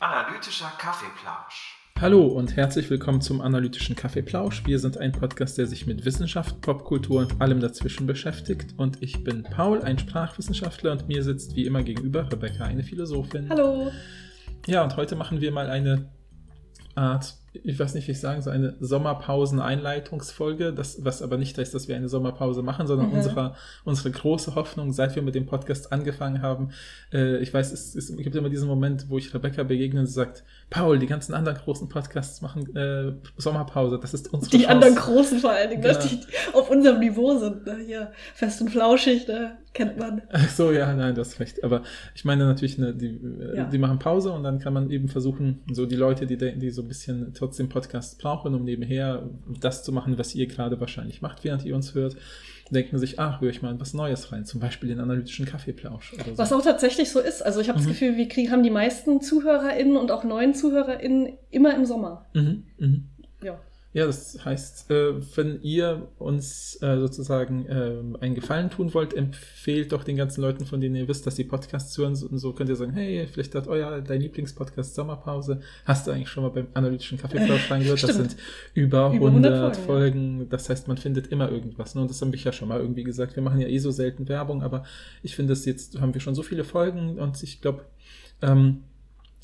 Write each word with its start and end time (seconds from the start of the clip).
Analytischer 0.00 0.72
Kaffeeplausch. 0.78 1.78
Hallo 1.98 2.26
und 2.26 2.56
herzlich 2.56 2.90
willkommen 2.90 3.22
zum 3.22 3.40
Analytischen 3.40 3.96
Kaffeeplausch. 3.96 4.66
Wir 4.66 4.78
sind 4.78 4.98
ein 4.98 5.12
Podcast, 5.12 5.56
der 5.56 5.66
sich 5.66 5.86
mit 5.86 6.04
Wissenschaft, 6.04 6.60
Popkultur 6.60 7.20
und 7.20 7.40
allem 7.40 7.60
dazwischen 7.60 8.06
beschäftigt. 8.06 8.74
Und 8.76 9.02
ich 9.02 9.24
bin 9.24 9.44
Paul, 9.44 9.80
ein 9.82 9.98
Sprachwissenschaftler 9.98 10.92
und 10.92 11.08
mir 11.08 11.22
sitzt 11.22 11.56
wie 11.56 11.64
immer 11.64 11.82
gegenüber 11.82 12.30
Rebecca, 12.30 12.64
eine 12.64 12.82
Philosophin. 12.82 13.48
Hallo. 13.48 13.90
Ja, 14.66 14.82
und 14.82 14.96
heute 14.96 15.16
machen 15.16 15.40
wir 15.40 15.52
mal 15.52 15.70
eine 15.70 16.10
Art 16.94 17.41
ich 17.52 17.78
weiß 17.78 17.94
nicht, 17.94 18.08
wie 18.08 18.12
ich 18.12 18.20
sagen 18.20 18.40
so 18.40 18.48
eine 18.48 18.74
Sommerpausen-Einleitungsfolge, 18.80 20.72
das, 20.72 21.04
was 21.04 21.20
aber 21.20 21.36
nicht 21.36 21.58
heißt, 21.58 21.74
dass 21.74 21.86
wir 21.86 21.96
eine 21.96 22.08
Sommerpause 22.08 22.62
machen, 22.62 22.86
sondern 22.86 23.08
mhm. 23.08 23.14
unsere, 23.14 23.54
unsere 23.84 24.10
große 24.10 24.54
Hoffnung, 24.54 24.92
seit 24.92 25.14
wir 25.16 25.22
mit 25.22 25.34
dem 25.34 25.44
Podcast 25.44 25.92
angefangen 25.92 26.40
haben, 26.40 26.70
äh, 27.12 27.36
ich 27.38 27.52
weiß, 27.52 27.72
es, 27.72 27.94
es 27.94 28.16
gibt 28.16 28.34
immer 28.34 28.48
diesen 28.48 28.68
Moment, 28.68 29.10
wo 29.10 29.18
ich 29.18 29.34
Rebecca 29.34 29.64
begegne 29.64 30.00
und 30.00 30.06
sie 30.06 30.14
sagt, 30.14 30.44
Paul, 30.70 30.98
die 30.98 31.06
ganzen 31.06 31.34
anderen 31.34 31.58
großen 31.58 31.90
Podcasts 31.90 32.40
machen 32.40 32.74
äh, 32.74 33.12
Sommerpause, 33.36 33.98
das 34.00 34.14
ist 34.14 34.32
unsere 34.32 34.50
Die 34.50 34.64
Chance. 34.64 34.70
anderen 34.70 34.94
großen 34.94 35.38
vor 35.38 35.50
allen 35.50 35.68
Dingen, 35.68 35.82
genau. 35.82 35.98
die, 36.00 36.20
die 36.20 36.26
auf 36.54 36.70
unserem 36.70 37.00
Niveau 37.00 37.36
sind, 37.36 37.66
ne? 37.66 37.76
hier 37.84 38.12
fest 38.34 38.62
und 38.62 38.70
flauschig, 38.70 39.28
ne? 39.28 39.58
Kennt 39.72 39.98
man. 39.98 40.22
Ach 40.30 40.48
so, 40.48 40.72
ja, 40.72 40.92
nein, 40.94 41.14
du 41.14 41.20
hast 41.20 41.40
recht, 41.40 41.64
aber 41.64 41.82
ich 42.14 42.24
meine 42.24 42.44
natürlich, 42.44 42.78
ne, 42.78 42.94
die, 42.94 43.20
äh, 43.20 43.56
ja. 43.56 43.64
die 43.64 43.78
machen 43.78 43.98
Pause 43.98 44.32
und 44.32 44.42
dann 44.42 44.58
kann 44.58 44.72
man 44.72 44.90
eben 44.90 45.08
versuchen, 45.08 45.60
so 45.72 45.86
die 45.86 45.96
Leute, 45.96 46.26
die, 46.26 46.36
die 46.36 46.70
so 46.70 46.82
ein 46.82 46.88
bisschen 46.88 47.32
trotzdem 47.34 47.68
Podcasts 47.68 48.16
brauchen, 48.16 48.54
um 48.54 48.64
nebenher 48.64 49.28
das 49.60 49.82
zu 49.82 49.92
machen, 49.92 50.18
was 50.18 50.34
ihr 50.34 50.46
gerade 50.46 50.80
wahrscheinlich 50.80 51.22
macht, 51.22 51.44
während 51.44 51.64
ihr 51.64 51.74
uns 51.74 51.94
hört, 51.94 52.16
denken 52.72 52.98
sich, 52.98 53.18
ach, 53.18 53.40
höre 53.40 53.50
ich 53.50 53.62
mal 53.62 53.78
was 53.78 53.94
Neues 53.94 54.32
rein, 54.32 54.44
zum 54.44 54.60
Beispiel 54.60 54.88
den 54.88 55.00
analytischen 55.00 55.46
Kaffeeplausch. 55.46 56.12
So. 56.12 56.38
Was 56.38 56.52
auch 56.52 56.62
tatsächlich 56.62 57.10
so 57.10 57.20
ist. 57.20 57.42
Also 57.42 57.60
ich 57.60 57.68
habe 57.68 57.78
mhm. 57.78 57.84
das 57.84 57.92
Gefühl, 57.92 58.16
wir 58.16 58.28
kriegen, 58.28 58.50
haben 58.50 58.62
die 58.62 58.70
meisten 58.70 59.20
ZuhörerInnen 59.20 59.96
und 59.96 60.10
auch 60.10 60.24
neuen 60.24 60.54
ZuhörerInnen 60.54 61.34
immer 61.50 61.74
im 61.74 61.84
Sommer. 61.84 62.26
Mhm. 62.34 62.64
Mhm. 62.78 63.04
Ja. 63.92 64.06
Das 64.06 64.44
heißt, 64.44 64.90
äh, 64.90 65.14
wenn 65.36 65.60
ihr 65.62 66.08
uns 66.18 66.80
äh, 66.82 66.98
sozusagen 66.98 67.66
äh, 67.66 68.20
einen 68.20 68.34
Gefallen 68.34 68.70
tun 68.70 68.92
wollt, 68.94 69.14
empfehlt 69.14 69.92
doch 69.92 70.04
den 70.04 70.16
ganzen 70.16 70.40
Leuten, 70.40 70.66
von 70.66 70.80
denen 70.80 70.96
ihr 70.96 71.08
wisst, 71.08 71.26
dass 71.26 71.36
sie 71.36 71.44
Podcasts 71.44 71.96
hören. 71.98 72.12
Und 72.12 72.38
so 72.38 72.52
könnt 72.52 72.70
ihr 72.70 72.76
sagen, 72.76 72.92
hey, 72.92 73.26
vielleicht 73.30 73.54
hat 73.54 73.68
euer 73.68 74.00
dein 74.00 74.20
Lieblingspodcast 74.20 74.94
Sommerpause. 74.94 75.60
Hast 75.84 76.06
du 76.06 76.10
eigentlich 76.10 76.28
schon 76.28 76.42
mal 76.42 76.50
beim 76.50 76.68
analytischen 76.74 77.18
Kaffeeplausch 77.18 77.70
reingehört? 77.70 78.02
Das 78.02 78.16
sind 78.16 78.36
über, 78.74 79.12
über 79.12 79.28
100, 79.28 79.52
100 79.52 79.76
Folgen. 79.76 80.02
Folgen. 80.02 80.38
Ja. 80.40 80.46
Das 80.50 80.68
heißt, 80.68 80.88
man 80.88 80.96
findet 80.96 81.28
immer 81.28 81.50
irgendwas. 81.50 81.94
Ne? 81.94 82.02
Und 82.02 82.10
das 82.10 82.20
habe 82.20 82.34
ich 82.34 82.44
ja 82.44 82.52
schon 82.52 82.68
mal 82.68 82.80
irgendwie 82.80 83.04
gesagt. 83.04 83.36
Wir 83.36 83.42
machen 83.42 83.60
ja 83.60 83.68
eh 83.68 83.78
so 83.78 83.90
selten 83.90 84.28
Werbung, 84.28 84.62
aber 84.62 84.84
ich 85.22 85.36
finde, 85.36 85.52
dass 85.52 85.64
jetzt 85.64 86.00
haben 86.00 86.14
wir 86.14 86.20
schon 86.20 86.34
so 86.34 86.42
viele 86.42 86.64
Folgen 86.64 87.18
und 87.18 87.42
ich 87.42 87.60
glaube, 87.60 87.84
ähm, 88.40 88.84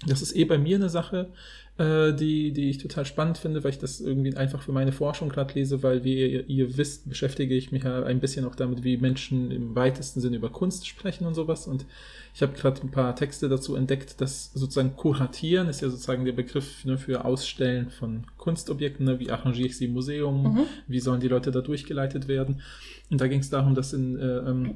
das 0.07 0.23
ist 0.23 0.37
eh 0.37 0.45
bei 0.45 0.59
mir 0.59 0.77
eine 0.77 0.89
Sache 0.89 1.31
äh, 1.79 2.13
die, 2.13 2.53
die 2.53 2.71
ich 2.71 2.79
total 2.79 3.07
spannend 3.07 3.39
finde, 3.39 3.63
weil 3.63 3.71
ich 3.71 3.79
das 3.79 4.01
irgendwie 4.01 4.37
einfach 4.37 4.63
für 4.63 4.73
meine 4.73 4.91
Forschung 4.91 5.29
gerade 5.29 5.55
lese, 5.55 5.83
weil 5.85 6.03
wie 6.03 6.19
ihr, 6.19 6.49
ihr, 6.49 6.77
wisst, 6.77 7.09
beschäftige 7.09 7.55
ich 7.55 7.71
mich 7.71 7.85
ja 7.85 8.03
ein 8.03 8.19
bisschen 8.19 8.45
auch 8.45 8.57
damit, 8.57 8.83
wie 8.83 8.97
Menschen 8.97 9.53
im 9.53 9.77
weitesten 9.77 10.21
Sinne 10.21 10.37
über 10.37 10.51
Kunst 10.51 10.89
sprechen 10.89 11.25
und 11.25 11.35
sowas. 11.35 11.69
Und 11.69 11.87
ich 12.35 12.43
habe 12.43 12.53
gerade 12.53 12.83
ein 12.83 12.91
paar 12.91 13.15
Texte 13.15 13.49
dazu 13.49 13.77
entdeckt, 13.77 14.21
dass 14.21 14.53
sozusagen 14.53 14.97
Kuratieren 14.97 15.69
ist 15.69 15.81
ja 15.81 15.89
sozusagen 15.89 16.25
der 16.25 16.33
Begriff 16.33 16.85
ne, 16.85 16.99
für 16.99 17.25
Ausstellen 17.25 17.91
von 17.91 18.25
Kunstobjekten. 18.39 19.07
Ne? 19.07 19.21
Wie 19.21 19.31
arrangiere 19.31 19.69
ich 19.69 19.77
sie 19.77 19.85
im 19.85 19.93
Museum? 19.93 20.43
Mhm. 20.43 20.65
Wie 20.89 20.99
sollen 20.99 21.21
die 21.21 21.29
Leute 21.29 21.53
da 21.53 21.61
durchgeleitet 21.61 22.27
werden? 22.27 22.61
Und 23.09 23.21
da 23.21 23.29
ging 23.29 23.39
es 23.39 23.51
darum, 23.51 23.77
dass 23.77 23.93
in 23.93 24.19
äh, 24.19 24.39
ähm, 24.39 24.75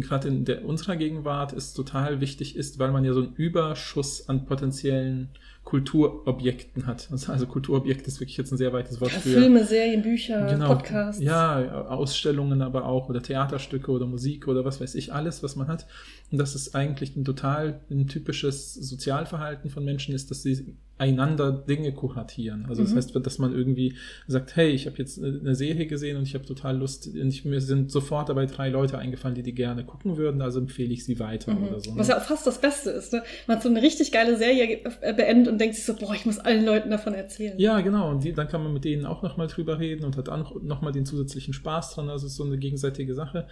gerade 0.00 0.28
in 0.28 0.44
der, 0.44 0.64
unserer 0.64 0.96
Gegenwart 0.96 1.52
es 1.52 1.74
total 1.74 2.20
wichtig 2.20 2.56
ist, 2.56 2.78
weil 2.78 2.90
man 2.90 3.04
ja 3.04 3.12
so 3.12 3.20
einen 3.20 3.34
Überschuss 3.34 4.28
an 4.28 4.46
potenziellen 4.46 5.28
Kulturobjekten 5.66 6.86
hat. 6.86 7.08
Also, 7.10 7.32
also 7.32 7.46
Kulturobjekt 7.48 8.06
ist 8.06 8.20
wirklich 8.20 8.36
jetzt 8.36 8.52
ein 8.52 8.56
sehr 8.56 8.72
weites 8.72 9.00
Wort 9.00 9.10
für 9.10 9.18
Filme, 9.18 9.64
Serien, 9.64 10.00
Bücher, 10.00 10.46
genau, 10.46 10.68
Podcasts. 10.68 11.20
Ja, 11.20 11.88
Ausstellungen 11.88 12.62
aber 12.62 12.86
auch 12.86 13.08
oder 13.08 13.20
Theaterstücke 13.20 13.90
oder 13.90 14.06
Musik 14.06 14.46
oder 14.46 14.64
was 14.64 14.80
weiß 14.80 14.94
ich, 14.94 15.12
alles, 15.12 15.42
was 15.42 15.56
man 15.56 15.66
hat. 15.66 15.88
Und 16.30 16.38
das 16.38 16.54
ist 16.54 16.76
eigentlich 16.76 17.16
ein 17.16 17.24
total 17.24 17.80
ein 17.90 18.06
typisches 18.06 18.74
Sozialverhalten 18.74 19.68
von 19.68 19.84
Menschen 19.84 20.14
ist, 20.14 20.30
dass 20.30 20.42
sie 20.42 20.76
einander 20.98 21.52
Dinge 21.52 21.92
kuratieren. 21.92 22.66
Also 22.68 22.82
das 22.82 22.92
mhm. 22.92 22.96
heißt, 22.96 23.16
dass 23.26 23.38
man 23.38 23.54
irgendwie 23.54 23.94
sagt, 24.26 24.56
hey, 24.56 24.70
ich 24.70 24.86
habe 24.86 24.96
jetzt 24.96 25.22
eine 25.22 25.54
Serie 25.54 25.86
gesehen 25.86 26.16
und 26.16 26.22
ich 26.22 26.34
habe 26.34 26.46
total 26.46 26.78
Lust, 26.78 27.06
und 27.06 27.28
ich, 27.28 27.44
mir 27.44 27.60
sind 27.60 27.90
sofort 27.90 28.30
dabei 28.30 28.46
drei 28.46 28.70
Leute 28.70 28.96
eingefallen, 28.96 29.34
die 29.34 29.42
die 29.42 29.54
gerne 29.54 29.84
gucken 29.84 30.16
würden, 30.16 30.40
also 30.40 30.58
empfehle 30.58 30.92
ich 30.92 31.04
sie 31.04 31.18
weiter 31.18 31.52
mhm. 31.52 31.68
oder 31.68 31.80
so. 31.80 31.90
Ne? 31.92 31.98
Was 31.98 32.08
ja 32.08 32.18
auch 32.18 32.22
fast 32.22 32.46
das 32.46 32.60
Beste 32.60 32.90
ist, 32.90 33.12
ne? 33.12 33.22
Man 33.46 33.56
hat 33.56 33.62
so 33.62 33.68
eine 33.68 33.82
richtig 33.82 34.10
geile 34.10 34.38
Serie 34.38 34.80
äh, 35.02 35.12
beendet 35.12 35.52
und 35.52 35.60
denkt 35.60 35.74
sich 35.74 35.84
so, 35.84 35.94
boah, 35.94 36.14
ich 36.14 36.24
muss 36.24 36.38
allen 36.38 36.64
Leuten 36.64 36.90
davon 36.90 37.12
erzählen. 37.12 37.58
Ja, 37.58 37.80
genau. 37.80 38.10
Und 38.10 38.24
die, 38.24 38.32
dann 38.32 38.48
kann 38.48 38.62
man 38.62 38.72
mit 38.72 38.84
denen 38.84 39.04
auch 39.04 39.22
nochmal 39.22 39.48
drüber 39.48 39.78
reden 39.78 40.04
und 40.04 40.16
hat 40.16 40.30
auch 40.30 40.62
nochmal 40.62 40.92
den 40.92 41.04
zusätzlichen 41.04 41.52
Spaß 41.52 41.94
dran. 41.94 42.08
Also 42.08 42.26
es 42.26 42.32
ist 42.32 42.38
so 42.38 42.44
eine 42.44 42.56
gegenseitige 42.56 43.14
Sache. 43.14 43.46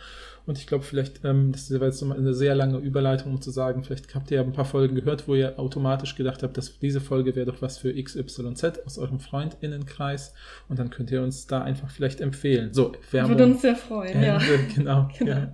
Und 0.47 0.59
ich 0.59 0.67
glaube, 0.67 0.85
vielleicht, 0.85 1.25
ähm, 1.25 1.53
das 1.53 1.71
war 1.79 1.87
jetzt 1.87 2.03
eine 2.03 2.35
sehr 2.35 2.55
lange 2.55 2.79
Überleitung, 2.79 3.33
um 3.33 3.41
zu 3.41 3.51
sagen, 3.51 3.83
vielleicht 3.85 4.15
habt 4.15 4.31
ihr 4.31 4.39
ja 4.39 4.43
ein 4.43 4.53
paar 4.53 4.65
Folgen 4.65 4.95
gehört, 4.95 5.29
wo 5.29 5.35
ihr 5.35 5.59
automatisch 5.59 6.17
gedacht 6.17 6.43
habt, 6.43 6.57
dass 6.57 6.79
diese 6.79 7.01
Folge 7.01 7.34
wäre 7.35 7.47
doch 7.47 7.63
was 7.63 7.79
für 7.79 7.93
XYZ 7.95 8.85
aus 8.85 8.99
eurem 8.99 9.21
FreundInnenkreis. 9.21 10.35
Und 10.69 10.79
dann 10.79 10.91
könnt 10.91 11.11
ihr 11.11 11.23
uns 11.23 11.47
da 11.47 11.63
einfach 11.63 11.91
vielleicht 11.91 12.21
empfehlen. 12.21 12.73
So, 12.73 12.93
Werbung. 13.11 13.31
Würde 13.31 13.45
uns 13.45 13.63
sehr 13.63 13.77
freuen, 13.77 14.15
Ende, 14.15 14.27
ja. 14.27 14.39
Genau. 14.75 15.09
Genau. 15.19 15.35
Ja. 15.35 15.53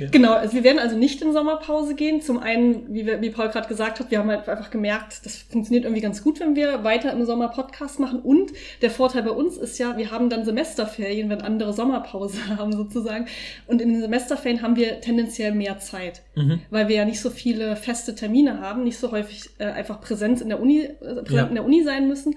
Ja. 0.00 0.08
genau, 0.10 0.32
also 0.32 0.54
wir 0.54 0.64
werden 0.64 0.78
also 0.78 0.96
nicht 0.96 1.20
in 1.20 1.32
Sommerpause 1.32 1.94
gehen. 1.94 2.22
Zum 2.22 2.38
einen, 2.38 2.92
wie, 2.94 3.04
wir, 3.04 3.20
wie 3.20 3.30
Paul 3.30 3.48
gerade 3.48 3.68
gesagt 3.68 4.00
hat, 4.00 4.10
wir 4.10 4.18
haben 4.18 4.30
halt 4.30 4.48
einfach 4.48 4.70
gemerkt, 4.70 5.24
das 5.24 5.36
funktioniert 5.36 5.84
irgendwie 5.84 6.00
ganz 6.00 6.22
gut, 6.24 6.40
wenn 6.40 6.56
wir 6.56 6.84
weiter 6.84 7.12
im 7.12 7.24
Sommer 7.26 7.48
Podcast 7.48 8.00
machen. 8.00 8.20
Und 8.20 8.52
der 8.80 8.90
Vorteil 8.90 9.22
bei 9.22 9.30
uns 9.30 9.58
ist 9.58 9.78
ja, 9.78 9.98
wir 9.98 10.10
haben 10.10 10.30
dann 10.30 10.44
Semesterferien, 10.44 11.28
wenn 11.28 11.42
andere 11.42 11.72
Sommerpause 11.72 12.38
haben 12.56 12.72
sozusagen. 12.72 13.26
Und 13.66 13.82
in 13.82 13.92
den 13.92 14.00
Semesterferien 14.00 14.62
haben 14.62 14.76
wir 14.76 15.00
tendenziell 15.00 15.52
mehr 15.52 15.78
Zeit, 15.78 16.22
mhm. 16.34 16.60
weil 16.70 16.88
wir 16.88 16.96
ja 16.96 17.04
nicht 17.04 17.20
so 17.20 17.28
viele 17.28 17.76
feste 17.76 18.14
Termine 18.14 18.60
haben, 18.60 18.84
nicht 18.84 18.98
so 18.98 19.12
häufig 19.12 19.50
äh, 19.58 19.64
einfach 19.64 20.00
Präsenz 20.00 20.40
in 20.40 20.48
der 20.48 20.60
Uni, 20.60 20.88
präsent 21.00 21.30
ja. 21.30 21.46
in 21.46 21.54
der 21.54 21.64
Uni 21.64 21.82
sein 21.82 22.08
müssen. 22.08 22.36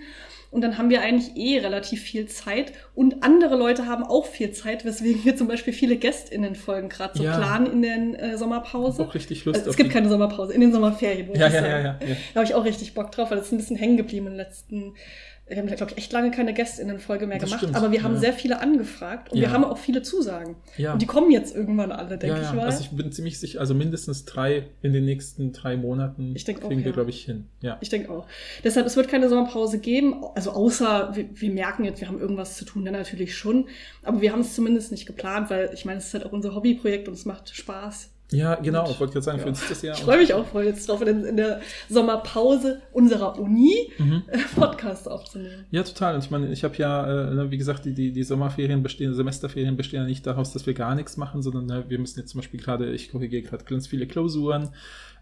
Und 0.54 0.62
dann 0.62 0.78
haben 0.78 0.92
wir 0.92 1.02
eigentlich 1.02 1.36
eh 1.36 1.58
relativ 1.58 2.04
viel 2.04 2.28
Zeit. 2.28 2.74
Und 2.94 3.24
andere 3.24 3.56
Leute 3.56 3.88
haben 3.88 4.04
auch 4.04 4.28
viel 4.28 4.52
Zeit, 4.52 4.86
weswegen 4.86 5.26
wir 5.26 5.36
zum 5.36 5.48
Beispiel 5.48 5.74
viele 5.74 5.98
GästInnen-Folgen 5.98 6.90
gerade 6.90 7.18
so 7.18 7.24
ja. 7.24 7.36
planen 7.36 7.66
in 7.66 7.82
der 7.82 8.34
äh, 8.34 8.38
Sommerpause. 8.38 9.02
Auch 9.02 9.16
richtig 9.16 9.46
Lust 9.46 9.62
also, 9.62 9.72
Es 9.72 9.78
gibt 9.78 9.90
keine 9.90 10.10
Sommerpause, 10.10 10.54
in 10.54 10.62
den 10.62 10.72
Sommerferien. 10.72 11.34
Ja, 11.34 11.48
ja, 11.48 11.54
ja, 11.54 11.68
ja, 11.68 11.80
ja. 11.80 12.00
Da 12.00 12.36
habe 12.36 12.46
ich 12.46 12.54
auch 12.54 12.66
richtig 12.66 12.94
Bock 12.94 13.12
drauf, 13.12 13.32
weil 13.32 13.38
das 13.38 13.48
ist 13.48 13.54
ein 13.54 13.58
bisschen 13.58 13.78
hängen 13.78 13.98
geblieben 13.98 14.28
in 14.28 14.34
den 14.34 14.38
letzten 14.38 14.94
wir 15.46 15.58
haben, 15.58 15.68
glaube 15.68 15.92
ich, 15.92 15.98
echt 15.98 16.14
lange 16.14 16.32
keine 16.32 16.54
Gästinnen-Folge 16.54 17.28
mehr 17.28 17.38
das 17.38 17.50
gemacht, 17.50 17.64
stimmt, 17.64 17.76
aber 17.76 17.92
wir 17.92 18.02
haben 18.04 18.14
ja. 18.14 18.20
sehr 18.22 18.34
viele 18.34 18.60
angefragt 18.62 19.32
und 19.32 19.38
ja. 19.38 19.44
wir 19.44 19.52
haben 19.52 19.66
auch 19.66 19.78
viele 19.78 20.02
Zusagen. 20.02 20.56
Ja. 20.78 20.94
Und 20.94 21.02
die 21.02 21.06
kommen 21.06 21.32
jetzt 21.32 21.54
irgendwann 21.54 21.92
alle, 21.92 22.18
denke 22.18 22.42
ich 22.42 22.54
mal. 22.54 22.66
Also 22.66 22.82
ich 22.82 22.92
bin 22.92 23.12
ziemlich 23.12 23.40
sicher, 23.40 23.60
also 23.60 23.74
mindestens 23.74 24.24
drei 24.24 24.68
in 24.82 24.94
den 24.94 25.04
nächsten 25.04 25.52
drei 25.52 25.76
Monaten 25.76 26.34
ich 26.36 26.46
kriegen 26.46 26.64
auch, 26.64 26.70
wir, 26.70 26.92
glaube 26.94 27.10
ich, 27.10 27.26
hin. 27.26 27.48
Ja. 27.60 27.78
Ich 27.82 27.90
denke 27.90 28.10
auch. 28.10 28.26
Deshalb, 28.64 28.86
es 28.86 28.96
wird 28.96 29.10
keine 29.10 29.28
Sommerpause 29.28 29.80
geben, 29.80 30.24
also 30.34 30.52
außer 30.52 31.12
wir, 31.14 31.28
wir 31.34 31.52
merken 31.52 31.84
jetzt, 31.84 32.00
wir 32.00 32.08
haben 32.08 32.20
irgendwas 32.20 32.56
zu 32.56 32.64
tun, 32.64 32.86
dann 32.86 32.94
natürlich 32.94 33.36
schon. 33.36 33.68
Aber 34.02 34.22
wir 34.22 34.32
haben 34.32 34.42
es 34.42 34.56
zumindest 34.56 34.92
nicht 34.92 35.06
geplant, 35.06 35.50
weil 35.50 35.72
ich 35.74 35.84
meine, 35.84 36.00
es 36.00 36.08
ist 36.08 36.14
halt 36.14 36.26
auch 36.26 36.32
unser 36.32 36.56
Hobbyprojekt 36.56 37.10
und 37.10 37.16
es 37.16 37.26
macht 37.26 37.54
Spaß. 37.54 38.13
Ja, 38.34 38.56
genau. 38.56 38.90
Ich 38.90 39.00
wollte 39.00 39.14
gerade 39.14 39.24
sagen, 39.24 39.38
ja. 39.38 39.44
für 39.44 39.50
uns 39.50 39.62
ist 39.62 39.72
das 39.72 39.82
ja. 39.82 39.94
Ich 39.94 40.02
freue 40.02 40.18
mich 40.18 40.34
auch 40.34 40.46
voll 40.46 40.66
jetzt 40.66 40.88
drauf, 40.90 41.02
in, 41.02 41.24
in 41.26 41.38
der 41.38 41.62
Sommerpause 41.90 42.82
unserer 42.92 43.40
Uni 43.40 43.92
mhm. 43.98 44.24
Podcast 44.56 45.08
aufzunehmen. 45.10 45.66
Ja, 45.72 45.84
total. 45.84 46.16
Und 46.16 46.24
ich 46.24 46.32
meine, 46.32 46.52
ich 46.52 46.64
habe 46.64 46.76
ja, 46.78 47.30
äh, 47.30 47.34
ne, 47.34 47.52
wie 47.52 47.58
gesagt, 47.58 47.86
die, 47.86 47.94
die, 47.94 48.12
die 48.12 48.24
Sommerferien 48.24 48.84
bestehen, 48.84 49.14
Semesterferien 49.14 49.78
bestehen 49.78 50.02
ja 50.02 50.08
nicht 50.08 50.26
daraus, 50.26 50.54
dass 50.54 50.66
wir 50.66 50.74
gar 50.74 50.96
nichts 50.96 51.18
machen, 51.18 51.42
sondern 51.42 51.66
ne, 51.66 51.86
wir 51.88 52.00
müssen 52.00 52.20
jetzt 52.20 52.32
zum 52.32 52.42
Beispiel 52.42 52.60
gerade, 52.60 52.92
ich 52.92 53.12
korrigiere 53.12 53.44
gerade 53.44 53.64
ganz 53.66 53.88
viele 53.88 54.08
Klausuren 54.08 54.70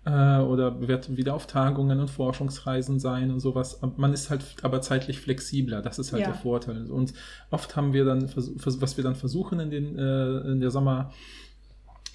äh, 0.06 0.38
oder 0.38 0.88
wird 0.88 1.16
wieder 1.16 1.36
auf 1.36 1.48
Tagungen 1.48 2.00
und 2.00 2.10
Forschungsreisen 2.10 3.00
sein 3.00 3.32
und 3.32 3.40
sowas. 3.40 3.80
Man 3.98 4.14
ist 4.14 4.30
halt 4.30 4.44
aber 4.62 4.82
zeitlich 4.82 5.20
flexibler. 5.20 5.82
Das 5.82 6.00
ist 6.00 6.12
halt 6.12 6.22
ja. 6.22 6.30
der 6.30 6.38
Vorteil. 6.38 6.90
Und 6.90 7.14
oft 7.50 7.76
haben 7.76 7.94
wir 7.94 8.06
dann, 8.06 8.30
was 8.36 8.98
wir 8.98 9.04
dann 9.04 9.16
versuchen 9.16 9.60
in 9.60 9.70
den 9.70 9.98
äh, 9.98 10.52
in 10.52 10.60
der 10.60 10.72
Sommer 10.72 11.12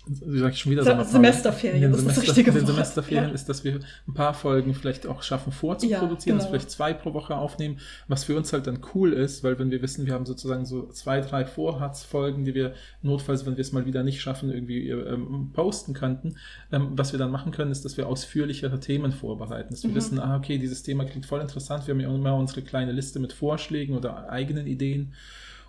wie 0.07 0.39
sag 0.39 0.53
ich 0.53 0.61
schon 0.61 0.73
wieder 0.73 0.85
Sommerpause. 0.85 1.13
Semesterferien, 1.13 1.91
das 1.91 2.01
Semester, 2.01 2.21
ist 2.23 2.29
das 2.29 2.37
richtige 2.37 2.59
Den 2.59 2.67
Semesterferien 2.67 3.29
ja. 3.29 3.35
ist, 3.35 3.49
dass 3.49 3.65
wir 3.65 3.81
ein 4.07 4.15
paar 4.15 4.35
Folgen 4.35 4.73
vielleicht 4.75 5.07
auch 5.07 5.23
schaffen 5.23 5.53
vorzuproduzieren, 5.53 6.11
ja, 6.11 6.17
genau. 6.25 6.39
dass 6.39 6.47
vielleicht 6.47 6.71
zwei 6.71 6.95
pro 6.95 7.13
Woche 7.13 7.37
aufnehmen, 7.37 7.79
was 8.07 8.25
für 8.25 8.37
uns 8.37 8.53
halt 8.53 8.69
dann 8.69 8.79
cool 8.95 9.13
ist, 9.13 9.43
weil 9.43 9.59
wenn 9.59 9.71
wir 9.71 9.83
wissen, 9.83 10.07
wir 10.07 10.15
haben 10.15 10.25
sozusagen 10.25 10.65
so 10.65 10.89
zwei, 10.91 11.21
drei 11.21 11.45
Vorratsfolgen, 11.45 12.45
die 12.45 12.55
wir 12.55 12.75
notfalls, 13.03 13.47
wenn 13.47 13.57
wir 13.57 13.63
es 13.63 13.73
mal 13.73 13.85
wieder 13.85 14.05
nicht 14.05 14.21
schaffen, 14.21 14.51
irgendwie 14.53 14.89
ähm, 14.91 15.51
posten 15.53 15.93
könnten, 15.93 16.37
ähm, 16.71 16.91
was 16.93 17.11
wir 17.13 17.19
dann 17.19 17.33
machen 17.33 17.51
können, 17.51 17.73
ist, 17.73 17.85
dass 17.85 17.97
wir 17.97 18.07
ausführlichere 18.07 18.79
Themen 18.79 19.11
vorbereiten, 19.11 19.75
dass 19.75 19.83
wir 19.83 19.91
mhm. 19.91 19.97
wissen, 19.97 20.21
ah, 20.21 20.37
okay, 20.37 20.59
dieses 20.59 20.85
Thema 20.85 21.05
klingt 21.05 21.27
voll 21.27 21.41
interessant, 21.41 21.87
wir 21.87 21.95
haben 21.95 22.01
ja 22.01 22.15
immer 22.15 22.37
unsere 22.37 22.63
kleine 22.63 22.93
Liste 22.93 23.19
mit 23.19 23.33
Vorschlägen 23.33 23.97
oder 23.97 24.31
eigenen 24.31 24.69
Ideen 24.69 25.15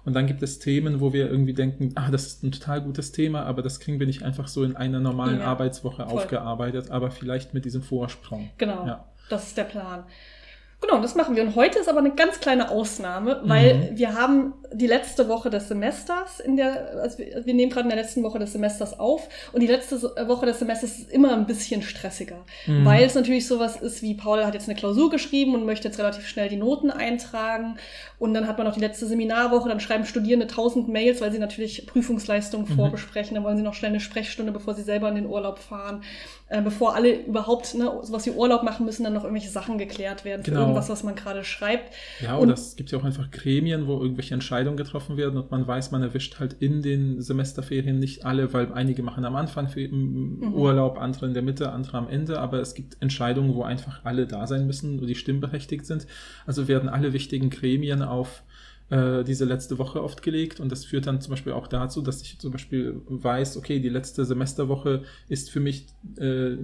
Und 0.05 0.13
dann 0.13 0.25
gibt 0.27 0.41
es 0.41 0.59
Themen, 0.59 1.01
wo 1.01 1.11
wir 1.13 1.29
irgendwie 1.29 1.53
denken, 1.53 1.91
ah, 1.95 2.09
das 2.11 2.27
ist 2.27 2.43
ein 2.43 2.51
total 2.51 2.81
gutes 2.81 3.11
Thema, 3.11 3.43
aber 3.43 3.61
das 3.61 3.79
kriegen 3.79 3.99
wir 3.99 4.07
nicht 4.07 4.23
einfach 4.23 4.47
so 4.47 4.63
in 4.63 4.75
einer 4.75 4.99
normalen 4.99 5.39
Ja, 5.39 5.45
Arbeitswoche 5.47 6.03
voll. 6.05 6.13
aufgearbeitet, 6.19 6.91
aber 6.91 7.11
vielleicht 7.11 7.53
mit 7.53 7.65
diesem 7.65 7.81
Vorsprung. 7.83 8.49
Genau, 8.57 8.85
Ja. 8.87 9.05
das 9.29 9.47
ist 9.47 9.57
der 9.57 9.65
Plan. 9.65 10.03
Genau, 10.79 11.01
das 11.01 11.15
machen 11.15 11.35
wir. 11.35 11.41
Und 11.43 11.55
heute 11.55 11.79
ist 11.79 11.89
aber 11.89 11.99
eine 11.99 12.13
ganz 12.13 12.39
kleine 12.39 12.69
Ausnahme, 12.69 13.41
weil 13.45 13.73
Mhm. 13.91 13.97
wir 13.97 14.13
haben 14.13 14.53
die 14.73 14.87
letzte 14.87 15.27
Woche 15.29 15.49
des 15.49 15.67
Semesters 15.67 16.39
in 16.39 16.57
der, 16.57 16.99
also 17.01 17.17
wir, 17.19 17.53
nehmen 17.53 17.69
gerade 17.71 17.89
in 17.89 17.95
der 17.95 18.01
letzten 18.03 18.23
Woche 18.23 18.39
des 18.39 18.51
Semesters 18.53 18.99
auf 18.99 19.27
und 19.53 19.61
die 19.61 19.67
letzte 19.67 20.01
Woche 20.27 20.45
des 20.45 20.59
Semesters 20.59 20.99
ist 20.99 21.11
immer 21.11 21.33
ein 21.33 21.45
bisschen 21.45 21.81
stressiger, 21.81 22.43
Mhm. 22.65 22.85
weil 22.85 23.03
es 23.03 23.15
natürlich 23.15 23.47
sowas 23.47 23.77
ist 23.81 24.01
wie 24.01 24.13
Paul 24.13 24.45
hat 24.45 24.53
jetzt 24.53 24.67
eine 24.69 24.77
Klausur 24.77 25.09
geschrieben 25.09 25.53
und 25.55 25.65
möchte 25.65 25.87
jetzt 25.87 25.99
relativ 25.99 26.27
schnell 26.27 26.49
die 26.49 26.57
Noten 26.57 26.91
eintragen 26.91 27.77
und 28.19 28.33
dann 28.33 28.47
hat 28.47 28.57
man 28.57 28.67
noch 28.67 28.73
die 28.73 28.79
letzte 28.81 29.05
Seminarwoche, 29.05 29.69
dann 29.69 29.79
schreiben 29.79 30.05
Studierende 30.05 30.47
tausend 30.47 30.87
Mails, 30.89 31.21
weil 31.21 31.31
sie 31.31 31.39
natürlich 31.39 31.85
Prüfungsleistungen 31.87 32.67
Mhm. 32.69 32.75
vorbesprechen, 32.75 33.35
dann 33.35 33.43
wollen 33.43 33.57
sie 33.57 33.63
noch 33.63 33.73
schnell 33.73 33.91
eine 33.91 33.99
Sprechstunde, 33.99 34.51
bevor 34.51 34.73
sie 34.73 34.83
selber 34.83 35.09
in 35.09 35.15
den 35.15 35.25
Urlaub 35.27 35.59
fahren, 35.59 36.03
äh, 36.49 36.61
bevor 36.61 36.95
alle 36.95 37.13
überhaupt, 37.13 37.73
ne, 37.75 37.91
sowas 38.03 38.25
wie 38.25 38.31
Urlaub 38.31 38.63
machen 38.63 38.85
müssen, 38.85 39.03
dann 39.03 39.13
noch 39.13 39.23
irgendwelche 39.23 39.49
Sachen 39.51 39.77
geklärt 39.77 40.23
werden 40.25 40.43
für 40.43 40.51
Genau. 40.51 40.61
irgendwas, 40.61 40.89
was 40.89 41.03
man 41.03 41.15
gerade 41.15 41.43
schreibt. 41.43 41.93
Ja, 42.21 42.35
Und- 42.35 42.43
oder 42.43 42.53
es 42.53 42.75
gibt 42.75 42.91
ja 42.91 42.97
auch 42.97 43.03
einfach 43.03 43.29
Gremien, 43.31 43.87
wo 43.87 44.01
irgendwelche 44.01 44.33
Entscheidungen 44.33 44.56
getroffen 44.77 45.17
werden 45.17 45.37
und 45.37 45.51
man 45.51 45.67
weiß, 45.67 45.91
man 45.91 46.01
erwischt 46.01 46.39
halt 46.39 46.53
in 46.53 46.81
den 46.81 47.21
Semesterferien 47.21 47.99
nicht 47.99 48.25
alle, 48.25 48.53
weil 48.53 48.71
einige 48.73 49.03
machen 49.03 49.25
am 49.25 49.35
Anfang 49.35 49.67
Mhm. 50.41 50.53
Urlaub, 50.53 50.97
andere 50.97 51.25
in 51.27 51.33
der 51.33 51.43
Mitte, 51.43 51.71
andere 51.71 51.97
am 51.97 52.09
Ende, 52.09 52.39
aber 52.39 52.59
es 52.59 52.73
gibt 52.73 52.97
Entscheidungen, 53.01 53.53
wo 53.53 53.63
einfach 53.63 54.03
alle 54.05 54.27
da 54.27 54.47
sein 54.47 54.67
müssen 54.67 54.99
und 54.99 55.07
die 55.07 55.15
stimmberechtigt 55.15 55.85
sind. 55.85 56.07
Also 56.45 56.67
werden 56.67 56.89
alle 56.89 57.13
wichtigen 57.13 57.49
Gremien 57.49 58.01
auf 58.01 58.43
äh, 58.89 59.23
diese 59.23 59.43
letzte 59.43 59.77
Woche 59.79 60.01
oft 60.01 60.21
gelegt 60.21 60.59
und 60.61 60.71
das 60.71 60.85
führt 60.85 61.07
dann 61.07 61.19
zum 61.19 61.31
Beispiel 61.31 61.51
auch 61.51 61.67
dazu, 61.67 62.01
dass 62.01 62.21
ich 62.21 62.39
zum 62.39 62.51
Beispiel 62.51 63.01
weiß, 63.07 63.57
okay, 63.57 63.79
die 63.79 63.89
letzte 63.89 64.23
Semesterwoche 64.23 65.03
ist 65.27 65.49
für 65.51 65.59
mich 65.59 65.87
äh, 66.17 66.55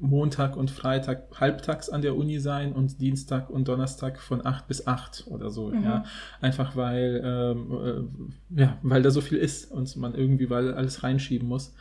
Montag 0.00 0.56
und 0.56 0.70
Freitag 0.70 1.40
halbtags 1.40 1.88
an 1.90 2.02
der 2.02 2.16
Uni 2.16 2.38
sein 2.38 2.72
und 2.72 3.00
Dienstag 3.00 3.50
und 3.50 3.66
Donnerstag 3.66 4.20
von 4.20 4.46
8 4.46 4.68
bis 4.68 4.86
8 4.86 5.26
oder 5.28 5.50
so, 5.50 5.70
Mhm. 5.70 5.82
ja. 5.82 6.04
Einfach 6.40 6.76
weil, 6.76 7.20
ähm, 7.24 8.08
äh, 8.56 8.60
ja, 8.60 8.78
weil 8.82 9.02
da 9.02 9.10
so 9.10 9.20
viel 9.20 9.38
ist 9.38 9.70
und 9.70 9.96
man 9.96 10.14
irgendwie 10.14 10.50
weil 10.50 10.74
alles 10.74 11.02
reinschieben 11.02 11.48
muss. 11.48 11.74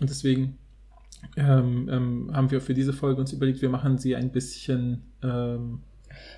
Und 0.00 0.10
deswegen 0.10 0.58
ähm, 1.36 1.88
ähm, 1.90 2.30
haben 2.32 2.50
wir 2.50 2.60
für 2.60 2.74
diese 2.74 2.92
Folge 2.92 3.20
uns 3.20 3.32
überlegt, 3.32 3.62
wir 3.62 3.70
machen 3.70 3.98
sie 3.98 4.14
ein 4.14 4.30
bisschen 4.30 5.02
ähm, 5.22 5.80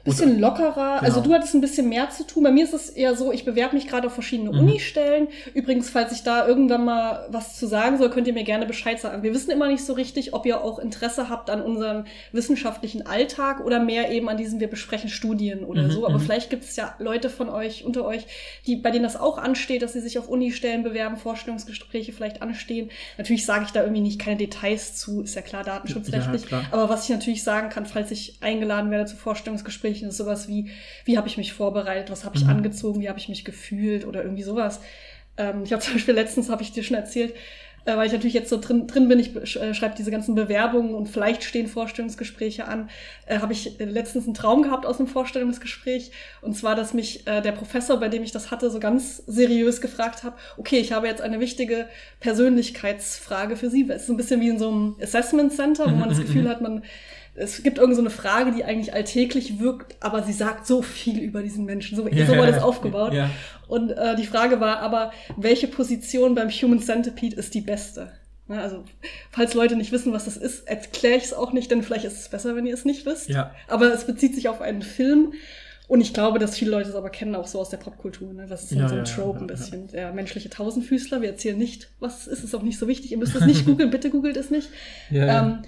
Bisschen 0.04 0.38
lockerer. 0.40 1.02
Also 1.02 1.20
Genau. 1.20 1.28
du 1.28 1.34
hattest 1.38 1.54
ein 1.54 1.60
bisschen 1.60 1.88
mehr 1.90 2.08
zu 2.08 2.26
tun. 2.26 2.42
Bei 2.44 2.50
mir 2.50 2.64
ist 2.64 2.72
es 2.72 2.88
eher 2.88 3.14
so, 3.16 3.32
ich 3.32 3.44
bewerbe 3.44 3.74
mich 3.74 3.86
gerade 3.86 4.06
auf 4.06 4.14
verschiedene 4.14 4.50
Mhm. 4.50 4.60
Unistellen. 4.60 5.28
Übrigens, 5.52 5.90
falls 5.90 6.12
ich 6.12 6.22
da 6.22 6.46
irgendwann 6.48 6.84
mal 6.86 7.26
was 7.30 7.58
zu 7.58 7.66
sagen 7.66 7.98
soll, 7.98 8.08
könnt 8.10 8.26
ihr 8.26 8.32
mir 8.32 8.44
gerne 8.44 8.64
Bescheid 8.64 8.98
sagen. 8.98 9.22
Wir 9.22 9.34
wissen 9.34 9.50
immer 9.50 9.68
nicht 9.68 9.84
so 9.84 9.92
richtig, 9.92 10.32
ob 10.32 10.46
ihr 10.46 10.62
auch 10.64 10.78
Interesse 10.78 11.28
habt 11.28 11.50
an 11.50 11.60
unserem 11.60 12.04
wissenschaftlichen 12.32 13.06
Alltag 13.06 13.60
oder 13.64 13.78
mehr 13.78 14.10
eben 14.10 14.28
an 14.30 14.36
diesem, 14.38 14.58
wir 14.60 14.68
besprechen 14.68 15.10
Studien 15.10 15.64
oder 15.64 15.82
Mhm, 15.82 15.90
so. 15.90 16.06
Aber 16.06 16.18
mhm. 16.18 16.22
vielleicht 16.22 16.48
gibt 16.50 16.64
es 16.64 16.76
ja 16.76 16.94
Leute 16.98 17.28
von 17.28 17.48
euch, 17.50 17.84
unter 17.84 18.04
euch, 18.06 18.24
die, 18.66 18.76
bei 18.76 18.90
denen 18.90 19.04
das 19.04 19.16
auch 19.20 19.36
ansteht, 19.36 19.82
dass 19.82 19.92
sie 19.92 20.00
sich 20.00 20.18
auf 20.18 20.28
Unistellen 20.28 20.82
bewerben, 20.82 21.16
Vorstellungsgespräche 21.18 22.12
vielleicht 22.12 22.40
anstehen. 22.42 22.90
Natürlich 23.18 23.44
sage 23.44 23.64
ich 23.66 23.70
da 23.72 23.82
irgendwie 23.82 24.00
nicht 24.02 24.18
keine 24.18 24.36
Details 24.38 24.96
zu, 24.96 25.20
ist 25.22 25.34
ja 25.34 25.42
klar, 25.42 25.62
datenschutzrechtlich. 25.62 26.42
Ja, 26.42 26.48
klar. 26.48 26.64
Aber 26.70 26.88
was 26.88 27.04
ich 27.04 27.10
natürlich 27.10 27.42
sagen 27.42 27.68
kann, 27.68 27.84
falls 27.86 28.10
ich 28.10 28.38
eingeladen 28.40 28.90
werde 28.90 29.04
zu 29.04 29.16
Vorstellungsgesprächen, 29.16 29.69
ist 30.08 30.16
sowas 30.16 30.48
wie, 30.48 30.70
wie 31.04 31.16
habe 31.16 31.28
ich 31.28 31.36
mich 31.36 31.52
vorbereitet, 31.52 32.10
was 32.10 32.24
habe 32.24 32.36
ich 32.36 32.44
Mhm. 32.44 32.50
angezogen, 32.50 33.00
wie 33.00 33.08
habe 33.08 33.18
ich 33.18 33.28
mich 33.28 33.44
gefühlt 33.44 34.06
oder 34.06 34.22
irgendwie 34.22 34.42
sowas. 34.42 34.80
Ähm, 35.36 35.62
ich 35.64 35.72
habe 35.72 35.82
zum 35.82 35.94
Beispiel 35.94 36.14
letztens, 36.14 36.50
habe 36.50 36.62
ich 36.62 36.72
dir 36.72 36.82
schon 36.82 36.96
erzählt, 36.96 37.34
äh, 37.86 37.96
weil 37.96 38.06
ich 38.06 38.12
natürlich 38.12 38.34
jetzt 38.34 38.50
so 38.50 38.60
drin, 38.60 38.86
drin 38.86 39.08
bin, 39.08 39.18
ich 39.18 39.34
äh, 39.56 39.72
schreibe 39.72 39.94
diese 39.96 40.10
ganzen 40.10 40.34
Bewerbungen 40.34 40.94
und 40.94 41.08
vielleicht 41.08 41.44
stehen 41.44 41.66
Vorstellungsgespräche 41.66 42.66
an, 42.66 42.90
äh, 43.26 43.38
habe 43.38 43.54
ich 43.54 43.80
äh, 43.80 43.84
letztens 43.86 44.26
einen 44.26 44.34
Traum 44.34 44.60
gehabt 44.62 44.84
aus 44.84 44.98
einem 44.98 45.08
Vorstellungsgespräch. 45.08 46.10
Und 46.42 46.54
zwar, 46.56 46.74
dass 46.74 46.92
mich 46.92 47.26
äh, 47.26 47.40
der 47.40 47.52
Professor, 47.52 47.98
bei 47.98 48.08
dem 48.08 48.22
ich 48.22 48.32
das 48.32 48.50
hatte, 48.50 48.68
so 48.70 48.80
ganz 48.80 49.22
seriös 49.26 49.80
gefragt 49.80 50.24
habe, 50.24 50.36
okay, 50.58 50.76
ich 50.78 50.92
habe 50.92 51.06
jetzt 51.06 51.22
eine 51.22 51.40
wichtige 51.40 51.88
Persönlichkeitsfrage 52.20 53.56
für 53.56 53.70
Sie. 53.70 53.86
Es 53.88 54.02
ist 54.02 54.06
so 54.08 54.12
ein 54.12 54.16
bisschen 54.16 54.40
wie 54.40 54.48
in 54.48 54.58
so 54.58 54.68
einem 54.68 54.96
Assessment 55.00 55.52
Center, 55.52 55.86
wo 55.86 55.96
man 55.96 56.08
das 56.10 56.20
Gefühl 56.20 56.48
hat, 56.48 56.60
man 56.60 56.82
es 57.40 57.62
gibt 57.62 57.78
irgend 57.78 57.96
so 57.96 58.02
eine 58.02 58.10
Frage, 58.10 58.52
die 58.52 58.64
eigentlich 58.64 58.92
alltäglich 58.92 59.58
wirkt, 59.58 59.96
aber 60.00 60.22
sie 60.22 60.32
sagt 60.32 60.66
so 60.66 60.82
viel 60.82 61.20
über 61.20 61.42
diesen 61.42 61.64
Menschen. 61.64 61.96
So, 61.96 62.04
so 62.04 62.36
war 62.36 62.46
das 62.46 62.62
aufgebaut. 62.62 63.14
Ja. 63.14 63.30
Und 63.66 63.90
äh, 63.90 64.14
die 64.16 64.26
Frage 64.26 64.60
war 64.60 64.80
aber, 64.80 65.12
welche 65.36 65.66
Position 65.66 66.34
beim 66.34 66.50
Human 66.50 66.80
Centipede 66.80 67.36
ist 67.36 67.54
die 67.54 67.60
beste? 67.60 68.12
Ne, 68.46 68.60
also, 68.60 68.84
falls 69.30 69.54
Leute 69.54 69.76
nicht 69.76 69.92
wissen, 69.92 70.12
was 70.12 70.24
das 70.24 70.36
ist, 70.36 70.68
erkläre 70.68 71.16
ich 71.16 71.24
es 71.24 71.32
auch 71.32 71.52
nicht, 71.52 71.70
denn 71.70 71.82
vielleicht 71.82 72.04
ist 72.04 72.20
es 72.20 72.28
besser, 72.28 72.56
wenn 72.56 72.66
ihr 72.66 72.74
es 72.74 72.84
nicht 72.84 73.06
wisst. 73.06 73.28
Ja. 73.28 73.54
Aber 73.68 73.92
es 73.92 74.04
bezieht 74.04 74.34
sich 74.34 74.48
auf 74.48 74.60
einen 74.60 74.82
Film. 74.82 75.32
Und 75.86 76.00
ich 76.00 76.14
glaube, 76.14 76.38
dass 76.38 76.56
viele 76.56 76.70
Leute 76.70 76.88
es 76.88 76.94
aber 76.94 77.10
kennen, 77.10 77.34
auch 77.34 77.48
so 77.48 77.58
aus 77.58 77.68
der 77.68 77.78
Popkultur. 77.78 78.32
Ne? 78.32 78.46
Das 78.48 78.62
ist 78.62 78.70
so, 78.70 78.76
Ja, 78.76 78.88
so 78.88 78.94
ein 78.94 79.04
ja, 79.04 79.12
Trope 79.12 79.38
ja, 79.38 79.44
ein 79.44 79.48
ja. 79.48 79.54
bisschen. 79.54 79.86
Der 79.88 80.12
menschliche 80.12 80.48
Tausendfüßler. 80.48 81.20
Wir 81.20 81.30
erzählen 81.30 81.58
nicht, 81.58 81.88
was 81.98 82.28
es 82.28 82.38
ist. 82.38 82.44
Ist 82.44 82.54
auch 82.54 82.62
nicht 82.62 82.78
so 82.78 82.86
wichtig. 82.86 83.10
Ihr 83.10 83.18
müsst 83.18 83.34
es 83.34 83.44
nicht 83.44 83.66
googeln. 83.66 83.90
Bitte 83.90 84.10
googelt 84.10 84.36
es 84.36 84.50
nicht. 84.50 84.68
Ja, 85.10 85.26
ja. 85.26 85.42
Ähm, 85.42 85.62
äh, 85.62 85.66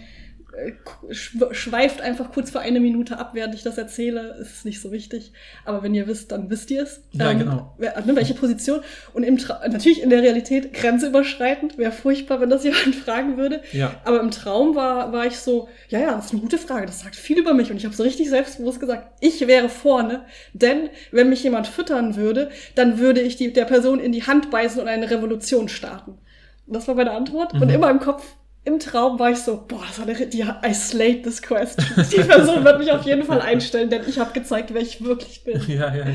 schweift 1.11 2.01
einfach 2.01 2.33
kurz 2.33 2.51
für 2.51 2.61
eine 2.61 2.81
Minute 2.81 3.19
ab, 3.19 3.31
während 3.35 3.55
ich 3.55 3.63
das 3.63 3.79
erzähle. 3.79 4.37
Ist 4.41 4.65
nicht 4.65 4.81
so 4.81 4.93
wichtig. 4.93 5.33
Aber 5.65 5.83
wenn 5.83 5.95
ihr 5.95 6.07
wisst, 6.07 6.33
dann 6.33 6.51
wisst 6.51 6.71
ihr 6.71 6.83
es. 6.83 7.03
Ja, 7.13 7.33
genau. 7.33 7.75
wer- 7.79 8.01
ne, 8.05 8.15
welche 8.17 8.35
Position? 8.35 8.81
Und 9.15 9.23
im 9.23 9.39
Tra 9.39 9.61
natürlich 9.69 10.03
in 10.03 10.11
der 10.11 10.23
Realität 10.23 10.73
grenzüberschreitend. 10.73 11.79
Wäre 11.79 11.93
furchtbar, 11.93 12.41
wenn 12.41 12.51
das 12.51 12.65
jemand 12.65 12.95
fragen 12.95 13.37
würde. 13.37 13.63
Ja. 13.73 13.95
Aber 14.05 14.21
im 14.21 14.31
Traum 14.31 14.75
war, 14.75 15.13
war 15.13 15.27
ich 15.27 15.39
so, 15.39 15.69
ja, 15.89 16.01
ja, 16.01 16.15
das 16.15 16.27
ist 16.27 16.33
eine 16.33 16.41
gute 16.41 16.59
Frage, 16.59 16.87
das 16.87 17.01
sagt 17.01 17.17
viel 17.17 17.39
über 17.39 17.55
mich. 17.55 17.71
Und 17.71 17.77
ich 17.77 17.85
habe 17.85 17.95
so 17.95 18.03
richtig 18.03 18.29
selbstbewusst 18.29 18.81
gesagt, 18.81 19.09
ich 19.21 19.47
wäre 19.47 19.69
vorne, 19.69 20.25
denn 20.53 20.91
wenn 21.11 21.29
mich 21.29 21.43
jemand 21.43 21.67
füttern 21.67 22.17
würde, 22.17 22.51
dann 22.75 22.99
würde 22.99 23.21
ich 23.21 23.37
die, 23.37 23.53
der 23.53 23.65
Person 23.65 24.01
in 24.01 24.13
die 24.13 24.25
Hand 24.27 24.51
beißen 24.51 24.81
und 24.81 24.89
eine 24.89 25.11
Revolution 25.11 25.69
starten. 25.69 26.19
Und 26.67 26.77
das 26.77 26.87
war 26.89 26.95
meine 26.95 27.11
Antwort. 27.13 27.55
Und 27.55 27.65
Mhm. 27.69 27.71
immer 27.75 27.91
im 27.91 27.99
Kopf, 28.01 28.25
im 28.65 28.79
Traum 28.79 29.19
war 29.19 29.31
ich 29.31 29.39
so, 29.39 29.65
boah, 29.67 29.83
das 29.87 29.99
war 29.99 30.07
eine, 30.09 30.27
die, 30.27 30.41
I 30.43 30.73
slayed 30.75 31.25
this 31.25 31.43
question. 31.43 31.85
Die 32.13 32.21
Person 32.23 32.65
wird 32.65 32.79
mich 32.79 32.93
auf 32.93 33.03
jeden 33.03 33.25
Fall 33.25 33.41
einstellen, 33.43 33.91
denn 33.91 34.03
ich 34.09 34.19
habe 34.19 34.33
gezeigt, 34.33 34.73
wer 34.73 34.81
ich 34.83 35.03
wirklich 35.05 35.43
bin. 35.45 35.61
Ja, 35.69 35.95
ja, 35.95 36.07
ja. 36.09 36.15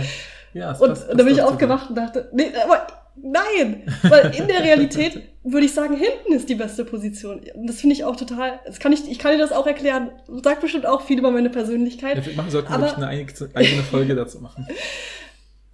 ja 0.54 0.72
Und 0.78 0.90
passt- 0.90 1.10
dann 1.10 1.18
bin 1.18 1.28
ich 1.28 1.42
aufgewacht 1.42 1.90
und 1.90 1.96
dachte, 1.98 2.30
nee, 2.34 2.52
aber 2.64 2.88
nein, 3.22 3.84
weil 4.04 4.34
in 4.36 4.48
der 4.48 4.64
Realität 4.64 5.22
würde 5.44 5.66
ich 5.66 5.74
sagen, 5.74 5.96
hinten 5.98 6.34
ist 6.34 6.48
die 6.50 6.56
beste 6.56 6.86
Position. 6.86 7.42
Das 7.66 7.82
finde 7.82 7.96
ich 7.96 8.04
auch 8.06 8.16
total, 8.16 8.60
das 8.66 8.80
kann 8.80 8.94
ich, 8.94 9.10
ich 9.10 9.20
kann 9.20 9.32
dir 9.34 9.40
das 9.40 9.52
auch 9.52 9.68
erklären, 9.68 10.12
sagt 10.44 10.62
bestimmt 10.62 10.86
auch 10.86 11.02
viel 11.02 11.20
über 11.20 11.32
meine 11.32 11.50
Persönlichkeit. 11.50 12.18
Ja, 12.18 12.26
wir 12.26 12.34
machen, 12.36 12.52
sollten 12.52 12.72
Aber- 12.72 12.96
eine 12.96 13.08
eigene, 13.08 13.84
Folge 13.84 14.16
dazu 14.16 14.40
machen. 14.40 14.68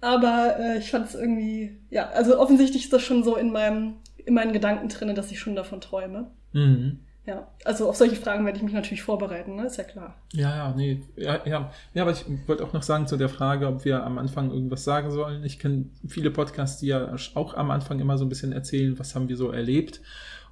Aber 0.00 0.56
äh, 0.58 0.78
ich 0.78 0.90
fand 0.90 1.08
es 1.08 1.14
irgendwie, 1.14 1.78
ja, 1.90 2.10
also 2.10 2.38
offensichtlich 2.38 2.84
ist 2.84 2.92
das 2.92 3.02
schon 3.02 3.24
so 3.24 3.36
in 3.36 3.50
meinem, 3.52 3.94
in 4.24 4.34
meinen 4.34 4.52
Gedanken 4.52 4.88
drin, 4.88 5.14
dass 5.14 5.30
ich 5.30 5.38
schon 5.38 5.56
davon 5.56 5.80
träume. 5.80 6.30
Mhm. 6.54 7.00
Ja, 7.26 7.48
also 7.64 7.88
auf 7.88 7.96
solche 7.96 8.16
Fragen 8.16 8.44
werde 8.44 8.58
ich 8.58 8.64
mich 8.64 8.74
natürlich 8.74 9.02
vorbereiten, 9.02 9.56
ne? 9.56 9.66
ist 9.66 9.78
ja 9.78 9.84
klar. 9.84 10.14
Ja, 10.34 10.56
ja, 10.56 10.74
nee. 10.76 11.00
Ja, 11.16 11.40
ja. 11.46 11.72
ja, 11.94 12.02
aber 12.02 12.12
ich 12.12 12.24
wollte 12.46 12.62
auch 12.62 12.74
noch 12.74 12.82
sagen 12.82 13.06
zu 13.06 13.16
der 13.16 13.30
Frage, 13.30 13.66
ob 13.66 13.86
wir 13.86 14.04
am 14.04 14.18
Anfang 14.18 14.50
irgendwas 14.50 14.84
sagen 14.84 15.10
sollen. 15.10 15.42
Ich 15.42 15.58
kenne 15.58 15.86
viele 16.06 16.30
Podcasts, 16.30 16.80
die 16.80 16.88
ja 16.88 17.16
auch 17.34 17.54
am 17.54 17.70
Anfang 17.70 17.98
immer 17.98 18.18
so 18.18 18.26
ein 18.26 18.28
bisschen 18.28 18.52
erzählen, 18.52 18.98
was 18.98 19.14
haben 19.14 19.30
wir 19.30 19.38
so 19.38 19.50
erlebt. 19.50 20.02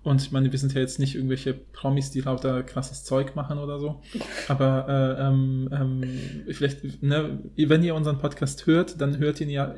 Und 0.03 0.23
ich 0.23 0.33
meine, 0.33 0.51
wir 0.51 0.59
sind 0.59 0.73
ja 0.73 0.81
jetzt 0.81 0.99
nicht 0.99 1.15
irgendwelche 1.15 1.53
Promis, 1.53 2.11
die 2.11 2.23
lauter 2.23 2.63
krasses 2.63 3.05
Zeug 3.05 3.37
machen 3.37 3.59
oder 3.59 3.79
so. 3.79 4.01
Aber 4.49 4.89
äh, 4.89 5.23
ähm, 5.29 5.69
ähm, 5.73 6.03
vielleicht, 6.49 7.03
ne, 7.03 7.39
wenn 7.57 7.85
ihr 7.85 7.95
unseren 7.95 8.19
Podcast 8.19 8.67
hört, 8.67 9.01
dann 9.01 9.19
hört 9.19 9.41
ihn 9.41 9.51
ja, 9.51 9.75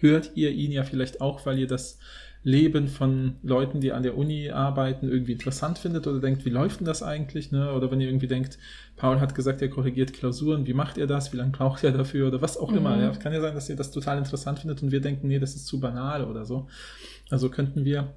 hört 0.00 0.30
ihr 0.34 0.50
ihn 0.50 0.72
ja 0.72 0.84
vielleicht 0.84 1.20
auch, 1.20 1.44
weil 1.44 1.58
ihr 1.58 1.66
das 1.66 1.98
Leben 2.46 2.86
von 2.86 3.34
Leuten, 3.42 3.80
die 3.80 3.90
an 3.90 4.04
der 4.04 4.16
Uni 4.16 4.50
arbeiten, 4.50 5.08
irgendwie 5.08 5.32
interessant 5.32 5.78
findet 5.78 6.06
oder 6.06 6.20
denkt, 6.20 6.44
wie 6.44 6.50
läuft 6.50 6.78
denn 6.78 6.86
das 6.86 7.02
eigentlich? 7.02 7.50
Ne? 7.50 7.72
Oder 7.72 7.90
wenn 7.90 8.00
ihr 8.00 8.06
irgendwie 8.06 8.28
denkt, 8.28 8.56
Paul 8.94 9.18
hat 9.18 9.34
gesagt, 9.34 9.62
er 9.62 9.68
korrigiert 9.68 10.12
Klausuren, 10.12 10.64
wie 10.64 10.72
macht 10.72 10.96
er 10.96 11.08
das? 11.08 11.32
Wie 11.32 11.38
lange 11.38 11.50
braucht 11.50 11.82
er 11.82 11.90
dafür? 11.90 12.28
Oder 12.28 12.40
was 12.42 12.56
auch 12.56 12.70
Mhm. 12.70 12.76
immer. 12.76 13.02
Ja, 13.02 13.10
kann 13.10 13.32
ja 13.32 13.40
sein, 13.40 13.54
dass 13.56 13.68
ihr 13.68 13.74
das 13.74 13.90
total 13.90 14.18
interessant 14.18 14.60
findet 14.60 14.80
und 14.80 14.92
wir 14.92 15.00
denken, 15.00 15.26
nee, 15.26 15.40
das 15.40 15.56
ist 15.56 15.66
zu 15.66 15.80
banal 15.80 16.24
oder 16.24 16.44
so. 16.44 16.68
Also 17.30 17.50
könnten 17.50 17.84
wir, 17.84 18.14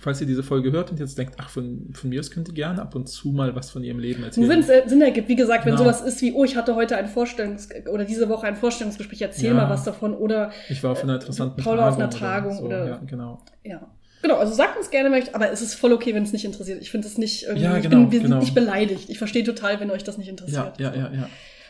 falls 0.00 0.20
ihr 0.20 0.26
diese 0.26 0.42
Folge 0.42 0.70
hört 0.70 0.90
und 0.90 1.00
jetzt 1.00 1.18
denkt, 1.18 1.34
ach, 1.38 1.48
von, 1.50 1.90
von 1.92 2.10
mir 2.10 2.20
aus 2.20 2.30
könnt 2.30 2.46
ihr 2.48 2.54
gerne 2.54 2.80
ab 2.80 2.94
und 2.94 3.08
zu 3.08 3.30
mal 3.30 3.54
was 3.56 3.70
von 3.70 3.82
ihrem 3.82 3.98
Leben 3.98 4.22
erzählen. 4.22 4.46
Nur 4.46 4.54
wenn 4.54 4.62
es 4.62 4.68
äh, 4.68 4.82
Sinn 4.86 5.02
ergibt, 5.02 5.28
wie 5.28 5.34
gesagt, 5.36 5.66
wenn 5.66 5.72
Genau. 5.74 5.84
sowas 5.84 6.00
ist 6.02 6.22
wie, 6.22 6.32
oh, 6.32 6.44
ich 6.44 6.56
hatte 6.56 6.76
heute 6.76 6.96
ein 6.96 7.08
Vorstellungs- 7.08 7.68
oder 7.88 8.04
diese 8.04 8.28
Woche 8.28 8.46
ein 8.46 8.56
Vorstellungsgespräch, 8.56 9.20
erzähl 9.22 9.48
Ja. 9.48 9.54
mal 9.54 9.68
was 9.68 9.82
davon 9.84 10.14
oder 10.14 10.52
ich 10.68 10.82
war 10.84 10.92
auf 10.92 11.02
einer 11.02 11.14
interessanten 11.16 11.60
Paul 11.62 11.78
war 11.78 11.88
auf 11.88 11.96
einer 11.96 12.08
Tagung 12.10 12.52
Tagung 12.52 12.66
oder- 12.66 12.86
ja, 12.88 13.00
genau. 13.06 13.42
Ja. 13.64 13.80
Genau, 14.22 14.36
also 14.36 14.52
sagt 14.52 14.76
uns 14.76 14.90
gerne, 14.90 15.08
möcht- 15.08 15.34
aber 15.34 15.50
es 15.50 15.62
ist 15.62 15.74
voll 15.74 15.92
okay, 15.94 16.14
wenn 16.14 16.22
es 16.22 16.32
nicht 16.32 16.44
interessiert. 16.44 16.80
Ich 16.82 16.90
finde 16.90 17.08
es 17.08 17.16
nicht 17.16 17.44
irgendwie, 17.44 17.62
Ja, 17.64 17.76
ich 17.78 17.82
genau, 17.82 17.96
bin, 18.02 18.12
wir 18.12 18.20
genau. 18.20 18.32
sind 18.36 18.40
nicht 18.40 18.54
beleidigt. 18.54 19.08
Ich 19.08 19.16
verstehe 19.18 19.44
total, 19.44 19.80
wenn 19.80 19.90
euch 19.90 20.04
das 20.04 20.18
nicht 20.18 20.26
Ja, 20.26 20.30
interessiert. 20.32 20.78
ja, 20.78 20.94
ja, 20.94 21.10
ja. 21.12 21.28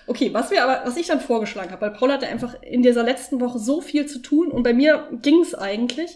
Okay, 0.09 0.31
was 0.33 0.51
wir 0.51 0.65
aber, 0.65 0.81
was 0.85 0.97
ich 0.97 1.07
dann 1.07 1.21
vorgeschlagen 1.21 1.71
habe, 1.71 1.81
weil 1.83 1.93
Paul 1.93 2.11
hatte 2.11 2.27
einfach 2.27 2.61
in 2.63 2.83
dieser 2.83 3.05
letzten 3.05 3.41
Woche 3.41 3.61
so 3.61 3.81
viel 3.81 4.07
zu 4.07 4.19
tun 4.19 4.49
und 4.49 4.65
bei 4.65 4.75
mir 4.75 5.07
ging 5.23 5.41
es 5.43 5.55
eigentlich, 5.55 6.11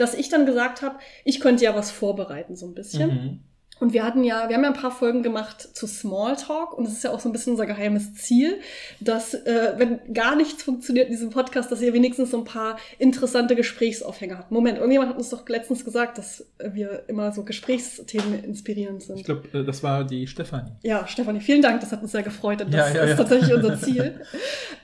dass 0.00 0.14
ich 0.14 0.28
dann 0.28 0.46
gesagt 0.46 0.82
habe, 0.82 0.98
ich 1.24 1.40
könnte 1.40 1.64
ja 1.64 1.74
was 1.74 1.90
vorbereiten, 1.90 2.56
so 2.56 2.66
ein 2.66 2.74
bisschen. 2.74 3.08
Mhm. 3.08 3.40
Und 3.80 3.94
wir 3.94 4.04
hatten 4.04 4.24
ja, 4.24 4.48
wir 4.48 4.56
haben 4.56 4.62
ja 4.62 4.68
ein 4.68 4.78
paar 4.78 4.90
Folgen 4.90 5.22
gemacht 5.22 5.62
zu 5.62 5.86
Smalltalk 5.86 6.76
und 6.76 6.86
es 6.86 6.92
ist 6.92 7.04
ja 7.04 7.12
auch 7.12 7.20
so 7.20 7.30
ein 7.30 7.32
bisschen 7.32 7.52
unser 7.52 7.64
geheimes 7.64 8.12
Ziel, 8.12 8.60
dass, 9.00 9.32
äh, 9.32 9.72
wenn 9.78 10.12
gar 10.12 10.36
nichts 10.36 10.62
funktioniert 10.62 11.06
in 11.06 11.12
diesem 11.12 11.30
Podcast, 11.30 11.72
dass 11.72 11.80
ihr 11.80 11.94
wenigstens 11.94 12.30
so 12.30 12.36
ein 12.36 12.44
paar 12.44 12.78
interessante 12.98 13.56
Gesprächsaufhänger 13.56 14.36
habt. 14.36 14.50
Moment, 14.50 14.76
irgendjemand 14.76 15.10
hat 15.10 15.16
uns 15.16 15.30
doch 15.30 15.48
letztens 15.48 15.82
gesagt, 15.82 16.18
dass 16.18 16.46
wir 16.62 17.04
immer 17.08 17.32
so 17.32 17.42
Gesprächsthemen 17.42 18.44
inspirierend 18.44 19.02
sind. 19.02 19.16
Ich 19.16 19.24
glaube, 19.24 19.48
äh, 19.58 19.64
das 19.64 19.82
war 19.82 20.04
die 20.04 20.26
Stefanie. 20.26 20.72
Ja, 20.82 21.06
Stefanie, 21.06 21.40
vielen 21.40 21.62
Dank, 21.62 21.80
das 21.80 21.90
hat 21.90 22.02
uns 22.02 22.12
sehr 22.12 22.22
gefreut 22.22 22.60
und 22.60 22.74
das 22.74 22.90
ja, 22.90 22.96
ja, 22.96 23.04
ja. 23.06 23.10
ist 23.12 23.16
tatsächlich 23.16 23.54
unser 23.54 23.78
Ziel. 23.80 24.20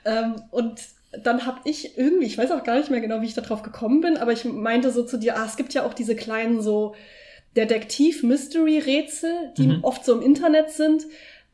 ähm, 0.06 0.36
und 0.50 0.80
dann 1.22 1.46
habe 1.46 1.60
ich 1.64 1.96
irgendwie, 1.96 2.26
ich 2.26 2.38
weiß 2.38 2.50
auch 2.50 2.64
gar 2.64 2.76
nicht 2.76 2.90
mehr 2.90 3.00
genau, 3.00 3.20
wie 3.20 3.26
ich 3.26 3.34
darauf 3.34 3.62
gekommen 3.62 4.00
bin, 4.00 4.16
aber 4.16 4.32
ich 4.32 4.44
meinte 4.44 4.90
so 4.90 5.04
zu 5.04 5.18
dir, 5.18 5.36
ah, 5.38 5.44
es 5.46 5.56
gibt 5.56 5.74
ja 5.74 5.84
auch 5.84 5.94
diese 5.94 6.16
kleinen 6.16 6.60
so 6.60 6.94
Detektiv-Mystery-Rätsel, 7.56 9.52
die 9.56 9.68
mhm. 9.68 9.78
oft 9.82 10.04
so 10.04 10.14
im 10.14 10.22
Internet 10.22 10.70
sind. 10.70 11.06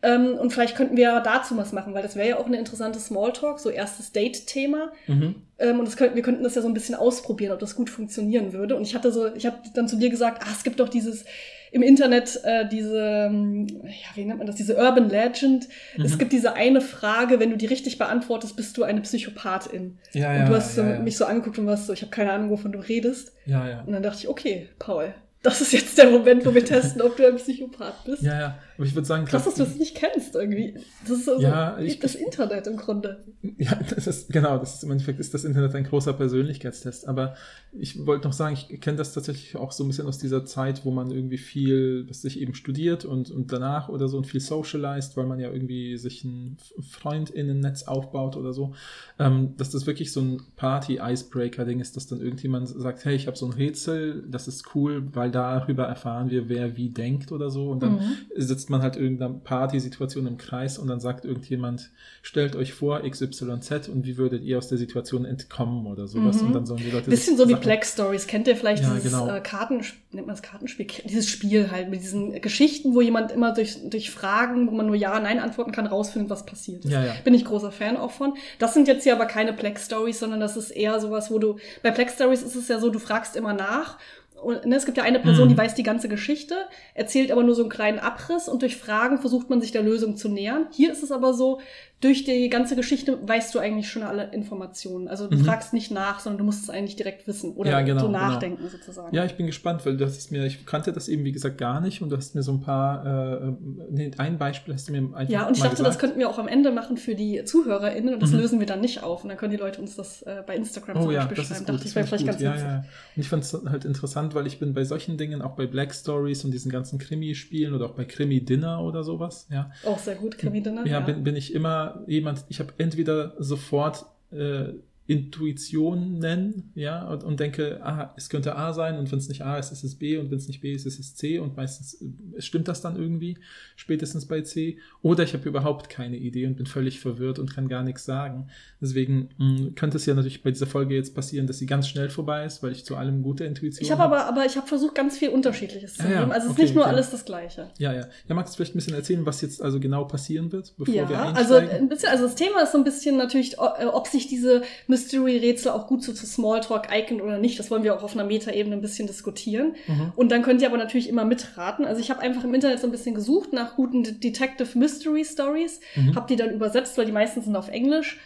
Ähm, 0.05 0.35
und 0.35 0.53
vielleicht 0.53 0.77
könnten 0.77 0.97
wir 0.97 1.21
dazu 1.21 1.57
was 1.57 1.73
machen, 1.73 1.95
weil 1.95 2.03
das 2.03 2.17
wäre 2.17 2.31
ja 2.31 2.39
auch 2.39 2.47
eine 2.47 2.59
interessante 2.59 2.99
Smalltalk, 2.99 3.61
so 3.61 3.71
erstes 3.71 4.11
Date-Thema. 4.11 4.91
Mhm. 5.07 5.37
Ähm, 5.61 5.79
und 5.79 5.87
das 5.87 5.97
könnten, 5.97 6.17
wir 6.17 6.25
könnten 6.25 6.43
das 6.43 6.57
ja 6.57 6.63
so 6.63 6.67
ein 6.67 6.75
bisschen 6.75 6.97
ausprobieren, 6.97 7.53
ob 7.53 7.61
das 7.61 7.77
gut 7.77 7.89
funktionieren 7.89 8.53
würde. 8.53 8.75
Und 8.75 8.83
ich 8.83 8.97
hatte 8.97 9.13
so, 9.13 9.33
ich 9.33 9.47
habe 9.47 9.59
dann 9.75 9.87
zu 9.87 9.97
dir 9.97 10.11
gesagt, 10.11 10.43
ah, 10.45 10.51
es 10.51 10.65
gibt 10.65 10.81
doch 10.81 10.89
dieses 10.89 11.25
im 11.73 11.83
Internet 11.83 12.39
äh, 12.45 12.69
diese, 12.69 13.27
ähm, 13.29 13.67
ja, 13.67 14.15
wie 14.15 14.25
nennt 14.25 14.39
man 14.39 14.47
das, 14.47 14.57
diese 14.57 14.77
Urban 14.77 15.09
Legend. 15.09 15.69
Mhm. 15.97 16.05
Es 16.05 16.19
gibt 16.19 16.33
diese 16.33 16.53
eine 16.53 16.83
Frage, 16.83 17.41
wenn 17.41 17.51
du 17.51 17.57
die 17.57 17.67
richtig 17.67 17.97
beantwortest, 17.97 18.57
bist 18.57 18.77
du 18.77 18.85
eine 18.85 19.01
Psychopathin. 19.01 19.99
Ja, 20.13 20.35
ja, 20.35 20.41
und 20.41 20.51
du 20.51 20.55
hast 20.55 20.77
ja, 20.77 20.93
ja. 20.93 20.99
mich 21.01 21.17
so 21.17 21.25
angeguckt 21.25 21.59
und 21.59 21.67
warst 21.67 21.87
so, 21.87 21.95
ich 21.95 22.03
habe 22.03 22.11
keine 22.11 22.31
Ahnung, 22.33 22.51
wovon 22.51 22.73
du 22.73 22.79
redest. 22.79 23.33
Ja, 23.47 23.67
ja. 23.67 23.81
Und 23.81 23.93
dann 23.93 24.03
dachte 24.03 24.19
ich, 24.21 24.29
okay, 24.29 24.69
Paul, 24.79 25.15
das 25.43 25.63
ist 25.63 25.73
jetzt 25.73 25.97
der 25.97 26.11
Moment, 26.11 26.45
wo 26.45 26.55
wir 26.55 26.65
testen, 26.65 27.01
ob 27.01 27.17
du 27.17 27.27
ein 27.27 27.37
Psychopath 27.37 28.05
bist. 28.05 28.23
Ja, 28.23 28.39
ja. 28.39 28.59
Aber 28.77 28.87
ich 28.87 28.95
würde 28.95 29.07
sagen, 29.07 29.25
krass, 29.25 29.45
dass 29.45 29.55
du 29.55 29.65
das 29.65 29.77
nicht 29.77 29.95
kennst 29.95 30.35
irgendwie. 30.35 30.75
Das 31.03 31.19
ist 31.19 31.25
so, 31.27 31.41
ja, 31.41 31.79
ich, 31.79 31.99
das 31.99 32.15
Internet 32.15 32.67
im 32.67 32.77
Grunde. 32.77 33.25
Ja, 33.59 33.79
das 33.95 34.07
ist 34.07 34.33
genau, 34.33 34.59
das 34.59 34.75
ist 34.75 34.85
im 34.85 34.91
Endeffekt 34.91 35.21
ist 35.21 35.35
das 35.35 35.45
Internet 35.45 35.75
ein 35.75 35.85
großer 35.85 36.13
Persönlichkeitstest. 36.13 37.07
Aber 37.09 37.35
ich 37.73 38.07
wollte 38.07 38.27
noch 38.27 38.33
sagen, 38.33 38.57
ich 38.57 38.81
kenne 38.81 38.97
das 38.99 39.15
tatsächlich 39.15 39.57
auch 39.57 39.73
so 39.73 39.85
ein 39.85 39.89
bisschen 39.89 40.07
aus 40.07 40.19
dieser 40.19 40.45
Zeit, 40.45 40.85
wo 40.85 40.91
man 40.91 41.11
irgendwie 41.11 41.39
viel, 41.39 42.07
was 42.09 42.23
sich 42.23 42.41
eben 42.41 42.55
studiert 42.55 43.05
und, 43.05 43.31
und 43.31 43.53
danach 43.53 43.89
oder 43.89 44.09
so 44.09 44.17
und 44.17 44.27
viel 44.27 44.41
socialized, 44.41 45.17
weil 45.17 45.27
man 45.27 45.41
ja 45.41 45.51
irgendwie 45.51 45.97
sich 45.97 46.25
ein 46.25 46.57
Freundinnennetz 46.81 47.85
aufbaut 47.85 48.37
oder 48.37 48.53
so. 48.53 48.75
Ähm, 49.19 49.55
dass 49.57 49.71
das 49.71 49.87
wirklich 49.87 50.13
so 50.13 50.21
ein 50.21 50.43
Party-Icebreaker-Ding 50.57 51.81
ist, 51.81 51.97
dass 51.97 52.07
dann 52.07 52.21
irgendjemand 52.21 52.69
sagt, 52.69 53.05
hey, 53.05 53.15
ich 53.15 53.27
habe 53.27 53.37
so 53.37 53.47
ein 53.47 53.53
Rätsel, 53.53 54.25
das 54.29 54.49
ist 54.49 54.75
cool, 54.75 55.09
weil 55.13 55.31
darüber 55.31 55.85
erfahren 55.85 56.31
wir, 56.31 56.49
wer 56.49 56.77
wie 56.77 56.91
denkt 56.91 57.33
oder 57.33 57.51
so. 57.51 57.71
Und 57.71 57.83
dann 57.83 57.95
mhm. 57.97 58.03
sitzt 58.37 58.62
man 58.71 58.83
halt 58.83 58.97
irgendeiner 58.97 59.33
Partysituation 59.33 60.27
im 60.27 60.37
Kreis 60.37 60.79
und 60.79 60.89
dann 60.89 61.01
sagt 61.01 61.25
irgendjemand, 61.25 61.91
stellt 62.23 62.57
euch 62.57 62.73
vor 62.73 63.01
XYZ 63.09 63.89
und 63.89 64.07
wie 64.07 64.17
würdet 64.17 64.43
ihr 64.43 64.59
aus 64.59 64.69
der 64.69 64.79
Situation 64.79 65.25
entkommen 65.25 65.87
oder 65.87 66.07
sowas. 66.07 66.41
Mhm. 66.41 66.49
Und 66.49 66.53
dann 66.55 66.67
sollen 66.67 66.83
die 66.83 66.91
Leute 66.91 67.11
Bisschen 67.11 67.37
so 67.37 67.49
wie 67.49 67.55
Black 67.55 67.85
Stories. 67.85 68.27
Kennt 68.27 68.49
ihr 68.49 68.57
vielleicht 68.57 68.83
ja, 68.83 68.95
dieses 68.95 69.13
genau. 69.13 69.29
äh, 69.35 69.41
Kartenspiel, 69.41 70.01
nennt 70.13 70.27
man 70.27 70.37
das 70.37 70.43
Kartenspiel? 70.43 70.87
Dieses 71.05 71.29
Spiel 71.29 71.71
halt 71.71 71.91
mit 71.91 72.03
diesen 72.03 72.41
Geschichten, 72.41 72.95
wo 72.95 73.01
jemand 73.01 73.33
immer 73.33 73.53
durch, 73.55 73.79
durch 73.89 74.11
Fragen, 74.11 74.67
wo 74.69 74.73
man 74.73 74.87
nur 74.87 74.97
Ja, 74.97 75.19
Nein 75.21 75.39
antworten 75.39 75.73
kann, 75.73 75.87
rausfindet, 75.87 76.31
was 76.31 76.47
passiert 76.47 76.85
ist. 76.85 76.91
Ja, 76.91 77.05
ja. 77.05 77.15
Bin 77.25 77.35
ich 77.35 77.45
großer 77.45 77.73
Fan 77.73 77.97
auch 77.97 78.11
von. 78.11 78.35
Das 78.59 78.75
sind 78.75 78.89
jetzt 78.89 79.05
hier 79.05 79.15
aber 79.15 79.27
keine 79.27 79.53
Black 79.53 79.79
Stories, 79.79 80.19
sondern 80.19 80.41
das 80.41 80.57
ist 80.57 80.71
eher 80.71 81.01
sowas, 81.01 81.31
wo 81.31 81.39
du, 81.39 81.57
bei 81.83 81.91
Black 81.91 82.11
Stories 82.11 82.43
ist 82.43 82.57
es 82.57 82.69
ja 82.69 82.79
so, 82.79 82.91
du 82.91 82.99
fragst 82.99 83.37
immer 83.37 83.53
nach 83.53 83.99
und, 84.43 84.67
ne, 84.67 84.77
es 84.77 84.85
gibt 84.85 84.99
ja 84.99 85.05
eine 85.05 85.21
Person, 85.21 85.49
die 85.49 85.55
mhm. 85.55 85.59
weiß 85.59 85.75
die 85.75 85.83
ganze 85.83 86.09
Geschichte, 86.09 86.57
erzählt 86.95 87.31
aber 87.31 87.43
nur 87.43 87.55
so 87.55 87.63
einen 87.63 87.71
kleinen 87.71 87.99
Abriss 87.99 88.49
und 88.49 88.63
durch 88.63 88.77
Fragen 88.77 89.19
versucht 89.19 89.51
man 89.51 89.61
sich 89.61 89.73
der 89.73 89.83
Lösung 89.83 90.17
zu 90.17 90.29
nähern. 90.29 90.67
Hier 90.73 90.93
ist 90.93 91.03
es 91.03 91.13
aber 91.13 91.35
so, 91.35 91.61
durch 92.03 92.25
die 92.25 92.49
ganze 92.49 92.75
Geschichte 92.75 93.17
weißt 93.23 93.55
du 93.55 93.61
eigentlich 93.61 93.89
schon 93.89 94.03
alle 94.03 94.33
Informationen. 94.33 95.07
Also 95.07 95.29
du 95.29 95.39
mhm. 95.39 95.45
fragst 95.45 95.73
nicht 95.73 95.93
nach, 95.93 96.19
sondern 96.19 96.39
du 96.39 96.45
musst 96.45 96.65
es 96.65 96.69
eigentlich 96.69 96.97
direkt 96.97 97.29
wissen 97.29 97.53
oder 97.53 97.71
ja, 97.71 97.81
genau, 97.83 98.01
so 98.01 98.07
genau. 98.09 98.19
nachdenken 98.19 98.57
genau. 98.59 98.71
sozusagen. 98.71 99.15
Ja, 99.15 99.25
ich 99.25 99.37
bin 99.37 99.47
gespannt, 99.47 99.87
weil 99.87 99.97
das 99.97 100.19
ist 100.19 100.33
mir, 100.33 100.45
ich 100.45 100.67
kannte 100.67 100.93
das 100.93 101.09
eben 101.09 101.25
wie 101.25 101.31
gesagt 101.31 101.59
gar 101.59 101.81
nicht 101.81 102.03
und 102.03 102.11
du 102.11 102.17
hast 102.17 102.35
mir 102.35 102.43
so 102.43 102.51
ein 102.51 102.61
paar, 102.61 103.07
äh, 103.07 103.53
nee, 103.91 104.11
ein 104.19 104.37
Beispiel 104.37 104.75
hast 104.75 104.89
du 104.89 104.93
mir 104.93 105.17
einfach 105.17 105.33
Ja, 105.33 105.47
und 105.47 105.57
ich 105.57 105.63
dachte, 105.63 105.77
gesagt. 105.77 105.89
das 105.89 105.99
könnten 106.01 106.19
wir 106.19 106.29
auch 106.29 106.41
am 106.41 106.49
Ende 106.49 106.73
machen 106.73 106.97
für 106.97 107.15
die 107.15 107.45
ZuhörerInnen 107.45 108.15
und 108.15 108.21
das 108.21 108.33
mhm. 108.33 108.39
lösen 108.39 108.59
wir 108.59 108.67
dann 108.67 108.81
nicht 108.81 109.05
auf 109.05 109.23
und 109.23 109.29
dann 109.29 109.39
können 109.39 109.53
die 109.53 109.59
Leute 109.59 109.81
uns 109.81 109.95
das 109.95 110.23
äh, 110.23 110.43
bei 110.45 110.57
Instagram 110.57 110.97
oh, 110.97 111.01
zum 111.03 111.15
Beispiel 111.15 111.39
ja, 111.39 111.45
schreiben. 111.45 111.67
Dachte 111.67 111.87
ich, 111.87 111.95
wäre 111.95 112.07
vielleicht 112.09 112.25
gut. 112.25 112.33
ganz 112.33 112.43
ja, 112.43 112.57
ja. 112.57 112.77
Und 112.79 113.23
ich 113.23 113.29
fand 113.29 113.45
es 113.45 113.53
halt 113.65 113.85
interessant, 113.85 114.35
weil 114.35 114.49
ich 114.49 114.59
bin 114.59 114.75
bei 114.75 114.83
solchen 114.85 115.19
Dingen, 115.19 115.41
auch 115.41 115.55
bei 115.55 115.69
Black 115.69 115.95
Stories 115.95 116.45
und 116.45 116.51
diesen 116.51 116.73
ganzen 116.73 116.99
Krimi-Spielen 116.99 117.75
oder 117.75 117.87
auch 117.87 117.95
bei 117.95 118.05
Krimi-Dinner 118.07 118.83
oder 118.83 119.05
sowas, 119.05 119.47
ja. 119.53 119.71
Auch 119.87 120.01
sehr 120.01 120.17
gut, 120.17 120.37
Krimi-Dinner. 120.37 120.85
Ja, 120.85 120.99
ja. 120.99 121.01
Bin, 121.01 121.23
bin 121.23 121.37
ich 121.37 121.55
immer 121.55 121.92
jemand, 122.07 122.45
ich 122.49 122.61
habe 122.61 122.73
entweder 122.79 123.35
sofort 123.39 124.07
äh, 124.31 124.75
Intuition 125.07 126.19
nennen, 126.19 126.71
ja, 126.77 127.09
und, 127.09 127.25
und, 127.25 127.41
denke, 127.41 127.81
ah, 127.83 128.15
es 128.17 128.29
könnte 128.29 128.55
A 128.55 128.73
sein 128.73 128.99
und 128.99 129.11
wenn 129.11 129.19
es 129.19 129.29
nicht 129.29 129.43
A 129.43 129.59
ist, 129.59 129.73
ist 129.73 129.83
es 129.83 129.97
B 129.97 130.17
und 130.17 130.31
wenn 130.31 130.39
es 130.39 130.47
nicht 130.47 130.61
B 130.61 130.73
ist, 130.73 130.87
ist 130.87 131.01
es 131.01 131.17
C 131.17 131.41
und 131.41 131.57
meistens 131.57 132.01
äh, 132.01 132.41
stimmt 132.41 132.69
das 132.69 132.83
dann 132.83 132.97
irgendwie, 132.97 133.37
spätestens 133.75 134.27
bei 134.27 134.43
C. 134.43 134.79
Oder 135.03 135.25
ich 135.25 135.35
habe 135.35 135.49
überhaupt 135.49 135.89
keine 135.89 136.17
Idee 136.17 136.47
und 136.47 136.57
bin 136.57 136.67
völlig 136.67 137.01
verwirrt 137.01 137.41
und 137.41 137.53
kann 137.53 137.69
gar 137.69 137.83
nichts 137.83 138.05
sagen. 138.05 138.47
Deswegen 138.81 139.31
mh, 139.39 139.59
hm, 139.59 139.75
könnte 139.75 139.97
es 139.97 140.07
ja 140.07 140.15
natürlich 140.15 140.45
bei 140.45 140.53
dieser 140.53 140.69
Folge 140.69 140.95
jetzt 140.95 141.17
passieren, 141.17 141.49
dass 141.49 141.59
sie 141.59 141.67
ganz 141.67 141.89
schnell 141.89 142.09
vorbei 142.09 142.45
ist, 142.45 142.63
weil 142.63 142.71
ich 142.71 142.85
zu 142.85 142.95
allem 142.97 143.23
gute 143.23 143.45
Intuition 143.45 143.85
habe. 143.91 143.95
Ich 143.95 144.01
habe 144.01 144.17
aber, 144.17 144.29
aber 144.29 144.47
ich 144.47 144.57
habe 144.57 144.69
versucht, 144.69 144.95
ganz 144.95 145.19
viel 145.19 145.31
Unterschiedliches 145.31 145.95
zu 145.95 146.05
ah, 146.05 146.11
ja, 146.11 146.29
Also 146.29 146.47
es 146.47 146.53
okay, 146.53 146.63
ist 146.63 146.69
nicht 146.69 146.75
nur 146.77 146.85
okay. 146.85 146.93
alles 146.93 147.11
das 147.11 147.25
Gleiche. 147.25 147.71
Ja, 147.79 147.93
ja. 147.93 148.07
Ja, 148.29 148.35
magst 148.37 148.55
du 148.55 148.57
vielleicht 148.57 148.75
ein 148.75 148.79
bisschen 148.79 148.95
erzählen, 148.95 149.27
was 149.27 149.41
jetzt 149.41 149.61
also 149.61 149.81
genau 149.81 150.05
passieren 150.05 150.53
wird, 150.53 150.75
bevor 150.77 150.95
ja, 150.95 151.09
wir 151.09 151.21
einsteigen? 151.21 151.37
Also 151.37 151.55
ein 151.57 151.89
bisschen, 151.89 152.09
also 152.09 152.25
das 152.25 152.37
Thema 152.37 152.63
ist 152.63 152.71
so 152.71 152.79
ein 152.79 152.85
bisschen 152.85 153.17
natürlich, 153.17 153.59
ob 153.59 154.07
sich 154.07 154.29
diese 154.29 154.63
Mystery-Rätsel 154.93 155.73
auch 155.73 155.87
gut 155.87 156.03
so 156.03 156.13
zu 156.13 156.27
Smalltalk 156.27 156.91
eignen 156.91 157.23
oder 157.23 157.39
nicht. 157.39 157.59
Das 157.59 157.71
wollen 157.71 157.83
wir 157.83 157.97
auch 157.97 158.03
auf 158.03 158.15
einer 158.15 158.25
Metaebene 158.25 158.77
ein 158.77 158.83
bisschen 158.83 159.07
diskutieren. 159.07 159.75
Mhm. 159.87 160.13
Und 160.15 160.31
dann 160.31 160.43
könnt 160.43 160.61
ihr 160.61 160.69
aber 160.69 160.77
natürlich 160.77 161.09
immer 161.09 161.25
mitraten. 161.25 161.87
Also 161.87 162.01
ich 162.01 162.11
habe 162.11 162.21
einfach 162.21 162.45
im 162.45 162.53
Internet 162.53 162.81
so 162.81 162.87
ein 162.87 162.91
bisschen 162.91 163.15
gesucht 163.15 163.53
nach 163.53 163.77
guten 163.77 164.03
Detective 164.21 164.79
Mystery 164.79 165.25
Stories, 165.25 165.81
mhm. 165.97 166.15
habe 166.15 166.27
die 166.29 166.37
dann 166.37 166.51
übersetzt, 166.51 166.99
weil 166.99 167.07
die 167.07 167.13
meisten 167.13 167.41
sind 167.41 167.57
auf 167.57 167.69
Englisch. 167.69 168.19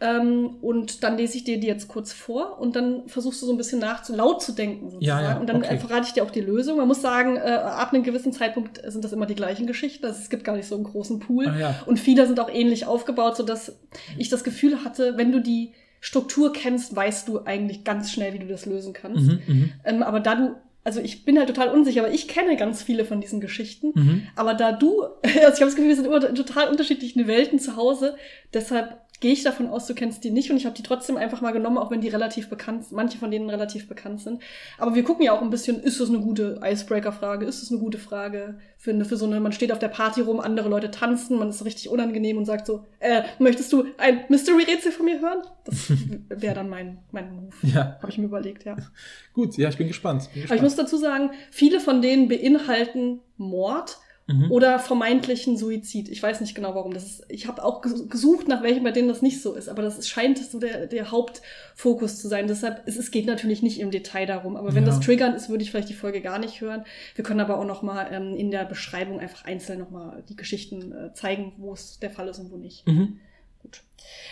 Ähm, 0.00 0.56
und 0.60 1.02
dann 1.02 1.16
lese 1.16 1.36
ich 1.36 1.44
dir 1.44 1.58
die 1.58 1.66
jetzt 1.66 1.88
kurz 1.88 2.12
vor 2.12 2.60
und 2.60 2.76
dann 2.76 3.08
versuchst 3.08 3.42
du 3.42 3.46
so 3.46 3.52
ein 3.52 3.56
bisschen 3.56 3.80
nach 3.80 4.02
zu 4.04 4.14
laut 4.14 4.40
zu 4.40 4.52
denken 4.52 4.90
sozusagen. 4.90 5.24
Ja, 5.24 5.30
ja, 5.32 5.38
und 5.38 5.48
dann 5.48 5.56
okay. 5.56 5.76
verrate 5.78 6.06
ich 6.06 6.12
dir 6.12 6.22
auch 6.22 6.30
die 6.30 6.40
Lösung. 6.40 6.76
Man 6.76 6.86
muss 6.86 7.02
sagen, 7.02 7.36
äh, 7.36 7.40
ab 7.40 7.92
einem 7.92 8.04
gewissen 8.04 8.32
Zeitpunkt 8.32 8.80
sind 8.86 9.04
das 9.04 9.12
immer 9.12 9.26
die 9.26 9.34
gleichen 9.34 9.66
Geschichten. 9.66 10.06
Also 10.06 10.20
es 10.20 10.30
gibt 10.30 10.44
gar 10.44 10.56
nicht 10.56 10.68
so 10.68 10.76
einen 10.76 10.84
großen 10.84 11.18
Pool. 11.18 11.48
Ah, 11.48 11.58
ja. 11.58 11.82
Und 11.86 11.98
viele 11.98 12.26
sind 12.28 12.38
auch 12.38 12.48
ähnlich 12.48 12.86
aufgebaut, 12.86 13.36
sodass 13.36 13.76
ich 14.16 14.28
das 14.28 14.44
Gefühl 14.44 14.84
hatte, 14.84 15.16
wenn 15.16 15.32
du 15.32 15.40
die 15.40 15.72
Struktur 16.00 16.52
kennst, 16.52 16.94
weißt 16.94 17.28
du 17.28 17.44
eigentlich 17.44 17.84
ganz 17.84 18.12
schnell, 18.12 18.34
wie 18.34 18.38
du 18.38 18.46
das 18.46 18.66
lösen 18.66 18.92
kannst. 18.92 19.26
Mhm, 19.26 19.40
mhm, 19.46 19.72
ähm, 19.84 20.02
aber 20.02 20.20
da 20.20 20.34
du, 20.34 20.54
also 20.84 21.00
ich 21.00 21.24
bin 21.24 21.38
halt 21.38 21.48
total 21.48 21.68
unsicher, 21.68 22.02
aber 22.04 22.12
ich 22.12 22.28
kenne 22.28 22.56
ganz 22.56 22.82
viele 22.82 23.04
von 23.04 23.20
diesen 23.20 23.40
Geschichten. 23.40 23.92
Mhm. 23.94 24.22
Aber 24.36 24.54
da 24.54 24.72
du, 24.72 25.02
also 25.22 25.34
ich 25.34 25.44
habe 25.44 25.54
das 25.66 25.76
Gefühl, 25.76 25.88
wir 25.88 25.96
sind 25.96 26.06
in 26.06 26.34
total 26.34 26.68
unterschiedlichen 26.68 27.26
Welten 27.26 27.58
zu 27.58 27.76
Hause, 27.76 28.16
deshalb 28.54 28.98
gehe 29.20 29.32
ich 29.32 29.42
davon 29.42 29.68
aus, 29.68 29.86
du 29.86 29.94
kennst 29.94 30.22
die 30.22 30.30
nicht 30.30 30.50
und 30.50 30.56
ich 30.56 30.66
habe 30.66 30.76
die 30.76 30.82
trotzdem 30.82 31.16
einfach 31.16 31.40
mal 31.40 31.52
genommen, 31.52 31.78
auch 31.78 31.90
wenn 31.90 32.00
die 32.00 32.08
relativ 32.08 32.48
bekannt, 32.48 32.84
sind, 32.84 32.96
manche 32.96 33.18
von 33.18 33.30
denen 33.30 33.50
relativ 33.50 33.88
bekannt 33.88 34.20
sind. 34.20 34.42
Aber 34.78 34.94
wir 34.94 35.02
gucken 35.02 35.24
ja 35.24 35.32
auch 35.32 35.42
ein 35.42 35.50
bisschen, 35.50 35.82
ist 35.82 36.00
das 36.00 36.08
eine 36.08 36.20
gute 36.20 36.60
Icebreaker-Frage? 36.62 37.44
Ist 37.46 37.62
das 37.62 37.70
eine 37.70 37.80
gute 37.80 37.98
Frage 37.98 38.58
für, 38.76 38.92
eine, 38.92 39.04
für 39.04 39.16
so 39.16 39.26
eine, 39.26 39.40
man 39.40 39.52
steht 39.52 39.72
auf 39.72 39.80
der 39.80 39.88
Party 39.88 40.20
rum, 40.20 40.38
andere 40.38 40.68
Leute 40.68 40.90
tanzen, 40.90 41.38
man 41.38 41.50
ist 41.50 41.64
richtig 41.64 41.88
unangenehm 41.88 42.38
und 42.38 42.44
sagt 42.44 42.66
so, 42.66 42.84
äh, 43.00 43.22
möchtest 43.38 43.72
du 43.72 43.86
ein 43.98 44.20
Mystery-Rätsel 44.28 44.92
von 44.92 45.06
mir 45.06 45.20
hören? 45.20 45.42
Das 45.64 45.92
wäre 46.28 46.54
dann 46.54 46.68
mein, 46.68 46.98
mein 47.10 47.34
Move. 47.34 47.54
Ja. 47.62 47.98
Habe 48.00 48.10
ich 48.10 48.18
mir 48.18 48.26
überlegt, 48.26 48.64
ja. 48.64 48.76
Gut, 49.34 49.56
ja, 49.56 49.68
ich 49.68 49.76
bin 49.76 49.88
gespannt. 49.88 50.30
bin 50.32 50.42
gespannt. 50.42 50.50
Aber 50.50 50.56
ich 50.56 50.62
muss 50.62 50.76
dazu 50.76 50.96
sagen, 50.96 51.30
viele 51.50 51.80
von 51.80 52.02
denen 52.02 52.28
beinhalten 52.28 53.20
Mord 53.36 53.98
Mhm. 54.28 54.50
Oder 54.50 54.78
vermeintlichen 54.78 55.56
Suizid. 55.56 56.10
Ich 56.10 56.22
weiß 56.22 56.42
nicht 56.42 56.54
genau 56.54 56.74
warum. 56.74 56.92
Das 56.92 57.04
ist, 57.04 57.24
ich 57.30 57.46
habe 57.46 57.64
auch 57.64 57.80
gesucht, 57.80 58.46
nach 58.46 58.62
welchen, 58.62 58.84
bei 58.84 58.90
denen 58.90 59.08
das 59.08 59.22
nicht 59.22 59.40
so 59.40 59.54
ist. 59.54 59.70
Aber 59.70 59.80
das 59.80 60.06
scheint 60.06 60.36
so 60.36 60.58
der, 60.58 60.86
der 60.86 61.10
Hauptfokus 61.10 62.20
zu 62.20 62.28
sein. 62.28 62.46
Deshalb, 62.46 62.82
es, 62.84 62.98
es 62.98 63.10
geht 63.10 63.24
natürlich 63.24 63.62
nicht 63.62 63.80
im 63.80 63.90
Detail 63.90 64.26
darum. 64.26 64.58
Aber 64.58 64.74
wenn 64.74 64.84
ja. 64.84 64.90
das 64.90 65.00
triggernd 65.00 65.34
ist, 65.34 65.48
würde 65.48 65.64
ich 65.64 65.70
vielleicht 65.70 65.88
die 65.88 65.94
Folge 65.94 66.20
gar 66.20 66.38
nicht 66.38 66.60
hören. 66.60 66.84
Wir 67.14 67.24
können 67.24 67.40
aber 67.40 67.58
auch 67.58 67.64
noch 67.64 67.80
mal 67.80 68.06
ähm, 68.12 68.36
in 68.36 68.50
der 68.50 68.66
Beschreibung 68.66 69.18
einfach 69.18 69.46
einzeln 69.46 69.78
noch 69.78 69.90
mal 69.90 70.22
die 70.28 70.36
Geschichten 70.36 70.92
äh, 70.92 71.14
zeigen, 71.14 71.54
wo 71.56 71.72
es 71.72 71.98
der 71.98 72.10
Fall 72.10 72.28
ist 72.28 72.38
und 72.38 72.52
wo 72.52 72.58
nicht. 72.58 72.86
Mhm. 72.86 73.20
Gut. 73.62 73.82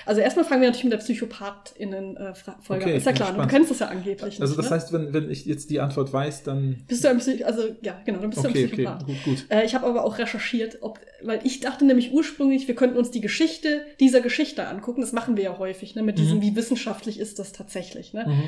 Also 0.06 0.21
erstmal 0.21 0.45
fangen 0.45 0.62
wir 0.62 0.68
natürlich 0.68 0.85
mit 0.85 0.92
der 0.92 0.99
PsychopathInnen-Folge 0.99 2.83
Okay, 2.85 2.92
an. 2.92 2.97
Ist 2.99 3.06
ja 3.06 3.12
klar, 3.12 3.28
spannend. 3.28 3.50
du 3.50 3.54
kennst 3.54 3.71
das 3.71 3.78
ja 3.80 3.88
angeblich. 3.88 4.40
Also 4.40 4.54
nicht, 4.54 4.59
das 4.59 4.71
ne? 4.71 4.76
heißt, 4.76 4.92
wenn, 4.92 5.12
wenn 5.12 5.30
ich 5.30 5.45
jetzt 5.47 5.71
die 5.71 5.80
Antwort 5.80 6.12
weiß, 6.12 6.45
dann. 6.45 6.85
Bist 6.87 7.04
du 7.04 7.09
ein 7.09 7.18
Psych 7.18 7.45
also 7.45 7.62
ja, 7.83 8.00
genau, 8.04 8.21
dann 8.21 8.30
bist 8.30 8.45
du 8.45 8.49
Okay, 8.49 8.61
ein 8.61 8.66
okay, 8.66 8.75
Psychopath. 8.76 9.06
gut, 9.06 9.25
gut. 9.25 9.47
Äh, 9.50 9.64
ich 9.64 9.75
habe 9.75 9.87
aber 9.87 10.04
auch 10.04 10.18
recherchiert, 10.18 10.78
ob, 10.80 11.00
weil 11.23 11.40
ich 11.45 11.61
dachte 11.61 11.85
nämlich 11.85 12.12
ursprünglich, 12.12 12.68
wir 12.68 12.75
könnten 12.75 12.97
uns 12.97 13.11
die 13.11 13.21
Geschichte 13.21 13.83
dieser 14.00 14.21
Geschichte 14.21 14.66
angucken. 14.66 15.00
Das 15.00 15.12
machen 15.12 15.37
wir 15.37 15.45
ja 15.45 15.59
häufig, 15.59 15.95
ne, 15.95 16.02
mit 16.02 16.18
diesem, 16.18 16.38
Mhm. 16.38 16.42
wie 16.42 16.56
wissenschaftlich 16.56 17.18
ist 17.18 17.38
das 17.38 17.52
tatsächlich. 17.52 18.12
Ne? 18.12 18.25
Mhm. 18.28 18.45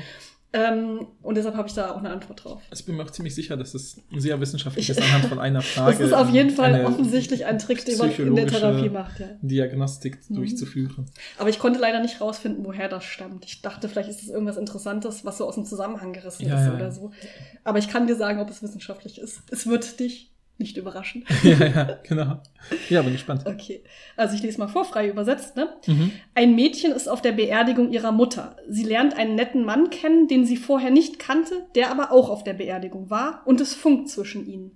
Ähm, 0.50 1.06
und 1.22 1.36
deshalb 1.36 1.56
habe 1.56 1.68
ich 1.68 1.74
da 1.74 1.90
auch 1.92 1.98
eine 1.98 2.08
Antwort 2.10 2.42
drauf. 2.42 2.62
Also 2.70 2.80
ich 2.80 2.86
bin 2.86 2.96
mir 2.96 3.02
auch 3.04 3.10
ziemlich 3.10 3.34
sicher, 3.34 3.58
dass 3.58 3.74
es 3.74 4.00
sehr 4.16 4.40
wissenschaftlich 4.40 4.88
ist 4.88 5.00
anhand 5.00 5.26
von 5.26 5.38
einer 5.38 5.60
Frage. 5.62 5.92
Das 5.92 6.00
ist 6.00 6.14
auf 6.14 6.30
jeden 6.30 6.48
Fall 6.50 6.86
offensichtlich 6.86 7.44
ein 7.44 7.58
Trick, 7.58 7.84
den 7.84 7.98
man 7.98 8.10
in 8.10 8.34
der 8.34 8.46
Therapie 8.46 8.88
macht. 8.88 9.20
Ja. 9.20 9.26
Diagnostik 9.42 10.18
Mhm. 10.28 10.36
durchzuführen. 10.36 11.04
Aber 11.36 11.50
ich 11.50 11.58
konnte 11.58 11.78
leider 11.78 12.00
nicht 12.00 12.20
rausfinden, 12.22 12.64
woher 12.64 12.88
das 12.88 13.04
stammt. 13.04 13.44
Ich 13.44 13.60
dachte, 13.60 13.88
vielleicht 13.90 14.08
ist 14.08 14.22
das 14.22 14.28
irgendwas 14.30 14.56
Interessantes, 14.56 15.24
was 15.24 15.36
so 15.38 15.46
aus 15.46 15.54
dem 15.56 15.66
Zusammenhang 15.66 16.14
gerissen 16.14 16.46
Ja, 16.48 16.58
ist 16.60 16.66
ja, 16.66 16.74
oder 16.74 16.92
so. 16.92 17.10
Aber 17.64 17.78
ich 17.78 17.88
kann 17.88 18.06
dir 18.06 18.16
sagen, 18.16 18.40
ob 18.40 18.48
es 18.48 18.62
wissenschaftlich 18.62 19.20
ist. 19.20 19.42
Es 19.50 19.66
wird 19.66 20.00
dich 20.00 20.32
nicht 20.58 20.76
überraschen. 20.76 21.24
ja, 21.42 21.66
ja, 21.66 21.98
genau. 22.02 22.42
Ja, 22.88 23.02
bin 23.02 23.12
gespannt. 23.12 23.46
Okay, 23.46 23.82
also 24.16 24.34
ich 24.34 24.42
lese 24.42 24.58
mal 24.58 24.68
vor, 24.68 24.84
frei 24.84 25.08
übersetzt. 25.08 25.56
Ne? 25.56 25.68
Mhm. 25.86 26.12
Ein 26.34 26.54
Mädchen 26.54 26.92
ist 26.92 27.08
auf 27.08 27.22
der 27.22 27.32
Beerdigung 27.32 27.92
ihrer 27.92 28.12
Mutter. 28.12 28.56
Sie 28.68 28.82
lernt 28.82 29.16
einen 29.16 29.36
netten 29.36 29.64
Mann 29.64 29.90
kennen, 29.90 30.26
den 30.28 30.44
sie 30.44 30.56
vorher 30.56 30.90
nicht 30.90 31.18
kannte, 31.18 31.66
der 31.74 31.90
aber 31.90 32.12
auch 32.12 32.28
auf 32.28 32.44
der 32.44 32.54
Beerdigung 32.54 33.08
war, 33.08 33.42
und 33.44 33.60
es 33.60 33.74
funkt 33.74 34.08
zwischen 34.08 34.46
ihnen. 34.46 34.72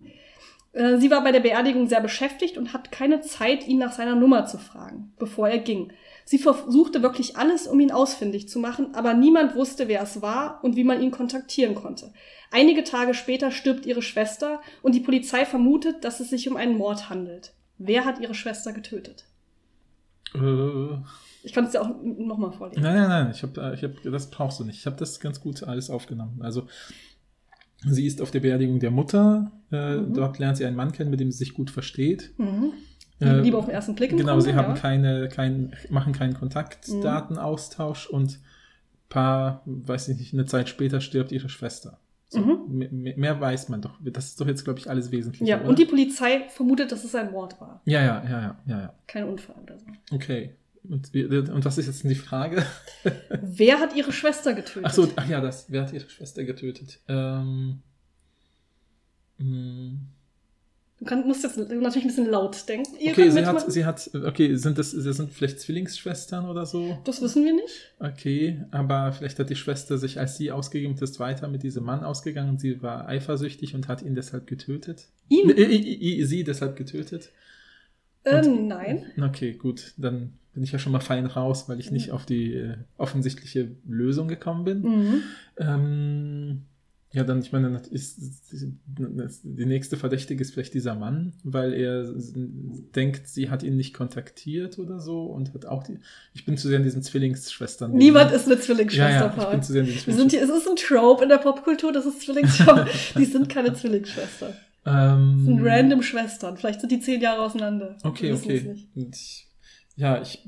Äh, 0.73 0.99
Sie 0.99 1.11
war 1.11 1.23
bei 1.23 1.33
der 1.33 1.41
Beerdigung 1.41 1.89
sehr 1.89 2.01
beschäftigt 2.01 2.57
und 2.57 2.73
hat 2.73 2.93
keine 2.93 3.21
Zeit, 3.21 3.67
ihn 3.67 3.79
nach 3.79 3.93
seiner 3.93 4.15
Nummer 4.15 4.47
zu 4.47 4.59
fragen, 4.59 5.13
bevor 5.19 5.49
er 5.49 5.59
ging. 5.59 5.93
Sie 6.25 6.39
versuchte 6.39 7.03
wirklich 7.03 7.37
alles, 7.37 7.67
um 7.67 7.79
ihn 7.81 7.91
ausfindig 7.93 8.49
zu 8.49 8.59
machen, 8.59 8.95
aber 8.95 9.15
niemand 9.15 9.55
wusste, 9.55 9.89
wer 9.89 10.03
es 10.03 10.23
war 10.23 10.61
und 10.63 10.77
wie 10.77 10.85
man 10.85 11.03
ihn 11.03 11.11
kontaktieren 11.11 11.75
konnte. 11.75 12.13
Einige 12.51 12.85
Tage 12.85 13.15
später 13.15 13.51
stirbt 13.51 13.87
ihre 13.87 14.03
Schwester 14.03 14.61
und 14.83 14.95
die 14.95 15.01
Polizei 15.01 15.45
vermutet, 15.45 16.05
dass 16.05 16.21
es 16.21 16.31
sich 16.31 16.49
um 16.49 16.57
einen 16.57 16.77
Mord 16.77 17.09
handelt. 17.11 17.53
Wer 17.79 18.05
hat 18.05 18.21
ihre 18.21 18.35
Schwester 18.35 18.73
getötet? 18.73 19.25
Äh, 20.35 20.99
Ich 21.43 21.53
kann 21.53 21.65
es 21.65 21.73
dir 21.73 21.83
auch 21.83 21.91
nochmal 22.03 22.53
vorlesen. 22.53 22.83
nein, 22.83 22.95
nein, 22.95 23.09
nein, 23.09 23.31
ich 23.35 23.43
hab, 23.43 23.57
äh, 23.59 23.75
ich 23.75 23.83
hab, 23.83 23.91
das 24.05 24.31
brauchst 24.31 24.61
du 24.61 24.65
nicht. 24.65 24.79
Ich 24.79 24.87
habe 24.87 24.97
das 24.97 25.19
ganz 25.21 25.41
gut 25.41 25.63
alles 25.65 25.91
aufgenommen. 25.91 26.41
Also, 26.43 26.67
sie 27.85 28.07
ist 28.07 28.23
auf 28.23 28.31
der 28.31 28.41
Beerdigung 28.41 28.79
der 28.79 28.91
Mutter. 28.93 29.51
Äh, 29.73 29.97
Mhm. 29.97 30.15
Dort 30.15 30.39
lernt 30.39 30.57
sie 30.59 30.65
einen 30.67 30.77
Mann 30.77 30.93
kennen, 30.93 31.11
mit 31.11 31.21
dem 31.21 31.33
sie 31.33 31.39
sich 31.39 31.55
gut 31.55 31.71
versteht. 31.71 32.33
Mhm. 32.39 32.73
Äh, 33.23 33.41
Liebe 33.41 33.57
auf 33.57 33.67
den 33.67 33.75
ersten 33.75 33.95
Blick. 33.95 34.11
Genau, 34.11 34.25
Grunde, 34.33 34.43
sie 34.43 34.55
haben 34.55 34.75
ja. 34.75 34.81
keine, 34.81 35.29
kein, 35.29 35.75
machen 35.91 36.13
keinen 36.13 36.35
Kontaktdatenaustausch 36.35 38.07
und 38.07 38.39
paar, 39.09 39.63
weiß 39.67 40.09
ich 40.09 40.19
nicht, 40.19 40.33
eine 40.35 40.47
Zeit 40.47 40.69
später 40.69 41.01
stirbt 41.01 41.33
ihre 41.33 41.49
Schwester. 41.49 41.99
So, 42.29 42.41
Mhm. 42.41 42.89
mehr, 42.93 43.17
mehr 43.17 43.41
weiß 43.41 43.69
man 43.69 43.83
doch. 43.83 43.99
Das 44.01 44.27
ist 44.27 44.41
doch 44.41 44.47
jetzt, 44.47 44.65
glaube 44.65 44.79
ich, 44.79 44.89
alles 44.89 45.11
Wesentliche. 45.13 45.45
Ja, 45.45 45.61
oder? 45.61 45.69
und 45.69 45.79
die 45.79 45.85
Polizei 45.85 46.49
vermutet, 46.49 46.91
dass 46.91 47.05
es 47.05 47.15
ein 47.15 47.31
Mord 47.31 47.61
war. 47.61 47.83
ja, 47.85 48.01
ja, 48.01 48.25
ja, 48.25 48.31
ja, 48.41 48.57
ja, 48.67 48.81
ja. 48.81 48.95
Kein 49.07 49.25
Unfall 49.25 49.57
oder 49.63 49.79
so. 49.79 49.85
Okay. 50.15 50.55
Und, 50.89 51.15
und 51.15 51.65
was 51.65 51.79
ist 51.79 51.87
jetzt 51.87 52.03
die 52.05 52.15
Frage? 52.15 52.65
Wer 53.43 53.79
hat 53.79 53.95
ihre 53.95 54.13
Schwester 54.13 54.55
getötet? 54.55 54.85
Ach 54.87 54.93
so, 54.93 55.09
ach 55.15 55.29
ja, 55.29 55.41
das. 55.41 55.67
Wer 55.71 55.83
hat 55.83 55.93
ihre 55.93 56.09
Schwester 56.09 56.43
getötet? 56.43 56.99
Ähm, 57.07 57.83
mh, 59.39 59.99
Du 61.03 61.09
kann, 61.09 61.27
musst 61.27 61.43
jetzt 61.43 61.57
natürlich 61.59 62.05
ein 62.05 62.07
bisschen 62.07 62.31
laut 62.31 62.69
denken. 62.69 62.95
Ihr 63.01 63.11
okay, 63.11 63.29
sie 63.29 63.45
hat, 63.45 63.73
sie 63.73 63.85
hat, 63.85 64.09
okay, 64.25 64.55
sind 64.55 64.79
das, 64.79 64.93
das 64.93 65.17
sind 65.17 65.33
vielleicht 65.33 65.59
Zwillingsschwestern 65.59 66.49
oder 66.49 66.65
so? 66.65 66.97
das 67.03 67.21
wissen 67.21 67.45
wir 67.45 67.53
nicht. 67.53 67.93
Okay, 67.99 68.65
aber 68.71 69.11
vielleicht 69.11 69.37
hat 69.41 69.51
die 69.51 69.57
Schwester 69.57 69.99
sich, 69.99 70.21
als 70.21 70.37
sie 70.37 70.53
ausgegeben 70.53 70.95
ist, 71.01 71.19
weiter 71.19 71.49
mit 71.49 71.65
diesem 71.65 71.83
Mann 71.83 72.05
ausgegangen 72.05 72.57
sie 72.57 72.83
war 72.83 73.09
eifersüchtig 73.09 73.75
und 73.75 73.89
hat 73.89 74.03
ihn 74.03 74.15
deshalb 74.15 74.47
getötet. 74.47 75.09
Ihn? 75.29 75.51
Äh, 75.51 75.63
äh, 75.63 76.21
äh, 76.21 76.25
sie 76.25 76.45
deshalb 76.45 76.77
getötet. 76.77 77.31
Äh, 78.23 78.47
und- 78.47 78.69
nein. 78.69 79.07
Okay, 79.21 79.55
gut, 79.55 79.95
dann 79.97 80.35
bin 80.55 80.63
ich 80.63 80.71
ja 80.71 80.79
schon 80.79 80.93
mal 80.93 81.01
fein 81.01 81.27
raus, 81.27 81.69
weil 81.69 81.81
ich 81.81 81.91
nicht 81.91 82.13
auf 82.13 82.27
die 82.27 82.55
äh, 82.55 82.77
offensichtliche 82.97 83.73
Lösung 83.89 84.29
gekommen 84.29 84.63
bin. 84.63 84.83
Mhm. 84.83 85.23
Ähm, 85.59 86.63
ja, 87.13 87.25
dann, 87.25 87.41
ich 87.41 87.53
meine, 87.53 87.79
ist, 87.91 88.19
die 89.43 89.67
nächste 89.67 89.99
Verdächtige 89.99 90.41
ist 90.41 90.55
vielleicht 90.55 90.73
dieser 90.73 90.95
Mann, 90.95 91.35
weil 91.45 91.75
er 91.75 92.11
denkt, 92.95 93.29
sie 93.29 93.51
hat 93.51 93.63
ihn 93.63 93.77
nicht 93.77 93.93
kontaktiert 93.93 94.79
oder 94.79 94.99
so 94.99 95.27
und 95.27 95.53
hat 95.53 95.67
auch 95.67 95.83
die. 95.83 95.99
Ich 96.33 96.47
bin 96.47 96.57
zu 96.57 96.69
sehr 96.69 96.79
in 96.79 96.85
diesen 96.85 97.03
Zwillingsschwestern. 97.03 97.93
Niemand 97.93 98.33
ist 98.33 98.47
eine 98.47 98.59
Zwillingsschwester, 98.59 99.27
ja, 99.27 99.37
ja, 99.37 99.45
ich 99.45 99.51
bin 99.51 99.63
zu 99.63 99.73
sehr 99.73 99.83
in 99.83 99.89
diesen 99.89 100.07
Wir 100.07 100.15
sind 100.15 100.31
hier, 100.31 100.43
es 100.43 100.49
ist 100.49 100.67
ein 100.67 100.77
Trope 100.77 101.23
in 101.25 101.29
der 101.29 101.37
Popkultur, 101.37 101.93
das 101.93 102.07
ist 102.07 102.23
Zwillingsschwestern. 102.23 102.89
die 103.19 103.25
sind 103.27 103.49
keine 103.51 103.75
Zwillingsschwestern. 103.75 104.55
ähm, 104.87 105.35
Das 105.37 105.45
sind 105.45 105.61
random 105.63 106.03
Schwestern. 106.03 106.57
Vielleicht 106.57 106.81
sind 106.81 106.93
die 106.93 107.01
zehn 107.01 107.21
Jahre 107.21 107.43
auseinander. 107.43 107.99
Okay, 108.05 108.33
okay. 108.33 108.75
ich, 108.95 109.49
ja, 109.97 110.23
ich. 110.23 110.43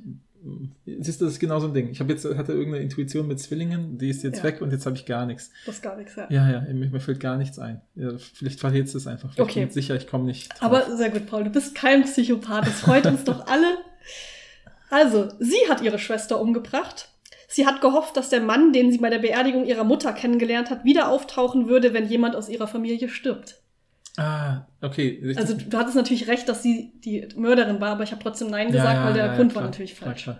Siehst 0.86 1.20
du, 1.20 1.24
das 1.24 1.34
ist 1.34 1.40
genau 1.40 1.58
so 1.60 1.68
ein 1.68 1.74
Ding. 1.74 1.90
Ich 1.90 2.00
habe 2.00 2.12
jetzt 2.12 2.24
hatte 2.24 2.52
irgendeine 2.52 2.82
Intuition 2.82 3.26
mit 3.26 3.40
Zwillingen, 3.40 3.96
die 3.98 4.10
ist 4.10 4.22
jetzt 4.22 4.38
Ja. 4.38 4.44
weg 4.44 4.60
und 4.60 4.72
jetzt 4.72 4.84
habe 4.84 4.94
ich 4.96 5.06
gar 5.06 5.24
nichts. 5.26 5.50
Das 5.64 5.76
ist 5.76 5.82
gar 5.82 5.96
nichts, 5.96 6.14
ja. 6.16 6.26
Ja, 6.30 6.50
ja, 6.50 6.60
mir, 6.72 6.90
mir 6.90 7.00
fällt 7.00 7.20
gar 7.20 7.36
nichts 7.36 7.58
ein. 7.58 7.80
Ja, 7.94 8.10
vielleicht 8.18 8.60
verliert 8.60 8.88
es 8.94 9.06
einfach. 9.06 9.32
Vielleicht 9.32 9.50
Okay. 9.50 9.60
bin 9.60 9.68
ich 9.68 9.74
sicher, 9.74 9.96
ich 9.96 10.06
komme 10.06 10.24
nicht. 10.24 10.50
Drauf. 10.52 10.62
Aber 10.62 10.96
sehr 10.96 11.10
gut, 11.10 11.26
Paul. 11.26 11.44
Du 11.44 11.50
bist 11.50 11.74
kein 11.74 12.02
Psychopath. 12.04 12.66
Das 12.66 12.80
freut 12.80 13.06
uns 13.06 13.24
doch 13.24 13.46
alle. 13.46 13.78
Also, 14.90 15.28
sie 15.40 15.56
hat 15.68 15.80
ihre 15.82 15.98
Schwester 15.98 16.40
umgebracht. 16.40 17.08
Sie 17.48 17.66
hat 17.66 17.80
gehofft, 17.80 18.16
dass 18.16 18.28
der 18.30 18.40
Mann, 18.40 18.72
den 18.72 18.90
sie 18.92 18.98
bei 18.98 19.10
der 19.10 19.18
Beerdigung 19.20 19.64
ihrer 19.64 19.84
Mutter 19.84 20.12
kennengelernt 20.12 20.70
hat, 20.70 20.84
wieder 20.84 21.08
auftauchen 21.08 21.68
würde, 21.68 21.94
wenn 21.94 22.06
jemand 22.08 22.36
aus 22.36 22.48
ihrer 22.48 22.66
Familie 22.66 23.08
stirbt. 23.08 23.60
Ah, 24.16 24.66
okay. 24.80 25.20
richtig. 25.22 25.38
Also, 25.38 25.54
du 25.56 25.76
hattest 25.78 25.96
natürlich 25.96 26.28
recht, 26.28 26.48
dass 26.48 26.62
sie 26.62 26.92
die 27.04 27.28
Mörderin 27.36 27.80
war, 27.80 27.90
aber 27.92 28.04
ich 28.04 28.12
habe 28.12 28.22
trotzdem 28.22 28.48
Nein 28.50 28.68
Ja, 28.68 28.72
gesagt, 28.72 28.94
ja, 28.94 29.04
weil 29.04 29.12
der 29.14 29.26
ja, 29.26 29.36
Grund 29.36 29.52
klar, 29.52 29.64
war 29.64 29.70
natürlich 29.70 29.96
klar, 29.96 30.10
falsch. 30.10 30.22
klar. 30.24 30.38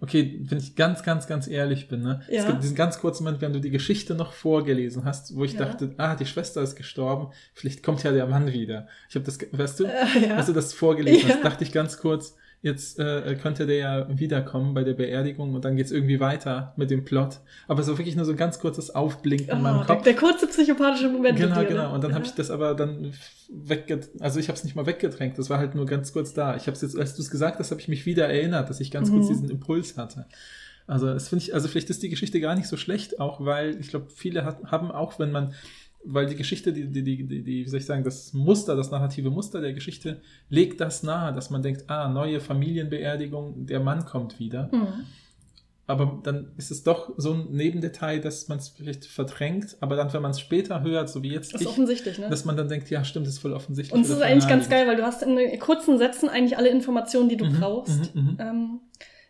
Okay, 0.00 0.38
wenn 0.44 0.58
ich 0.58 0.76
ganz, 0.76 1.02
ganz, 1.02 1.26
ganz 1.26 1.48
ehrlich 1.48 1.88
bin, 1.88 2.02
ne? 2.02 2.20
Ja. 2.30 2.42
Es 2.42 2.46
gibt 2.46 2.62
diesen 2.62 2.76
ganz 2.76 3.00
kurzen 3.00 3.24
Moment, 3.24 3.42
wenn 3.42 3.52
du 3.52 3.60
die 3.60 3.70
Geschichte 3.70 4.14
noch 4.14 4.32
vorgelesen 4.32 5.04
hast, 5.04 5.34
wo 5.34 5.42
ich 5.42 5.54
Ja. 5.54 5.64
dachte, 5.64 5.92
ah, 5.96 6.14
die 6.14 6.24
Schwester 6.26 6.62
ist 6.62 6.76
gestorben, 6.76 7.32
vielleicht 7.52 7.82
kommt 7.82 8.04
ja 8.04 8.12
der 8.12 8.26
Mann 8.28 8.52
wieder. 8.52 8.86
Ich 9.08 9.16
habe 9.16 9.24
das, 9.24 9.40
weißt 9.50 9.80
du, 9.80 9.84
Äh, 9.86 10.28
ja. 10.28 10.36
als 10.36 10.46
du 10.46 10.52
das 10.52 10.72
vorgelesen 10.72 11.28
Ja. 11.28 11.34
hast, 11.34 11.44
dachte 11.44 11.64
ich 11.64 11.72
ganz 11.72 11.98
kurz, 11.98 12.36
jetzt 12.60 12.98
äh, 12.98 13.36
könnte 13.40 13.66
der 13.66 13.76
ja 13.76 14.18
wiederkommen 14.18 14.74
bei 14.74 14.82
der 14.82 14.94
Beerdigung 14.94 15.54
und 15.54 15.64
dann 15.64 15.76
geht's 15.76 15.92
irgendwie 15.92 16.18
weiter 16.18 16.72
mit 16.76 16.90
dem 16.90 17.04
Plot. 17.04 17.38
Aber 17.68 17.80
es 17.80 17.88
war 17.88 17.98
wirklich 17.98 18.16
nur 18.16 18.24
so 18.24 18.32
ein 18.32 18.36
ganz 18.36 18.58
kurzes 18.58 18.94
Aufblinken 18.94 19.48
in 19.56 19.62
meinem 19.62 19.80
Ah, 19.80 19.84
der, 19.84 19.94
Kopf. 19.96 20.04
der 20.04 20.14
kurze 20.16 20.46
psychopathische 20.48 21.08
Moment 21.08 21.38
Genau, 21.38 21.60
dir. 21.60 21.66
genau. 21.66 21.88
Ne? 21.88 21.94
Und 21.94 22.02
dann 22.02 22.10
ja. 22.10 22.16
habe 22.16 22.26
ich 22.26 22.32
das 22.32 22.50
aber 22.50 22.74
dann 22.74 23.12
weggedrängt. 23.48 24.20
Also 24.20 24.40
ich 24.40 24.48
habe 24.48 24.56
es 24.58 24.64
nicht 24.64 24.74
mal 24.76 24.86
weggedrängt. 24.86 25.38
Das 25.38 25.50
war 25.50 25.58
halt 25.58 25.74
nur 25.74 25.86
ganz 25.86 26.12
kurz 26.12 26.34
da. 26.34 26.56
Ich 26.56 26.62
habe 26.66 26.72
es 26.72 26.82
jetzt, 26.82 26.98
als 26.98 27.14
du 27.14 27.22
es 27.22 27.30
gesagt 27.30 27.58
hast, 27.60 27.70
habe 27.70 27.80
ich 27.80 27.88
mich 27.88 28.06
wieder 28.06 28.26
erinnert, 28.28 28.68
dass 28.68 28.80
ich 28.80 28.90
ganz 28.90 29.10
kurz 29.10 29.26
Mhm. 29.26 29.28
diesen 29.28 29.50
Impuls 29.50 29.96
hatte. 29.96 30.26
Also 30.86 31.06
das 31.06 31.28
finde 31.28 31.44
ich, 31.44 31.54
also 31.54 31.68
vielleicht 31.68 31.90
ist 31.90 32.02
die 32.02 32.08
Geschichte 32.08 32.40
gar 32.40 32.54
nicht 32.56 32.66
so 32.66 32.76
schlecht, 32.76 33.20
auch 33.20 33.44
weil 33.44 33.78
ich 33.78 33.88
glaube, 33.88 34.06
viele 34.14 34.44
hat, 34.44 34.64
haben 34.64 34.90
auch, 34.90 35.18
wenn 35.18 35.30
man, 35.30 35.52
weil 36.04 36.26
die 36.26 36.36
Geschichte, 36.36 36.72
die, 36.72 36.86
die, 36.86 37.02
die, 37.02 37.26
die, 37.26 37.44
wie 37.44 37.68
soll 37.68 37.80
ich 37.80 37.86
sagen, 37.86 38.04
das 38.04 38.32
Muster, 38.32 38.76
das 38.76 38.90
narrative 38.90 39.30
Muster 39.30 39.60
der 39.60 39.72
Geschichte 39.72 40.20
legt 40.48 40.80
das 40.80 41.02
nahe, 41.02 41.32
dass 41.32 41.50
man 41.50 41.62
denkt, 41.62 41.84
ah, 41.88 42.08
neue 42.08 42.40
Familienbeerdigung, 42.40 43.66
der 43.66 43.80
Mann 43.80 44.04
kommt 44.04 44.38
wieder. 44.38 44.68
Mhm. 44.72 45.04
Aber 45.86 46.20
dann 46.22 46.52
ist 46.58 46.70
es 46.70 46.82
doch 46.82 47.14
so 47.16 47.32
ein 47.32 47.46
Nebendetail, 47.50 48.20
dass 48.20 48.46
man 48.48 48.58
es 48.58 48.68
vielleicht 48.68 49.06
verdrängt, 49.06 49.76
aber 49.80 49.96
dann, 49.96 50.12
wenn 50.12 50.20
man 50.20 50.32
es 50.32 50.40
später 50.40 50.82
hört, 50.82 51.08
so 51.08 51.22
wie 51.22 51.30
jetzt 51.30 51.54
Das 51.54 51.62
ist 51.62 51.66
ich, 51.66 51.72
offensichtlich, 51.72 52.18
ne? 52.18 52.28
dass 52.28 52.44
man 52.44 52.58
dann 52.58 52.68
denkt, 52.68 52.90
ja, 52.90 53.04
stimmt, 53.04 53.26
das 53.26 53.34
ist 53.34 53.38
voll 53.40 53.54
offensichtlich. 53.54 53.94
Und 53.94 54.02
es 54.02 54.10
ist 54.10 54.20
eigentlich 54.20 54.46
ganz 54.48 54.68
geil, 54.68 54.86
weil 54.86 54.96
du 54.96 55.02
hast 55.02 55.22
in 55.22 55.58
kurzen 55.58 55.96
Sätzen 55.96 56.28
eigentlich 56.28 56.58
alle 56.58 56.68
Informationen, 56.68 57.30
die 57.30 57.38
du 57.38 57.46
Mhm, 57.46 57.58
brauchst. 57.60 58.14
mhm, 58.14 58.22
mhm. 58.22 58.36
Ähm, 58.38 58.80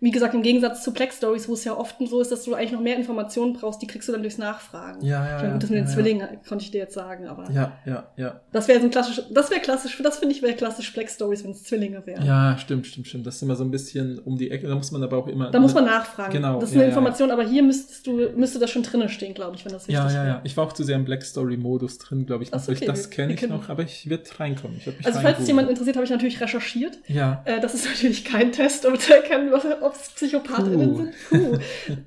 wie 0.00 0.12
gesagt, 0.12 0.34
im 0.34 0.42
Gegensatz 0.42 0.84
zu 0.84 0.92
Plex 0.92 1.16
Stories, 1.16 1.48
wo 1.48 1.54
es 1.54 1.64
ja 1.64 1.76
oft 1.76 1.96
so 1.98 2.20
ist, 2.20 2.30
dass 2.30 2.44
du 2.44 2.54
eigentlich 2.54 2.72
noch 2.72 2.80
mehr 2.80 2.96
Informationen 2.96 3.52
brauchst, 3.54 3.82
die 3.82 3.87
kriegst 3.88 4.08
du 4.08 4.12
dann 4.12 4.22
durchs 4.22 4.38
Nachfragen. 4.38 5.04
Ja, 5.04 5.26
ja, 5.26 5.37
Ich 5.37 5.42
meine, 5.42 5.48
ja. 5.48 5.52
gut, 5.54 5.62
das 5.64 5.70
mit 5.70 5.78
ja, 5.78 5.84
den 5.84 5.88
ja. 5.88 5.94
Zwillingen 5.94 6.28
konnte 6.48 6.64
ich 6.64 6.70
dir 6.70 6.78
jetzt 6.78 6.94
sagen, 6.94 7.26
aber 7.26 7.50
Ja, 7.50 7.78
ja, 7.84 8.06
ja. 8.16 8.40
das 8.52 8.68
wäre 8.68 8.78
so 8.78 8.87
ein 8.87 8.90
klassisch, 8.90 9.20
das 9.30 9.50
wäre 9.50 9.61
klassisch, 9.61 10.00
das 10.02 10.18
finde 10.18 10.34
ich 10.37 10.42
wäre 10.42 10.54
klassisch 10.54 10.90
Plex 10.90 11.14
Stories, 11.14 11.42
wenn 11.42 11.50
es 11.50 11.64
Zwillinge 11.64 12.06
wären. 12.06 12.24
Ja, 12.24 12.56
stimmt, 12.58 12.87
stimmt, 12.87 13.08
stimmt. 13.08 13.26
Das 13.26 13.37
ist 13.37 13.42
immer 13.42 13.56
so 13.56 13.64
ein 13.64 13.70
bisschen 13.72 14.20
um 14.20 14.37
die 14.38 14.50
Ecke. 14.52 14.68
Da 14.68 14.74
muss 14.76 14.92
man 14.92 15.02
aber 15.02 15.16
auch 15.16 15.26
immer. 15.26 15.50
Da 15.50 15.58
muss 15.58 15.74
man 15.74 15.84
nachfragen. 15.87 16.32
Genau, 16.32 16.61
Das 16.61 16.70
ist 16.70 16.74
ja, 16.76 16.82
eine 16.82 16.90
ja, 16.90 16.96
Information, 16.96 17.30
aber 17.32 17.44
hier 17.44 17.62
müsstest 17.64 18.06
du, 18.06 18.28
müsste 18.37 18.58
das 18.61 18.70
schon 18.70 18.84
drinnen 18.84 19.08
stehen, 19.08 19.34
glaube 19.34 19.56
ich, 19.56 19.64
wenn 19.64 19.72
das 19.72 19.88
wichtig 19.88 19.94
Ja, 19.96 20.08
ja, 20.11 20.14
ja. 20.14 20.24
wäre. 20.26 20.40
Ich 20.44 20.56
war 20.56 20.64
auch 20.66 20.72
zu 20.72 20.84
sehr 20.84 20.96
im 20.96 21.04
Black 21.04 21.24
Story-Modus 21.24 21.98
drin, 21.98 22.24
glaube 22.24 22.44
ich. 22.44 22.50
Ach 22.52 22.58
noch. 22.58 22.64
so, 22.64 22.72
okay, 22.72 22.87
das 22.87 23.11
kenne 23.11 23.32
ich 23.34 23.48
noch, 23.48 23.68
aber 23.68 23.82
ich 23.82 24.08
werde 24.08 24.24
reinkommen. 24.38 24.76
Ich 24.78 25.06
Also 25.06 25.20
falls 25.20 25.40
es 25.40 25.48
jemand 25.48 25.68
interessiert, 25.70 25.96
habe 25.96 26.04
ich 26.04 26.11
natürlich 26.11 26.40
recherchiert. 26.40 26.98
Ja. 27.08 27.42
Äh, 27.44 27.61
das 27.61 27.74
ist 27.74 27.87
natürlich 27.87 28.24
kein 28.24 28.52
Test, 28.52 28.87
um 28.87 28.98
zu 28.98 29.14
erkennen, 29.14 29.50
ob 29.88 29.94
es 29.94 30.11
PsychopathInnen 30.11 30.96
sind. 30.96 31.14
Puh. 31.29 31.59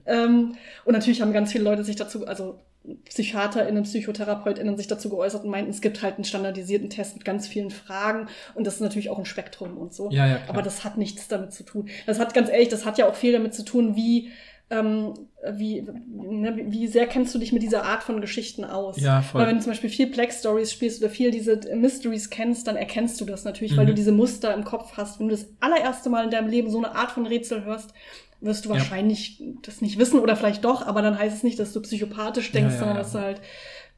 ähm, 0.06 0.56
und 0.86 0.94
natürlich 0.94 1.22
haben 1.22 1.34
ganz 1.34 1.52
viele 1.52 1.63
Leute 1.63 1.84
sich 1.84 1.96
dazu, 1.96 2.26
also 2.26 2.60
PsychiaterInnen, 3.06 3.84
PsychotherapeutInnen 3.84 4.76
sich 4.76 4.88
dazu 4.88 5.10
geäußert 5.10 5.44
und 5.44 5.52
meinten, 5.52 5.70
es 5.70 5.82
gibt 5.82 6.02
halt 6.02 6.15
einen 6.15 6.24
standardisierten 6.24 6.89
Test 6.89 7.15
mit 7.15 7.26
ganz 7.26 7.48
vielen 7.48 7.70
Fragen 7.70 8.28
und 8.56 8.65
das 8.65 8.76
ist 8.76 8.82
natürlich 8.82 9.12
auch 9.12 9.20
ein 9.20 9.26
Spektrum 9.26 9.78
und 9.78 9.94
so. 9.94 10.10
Ja, 10.10 10.26
ja, 10.26 10.38
klar. 10.38 10.50
Aber 10.50 10.62
das 10.63 10.84
hat 10.84 10.98
nichts 10.98 11.28
damit 11.28 11.54
zu 11.54 11.63
tun. 11.63 11.89
Das 12.08 12.17
hat 12.17 12.34
ganz 12.34 12.50
ehrlich, 12.50 12.70
das 12.70 12.86
hat 12.86 12.98
ja 12.98 13.08
auch 13.08 13.15
viel 13.15 13.34
damit 13.34 13.54
zu 13.54 13.63
tun, 13.63 13.96
wie 13.96 14.32
ähm, 14.71 15.13
wie, 15.53 15.81
ne, 15.81 16.55
wie 16.67 16.88
sehr 16.88 17.05
kennst 17.07 17.36
du 17.36 17.39
dich 17.39 17.51
mit 17.51 17.62
dieser 17.62 17.84
Art 17.84 18.03
von 18.03 18.21
Geschichten 18.21 18.63
aus? 18.63 18.99
Ja, 18.99 19.21
voll. 19.21 19.41
Weil 19.41 19.47
wenn 19.49 19.57
du 19.57 19.62
zum 19.63 19.71
Beispiel 19.71 19.89
viel 19.89 20.07
Plex 20.07 20.39
Stories 20.39 20.71
spielst 20.71 21.01
oder 21.01 21.10
viel 21.12 21.29
diese 21.31 21.60
Mysteries 21.75 22.29
kennst, 22.29 22.67
dann 22.67 22.75
erkennst 22.75 23.19
du 23.21 23.25
das 23.25 23.43
natürlich, 23.43 23.75
weil 23.77 23.86
du 23.86 23.93
diese 23.93 24.12
Muster 24.12 24.53
im 24.53 24.63
Kopf 24.63 24.93
hast. 24.97 25.19
Wenn 25.19 25.27
du 25.29 25.36
das 25.36 25.47
allererste 25.60 26.10
Mal 26.10 26.23
in 26.25 26.31
deinem 26.31 26.49
Leben 26.49 26.69
so 26.71 26.77
eine 26.77 26.95
Art 26.95 27.12
von 27.12 27.25
Rätsel 27.27 27.63
hörst, 27.65 27.93
wirst 28.39 28.65
du 28.65 28.69
Ja. 28.69 28.75
wahrscheinlich 28.75 29.43
das 29.62 29.81
nicht 29.81 29.99
wissen 29.99 30.19
oder 30.19 30.36
vielleicht 30.36 30.63
doch, 30.65 30.86
aber 30.88 31.01
dann 31.03 31.17
heißt 31.19 31.36
es 31.38 31.43
nicht, 31.43 31.60
dass 31.60 31.73
du 31.73 31.81
psychopathisch 31.81 32.51
denkst, 32.51 32.69
Ja, 32.69 32.73
ja, 32.73 32.79
sondern 32.79 32.97
ja. 32.97 33.03
dass 33.03 33.12
du 33.12 33.19
halt 33.19 33.41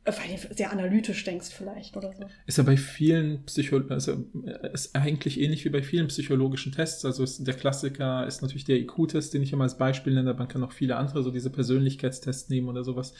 äh, 0.05 0.11
vielleicht 0.11 0.57
sehr 0.57 0.71
analytisch 0.71 1.23
denkst 1.23 1.49
vielleicht 1.55 1.95
oder 1.95 2.13
so. 2.13 2.25
Ist 2.45 2.57
ja 2.57 2.63
bei 2.63 2.75
vielen 2.75 3.43
Psycho 3.45 3.81
also 3.89 4.25
äh, 4.45 4.73
ist 4.73 4.95
eigentlich 4.95 5.39
ähnlich 5.39 5.63
wie 5.63 5.69
bei 5.69 5.81
vielen 5.81 6.07
psychologischen 6.07 6.73
Tests. 6.73 7.05
Also 7.05 7.25
der 7.43 7.53
Klassiker 7.53 8.27
ist 8.27 8.41
natürlich 8.41 8.65
der 8.65 8.79
IQ-Test, 8.79 9.33
den 9.33 9.43
ich 9.43 9.53
immer 9.53 9.63
als 9.63 9.77
Beispiel 9.77 10.13
nenne. 10.13 10.33
Man 10.33 10.47
kann 10.47 10.63
auch 10.63 10.73
viele 10.73 10.97
andere, 10.97 11.23
so 11.23 11.31
diese 11.31 11.49
Persönlichkeitstests 11.49 12.49
nehmen 12.49 12.67
oder 12.67 12.83
sowas, 12.83 13.13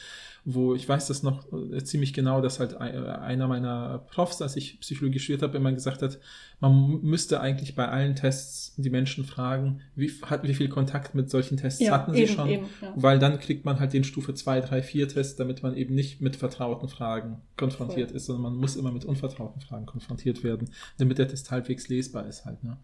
wo 0.46 0.74
ich 0.74 0.86
weiß 0.86 1.06
das 1.06 1.22
noch 1.22 1.46
äh, 1.52 1.82
ziemlich 1.84 2.12
genau, 2.12 2.40
dass 2.42 2.60
halt 2.60 2.74
äh, 2.74 2.76
einer 2.76 3.48
meiner 3.48 3.98
Profs, 4.10 4.42
als 4.42 4.56
ich 4.56 4.78
Psychologie 4.80 5.18
studiert 5.18 5.42
habe, 5.42 5.56
immer 5.56 5.72
gesagt 5.72 6.02
hat, 6.02 6.18
man 6.60 7.00
müsste 7.02 7.40
eigentlich 7.40 7.74
bei 7.74 7.88
allen 7.88 8.14
Tests 8.14 8.74
die 8.76 8.90
Menschen 8.90 9.24
fragen, 9.24 9.80
wie, 9.94 10.10
hat, 10.22 10.42
wie 10.42 10.54
viel 10.54 10.68
Kontakt 10.68 11.14
mit 11.14 11.30
solchen 11.30 11.56
Tests 11.56 11.88
hatten 11.90 12.12
sie 12.12 12.22
eben, 12.24 12.32
schon? 12.34 12.48
eben, 12.48 12.66
ja. 12.82 12.92
Weil 12.94 13.18
dann 13.18 13.38
kriegt 13.40 13.64
man 13.64 13.80
halt 13.80 13.92
den 13.94 14.04
Stufe 14.04 14.34
2, 14.34 14.60
3, 14.60 14.82
4 14.82 15.08
Test, 15.08 15.40
damit 15.40 15.62
man 15.62 15.74
eben 15.76 15.94
nicht 15.94 16.20
mit 16.20 16.36
vertrauten 16.36 16.88
Fragen 16.88 17.40
konfrontiert 17.56 18.10
Voll. 18.10 18.16
ist, 18.16 18.26
sondern 18.26 18.42
man 18.42 18.56
muss 18.56 18.76
immer 18.76 18.92
mit 18.92 19.04
unvertrauten 19.06 19.62
Fragen 19.62 19.86
konfrontiert 19.86 20.44
werden, 20.44 20.70
damit 20.98 21.18
der 21.18 21.28
Test 21.28 21.50
halbwegs 21.50 21.88
lesbar 21.88 22.26
ist 22.26 22.44
halt. 22.44 22.62
Ne? 22.62 22.76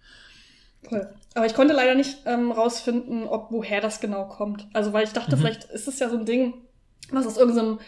Cool. 0.90 1.06
Aber 1.34 1.44
ich 1.44 1.54
konnte 1.54 1.74
leider 1.74 1.94
nicht 1.94 2.18
ähm, 2.24 2.52
rausfinden, 2.52 3.24
ob 3.24 3.50
woher 3.50 3.82
das 3.82 4.00
genau 4.00 4.24
kommt. 4.28 4.66
Also 4.72 4.94
weil 4.94 5.04
ich 5.04 5.12
dachte, 5.12 5.36
Mhm. 5.36 5.40
vielleicht 5.40 5.64
ist 5.64 5.88
es 5.88 5.98
ja 5.98 6.08
so 6.08 6.16
ein 6.16 6.24
Ding, 6.24 6.54
was 7.10 7.26
aus 7.26 7.36
irgendeinem 7.36 7.78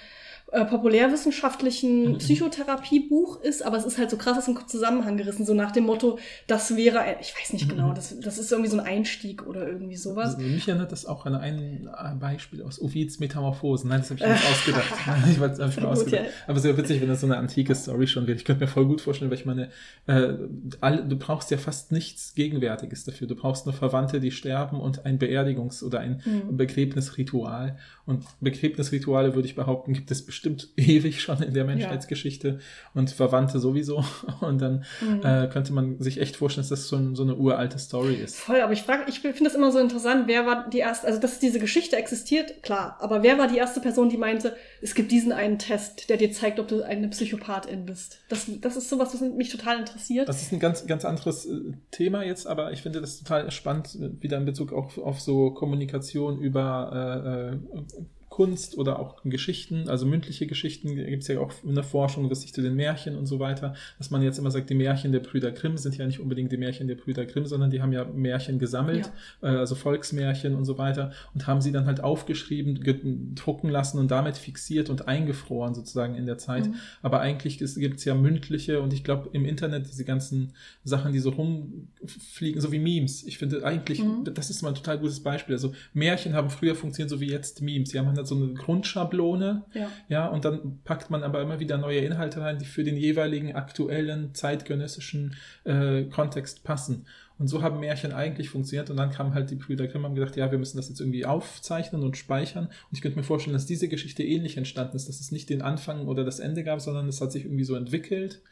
äh, 0.55 0.67
populärwissenschaftlichen 0.67 2.13
Mhm. 2.13 2.19
Psychotherapiebuch 2.19 3.41
ist, 3.41 3.65
aber 3.65 3.79
es 3.79 3.87
ist 3.87 3.97
halt 3.97 4.11
so 4.11 4.19
krass 4.19 4.37
aus 4.37 4.45
dem 4.45 4.59
Zusammenhang 4.69 5.17
gerissen, 5.17 5.47
so 5.47 5.55
nach 5.55 5.71
dem 5.73 5.85
Motto, 5.85 6.19
das 6.47 6.77
wäre, 6.77 7.01
ein, 7.01 7.17
ich 7.23 7.33
weiß 7.35 7.55
nicht 7.55 7.65
Mhm. 7.67 7.71
genau, 7.71 7.93
das, 7.95 8.21
das 8.21 8.37
ist 8.37 8.53
irgendwie 8.53 8.69
so 8.71 8.79
ein 8.79 8.85
Einstieg 8.87 9.47
oder 9.47 9.67
irgendwie 9.67 9.97
sowas. 9.97 10.35
Also, 10.35 10.47
mich 10.47 10.69
erinnert 10.69 10.93
das 10.93 11.07
auch 11.07 11.25
an 11.25 11.37
ein 11.37 11.89
äh, 11.89 12.15
Beispiel 12.17 12.63
aus 12.63 12.83
Ovids 12.83 13.19
Metamorphosen. 13.19 13.89
Nein, 13.89 14.01
das 14.01 14.11
habe 14.11 14.21
ich 14.21 14.27
mir 14.27 14.33
nicht 14.35 14.45
ausgedacht. 14.51 14.95
Ich 15.31 15.41
es 15.41 15.61
einfach 15.61 15.83
Gut, 15.83 15.91
ausgedacht. 15.91 16.25
ja. 16.27 16.31
Aber 16.47 16.61
sehr 16.61 16.77
witzig, 16.77 17.01
wenn 17.01 17.09
das 17.09 17.23
so 17.23 17.27
eine 17.27 17.39
antike 17.39 17.75
Story 17.75 18.07
schon 18.07 18.27
wird. 18.27 18.39
Ich 18.39 18.45
könnte 18.45 18.63
mir 18.65 18.69
voll 18.69 18.85
gut 18.85 19.01
vorstellen, 19.01 19.31
weil 19.31 19.39
ich 19.39 19.47
meine, 19.47 19.71
äh, 20.07 20.35
alle, 20.83 21.03
du 21.05 21.17
brauchst 21.17 21.51
ja 21.51 21.57
fast 21.57 21.93
nichts 21.93 22.35
Gegenwärtiges 22.35 23.05
dafür. 23.05 23.27
Du 23.27 23.37
brauchst 23.37 23.65
nur 23.65 23.73
Verwandte, 23.75 24.21
die 24.21 24.31
sterben 24.31 24.79
und 24.81 25.07
ein 25.07 25.19
Beerdigungs- 25.19 25.83
oder 25.83 26.01
ein 26.01 26.21
Mhm. 26.27 26.59
Begräbnisritual. 26.59 27.79
Und 28.05 28.25
Begräbnisrituale, 28.41 29.35
würde 29.35 29.47
ich 29.47 29.55
behaupten, 29.55 29.93
gibt 29.93 30.11
es 30.11 30.25
bestimmt 30.27 30.71
ewig 30.77 31.21
schon 31.23 31.43
in 31.43 31.55
der 31.55 31.65
Menschheitsgeschichte 31.65 32.59
und 32.95 33.11
Verwandte 33.11 33.59
sowieso. 33.61 34.05
Und 34.41 34.61
dann 34.61 34.85
Mhm. 35.01 35.21
äh, 35.25 35.49
könnte 35.49 35.73
man 35.73 36.01
sich 36.01 36.21
echt 36.21 36.37
vorstellen, 36.37 36.63
dass 36.63 36.71
das 36.71 36.89
so, 36.89 36.97
ein, 36.97 37.15
so 37.15 37.23
eine 37.23 37.37
uralte 37.37 37.79
Story 37.79 38.15
ist. 38.15 38.37
Voll, 38.37 38.61
aber 38.61 38.73
ich 38.73 38.83
frage, 38.83 39.05
ich 39.09 39.21
finde 39.21 39.45
das 39.45 39.55
immer 39.55 39.71
so 39.73 39.79
interessant, 39.79 40.25
wer 40.27 40.47
war 40.47 40.69
die 40.69 40.79
erste, 40.79 41.07
also 41.07 41.21
dass 41.21 41.39
diese 41.39 41.59
Geschichte 41.59 41.97
existiert, 41.97 42.63
klar, 42.63 42.97
aber 43.01 43.23
wer 43.23 43.39
war 43.39 43.49
die 43.49 43.57
erste 43.57 43.81
Person, 43.81 44.09
die 44.09 44.17
meinte, 44.17 44.57
es 44.81 44.95
gibt 44.95 45.13
diesen 45.13 45.33
einen 45.33 45.59
Test, 45.59 46.09
der 46.11 46.17
dir 46.17 46.33
zeigt, 46.33 46.59
ob 46.61 46.69
du 46.69 46.83
eine 46.83 47.09
Psychopathin 47.09 47.87
bist? 47.87 48.21
Das, 48.29 48.47
das 48.61 48.77
ist 48.77 48.89
sowas, 48.89 49.15
was 49.15 49.21
mich 49.21 49.51
total 49.51 49.79
interessiert. 49.79 50.29
Das 50.29 50.43
ist 50.43 50.53
ein 50.53 50.59
ganz, 50.61 50.87
ganz 50.87 51.05
anderes 51.05 51.47
äh, 51.47 51.73
Thema 51.91 52.25
jetzt, 52.25 52.47
aber 52.47 52.73
ich 52.73 52.83
finde 52.83 53.01
das 53.01 53.19
total 53.21 53.51
spannend, 53.51 53.97
äh, 54.01 54.23
wieder 54.23 54.39
in 54.39 54.45
Bezug 54.45 54.73
auf, 54.73 54.99
auf 54.99 55.21
so 55.21 55.51
Kommunikation 55.53 56.39
über 56.41 57.53
äh, 57.73 57.79
äh, 57.79 58.02
Kunst 58.33 58.79
oder 58.79 58.99
auch 58.99 59.23
Geschichten, 59.25 59.91
also 59.91 60.07
mündliche 60.07 60.47
Geschichten, 60.47 60.97
gibt 60.97 61.23
es 61.23 61.29
ja 61.29 61.39
auch 61.39 61.53
in 61.65 61.75
der 61.75 61.85
Forschung, 61.85 62.31
was 62.31 62.41
sich 62.41 62.55
zu 62.55 62.63
den 62.63 62.75
Märchen 62.75 63.15
und 63.15 63.27
so 63.27 63.39
weiter, 63.39 63.75
dass 63.99 64.11
man 64.11 64.23
jetzt 64.23 64.39
immer 64.39 64.51
sagt, 64.51 64.71
die 64.71 64.75
Märchen 64.75 65.13
der 65.13 65.21
Brüder 65.21 65.51
Grimm 65.53 65.77
sind 65.77 65.99
ja 65.99 66.07
nicht 66.07 66.19
unbedingt 66.19 66.51
die 66.51 66.57
Märchen 66.57 66.89
der 66.89 66.95
Brüder 66.95 67.27
Grimm, 67.27 67.45
sondern 67.45 67.69
die 67.71 67.83
haben 67.83 67.93
ja 67.93 68.07
Märchen 68.07 68.59
gesammelt, 68.59 69.13
äh, 69.43 69.49
also 69.49 69.75
Volksmärchen 69.75 70.55
und 70.55 70.65
so 70.65 70.79
weiter 70.79 71.13
und 71.35 71.47
haben 71.47 71.61
sie 71.61 71.73
dann 71.73 71.85
halt 71.85 72.03
aufgeschrieben, 72.03 72.81
gedrucken 72.81 73.69
lassen 73.69 73.99
und 73.99 74.11
damit 74.11 74.39
fixiert 74.39 74.89
und 74.89 75.09
eingefroren 75.09 75.75
sozusagen 75.75 76.15
in 76.15 76.25
der 76.25 76.39
Zeit. 76.39 76.69
Mhm. 76.69 76.77
Aber 77.03 77.21
eigentlich 77.21 77.59
gibt 77.59 77.99
es 77.99 78.05
ja 78.07 78.15
mündliche 78.15 78.81
und 78.81 78.95
ich 78.95 79.05
glaube 79.05 79.29
im 79.35 79.45
Internet 79.45 79.87
diese 79.89 80.07
ganzen 80.07 80.55
Sachen, 80.85 81.13
die 81.13 81.19
so 81.19 81.31
rumfliegen, 81.31 82.61
so 82.63 82.73
wie 82.73 82.79
Memes. 82.79 83.25
Ich 83.25 83.37
finde 83.37 83.63
eigentlich, 83.65 84.03
Mhm. 84.03 84.25
das 84.33 84.49
ist 84.49 84.63
mal 84.63 84.71
ein 84.71 84.75
total 84.75 84.99
gutes 84.99 85.21
Beispiel. 85.21 85.55
Also 85.55 85.75
Märchen 85.93 86.33
haben 86.33 86.49
früher 86.49 86.75
funktioniert, 86.75 87.11
so 87.11 87.21
wie 87.21 87.29
jetzt 87.29 87.61
Memes. 87.61 87.91
Die 87.91 87.99
haben 87.99 88.07
halt 88.07 88.22
so 88.27 88.37
eine 88.37 88.55
Grundschablone, 88.55 89.65
Ja. 89.75 89.89
ja, 90.09 90.27
und 90.29 90.45
dann 90.45 90.81
packt 90.85 91.11
man 91.11 91.23
aber 91.23 91.43
immer 91.43 91.61
wieder 91.61 91.79
neue 91.79 92.01
Inhalte 92.01 92.41
rein, 92.41 92.59
die 92.59 92.65
für 92.65 92.85
den 92.85 92.97
jeweiligen 92.97 93.55
aktuellen 93.55 94.35
zeitgenössischen 94.35 95.35
äh, 95.65 96.05
Kontext 96.05 96.65
passen. 96.65 97.07
Und 97.39 97.49
so 97.49 97.63
haben 97.63 97.81
Märchen 97.81 98.13
eigentlich 98.13 98.51
funktioniert. 98.51 98.89
Und 98.91 98.99
dann 98.99 99.11
kamen 99.11 99.35
halt 99.35 99.51
die 99.51 99.57
Brüder 99.57 99.89
Grimm 99.89 100.03
und 100.03 100.11
haben 100.11 100.15
gedacht, 100.15 100.37
ja, 100.37 100.51
wir 100.53 100.59
müssen 100.59 100.77
das 100.77 100.89
jetzt 100.89 101.01
irgendwie 101.01 101.27
aufzeichnen 101.27 102.03
und 102.03 102.17
speichern. 102.17 102.67
Und 102.67 102.93
ich 102.93 103.01
könnte 103.01 103.19
mir 103.19 103.25
vorstellen, 103.25 103.55
dass 103.55 103.67
diese 103.67 103.89
Geschichte 103.89 104.23
ähnlich 104.23 104.57
entstanden 104.57 104.95
ist, 104.95 105.09
dass 105.09 105.19
es 105.19 105.33
nicht 105.33 105.51
den 105.51 105.61
Anfang 105.61 106.07
oder 106.07 106.25
das 106.25 106.39
Ende 106.39 106.63
gab, 106.63 106.81
sondern 106.81 107.09
es 107.09 107.21
hat 107.21 107.33
sich 107.33 107.45
irgendwie 107.45 107.65
so 107.65 107.75
entwickelt. 107.75 108.43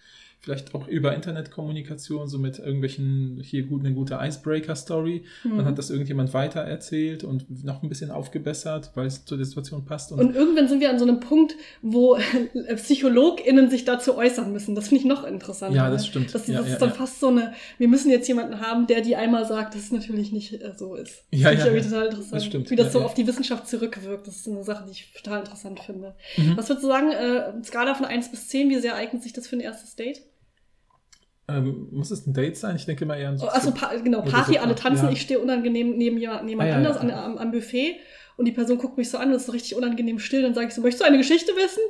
Vielleicht 0.42 0.74
auch 0.74 0.88
über 0.88 1.14
Internetkommunikation, 1.14 2.26
so 2.26 2.38
mit 2.38 2.58
irgendwelchen, 2.58 3.40
hier 3.44 3.64
gut, 3.64 3.84
eine 3.84 3.94
gute 3.94 4.18
Icebreaker-Story. 4.20 5.24
Dann 5.44 5.52
Mhm. 5.58 5.64
hat 5.66 5.76
das 5.78 5.90
irgendjemand 5.90 6.32
weiter 6.32 6.60
erzählt 6.60 7.24
und 7.24 7.62
noch 7.64 7.82
ein 7.82 7.88
bisschen 7.90 8.10
aufgebessert, 8.10 8.90
weil 8.94 9.06
es 9.06 9.24
zu 9.26 9.36
der 9.36 9.44
Situation 9.44 9.84
passt. 9.84 10.12
Und 10.12 10.34
irgendwann 10.34 10.66
sind 10.66 10.80
wir 10.80 10.88
an 10.88 10.98
so 10.98 11.04
einem 11.04 11.20
Punkt, 11.20 11.56
wo 11.82 12.16
PsychologInnen 12.76 13.70
sich 13.70 13.84
dazu 13.84 14.16
äußern 14.16 14.52
müssen. 14.52 14.74
Das 14.74 14.88
finde 14.88 15.00
ich 15.02 15.06
noch 15.06 15.24
interessanter. 15.24 15.76
Ja, 15.76 15.90
das 15.90 16.02
ne? 16.02 16.08
stimmt. 16.08 16.34
Das, 16.34 16.46
das 16.46 16.48
Ja, 16.48 16.60
ist 16.60 16.68
ja, 16.72 16.78
dann 16.78 16.88
ja. 16.90 16.94
fast 16.94 17.20
so 17.20 17.28
eine, 17.28 17.52
wir 17.78 17.88
müssen 17.88 18.10
jetzt 18.10 18.26
jemanden 18.28 18.60
haben, 18.60 18.86
der 18.86 19.00
die 19.02 19.16
einmal 19.16 19.44
sagt, 19.46 19.74
dass 19.74 19.82
es 19.84 19.92
natürlich 19.92 20.32
nicht 20.32 20.54
äh, 20.54 20.72
so 20.76 20.94
ist. 20.94 21.24
Das 21.30 21.40
Ja, 21.40 21.48
finde 21.50 21.60
ich 21.62 21.66
ja, 21.66 21.76
ja. 21.76 21.82
total 21.82 22.04
interessant. 22.06 22.32
Das 22.34 22.44
stimmt. 22.46 22.70
Wie 22.70 22.76
das 22.76 22.92
so 22.92 23.00
auf 23.02 23.14
die 23.14 23.26
Wissenschaft 23.26 23.68
zurückwirkt. 23.68 24.26
Das 24.26 24.36
ist 24.36 24.48
eine 24.48 24.64
Sache, 24.64 24.84
die 24.86 24.92
ich 24.92 25.12
total 25.22 25.40
interessant 25.40 25.80
finde. 25.80 26.14
Mhm. 26.36 26.56
Was 26.56 26.68
würdest 26.68 26.84
du 26.84 26.88
sagen, 26.88 27.10
äh, 27.12 27.52
Skala 27.64 27.94
von 27.94 28.06
1 28.06 28.30
bis 28.30 28.48
10, 28.48 28.70
wie 28.70 28.78
sehr 28.78 28.94
eignet 28.94 29.22
sich 29.22 29.32
das 29.32 29.46
für 29.46 29.56
ein 29.56 29.60
erstes 29.60 29.96
Date? 29.96 30.22
Ähm, 31.58 31.88
muss 31.90 32.10
es 32.10 32.26
ein 32.26 32.32
Date 32.32 32.56
sein? 32.56 32.76
Ich 32.76 32.86
denke 32.86 33.06
mal 33.06 33.18
eher 33.18 33.30
an 33.30 33.38
so. 33.38 33.48
Achso, 33.48 33.72
pa 33.72 33.94
genau, 33.96 34.22
Party, 34.22 34.58
alle 34.58 34.74
tanzen, 34.74 35.06
ja. 35.06 35.12
ich 35.12 35.20
stehe 35.20 35.40
unangenehm 35.40 35.96
neben 35.96 36.18
jemand, 36.18 36.48
jemand 36.48 36.68
Ah, 36.68 36.70
ja, 36.70 36.76
anders 36.76 36.96
ja, 36.96 37.02
an, 37.02 37.10
am, 37.10 37.38
am 37.38 37.50
Buffet 37.50 37.96
und 38.36 38.46
die 38.46 38.52
Person 38.52 38.78
guckt 38.78 38.96
mich 38.96 39.10
so 39.10 39.18
an 39.18 39.28
und 39.28 39.34
ist 39.34 39.46
so 39.46 39.52
richtig 39.52 39.74
unangenehm 39.74 40.18
still. 40.18 40.42
Dann 40.42 40.54
sage 40.54 40.68
ich 40.68 40.74
so, 40.74 40.80
möchtest 40.80 41.02
du 41.02 41.06
eine 41.06 41.18
Geschichte 41.18 41.52
wissen? 41.56 41.82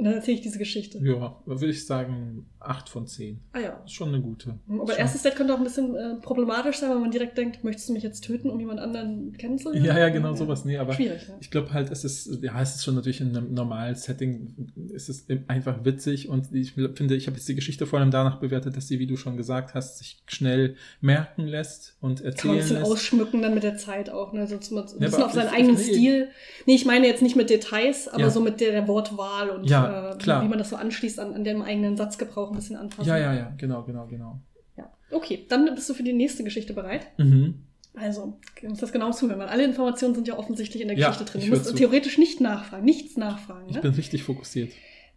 Und 0.00 0.06
dann 0.06 0.14
erzähle 0.14 0.36
ich 0.38 0.40
diese 0.42 0.58
Geschichte. 0.58 0.98
Ja, 1.02 1.36
würde 1.44 1.66
ich 1.66 1.84
sagen 1.86 2.46
8 2.58 2.88
von 2.88 3.06
10. 3.06 3.38
Ah 3.52 3.58
ja. 3.60 3.82
Ist 3.84 3.92
schon 3.92 4.08
eine 4.08 4.20
gute. 4.22 4.58
Aber 4.68 4.86
Schon. 4.88 4.96
erstes 4.98 5.22
Date 5.22 5.36
könnte 5.36 5.52
auch 5.52 5.58
ein 5.58 5.64
bisschen 5.64 5.94
äh, 5.94 6.14
problematisch 6.22 6.78
sein, 6.78 6.88
weil 6.90 6.98
man 7.00 7.10
direkt 7.10 7.36
denkt, 7.36 7.62
möchtest 7.64 7.88
du 7.90 7.92
mich 7.92 8.02
jetzt 8.02 8.22
töten, 8.24 8.48
um 8.50 8.58
jemand 8.58 8.80
anderen 8.80 9.34
kennenzulernen? 9.36 9.84
Ja, 9.84 9.98
ja, 9.98 10.08
genau 10.08 10.34
sowas. 10.34 10.64
Nee, 10.64 10.78
aber 10.78 10.94
Schwierig, 10.94 11.28
ne? 11.28 11.34
ich 11.40 11.50
glaube 11.50 11.72
halt, 11.74 11.90
es 11.90 12.04
ist, 12.04 12.42
ja, 12.42 12.60
es 12.62 12.76
ist 12.76 12.84
schon 12.84 12.94
natürlich 12.94 13.20
in 13.20 13.36
einem 13.36 13.52
normalen 13.52 13.94
Setting, 13.94 14.54
es 14.94 15.08
ist 15.10 15.30
einfach 15.48 15.84
witzig 15.84 16.28
und 16.30 16.52
ich 16.54 16.72
finde, 16.72 17.14
ich 17.14 17.26
habe 17.26 17.36
jetzt 17.36 17.48
die 17.48 17.54
Geschichte 17.54 17.86
vor 17.86 17.98
allem 17.98 18.10
danach 18.10 18.40
bewertet, 18.40 18.76
dass 18.76 18.88
sie, 18.88 18.98
wie 18.98 19.06
du 19.06 19.16
schon 19.16 19.36
gesagt 19.36 19.74
hast, 19.74 19.98
sich 19.98 20.22
schnell 20.26 20.76
merken 21.02 21.46
lässt 21.46 21.96
und 22.00 22.22
Kann 22.22 22.24
man 22.24 22.24
ein 22.24 22.32
erzählen 22.32 22.56
bisschen 22.56 22.76
lässt. 22.78 22.90
ausschmücken 22.90 23.42
dann 23.42 23.52
mit 23.54 23.62
der 23.64 23.76
Zeit 23.76 24.08
auch, 24.10 24.32
ne? 24.32 24.46
Sonst 24.46 24.70
man 24.72 24.84
ein 24.84 24.88
Ja, 24.92 24.96
bisschen 24.98 25.14
aber 25.16 25.26
auf 25.26 25.32
seinen 25.32 25.48
ich- 25.48 25.52
eigenen 25.54 25.76
nee. 25.76 25.82
Stil. 25.82 26.28
Nee, 26.66 26.74
ich 26.74 26.84
meine 26.86 27.06
jetzt 27.06 27.22
nicht 27.22 27.36
mit 27.36 27.50
Details, 27.50 28.08
aber 28.08 28.22
Ja. 28.24 28.30
so 28.30 28.40
mit 28.40 28.60
der, 28.60 28.72
der 28.72 28.88
Wortwahl 28.88 29.50
und 29.50 29.68
Ja, 29.68 29.89
äh, 29.90 30.16
klar. 30.18 30.42
wie 30.44 30.48
man 30.48 30.58
das 30.58 30.70
so 30.70 30.76
anschließt 30.76 31.18
an, 31.20 31.34
an 31.34 31.44
dem 31.44 31.62
eigenen 31.62 31.96
Satzgebrauch 31.96 32.50
ein 32.50 32.56
bisschen 32.56 32.76
anpassen. 32.76 33.08
Ja, 33.08 33.16
ja, 33.18 33.32
ja, 33.34 33.52
genau, 33.56 33.82
genau, 33.82 34.06
genau. 34.06 34.40
ja. 34.76 34.90
Okay, 35.10 35.46
dann 35.48 35.74
bist 35.74 35.88
du 35.90 35.94
für 35.94 36.02
die 36.02 36.12
nächste 36.12 36.44
Geschichte 36.44 36.72
bereit. 36.72 37.06
Mhm. 37.18 37.64
Also, 37.94 38.38
du 38.60 38.68
musst 38.68 38.82
das 38.82 38.92
genau 38.92 39.10
zuhören, 39.10 39.40
weil 39.40 39.48
alle 39.48 39.64
Informationen 39.64 40.14
sind 40.14 40.28
ja 40.28 40.38
offensichtlich 40.38 40.80
in 40.80 40.88
der 40.88 40.96
Ja, 40.96 41.08
Geschichte 41.08 41.30
drin. 41.32 41.40
ich 41.42 41.48
Du 41.48 41.54
musst 41.56 41.66
zu. 41.66 41.74
theoretisch 41.74 42.18
nicht 42.18 42.40
nachfragen, 42.40 42.84
nichts 42.84 43.16
nachfragen. 43.16 43.68
Ich 43.68 43.74
Ne? 43.76 43.82
bin 43.82 43.92
richtig 43.94 44.22
fokussiert. 44.22 44.72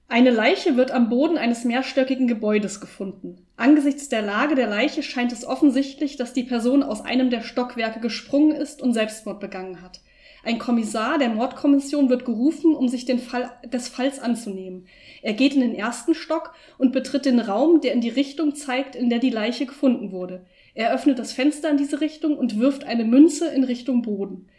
Eine 0.09 0.31
Leiche 0.31 0.75
wird 0.75 0.91
am 0.91 1.09
Boden 1.09 1.37
eines 1.37 1.63
mehrstöckigen 1.65 2.27
Gebäudes 2.27 2.81
gefunden. 2.81 3.45
Angesichts 3.57 4.09
der 4.09 4.21
Lage 4.21 4.53
der 4.55 4.67
Leiche 4.67 5.01
scheint 5.01 5.31
es 5.31 5.45
offensichtlich, 5.45 6.17
dass 6.17 6.33
die 6.33 6.43
Person 6.43 6.83
aus 6.83 7.01
einem 7.01 7.29
der 7.29 7.41
Stockwerke 7.41 7.99
gesprungen 7.99 8.51
ist 8.55 8.81
und 8.81 8.93
Selbstmord 8.93 9.39
begangen 9.39 9.81
hat. 9.81 10.01
Ein 10.45 10.59
Kommissar 10.59 11.17
der 11.17 11.29
Mordkommission 11.29 12.09
wird 12.09 12.25
gerufen, 12.25 12.75
um 12.75 12.89
sich 12.89 13.05
den 13.05 13.19
Fall, 13.19 13.49
des 13.65 13.87
Falls 13.87 14.19
anzunehmen. 14.19 14.87
Er 15.21 15.33
geht 15.33 15.53
in 15.53 15.61
den 15.61 15.73
ersten 15.73 16.13
Stock 16.13 16.53
und 16.77 16.91
betritt 16.91 17.25
den 17.25 17.39
Raum, 17.39 17.79
der 17.79 17.93
in 17.93 18.01
die 18.01 18.09
Richtung 18.09 18.53
zeigt, 18.53 18.95
in 18.95 19.09
der 19.09 19.19
die 19.19 19.29
Leiche 19.29 19.65
gefunden 19.65 20.11
wurde. 20.11 20.45
Er 20.73 20.93
öffnet 20.93 21.17
das 21.17 21.31
Fenster 21.31 21.69
in 21.69 21.77
diese 21.77 22.01
Richtung 22.01 22.37
und 22.37 22.59
wirft 22.59 22.83
eine 22.83 23.05
Münze 23.05 23.47
in 23.47 23.63
Richtung 23.63 24.01
Boden. 24.01 24.49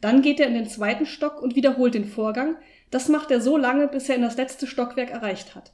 Dann 0.00 0.22
geht 0.22 0.40
er 0.40 0.46
in 0.46 0.54
den 0.54 0.66
zweiten 0.66 1.04
Stock 1.04 1.42
und 1.42 1.56
wiederholt 1.56 1.94
den 1.94 2.06
Vorgang. 2.06 2.56
Das 2.90 3.08
macht 3.08 3.30
er 3.30 3.42
so 3.42 3.58
lange, 3.58 3.86
bis 3.86 4.08
er 4.08 4.16
in 4.16 4.22
das 4.22 4.38
letzte 4.38 4.66
Stockwerk 4.66 5.10
erreicht 5.10 5.54
hat. 5.54 5.72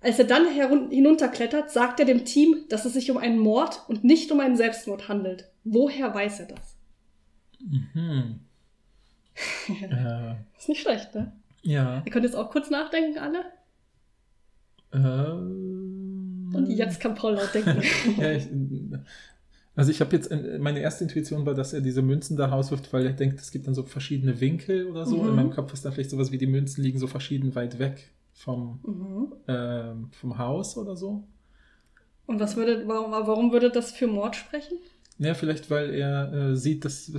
Als 0.00 0.20
er 0.20 0.26
dann 0.26 0.46
hinunterklettert, 0.90 1.72
sagt 1.72 1.98
er 1.98 2.06
dem 2.06 2.24
Team, 2.24 2.66
dass 2.68 2.84
es 2.84 2.92
sich 2.92 3.10
um 3.10 3.16
einen 3.16 3.38
Mord 3.38 3.82
und 3.88 4.04
nicht 4.04 4.30
um 4.30 4.38
einen 4.38 4.56
Selbstmord 4.56 5.08
handelt. 5.08 5.50
Woher 5.64 6.14
weiß 6.14 6.40
er 6.40 6.46
das? 6.46 6.76
Mhm. 7.58 8.40
Äh, 9.68 10.34
ist 10.58 10.68
nicht 10.68 10.82
schlecht, 10.82 11.14
ne? 11.14 11.32
Ja. 11.62 12.02
Ihr 12.04 12.12
könnt 12.12 12.24
jetzt 12.24 12.36
auch 12.36 12.50
kurz 12.50 12.70
nachdenken, 12.70 13.18
alle. 13.18 13.44
Ähm, 14.92 16.50
Und 16.54 16.66
jetzt 16.68 17.00
kann 17.00 17.14
Paul 17.14 17.34
laut 17.34 17.52
denken. 17.54 17.82
ja, 18.18 18.32
ich, 18.32 18.48
also 19.74 19.90
ich 19.90 20.00
habe 20.00 20.16
jetzt, 20.16 20.30
meine 20.58 20.80
erste 20.80 21.04
Intuition 21.04 21.46
war, 21.46 21.54
dass 21.54 21.72
er 21.72 21.80
diese 21.80 22.02
Münzen 22.02 22.36
da 22.36 22.46
rauswirft, 22.46 22.92
weil 22.92 23.06
er 23.06 23.12
denkt, 23.12 23.40
es 23.40 23.50
gibt 23.50 23.66
dann 23.66 23.74
so 23.74 23.82
verschiedene 23.82 24.40
Winkel 24.40 24.86
oder 24.86 25.06
so. 25.06 25.22
Mhm. 25.22 25.28
In 25.30 25.36
meinem 25.36 25.50
Kopf 25.50 25.72
ist 25.72 25.84
dann 25.84 25.92
vielleicht 25.92 26.10
sowas 26.10 26.32
wie 26.32 26.38
die 26.38 26.46
Münzen 26.46 26.82
liegen 26.82 26.98
so 26.98 27.06
verschieden 27.06 27.54
weit 27.54 27.78
weg 27.78 28.10
vom, 28.32 28.80
Mhm. 28.82 29.32
ähm, 29.46 30.08
vom 30.12 30.38
Haus 30.38 30.76
oder 30.76 30.96
so. 30.96 31.24
Und 32.26 32.40
was 32.40 32.56
würde, 32.56 32.86
warum, 32.86 33.10
warum 33.12 33.52
würde 33.52 33.70
das 33.70 33.90
für 33.92 34.06
Mord 34.06 34.36
sprechen? 34.36 34.78
Ja, 35.18 35.34
vielleicht, 35.34 35.68
weil 35.70 35.94
er 35.94 36.32
äh, 36.32 36.56
sieht, 36.56 36.84
dass, 36.84 37.12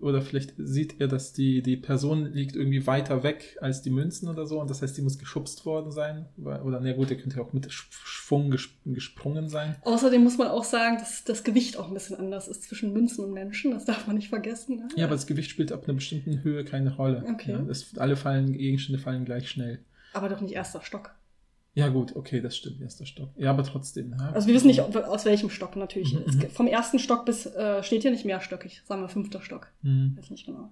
oder 0.00 0.20
vielleicht 0.20 0.54
sieht 0.58 1.00
er, 1.00 1.08
dass 1.08 1.32
die, 1.32 1.62
die 1.62 1.76
Person 1.76 2.32
liegt 2.32 2.54
irgendwie 2.54 2.86
weiter 2.86 3.22
weg 3.22 3.56
als 3.60 3.80
die 3.80 3.90
Münzen 3.90 4.28
oder 4.28 4.46
so 4.46 4.60
und 4.60 4.68
das 4.68 4.82
heißt, 4.82 4.96
die 4.96 5.02
muss 5.02 5.18
geschubst 5.18 5.64
worden 5.64 5.90
sein. 5.90 6.26
Oder, 6.36 6.80
na 6.80 6.92
gut, 6.92 7.10
er 7.10 7.16
könnte 7.16 7.38
ja 7.38 7.42
auch 7.42 7.54
mit 7.54 7.72
Schwung 7.72 8.54
gesprungen 8.84 9.48
sein. 9.48 9.76
Außerdem 9.82 10.22
muss 10.22 10.36
man 10.36 10.48
auch 10.48 10.64
sagen, 10.64 10.98
dass 10.98 11.24
das 11.24 11.44
Gewicht 11.44 11.78
auch 11.78 11.88
ein 11.88 11.94
bisschen 11.94 12.16
anders 12.16 12.46
ist 12.46 12.64
zwischen 12.64 12.92
Münzen 12.92 13.24
und 13.24 13.32
Menschen. 13.32 13.70
Das 13.70 13.86
darf 13.86 14.06
man 14.06 14.16
nicht 14.16 14.28
vergessen. 14.28 14.76
Ne? 14.76 14.88
Ja, 14.96 15.06
aber 15.06 15.14
das 15.14 15.26
Gewicht 15.26 15.50
spielt 15.50 15.72
ab 15.72 15.84
einer 15.84 15.94
bestimmten 15.94 16.42
Höhe 16.42 16.64
keine 16.64 16.94
Rolle. 16.94 17.24
Okay. 17.32 17.52
Ja, 17.52 17.58
das, 17.58 17.96
alle 17.96 18.16
fallen, 18.16 18.52
Gegenstände 18.52 19.00
fallen 19.00 19.24
gleich 19.24 19.48
schnell. 19.48 19.78
Aber 20.12 20.28
doch 20.28 20.40
nicht 20.40 20.54
erster 20.54 20.82
Stock. 20.82 21.14
Ja, 21.76 21.88
gut, 21.88 22.16
okay, 22.16 22.40
das 22.40 22.56
stimmt, 22.56 22.80
erster 22.80 23.04
Stock. 23.04 23.28
Ja, 23.36 23.50
aber 23.50 23.62
trotzdem. 23.62 24.16
Ja. 24.18 24.30
Also 24.30 24.48
wir 24.48 24.54
wissen 24.54 24.68
nicht, 24.68 24.80
ob, 24.80 24.96
aus 24.96 25.26
welchem 25.26 25.50
Stock 25.50 25.76
natürlich. 25.76 26.14
Mhm, 26.14 26.22
Es, 26.26 26.36
mhm. 26.36 26.48
vom 26.48 26.66
ersten 26.66 26.98
Stock 26.98 27.26
bis 27.26 27.44
äh, 27.44 27.82
steht 27.82 28.00
hier 28.00 28.10
nicht 28.10 28.24
mehrstöckig, 28.24 28.80
sagen 28.86 29.02
wir 29.02 29.10
fünfter 29.10 29.42
Stock. 29.42 29.70
Hm. 29.82 30.16
Weiß 30.16 30.30
nicht 30.30 30.46
genau. 30.46 30.70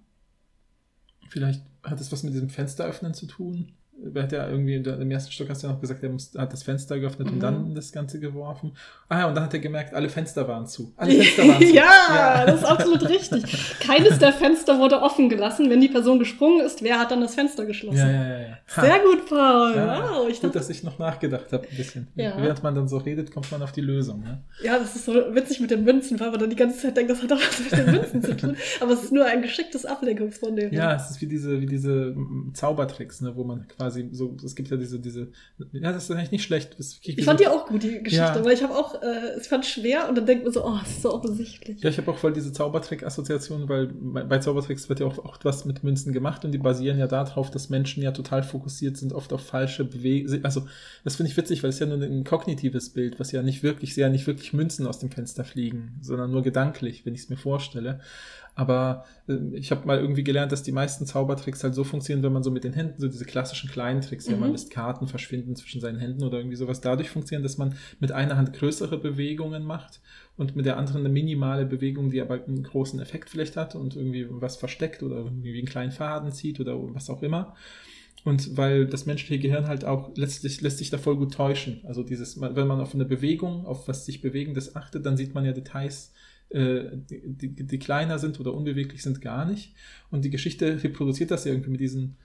Vielleicht 1.28 1.62
hat 1.82 2.00
es 2.00 2.10
was 2.10 2.22
mit 2.22 2.32
diesem 2.32 2.48
Fenster 2.48 2.86
öffnen 2.86 3.12
zu 3.12 3.26
tun. 3.26 3.72
Er 4.14 4.22
hat 4.24 4.32
ja 4.32 4.48
irgendwie 4.48 4.74
im 4.74 5.10
ersten 5.10 5.30
Stock 5.32 5.48
hast 5.48 5.62
du 5.62 5.68
ja 5.68 5.72
noch 5.72 5.80
gesagt, 5.80 6.02
er 6.02 6.10
muss, 6.10 6.32
hat 6.36 6.52
das 6.52 6.62
Fenster 6.62 6.98
geöffnet 6.98 7.28
Mhm. 7.28 7.34
und 7.34 7.40
dann 7.40 7.74
das 7.74 7.90
Ganze 7.92 8.18
geworfen. 8.20 8.72
Ah 9.08 9.20
ja, 9.20 9.28
und 9.28 9.34
dann 9.34 9.44
hat 9.44 9.54
er 9.54 9.60
gemerkt, 9.60 9.94
alle 9.94 10.08
Fenster 10.08 10.46
waren 10.48 10.66
zu. 10.66 10.92
Alle 10.96 11.12
Fenster 11.22 11.48
waren 11.48 11.62
zu. 11.62 11.74
ja, 11.74 12.44
das 12.44 12.56
ist 12.60 12.64
absolut 12.66 13.08
richtig. 13.08 13.44
Keines 13.80 14.18
der 14.18 14.32
Fenster 14.32 14.78
wurde 14.78 15.00
offen 15.00 15.28
gelassen. 15.28 15.70
Wenn 15.70 15.80
die 15.80 15.88
Person 15.88 16.18
gesprungen 16.18 16.60
ist, 16.66 16.82
wer 16.82 16.98
hat 16.98 17.12
dann 17.12 17.20
das 17.20 17.34
Fenster 17.34 17.64
geschlossen? 17.64 17.98
Ja, 17.98 18.10
ja, 18.10 18.28
ja. 18.28 18.38
ja. 18.40 18.58
Ha. 18.76 18.80
Sehr 18.82 18.98
gut, 19.00 19.26
Paul. 19.28 19.72
Ja, 19.76 20.02
wow, 20.02 20.28
ich 20.28 20.34
Gut, 20.40 20.44
dachte, 20.44 20.58
dass 20.58 20.70
ich 20.70 20.82
noch 20.82 20.98
nachgedacht 20.98 21.52
habe 21.52 21.66
ein 21.70 21.76
bisschen. 21.76 22.08
Ja. 22.16 22.34
Während 22.36 22.62
man 22.62 22.74
dann 22.74 22.88
so 22.88 22.98
redet, 22.98 23.30
kommt 23.32 23.50
man 23.52 23.62
auf 23.62 23.72
die 23.72 23.80
Lösung. 23.80 24.20
Ne? 24.22 24.42
ja, 24.62 24.78
das 24.78 24.96
ist 24.96 25.06
so 25.06 25.14
witzig 25.34 25.60
mit 25.60 25.70
den 25.70 25.84
Münzen, 25.84 26.18
weil 26.20 26.30
man 26.30 26.40
dann 26.40 26.50
die 26.50 26.56
ganze 26.56 26.78
Zeit 26.78 26.96
denkt, 26.96 27.10
das 27.10 27.22
hat 27.22 27.30
doch 27.30 27.38
was 27.40 27.60
mit 27.60 27.72
den 27.72 27.94
Münzen 27.94 28.22
zu 28.22 28.36
tun. 28.36 28.56
Aber 28.80 28.92
es 28.92 29.04
ist 29.04 29.12
nur 29.12 29.24
ein 29.24 29.40
geschicktes 29.40 29.86
Ablenkungsmanöver. 29.86 30.74
Ja, 30.74 30.94
es 30.96 31.10
ist 31.10 31.20
wie 31.20 31.26
diese, 31.26 31.60
wie 31.60 31.66
diese 31.66 32.12
mm, 32.16 32.52
Zaubertricks, 32.54 33.20
ne, 33.20 33.32
wo 33.36 33.44
man 33.44 33.66
quasi 33.68 33.83
so, 33.90 34.36
es 34.44 34.54
gibt 34.54 34.70
ja 34.70 34.76
diese, 34.76 34.98
diese, 34.98 35.28
ja, 35.72 35.92
das 35.92 36.04
ist 36.04 36.10
eigentlich 36.10 36.30
nicht 36.32 36.44
schlecht. 36.44 36.76
Das 36.78 36.98
Ich 37.02 37.24
fand 37.24 37.38
so, 37.38 37.44
die 37.44 37.48
auch 37.50 37.66
gut, 37.66 37.82
die 37.82 38.02
Geschichte, 38.02 38.16
Ja. 38.38 38.44
weil 38.44 38.52
ich 38.54 38.62
habe 38.62 38.74
auch, 38.74 39.00
äh, 39.02 39.38
ich 39.40 39.46
fand 39.48 39.64
schwer 39.66 40.08
und 40.08 40.16
dann 40.16 40.26
denkt 40.26 40.44
man 40.44 40.52
so, 40.52 40.64
oh, 40.64 40.78
es 40.82 40.90
ist 40.90 41.02
so 41.02 41.12
offensichtlich. 41.14 41.82
Ja, 41.82 41.90
ich 41.90 41.98
habe 41.98 42.10
auch 42.10 42.18
voll 42.18 42.32
diese 42.32 42.52
Zaubertrick-Assoziation, 42.52 43.68
weil 43.68 43.86
bei 43.88 44.38
Zaubertricks 44.38 44.88
wird 44.88 45.00
ja 45.00 45.06
auch 45.06 45.18
oft 45.18 45.44
was 45.44 45.64
mit 45.64 45.84
Münzen 45.84 46.12
gemacht 46.12 46.44
und 46.44 46.52
die 46.52 46.58
basieren 46.58 46.98
ja 46.98 47.06
darauf, 47.06 47.50
dass 47.50 47.70
Menschen 47.70 48.02
ja 48.02 48.12
total 48.12 48.42
fokussiert 48.42 48.96
sind, 48.96 49.12
oft 49.12 49.32
auf 49.32 49.44
falsche 49.44 49.84
Bewegungen. 49.84 50.44
Also, 50.44 50.66
das 51.04 51.16
finde 51.16 51.30
ich 51.30 51.36
witzig, 51.36 51.62
weil 51.62 51.70
es 51.70 51.78
ja 51.78 51.86
nur 51.86 52.00
ein 52.00 52.24
kognitives 52.24 52.90
Bild, 52.90 53.18
was 53.20 53.32
ja 53.32 53.42
nicht 53.42 53.62
wirklich, 53.62 53.94
sehr 53.94 54.08
nicht 54.10 54.26
wirklich 54.26 54.52
Münzen 54.52 54.86
aus 54.86 54.98
dem 54.98 55.10
Fenster 55.10 55.44
fliegen, 55.44 55.98
sondern 56.00 56.30
nur 56.30 56.42
gedanklich, 56.42 57.04
wenn 57.06 57.14
ich 57.14 57.22
es 57.22 57.28
mir 57.28 57.36
vorstelle. 57.36 58.00
Aber 58.56 59.04
äh, 59.28 59.34
ich 59.54 59.70
habe 59.70 59.86
mal 59.86 59.98
irgendwie 59.98 60.24
gelernt, 60.24 60.52
dass 60.52 60.62
die 60.62 60.72
meisten 60.72 61.06
Zaubertricks 61.06 61.64
halt 61.64 61.74
so 61.74 61.82
funktionieren, 61.84 62.22
wenn 62.24 62.32
man 62.32 62.42
so 62.42 62.50
mit 62.50 62.64
den 62.64 62.72
Händen, 62.72 63.00
so 63.00 63.08
diese 63.08 63.24
klassischen 63.24 63.70
kleinen 63.70 64.00
Tricks, 64.00 64.28
ja, 64.28 64.34
Mhm. 64.34 64.40
man 64.40 64.52
lässt 64.52 64.70
Karten 64.70 65.08
verschwinden 65.08 65.56
zwischen 65.56 65.80
seinen 65.80 65.98
Händen 65.98 66.22
oder 66.22 66.38
irgendwie 66.38 66.56
sowas, 66.56 66.80
dadurch 66.80 67.10
funktionieren, 67.10 67.42
dass 67.42 67.58
man 67.58 67.74
mit 68.00 68.12
einer 68.12 68.36
Hand 68.36 68.52
größere 68.52 68.98
Bewegungen 68.98 69.64
macht 69.64 70.00
und 70.36 70.56
mit 70.56 70.66
der 70.66 70.76
anderen 70.76 71.00
eine 71.00 71.08
minimale 71.08 71.66
Bewegung, 71.66 72.10
die 72.10 72.20
aber 72.20 72.44
einen 72.44 72.62
großen 72.62 73.00
Effekt 73.00 73.30
vielleicht 73.30 73.56
hat 73.56 73.74
und 73.74 73.96
irgendwie 73.96 74.26
was 74.30 74.56
versteckt 74.56 75.02
oder 75.02 75.16
irgendwie 75.16 75.58
einen 75.58 75.66
kleinen 75.68 75.92
Faden 75.92 76.30
zieht 76.32 76.60
oder 76.60 76.76
was 76.94 77.10
auch 77.10 77.22
immer. 77.22 77.54
Und 78.24 78.56
weil 78.56 78.86
das 78.86 79.04
menschliche 79.04 79.38
Gehirn 79.38 79.66
halt 79.66 79.84
auch 79.84 80.10
letztlich 80.16 80.60
lässt 80.62 80.78
sich 80.78 80.88
da 80.90 80.96
voll 80.96 81.16
gut 81.16 81.34
täuschen. 81.34 81.82
Also 81.84 82.02
dieses, 82.02 82.40
wenn 82.40 82.66
man 82.66 82.80
auf 82.80 82.94
eine 82.94 83.04
Bewegung, 83.04 83.66
auf 83.66 83.86
was 83.86 84.06
sich 84.06 84.22
Bewegendes 84.22 84.76
achtet, 84.76 85.04
dann 85.04 85.16
sieht 85.16 85.34
man 85.34 85.44
ja 85.44 85.52
Details, 85.52 86.12
äh, 86.54 86.90
die, 87.10 87.48
die, 87.48 87.66
die 87.66 87.78
kleiner 87.78 88.18
sind 88.18 88.38
oder 88.38 88.54
unbeweglich 88.54 89.02
sind, 89.02 89.20
gar 89.20 89.44
nicht. 89.44 89.74
Und 90.10 90.24
die 90.24 90.30
Geschichte 90.30 90.82
reproduziert 90.82 91.30
das 91.30 91.46
irgendwie 91.46 91.70
mit 91.70 91.80
diesen, 91.80 92.16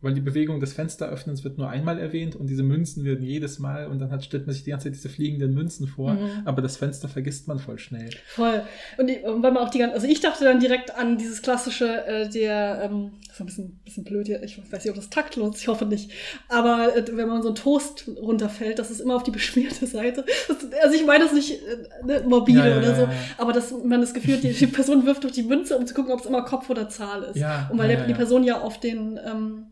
weil 0.00 0.14
die 0.14 0.20
Bewegung 0.20 0.60
des 0.60 0.72
Fensteröffnens 0.74 1.42
wird 1.44 1.56
nur 1.58 1.68
einmal 1.70 1.98
erwähnt 1.98 2.36
und 2.36 2.48
diese 2.48 2.62
Münzen 2.62 3.04
werden 3.04 3.24
jedes 3.24 3.58
Mal 3.58 3.86
und 3.86 3.98
dann 3.98 4.10
hat, 4.10 4.24
stellt 4.24 4.46
man 4.46 4.54
sich 4.54 4.64
die 4.64 4.70
ganze 4.70 4.84
Zeit 4.84 4.94
diese 4.94 5.08
fliegenden 5.08 5.54
Münzen 5.54 5.86
vor, 5.86 6.12
Mhm. 6.14 6.42
aber 6.44 6.60
das 6.62 6.76
Fenster 6.76 7.08
vergisst 7.08 7.48
man 7.48 7.58
voll 7.58 7.78
schnell. 7.78 8.10
Voll. 8.26 8.62
Und, 8.98 9.10
und 9.24 9.42
weil 9.42 9.52
man 9.52 9.58
auch 9.64 9.70
die 9.70 9.78
ganze, 9.78 9.94
also 9.94 10.06
ich 10.06 10.20
dachte 10.20 10.44
dann 10.44 10.60
direkt 10.60 10.94
an 10.94 11.18
dieses 11.18 11.42
klassische, 11.42 12.04
äh, 12.06 12.28
der, 12.28 12.82
ähm, 12.84 13.12
das 13.26 13.34
ist 13.36 13.40
ein 13.40 13.46
bisschen, 13.46 13.80
bisschen 13.84 14.04
blöd 14.04 14.26
hier, 14.26 14.42
ich 14.42 14.58
weiß 14.58 14.84
nicht, 14.84 14.90
ob 14.90 14.96
das 14.96 15.10
taktlos 15.10 15.56
ist, 15.56 15.62
ich 15.62 15.68
hoffe 15.68 15.86
nicht. 15.86 16.10
Aber 16.48 16.94
äh, 16.96 17.04
wenn 17.16 17.28
man 17.28 17.42
so 17.42 17.48
ein 17.48 17.54
Toast 17.54 18.08
runterfällt, 18.20 18.78
das 18.78 18.90
ist 18.90 19.00
immer 19.00 19.16
auf 19.16 19.22
die 19.22 19.30
beschmierte 19.30 19.86
Seite. 19.86 20.24
Das, 20.48 20.56
also 20.82 20.94
ich 20.94 21.04
meine 21.06 21.24
das 21.24 21.32
nicht 21.32 21.52
äh, 21.52 22.06
ne, 22.06 22.22
morbide 22.26 22.58
Ja, 22.58 22.68
ja, 22.68 22.78
oder 22.78 22.94
so, 22.94 23.02
ja. 23.02 23.12
aber 23.38 23.52
dass 23.52 23.72
man 23.84 24.00
das 24.00 24.14
Gefühl 24.14 24.34
hat, 24.36 24.42
die, 24.42 24.52
die 24.52 24.66
Person 24.66 25.06
wirft 25.06 25.22
durch 25.24 25.32
die 25.32 25.42
Münze, 25.42 25.76
um 25.76 25.86
zu 25.86 25.94
gucken, 25.94 26.12
ob 26.12 26.20
es 26.20 26.26
immer 26.26 26.42
Kopf 26.42 26.68
oder 26.70 26.88
Zahl 26.88 27.22
ist. 27.24 27.36
Und 27.70 27.78
weil 27.78 27.88
der, 27.88 28.06
die. 28.06 28.14
Person 28.20 28.44
ja 28.44 28.60
auf 28.60 28.78
den 28.80 29.18
ähm, 29.24 29.66
äh, 29.68 29.69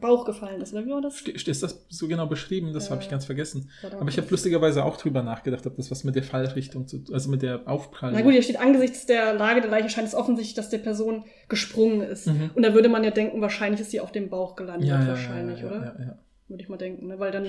Bauch 0.00 0.24
gefallen 0.24 0.60
ist, 0.60 0.72
oder 0.72 0.84
wie 0.86 0.90
war 0.90 1.00
das? 1.00 1.20
Ist 1.22 1.62
das 1.62 1.84
so 1.88 2.08
genau 2.08 2.26
beschrieben? 2.26 2.72
Das 2.72 2.86
Ja. 2.86 2.92
habe 2.92 3.02
ich 3.02 3.08
ganz 3.10 3.24
vergessen. 3.24 3.70
Aber 3.98 4.08
ich 4.08 4.16
habe 4.16 4.28
lustigerweise 4.30 4.84
auch 4.84 4.96
drüber 4.96 5.22
nachgedacht, 5.22 5.66
ob 5.66 5.76
das 5.76 5.90
was 5.90 6.04
mit 6.04 6.14
der 6.14 6.22
Fallrichtung 6.22 6.86
zu 6.86 7.02
also 7.12 7.30
mit 7.30 7.42
der 7.42 7.66
Aufprall. 7.66 8.12
Na 8.12 8.20
gut, 8.22 8.32
hier 8.32 8.42
steht, 8.42 8.60
angesichts 8.60 9.06
der 9.06 9.34
Lage 9.34 9.60
der 9.60 9.70
Leiche 9.70 9.88
scheint 9.88 10.08
es 10.08 10.14
offensichtlich, 10.14 10.54
dass 10.54 10.70
der 10.70 10.78
Person 10.78 11.24
gesprungen 11.48 12.02
ist. 12.02 12.26
Mhm. 12.28 12.50
Und 12.54 12.62
da 12.62 12.74
würde 12.74 12.88
man 12.88 13.04
ja 13.04 13.10
denken, 13.10 13.40
wahrscheinlich 13.40 13.80
ist 13.80 13.90
sie 13.90 14.00
auf 14.00 14.12
dem 14.12 14.28
Bauch 14.30 14.56
gelandet, 14.56 14.88
ja, 14.88 15.00
ja, 15.00 15.08
wahrscheinlich, 15.08 15.60
ja, 15.60 15.66
oder? 15.66 15.94
Ja, 15.98 16.04
ja. 16.04 16.18
Würde 16.50 16.64
ich 16.64 16.68
mal 16.68 16.76
denken, 16.76 17.06
ne? 17.06 17.18
Weil 17.18 17.30
dann, 17.30 17.46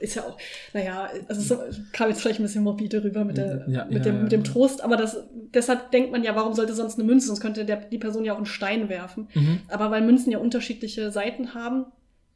ist 0.00 0.14
ja 0.16 0.22
auch, 0.22 0.36
naja, 0.72 1.08
also 1.28 1.54
es 1.54 1.80
kam 1.92 2.08
jetzt 2.08 2.20
vielleicht 2.20 2.40
ein 2.40 2.42
bisschen 2.42 2.64
morbide 2.64 3.04
rüber 3.04 3.24
mit, 3.24 3.36
der, 3.36 3.64
Ja, 3.68 3.84
mit, 3.84 3.98
ja, 3.98 3.98
dem, 4.00 4.16
ja. 4.16 4.22
mit 4.22 4.32
dem 4.32 4.42
Trost, 4.42 4.82
aber 4.82 4.96
das, 4.96 5.16
deshalb 5.54 5.92
denkt 5.92 6.10
man 6.10 6.24
ja, 6.24 6.34
warum 6.34 6.52
sollte 6.54 6.74
sonst 6.74 6.98
eine 6.98 7.06
Münze, 7.06 7.28
sonst 7.28 7.40
könnte 7.40 7.64
der, 7.64 7.76
die 7.76 7.98
Person 7.98 8.24
ja 8.24 8.32
auch 8.32 8.38
einen 8.38 8.46
Stein 8.46 8.88
werfen. 8.88 9.28
Mhm. 9.34 9.60
Aber 9.68 9.92
weil 9.92 10.02
Münzen 10.02 10.32
ja 10.32 10.38
unterschiedliche 10.38 11.12
Seiten 11.12 11.54
haben 11.54 11.86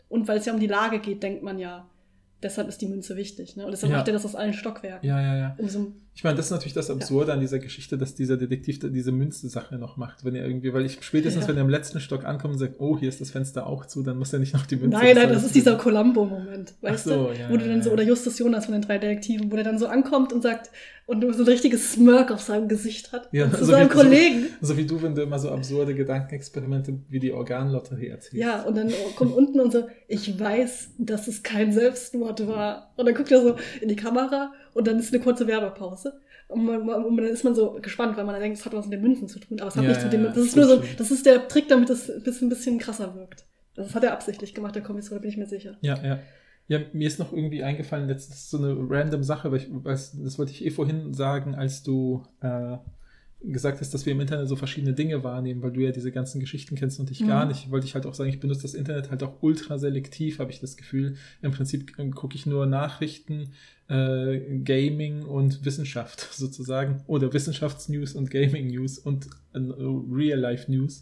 und 0.08 0.28
weil 0.28 0.38
es 0.38 0.46
ja 0.46 0.52
um 0.52 0.60
die 0.60 0.68
Lage 0.68 1.00
geht, 1.00 1.22
denkt 1.22 1.42
man 1.42 1.58
ja, 1.58 1.88
deshalb 2.42 2.68
ist 2.68 2.80
die 2.80 2.86
Münze 2.86 3.16
wichtig. 3.16 3.56
Ne? 3.56 3.64
Und 3.64 3.72
deshalb 3.72 3.90
Ja. 3.90 3.98
macht 3.98 4.08
er 4.08 4.14
das 4.14 4.24
aus 4.24 4.34
allen 4.34 4.52
Stockwerken. 4.52 5.06
ja, 5.08 5.20
ja, 5.20 5.36
ja. 5.36 5.56
So, 5.68 5.92
Ich 6.14 6.24
meine, 6.24 6.36
das 6.36 6.46
ist 6.46 6.50
natürlich 6.50 6.72
das 6.74 6.90
Absurde 6.90 7.32
an 7.32 7.38
dieser 7.40 7.58
Geschichte, 7.60 7.96
dass 7.96 8.14
dieser 8.14 8.36
Detektiv 8.36 8.78
da 8.80 8.88
diese 8.88 9.12
Münze-Sache 9.12 9.76
noch 9.76 9.96
macht. 9.96 10.24
Wenn 10.24 10.34
er 10.34 10.44
irgendwie, 10.46 10.72
weil 10.72 10.84
ich 10.84 10.98
spätestens, 11.02 11.44
Ja. 11.44 11.48
wenn 11.50 11.56
er 11.56 11.62
im 11.62 11.68
letzten 11.68 12.00
Stock 12.00 12.24
ankommt 12.24 12.54
und 12.54 12.58
sagt, 12.58 12.76
oh, 12.80 12.98
hier 12.98 13.08
ist 13.08 13.20
das 13.20 13.30
Fenster 13.30 13.66
auch 13.66 13.86
zu, 13.86 14.02
dann 14.02 14.16
muss 14.18 14.32
er 14.32 14.38
nicht 14.40 14.52
noch 14.54 14.66
die 14.66 14.76
Münze 14.76 14.96
Nein, 14.98 15.14
nein, 15.16 15.28
das 15.28 15.44
ist 15.44 15.54
dieser 15.54 15.76
Columbo-Moment, 15.76 16.74
weißt 16.80 16.94
Ach 17.08 17.10
so, 17.12 17.26
du? 17.28 17.38
ja, 17.38 17.48
wo 17.50 17.56
du 17.56 17.68
dann 17.68 17.82
so, 17.82 17.90
ja. 17.90 17.94
oder 17.94 18.02
Justus 18.02 18.38
Jonas 18.38 18.64
von 18.66 18.72
den 18.72 18.82
drei 18.82 18.98
Detektiven, 18.98 19.50
wo 19.52 19.54
der 19.56 19.64
dann 19.64 19.78
so 19.78 19.86
ankommt 19.86 20.32
und 20.32 20.42
sagt, 20.42 20.70
und 21.08 21.22
so 21.34 21.42
ein 21.42 21.48
richtiges 21.48 21.92
Smirk 21.92 22.30
auf 22.30 22.40
seinem 22.40 22.68
Gesicht 22.68 23.12
hat. 23.12 23.28
Ja, 23.32 23.50
zu 23.50 23.64
so 23.64 23.72
seinem 23.72 23.88
wie- 23.88 23.94
Kollegen. 23.94 24.46
So 24.60 24.76
wie 24.76 24.84
du, 24.86 25.00
wenn 25.02 25.14
du 25.14 25.22
immer 25.22 25.38
so 25.38 25.50
absurde 25.50 25.94
Gedankenexperimente 25.94 27.00
wie 27.08 27.18
die 27.18 27.32
Organlotterie 27.32 28.08
erzählst. 28.08 28.34
Ja, 28.34 28.62
und 28.62 28.76
dann 28.76 28.92
kommt 29.16 29.34
unten 29.34 29.58
und 29.58 29.72
so, 29.72 29.88
ich 30.06 30.38
weiß, 30.38 30.90
dass 30.98 31.26
es 31.26 31.42
kein 31.42 31.72
Selbstmord 31.72 32.46
war. 32.46 32.92
Und 32.96 33.06
dann 33.06 33.14
guckt 33.14 33.32
er 33.32 33.40
so 33.42 33.56
in 33.80 33.88
die 33.88 33.96
Kamera 33.96 34.52
und 34.74 34.86
dann 34.86 34.98
ist 34.98 35.12
eine 35.14 35.22
kurze 35.22 35.46
Werbepause. 35.46 36.20
Und, 36.46 36.64
man, 36.66 36.84
man, 36.84 37.02
und 37.04 37.16
dann 37.16 37.26
ist 37.26 37.42
man 37.42 37.54
so 37.54 37.78
gespannt, 37.80 38.16
weil 38.18 38.24
man 38.24 38.34
dann 38.34 38.42
denkt, 38.42 38.58
es 38.58 38.66
hat 38.66 38.74
was 38.74 38.84
mit 38.86 38.92
den 38.94 39.02
Münzen 39.02 39.28
zu 39.28 39.38
tun. 39.38 39.60
Aber 39.60 39.68
es 39.68 39.76
hat 39.76 39.84
Ja, 39.84 39.88
nichts 39.88 40.04
mit 40.04 40.12
dem, 40.12 40.24
das 40.24 40.36
ist 40.36 40.56
nur 40.56 40.66
so, 40.66 40.82
das 40.98 41.10
ist 41.10 41.24
der 41.26 41.48
Trick, 41.48 41.68
damit 41.68 41.88
es 41.90 42.10
ein 42.10 42.22
bisschen, 42.22 42.46
ein 42.46 42.50
bisschen 42.50 42.78
krasser 42.78 43.14
wirkt. 43.14 43.46
Das 43.74 43.94
hat 43.94 44.04
er 44.04 44.12
absichtlich 44.12 44.54
gemacht, 44.54 44.74
der 44.74 44.82
Kommissar, 44.82 45.16
da 45.18 45.22
bin 45.22 45.30
ich 45.30 45.36
mir 45.38 45.46
sicher. 45.46 45.76
Ja, 45.80 45.96
ja. 46.04 46.18
Ja, 46.68 46.80
mir 46.92 47.06
ist 47.08 47.18
noch 47.18 47.32
irgendwie 47.32 47.62
eingefallen, 47.62 48.08
das 48.08 48.28
ist 48.28 48.50
so 48.50 48.58
eine 48.58 48.76
random 48.78 49.22
Sache, 49.22 49.50
weil 49.50 49.58
ich 49.58 49.68
weiß, 49.70 50.18
das 50.22 50.38
wollte 50.38 50.52
ich 50.52 50.64
eh 50.64 50.70
vorhin 50.70 51.14
sagen, 51.14 51.54
als 51.54 51.82
du 51.82 52.22
äh, 52.42 52.76
gesagt 53.40 53.80
hast, 53.80 53.94
dass 53.94 54.04
wir 54.04 54.12
im 54.12 54.20
Internet 54.20 54.48
so 54.48 54.56
verschiedene 54.56 54.92
Dinge 54.92 55.22
wahrnehmen, 55.24 55.62
weil 55.62 55.70
du 55.72 55.80
ja 55.80 55.92
diese 55.92 56.10
ganzen 56.12 56.40
Geschichten 56.40 56.74
kennst 56.74 56.98
und 57.00 57.10
ich 57.10 57.26
gar 57.26 57.44
Mhm. 57.44 57.52
nicht, 57.52 57.70
wollte 57.70 57.86
ich 57.86 57.94
halt 57.94 58.04
auch 58.04 58.12
sagen, 58.14 58.28
ich 58.28 58.40
benutze 58.40 58.62
das 58.62 58.74
Internet 58.74 59.10
halt 59.10 59.22
auch 59.22 59.42
ultra 59.42 59.78
selektiv, 59.78 60.40
habe 60.40 60.50
ich 60.50 60.60
das 60.60 60.76
Gefühl. 60.76 61.16
Im 61.40 61.52
Prinzip 61.52 61.98
äh, 61.98 62.08
gucke 62.10 62.34
ich 62.36 62.46
nur 62.46 62.66
Nachrichten, 62.66 63.52
äh, 63.88 64.58
Gaming 64.58 65.22
und 65.22 65.64
Wissenschaft 65.64 66.20
sozusagen 66.32 67.02
oder 67.06 67.32
Wissenschaftsnews 67.32 68.14
und 68.14 68.30
Gaming 68.30 68.66
News 68.66 68.98
und 68.98 69.26
äh, 69.54 69.58
Real 69.58 70.38
Life 70.38 70.70
News. 70.70 71.00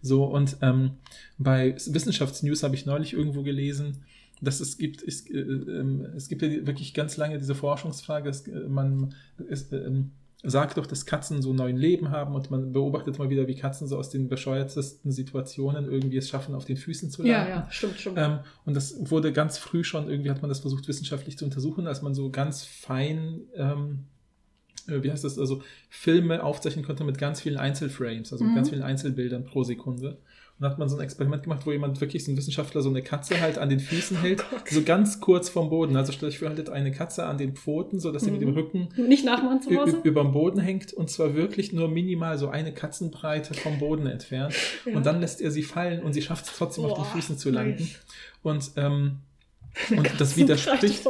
So 0.00 0.24
und 0.24 0.56
ähm, 0.62 0.92
bei 1.36 1.74
Wissenschaftsnews 1.74 2.62
habe 2.62 2.76
ich 2.76 2.86
neulich 2.86 3.12
irgendwo 3.12 3.42
gelesen, 3.42 4.04
dass 4.42 4.60
es 4.60 4.76
gibt, 4.76 5.02
es, 5.02 5.28
äh, 5.30 5.38
äh, 5.38 6.06
es 6.16 6.28
gibt 6.28 6.42
ja 6.42 6.66
wirklich 6.66 6.92
ganz 6.94 7.16
lange 7.16 7.38
diese 7.38 7.54
Forschungsfrage, 7.54 8.28
dass 8.28 8.46
äh, 8.46 8.68
man 8.68 9.14
ist, 9.48 9.72
ähm, 9.72 10.10
sagt 10.42 10.76
doch, 10.76 10.86
dass 10.86 11.06
Katzen 11.06 11.40
so 11.40 11.52
neuen 11.52 11.76
Leben 11.76 12.10
haben 12.10 12.34
und 12.34 12.50
man 12.50 12.72
beobachtet 12.72 13.18
mal 13.18 13.30
wieder, 13.30 13.46
wie 13.46 13.54
Katzen 13.54 13.86
so 13.86 13.96
aus 13.96 14.10
den 14.10 14.28
bescheuertsten 14.28 15.12
Situationen 15.12 15.90
irgendwie 15.90 16.16
es 16.16 16.28
schaffen, 16.28 16.56
auf 16.56 16.64
den 16.64 16.76
Füßen 16.76 17.10
zu 17.10 17.22
landen. 17.22 17.48
Ja, 17.48 17.48
ja, 17.48 17.66
stimmt, 17.70 18.00
stimmt. 18.00 18.18
Ähm, 18.18 18.40
und 18.64 18.74
das 18.74 19.10
wurde 19.10 19.32
ganz 19.32 19.58
früh 19.58 19.84
schon, 19.84 20.10
irgendwie 20.10 20.30
hat 20.30 20.42
man 20.42 20.48
das 20.48 20.60
versucht 20.60 20.88
wissenschaftlich 20.88 21.38
zu 21.38 21.44
untersuchen, 21.44 21.86
als 21.86 22.02
man 22.02 22.14
so 22.14 22.30
ganz 22.30 22.64
fein, 22.64 23.42
ähm, 23.54 24.00
äh, 24.00 24.11
wie 24.86 25.10
heißt 25.10 25.24
das, 25.24 25.38
also 25.38 25.62
Filme 25.88 26.42
aufzeichnen 26.42 26.84
konnte 26.84 27.04
mit 27.04 27.18
ganz 27.18 27.40
vielen 27.40 27.56
Einzelframes, 27.58 28.32
also 28.32 28.44
mit 28.44 28.52
Mhm. 28.52 28.56
ganz 28.56 28.70
vielen 28.70 28.82
Einzelbildern 28.82 29.44
pro 29.44 29.62
Sekunde. 29.64 30.18
Und 30.58 30.64
dann 30.64 30.70
hat 30.72 30.78
man 30.78 30.88
so 30.88 30.96
ein 30.96 31.02
Experiment 31.02 31.42
gemacht, 31.42 31.62
wo 31.64 31.72
jemand 31.72 32.00
wirklich, 32.00 32.24
so 32.24 32.30
ein 32.30 32.36
Wissenschaftler, 32.36 32.82
so 32.82 32.90
eine 32.90 33.02
Katze 33.02 33.40
halt 33.40 33.58
an 33.58 33.68
den 33.70 33.80
Füßen 33.80 34.16
hält, 34.20 34.44
so 34.70 34.82
ganz 34.82 35.18
kurz 35.20 35.48
vom 35.48 35.70
Boden. 35.70 35.96
Also 35.96 36.12
stell 36.12 36.28
euch 36.28 36.38
vor, 36.38 36.48
haltet 36.48 36.68
eine 36.68 36.92
Katze 36.92 37.24
an 37.24 37.38
den 37.38 37.54
Pfoten, 37.56 37.98
so 37.98 38.12
dass 38.12 38.22
sie 38.24 38.30
mit 38.30 38.42
dem 38.42 38.50
Rücken 38.50 38.88
Nicht 38.96 39.24
nachmachen 39.24 39.62
zu 39.62 39.74
Hause? 39.74 40.00
über 40.04 40.22
dem 40.22 40.32
Boden 40.32 40.60
hängt 40.60 40.92
und 40.92 41.10
zwar 41.10 41.34
wirklich 41.34 41.72
nur 41.72 41.88
minimal 41.88 42.36
so 42.38 42.48
eine 42.48 42.72
Katzenbreite 42.72 43.54
vom 43.54 43.78
Boden 43.78 44.06
entfernt. 44.06 44.54
Ja. 44.84 44.94
Und 44.96 45.06
dann 45.06 45.20
lässt 45.20 45.40
er 45.40 45.50
sie 45.50 45.62
fallen 45.62 46.02
und 46.02 46.12
sie 46.12 46.22
schafft 46.22 46.44
es 46.46 46.52
trotzdem 46.56 46.84
auf 46.84 46.92
den 46.94 47.04
Boah, 47.04 47.10
Füßen 47.12 47.38
zu 47.38 47.50
landen. 47.50 47.88
Und, 48.42 48.72
ähm, 48.76 49.18
und 49.90 50.20
das 50.20 50.36
widerspricht. 50.36 51.04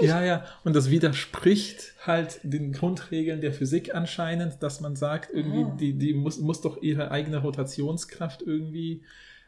Ja, 0.00 0.24
ja, 0.24 0.44
und 0.64 0.74
das 0.74 0.90
widerspricht 0.90 1.94
halt 2.04 2.40
den 2.42 2.72
Grundregeln 2.72 3.40
der 3.40 3.52
Physik 3.52 3.94
anscheinend, 3.94 4.62
dass 4.62 4.80
man 4.80 4.96
sagt, 4.96 5.30
irgendwie, 5.32 5.64
Ah. 5.64 5.76
die, 5.78 5.92
die 5.94 6.14
muss, 6.14 6.38
muss 6.38 6.60
doch 6.60 6.80
ihre 6.82 7.10
eigene 7.10 7.38
Rotationskraft 7.38 8.42
irgendwie 8.42 9.02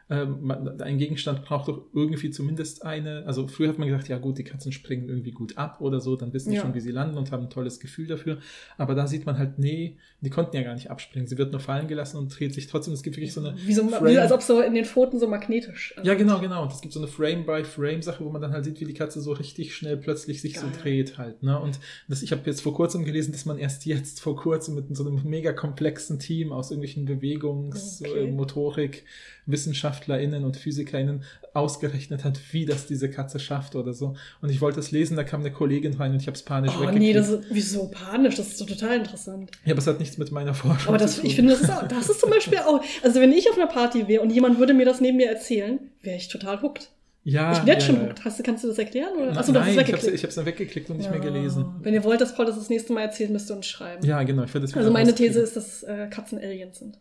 man, 0.09 0.81
ein 0.81 0.97
Gegenstand 0.97 1.43
braucht 1.43 1.67
doch 1.67 1.83
irgendwie 1.93 2.31
zumindest 2.31 2.83
eine. 2.83 3.23
Also 3.27 3.47
früher 3.47 3.69
hat 3.69 3.77
man 3.77 3.87
gesagt, 3.87 4.07
ja 4.07 4.17
gut, 4.17 4.39
die 4.39 4.43
Katzen 4.43 4.71
springen 4.71 5.07
irgendwie 5.07 5.31
gut 5.31 5.57
ab 5.57 5.81
oder 5.81 5.99
so, 5.99 6.15
dann 6.15 6.33
wissen 6.33 6.49
die 6.49 6.55
Ja. 6.55 6.63
schon, 6.63 6.73
wie 6.73 6.79
sie 6.79 6.91
landen 6.91 7.17
und 7.17 7.31
haben 7.31 7.43
ein 7.43 7.49
tolles 7.51 7.79
Gefühl 7.79 8.07
dafür. 8.07 8.39
Aber 8.77 8.95
da 8.95 9.05
sieht 9.05 9.25
man 9.27 9.37
halt, 9.37 9.59
nee, 9.59 9.97
die 10.21 10.29
konnten 10.31 10.55
ja 10.55 10.63
gar 10.63 10.73
nicht 10.73 10.89
abspringen. 10.89 11.27
Sie 11.27 11.37
wird 11.37 11.51
nur 11.51 11.61
fallen 11.61 11.87
gelassen 11.87 12.17
und 12.17 12.37
dreht 12.37 12.53
sich 12.55 12.65
trotzdem. 12.67 12.93
Es 12.93 13.03
gibt 13.03 13.17
wirklich 13.17 13.33
so 13.33 13.41
eine. 13.41 13.55
Wie 13.65 13.73
so, 13.73 13.87
Frame- 13.87 14.07
wie, 14.07 14.17
als 14.17 14.31
ob 14.31 14.41
so 14.41 14.61
in 14.61 14.73
den 14.73 14.85
Pfoten 14.85 15.19
so 15.19 15.27
magnetisch. 15.27 15.93
ja, 16.03 16.15
genau, 16.15 16.39
genau. 16.39 16.63
Und 16.63 16.71
es 16.73 16.81
gibt 16.81 16.93
so 16.93 16.99
eine 16.99 17.07
Frame-by-Frame-Sache, 17.07 18.23
wo 18.25 18.29
man 18.29 18.41
dann 18.41 18.51
halt 18.51 18.65
sieht, 18.65 18.79
wie 18.81 18.85
die 18.85 18.93
Katze 18.93 19.21
so 19.21 19.31
richtig 19.33 19.75
schnell 19.75 19.97
plötzlich 19.97 20.41
sich 20.41 20.59
so 20.59 20.67
Geil. 20.67 20.75
dreht 20.81 21.17
halt. 21.17 21.43
Ne? 21.43 21.59
Und 21.59 21.79
das, 22.07 22.21
ich 22.23 22.31
habe 22.31 22.41
jetzt 22.45 22.61
vor 22.61 22.73
kurzem 22.73 23.05
gelesen, 23.05 23.31
dass 23.31 23.45
man 23.45 23.57
erst 23.57 23.85
jetzt 23.85 24.19
vor 24.21 24.35
kurzem 24.35 24.75
mit 24.75 24.95
so 24.95 25.05
einem 25.07 25.21
mega 25.23 25.53
komplexen 25.53 26.19
Team 26.19 26.51
aus 26.51 26.71
irgendwelchen 26.71 27.05
Bewegungs-, 27.05 28.01
Okay. 28.01 28.27
äh, 28.27 28.31
Motorik, 28.31 29.03
WissenschaftlerInnen 29.51 30.43
und 30.43 30.57
PhysikerInnen 30.57 31.23
ausgerechnet 31.53 32.23
hat, 32.23 32.39
wie 32.51 32.65
das 32.65 32.85
diese 32.87 33.09
Katze 33.09 33.39
schafft 33.39 33.75
oder 33.75 33.93
so. 33.93 34.15
Und 34.41 34.49
ich 34.49 34.61
wollte 34.61 34.79
es 34.79 34.91
lesen, 34.91 35.17
da 35.17 35.23
kam 35.23 35.41
eine 35.41 35.51
Kollegin 35.51 35.93
rein 35.95 36.11
und 36.11 36.21
ich 36.21 36.27
habe 36.27 36.35
es 36.35 36.43
panisch 36.43 36.71
Oh 36.77 36.81
weggeklickt. 36.81 36.99
nee, 37.01 37.13
das 37.13 37.29
ist 37.29 37.43
wieso 37.49 37.87
panisch? 37.89 38.35
Das 38.35 38.47
ist 38.47 38.61
doch 38.61 38.67
total 38.67 38.97
interessant. 38.97 39.51
ja, 39.65 39.71
aber 39.73 39.79
es 39.79 39.87
hat 39.87 39.99
nichts 39.99 40.17
mit 40.17 40.31
meiner 40.31 40.53
Forschung 40.53 40.89
Aber 40.89 40.97
das, 40.97 41.15
zu 41.15 41.21
tun. 41.21 41.29
ich 41.29 41.35
finde, 41.35 41.53
das 41.53 41.61
ist, 41.61 41.71
auch, 41.71 41.87
das 41.87 42.09
ist 42.09 42.19
zum 42.21 42.29
Beispiel 42.29 42.59
auch. 42.59 42.81
Also, 43.03 43.19
wenn 43.19 43.31
ich 43.31 43.49
auf 43.49 43.57
einer 43.57 43.67
Party 43.67 44.07
wäre 44.07 44.21
und 44.21 44.29
jemand 44.31 44.59
würde 44.59 44.73
mir 44.73 44.85
das 44.85 45.01
neben 45.01 45.17
mir 45.17 45.29
erzählen, 45.29 45.79
wäre 46.01 46.17
ich 46.17 46.27
total 46.27 46.61
hooked. 46.61 46.89
ja, 47.23 47.51
ich 47.53 47.59
bin 47.59 47.67
jetzt 47.67 47.87
ja, 47.87 47.93
schon 47.95 48.03
hooked. 48.05 48.23
Hast, 48.23 48.39
du- 48.39 48.43
kannst 48.43 48.63
du 48.63 48.67
das 48.67 48.77
erklären? 48.77 49.13
Oder? 49.17 49.35
Achso, 49.37 49.51
du 49.51 49.59
hast 49.59 49.75
Nein, 49.75 49.85
es 49.93 50.03
ich 50.07 50.21
habe 50.21 50.27
es 50.29 50.35
dann 50.35 50.45
weggeklickt 50.45 50.89
und 50.89 50.97
nicht 50.97 51.09
mehr 51.09 51.19
gelesen. 51.19 51.65
Wenn 51.81 51.93
ihr 51.93 52.03
wollt, 52.03 52.21
dass 52.21 52.35
Paul 52.35 52.45
das 52.45 52.55
das 52.57 52.69
nächste 52.69 52.93
Mal 52.93 53.01
erzählt, 53.01 53.31
müsst 53.31 53.49
ihr 53.49 53.55
uns 53.55 53.67
schreiben. 53.67 54.05
Ja, 54.05 54.21
genau. 54.23 54.43
Ich 54.43 54.53
werde 54.53 54.65
es 54.65 54.73
Also 54.75 54.91
meine. 54.91 55.13
These 55.15 55.39
ist, 55.39 55.55
dass 55.55 55.83
äh, 55.83 56.07
Katzen 56.09 56.37
Aliens 56.37 56.79
sind. 56.79 56.97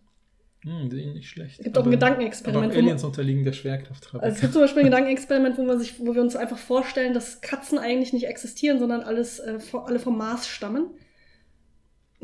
Hm, 0.65 0.89
nicht 0.89 1.29
schlecht. 1.29 1.59
Es 1.59 1.65
gibt 1.65 1.79
auch 1.79 1.85
ein 1.85 1.91
Gedankenexperiment, 1.91 2.73
Aber 2.73 2.81
Aliens 2.81 3.05
unterliegen 3.05 3.45
der 3.45 3.53
Schwerkraft. 3.53 4.13
Also 4.15 4.27
es 4.27 4.41
gibt 4.41 4.53
zum 4.53 4.63
Beispiel 4.63 4.81
ein 4.81 4.87
Gedankenexperiment, 4.91 5.57
wo, 5.57 5.63
man 5.63 5.79
sich, 5.79 6.01
wo 6.01 6.15
wir 6.15 6.21
uns 6.21 6.35
einfach 6.35 6.59
vorstellen, 6.59 7.15
dass 7.15 7.41
Katzen 7.41 7.79
eigentlich 7.79 8.13
nicht 8.13 8.27
existieren, 8.27 8.81
sondern 8.81 9.03
alles, 9.03 9.39
äh, 9.39 9.59
alle 9.73 10.01
vom 10.01 10.19
Mars 10.19 10.49
stammen. 10.49 10.87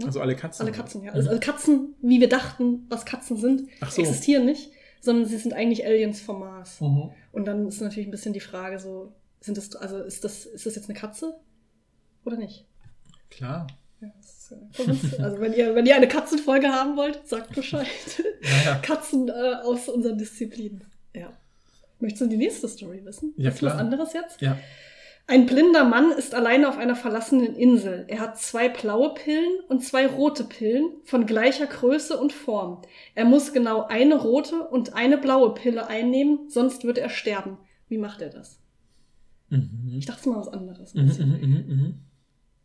Also 0.03 0.21
alle 0.21 0.35
Katzen. 0.35 0.67
Alle 0.67 0.73
Katzen, 0.73 1.05
ja. 1.05 1.13
Mhm. 1.13 1.17
Also, 1.17 1.39
Katzen, 1.39 1.95
wie 2.03 2.21
wir 2.21 2.29
dachten, 2.29 2.87
was 2.89 3.05
Katzen 3.05 3.37
sind, 3.37 3.69
so. 3.89 4.03
existieren 4.03 4.47
nicht, 4.47 4.73
sondern 5.01 5.27
sie 5.27 5.37
sind 5.37 5.53
eigentlich 5.53 5.87
Aliens 5.87 6.21
vom 6.21 6.41
Mars. 6.41 6.81
Mhm. 6.81 7.11
Und 7.31 7.45
dann 7.45 7.69
ist 7.69 7.81
natürlich 7.81 8.09
ein 8.09 8.11
bisschen 8.11 8.33
die 8.33 8.41
Frage 8.41 8.81
so, 8.81 9.13
sind 9.41 9.57
das, 9.57 9.77
also 9.77 9.99
ist 9.99 10.25
das, 10.25 10.47
ist 10.47 10.67
das 10.67 10.75
jetzt 10.75 10.89
eine 10.89 10.99
Katze 10.99 11.37
oder 12.25 12.37
nicht? 12.37 12.67
Klar. 13.31 13.69
Also 14.53 15.41
wenn 15.41 15.53
ihr, 15.53 15.75
wenn 15.75 15.87
ihr 15.87 15.97
eine 15.97 16.09
Katzenfolge 16.09 16.69
haben 16.69 16.97
wollt, 16.97 17.27
sagt 17.27 17.55
Bescheid. 17.55 17.87
Naja. 18.43 18.75
Katzen 18.83 19.29
äh, 19.29 19.33
aus 19.63 19.89
unseren 19.89 20.19
Disziplinen. 20.19 20.85
Ja. 21.15 21.33
Möchtest 21.99 22.23
du 22.23 22.27
die 22.27 22.37
nächste 22.37 22.69
Story 22.69 23.03
wissen? 23.05 23.33
Ja, 23.39 23.49
Ist 23.49 23.63
was 23.63 23.73
klar. 23.73 23.79
anderes 23.79 24.13
jetzt? 24.13 24.43
Ja. 24.43 24.59
Ein 25.27 25.47
blinder 25.47 25.85
Mann 25.85 26.11
ist 26.13 26.35
alleine 26.35 26.69
auf 26.69 26.77
einer 26.77 26.97
verlassenen 26.97 27.57
Insel. 27.57 28.05
Er 28.09 28.21
hat 28.21 28.39
zwei 28.39 28.69
blaue 28.69 29.15
Pillen 29.15 29.61
und 29.69 29.83
zwei 29.83 30.07
rote 30.07 30.45
Pillen 30.45 30.91
von 31.05 31.25
gleicher 31.25 31.67
Größe 31.67 32.19
und 32.19 32.35
Form. 32.35 32.83
Er 33.15 33.25
muss 33.25 33.55
genau 33.55 33.87
eine 33.87 34.17
rote 34.17 34.69
und 34.69 34.93
eine 34.93 35.17
blaue 35.17 35.55
Pille 35.55 35.87
einnehmen, 35.87 36.51
sonst 36.51 36.85
wird 36.85 36.99
er 36.99 37.09
sterben. 37.09 37.57
Wie 37.89 37.97
macht 37.97 38.21
er 38.21 38.29
das? 38.29 38.59
Mhm. 39.49 39.95
Ich 39.97 40.05
dachte 40.05 40.29
mal 40.29 40.41
was 40.41 40.49
anderes. 40.49 40.93
Mhm, 40.93 41.05
mhm, 41.05 41.41
mhm, 41.41 41.65
mhm. 41.67 41.95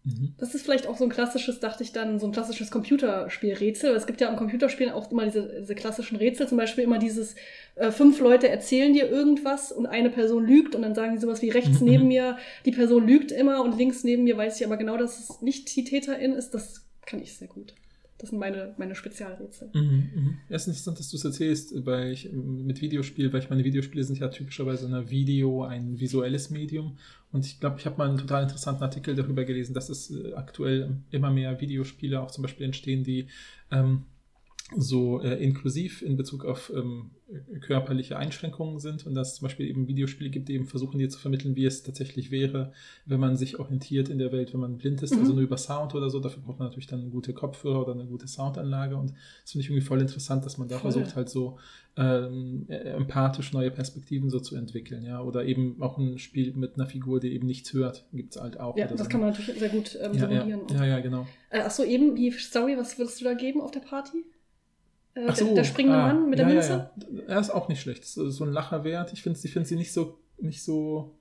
Mhm. 0.03 0.33
Das 0.37 0.55
ist 0.55 0.63
vielleicht 0.63 0.87
auch 0.87 0.97
so 0.97 1.03
ein 1.03 1.09
klassisches, 1.09 1.59
dachte 1.59 1.83
ich 1.83 1.91
dann, 1.91 2.19
so 2.19 2.27
ein 2.27 2.31
klassisches 2.31 2.71
Computerspielrätsel. 2.71 3.93
Es 3.95 4.07
gibt 4.07 4.21
ja 4.21 4.29
am 4.29 4.37
Computerspielen 4.37 4.93
auch 4.93 5.11
immer 5.11 5.25
diese, 5.25 5.59
diese 5.59 5.75
klassischen 5.75 6.15
Rätsel, 6.17 6.47
zum 6.47 6.57
Beispiel 6.57 6.83
immer 6.83 6.99
dieses, 6.99 7.35
äh, 7.75 7.91
fünf 7.91 8.19
Leute 8.19 8.49
erzählen 8.49 8.93
dir 8.93 9.09
irgendwas 9.09 9.71
und 9.71 9.85
eine 9.85 10.09
Person 10.09 10.45
lügt 10.45 10.75
und 10.75 10.81
dann 10.81 10.95
sagen 10.95 11.13
die 11.15 11.21
sowas 11.21 11.41
wie 11.41 11.49
rechts 11.49 11.81
Mhm, 11.81 11.87
neben 11.87 12.07
mir, 12.09 12.37
die 12.65 12.71
Person 12.71 13.07
lügt 13.07 13.31
immer 13.31 13.61
und 13.63 13.77
links 13.77 14.03
neben 14.03 14.23
mir 14.23 14.37
weiß 14.37 14.59
ich 14.59 14.65
aber 14.65 14.77
genau, 14.77 14.97
dass 14.97 15.19
es 15.19 15.41
nicht 15.41 15.75
die 15.75 15.83
Täterin 15.83 16.33
ist. 16.33 16.51
Das 16.51 16.85
kann 17.05 17.21
ich 17.21 17.35
sehr 17.35 17.47
gut. 17.47 17.73
Das 18.19 18.31
sind 18.31 18.39
meine, 18.39 18.75
meine 18.77 18.95
Spezialrätsel. 18.95 19.69
Mhm. 19.73 20.39
Ja, 20.49 20.57
es 20.57 20.63
ist 20.63 20.67
interessant, 20.67 20.99
dass 20.99 21.09
du 21.09 21.15
es 21.15 21.23
erzählst, 21.23 21.85
weil 21.85 22.11
ich 22.11 22.29
mit 22.31 22.81
Videospiel, 22.81 23.31
weil 23.31 23.39
ich 23.39 23.49
meine 23.49 23.63
Videospiele 23.63 24.03
sind 24.03 24.19
ja 24.19 24.27
typischerweise 24.27 24.93
ein 24.93 25.09
Video, 25.09 25.63
ein 25.63 26.01
visuelles 26.01 26.49
Medium. 26.49 26.97
Und 27.31 27.45
ich 27.45 27.61
glaube, 27.61 27.79
ich 27.79 27.85
habe 27.85 27.97
mal 27.97 28.09
einen 28.09 28.17
total 28.17 28.43
interessanten 28.43 28.83
Artikel 28.83 29.15
darüber 29.15 29.45
gelesen, 29.45 29.73
dass 29.73 29.87
es 29.87 30.11
äh, 30.11 30.33
aktuell 30.33 30.97
immer 31.11 31.31
mehr 31.31 31.61
Videospiele 31.61 32.19
auch 32.19 32.29
zum 32.29 32.41
Beispiel 32.41 32.65
entstehen, 32.65 33.05
die 33.05 33.27
ähm, 33.71 34.03
so 34.77 35.21
äh, 35.21 35.43
inklusiv 35.43 36.01
in 36.01 36.15
Bezug 36.15 36.45
auf 36.45 36.71
ähm, 36.75 37.11
körperliche 37.61 38.17
Einschränkungen 38.17 38.79
sind 38.79 39.05
und 39.05 39.15
dass 39.15 39.29
es 39.29 39.35
zum 39.35 39.47
Beispiel 39.47 39.67
eben 39.67 39.87
Videospiele 39.87 40.29
gibt, 40.29 40.47
die 40.49 40.53
eben 40.53 40.65
versuchen 40.65 40.99
dir 40.99 41.09
zu 41.09 41.19
vermitteln, 41.19 41.55
wie 41.55 41.65
es 41.65 41.83
tatsächlich 41.83 42.31
wäre, 42.31 42.71
wenn 43.05 43.19
man 43.19 43.35
sich 43.35 43.59
orientiert 43.59 44.09
in 44.09 44.17
der 44.19 44.31
Welt, 44.31 44.53
wenn 44.53 44.59
man 44.59 44.77
blind 44.77 45.01
ist, 45.01 45.13
Mhm. 45.13 45.19
also 45.21 45.33
nur 45.33 45.41
über 45.43 45.57
Sound 45.57 45.95
oder 45.95 46.09
so. 46.09 46.19
Dafür 46.19 46.41
braucht 46.43 46.59
man 46.59 46.67
natürlich 46.67 46.87
dann 46.87 47.09
gute 47.11 47.33
Kopfhörer 47.33 47.81
oder 47.83 47.93
eine 47.93 48.05
gute 48.05 48.27
Soundanlage 48.27 48.95
und 48.95 49.11
das 49.43 49.51
finde 49.51 49.63
ich 49.63 49.69
irgendwie 49.69 49.85
voll 49.85 50.01
interessant, 50.01 50.45
dass 50.45 50.57
man 50.57 50.67
da 50.67 50.77
Voll. 50.77 50.91
versucht 50.91 51.15
halt 51.15 51.29
so 51.29 51.57
ähm, 51.97 52.65
äh, 52.69 52.75
empathisch 52.75 53.51
neue 53.53 53.71
Perspektiven 53.71 54.29
so 54.29 54.39
zu 54.39 54.55
entwickeln, 54.55 55.03
ja, 55.03 55.21
oder 55.21 55.45
eben 55.45 55.81
auch 55.81 55.97
ein 55.97 56.17
Spiel 56.19 56.53
mit 56.53 56.75
einer 56.75 56.85
Figur, 56.85 57.19
die 57.19 57.33
eben 57.33 57.47
nichts 57.47 57.73
hört, 57.73 58.05
gibt 58.13 58.35
es 58.35 58.41
halt 58.41 58.59
auch. 58.59 58.77
Ja, 58.77 58.87
das 58.87 59.01
so. 59.01 59.07
kann 59.09 59.19
man 59.21 59.31
natürlich 59.31 59.59
sehr 59.59 59.69
gut 59.69 59.97
ähm, 60.01 60.13
ja, 60.13 60.29
ja, 60.29 60.41
simulieren. 60.41 60.61
ja, 60.73 60.85
ja, 60.85 60.99
genau. 60.99 61.27
Äh, 61.49 61.59
achso, 61.61 61.83
eben 61.83 62.15
die 62.15 62.31
Story, 62.31 62.77
was 62.77 62.97
würdest 62.97 63.19
du 63.19 63.25
da 63.25 63.33
geben 63.33 63.59
auf 63.61 63.71
der 63.71 63.81
Party? 63.81 64.23
Äh, 65.27 65.35
so, 65.35 65.45
der, 65.45 65.53
der 65.55 65.63
springende 65.63 65.97
ah, 65.97 66.07
Mann 66.13 66.29
mit 66.29 66.39
der 66.39 66.47
ja, 66.47 66.53
Münze? 66.53 66.89
Ja, 67.11 67.23
Er 67.35 67.39
ist 67.39 67.49
auch 67.49 67.67
nicht 67.69 67.81
schlecht. 67.81 68.05
So 68.05 68.43
ein 68.43 68.51
Lacher 68.51 68.83
wert. 68.83 69.13
Ich 69.13 69.21
finde 69.21 69.39
ich 69.43 69.51
find 69.53 69.67
sie 69.67 69.75
nicht 69.75 69.91
so, 69.91 70.17
nicht 70.39 70.63
so, 70.63 71.15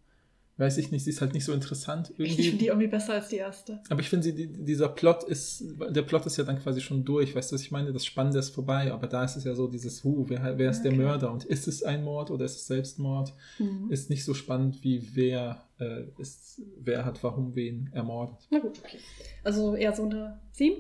weiß 0.56 0.78
ich 0.78 0.90
nicht, 0.90 1.04
sie 1.04 1.10
ist 1.10 1.20
halt 1.20 1.34
nicht 1.34 1.44
so 1.44 1.52
interessant 1.52 2.10
Ich 2.16 2.18
irgendwie. 2.18 2.42
finde 2.42 2.58
die 2.58 2.66
irgendwie 2.66 2.88
besser 2.88 3.12
als 3.14 3.28
die 3.28 3.36
erste. 3.36 3.80
aber 3.88 4.00
ich 4.00 4.08
finde, 4.08 4.24
sie, 4.24 4.34
die, 4.34 4.48
dieser 4.48 4.88
Plot 4.88 5.22
ist, 5.24 5.62
der 5.90 6.02
Plot 6.02 6.26
ist 6.26 6.36
ja 6.36 6.42
dann 6.44 6.58
quasi 6.60 6.80
schon 6.80 7.04
durch. 7.04 7.34
Weißt 7.34 7.50
du, 7.50 7.54
was 7.54 7.62
ich 7.62 7.70
meine? 7.70 7.92
Das 7.92 8.04
Spannende 8.04 8.38
ist 8.40 8.50
vorbei. 8.50 8.92
Aber 8.92 9.06
da 9.06 9.24
ist 9.24 9.36
es 9.36 9.44
ja 9.44 9.54
so 9.54 9.68
dieses, 9.68 10.02
huh, 10.04 10.24
wer, 10.28 10.58
wer 10.58 10.70
ist 10.70 10.82
der 10.82 10.92
Okay. 10.92 11.00
Mörder? 11.00 11.32
Und 11.32 11.44
ist 11.44 11.68
es 11.68 11.82
ein 11.84 12.02
Mord 12.04 12.30
oder 12.32 12.44
ist 12.44 12.56
es 12.56 12.66
Selbstmord? 12.66 13.32
Mhm. 13.58 13.90
Ist 13.90 14.10
nicht 14.10 14.24
so 14.24 14.34
spannend, 14.34 14.82
wie 14.82 15.08
wer 15.14 15.62
äh, 15.78 16.04
ist, 16.18 16.60
wer 16.80 17.04
hat 17.04 17.22
warum 17.22 17.54
wen 17.54 17.90
ermordet. 17.92 18.36
Na 18.50 18.58
gut, 18.58 18.78
okay. 18.84 18.98
Also 19.44 19.74
eher 19.76 19.92
so 19.94 20.04
eine 20.06 20.40
7? 20.52 20.76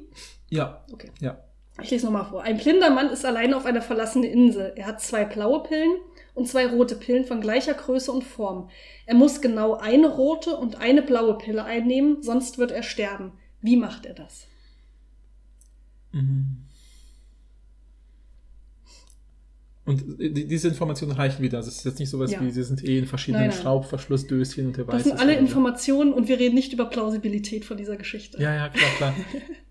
Ja, 0.50 0.84
Okay. 0.92 1.10
ja. 1.20 1.38
Ich 1.82 1.90
lese 1.90 2.06
nochmal 2.06 2.24
vor. 2.26 2.42
Ein 2.42 2.58
blinder 2.58 2.90
Mann 2.90 3.10
ist 3.10 3.24
alleine 3.24 3.56
auf 3.56 3.64
einer 3.66 3.82
verlassenen 3.82 4.28
Insel. 4.30 4.72
Er 4.76 4.86
hat 4.86 5.00
zwei 5.00 5.24
blaue 5.24 5.62
Pillen 5.62 5.92
und 6.34 6.48
zwei 6.48 6.66
rote 6.66 6.96
Pillen 6.96 7.24
von 7.24 7.40
gleicher 7.40 7.74
Größe 7.74 8.10
und 8.10 8.24
Form. 8.24 8.68
Er 9.06 9.14
muss 9.14 9.40
genau 9.40 9.74
eine 9.74 10.08
rote 10.08 10.56
und 10.56 10.80
eine 10.80 11.02
blaue 11.02 11.38
Pille 11.38 11.64
einnehmen, 11.64 12.22
sonst 12.22 12.58
wird 12.58 12.72
er 12.72 12.82
sterben. 12.82 13.32
Wie 13.62 13.76
macht 13.76 14.06
er 14.06 14.14
das? 14.14 14.46
Mhm. 16.12 16.64
Und 19.84 20.04
die, 20.20 20.46
diese 20.46 20.68
Informationen 20.68 21.12
reichen 21.12 21.42
wieder. 21.42 21.58
Also 21.58 21.70
es 21.70 21.76
ist 21.78 21.84
jetzt 21.84 21.98
nicht 21.98 22.10
sowas 22.10 22.30
Ja. 22.30 22.40
wie, 22.42 22.50
sie 22.50 22.62
sind 22.62 22.84
eh 22.84 22.98
in 22.98 23.06
verschiedenen 23.06 23.46
Nein, 23.46 23.50
nein. 23.54 23.62
Schraubverschlussdöschen 23.62 24.66
und 24.66 24.76
der 24.76 24.86
weiß 24.86 24.94
Das 24.94 25.04
sind 25.04 25.18
alle. 25.18 25.34
Informationen 25.34 26.12
und 26.12 26.28
wir 26.28 26.38
reden 26.38 26.54
nicht 26.56 26.72
über 26.74 26.86
Plausibilität 26.86 27.64
von 27.64 27.76
dieser 27.78 27.96
Geschichte. 27.96 28.40
Ja, 28.42 28.54
ja, 28.54 28.68
klar, 28.68 28.90
klar. 28.98 29.14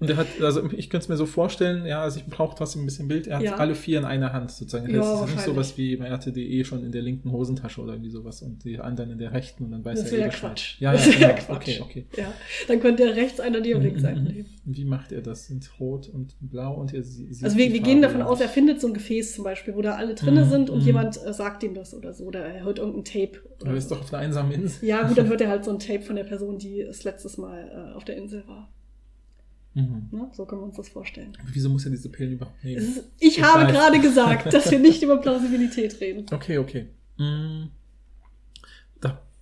Und 0.00 0.08
er 0.10 0.16
hat, 0.16 0.26
also 0.40 0.64
ich 0.76 0.90
könnte 0.90 1.04
es 1.04 1.08
mir 1.08 1.16
so 1.16 1.26
vorstellen, 1.26 1.84
ja, 1.84 2.00
also 2.02 2.20
ich 2.20 2.26
brauche 2.26 2.56
trotzdem 2.56 2.82
ein 2.82 2.84
bisschen 2.84 3.08
Bild. 3.08 3.26
Er 3.26 3.38
hat 3.38 3.42
Ja. 3.44 3.56
alle 3.56 3.74
vier 3.74 3.98
in 3.98 4.04
einer 4.04 4.32
Hand 4.32 4.52
sozusagen. 4.52 4.88
Ja, 4.90 4.98
Das 4.98 5.22
ist 5.28 5.34
nicht 5.34 5.44
sowas 5.44 5.76
wie 5.76 5.96
bei 5.96 6.06
RTDE 6.06 6.64
schon 6.64 6.84
in 6.84 6.92
der 6.92 7.02
linken 7.02 7.32
Hosentasche 7.32 7.80
oder 7.80 7.94
irgendwie 7.94 8.10
sowas 8.10 8.40
und 8.42 8.62
die 8.64 8.78
anderen 8.78 9.10
in 9.10 9.18
der 9.18 9.32
rechten 9.32 9.64
und 9.64 9.72
dann 9.72 9.84
weiß 9.84 10.00
Das 10.00 10.12
er 10.12 10.26
Bescheid. 10.26 10.40
Quatsch. 10.40 10.80
Ja, 10.80 10.92
das 10.92 11.06
ja, 11.06 11.12
genau. 11.32 11.34
Quatsch. 11.34 11.50
Okay, 11.80 11.80
okay. 11.82 12.06
Ja, 12.16 12.32
dann 12.68 12.78
könnte 12.78 13.02
er 13.04 13.16
rechts 13.16 13.40
einer 13.40 13.60
die 13.60 13.74
auf 13.74 13.82
links 13.82 14.02
Mhm, 14.02 14.08
mhm. 14.10 14.22
nehmen. 14.24 14.46
Wie 14.64 14.84
macht 14.84 15.10
er 15.10 15.20
das? 15.20 15.46
Sind 15.48 15.68
rot 15.80 16.08
und 16.08 16.36
blau 16.40 16.74
und 16.74 16.94
er 16.94 17.02
sie- 17.02 17.32
sieht 17.32 17.44
Also 17.44 17.56
wir, 17.56 17.72
wir 17.72 17.80
gehen 17.80 18.00
davon 18.00 18.20
ja 18.20 18.26
aus, 18.26 18.40
er 18.40 18.48
findet 18.48 18.80
so 18.80 18.86
ein 18.86 18.94
Gefäß 18.94 19.34
zum 19.34 19.42
Beispiel, 19.42 19.74
wo 19.74 19.82
da 19.82 19.96
alle 19.96 20.14
drinne 20.14 20.44
Mhm, 20.44 20.48
sind 20.50 20.70
und 20.70 20.80
mhm. 20.80 20.86
jemand 20.86 21.16
äh, 21.26 21.32
sagt 21.32 21.64
ihm 21.64 21.74
das 21.74 21.92
oder 21.92 22.12
so. 22.14 22.22
Oder 22.24 22.44
er 22.44 22.62
hört 22.64 22.78
irgendein 22.78 23.04
Tape. 23.04 23.40
Aber 23.62 23.70
er 23.72 23.76
ist 23.76 23.90
doch 23.90 24.00
auf 24.00 24.14
einer 24.14 24.22
einsamen 24.22 24.52
Insel. 24.52 24.88
Ja, 24.88 25.08
gut, 25.08 25.18
dann 25.18 25.26
hört 25.28 25.40
er 25.40 25.48
halt 25.48 25.64
so 25.64 25.72
ein 25.72 25.80
Tape 25.80 26.02
von 26.02 26.14
der 26.14 26.22
Person, 26.24 26.58
die 26.58 26.84
das 26.86 27.02
letztes 27.02 27.36
Mal 27.36 27.90
äh, 27.92 27.96
auf 27.96 28.04
der 28.04 28.16
Insel 28.16 28.44
war. 28.46 28.70
Mhm. 29.78 30.08
Ne? 30.18 30.30
So 30.32 30.44
können 30.44 30.62
wir 30.62 30.66
uns 30.66 30.76
das 30.76 30.88
vorstellen. 30.88 31.32
Wieso 31.52 31.68
muss 31.68 31.84
er 31.84 31.90
diese 31.90 32.08
Pillen 32.08 32.32
überhaupt 32.32 32.62
nehmen? 32.64 32.78
Ist, 32.78 33.04
ich 33.18 33.38
Ich 33.38 33.42
habe 33.42 33.64
weiß. 33.64 33.72
gerade 33.72 34.00
gesagt, 34.00 34.52
dass 34.52 34.70
wir 34.70 34.78
nicht 34.88 35.02
über 35.02 35.18
Plausibilität 35.18 36.00
reden. 36.00 36.26
Okay, 36.32 36.58
okay. 36.58 36.86
Mm. 37.16 37.66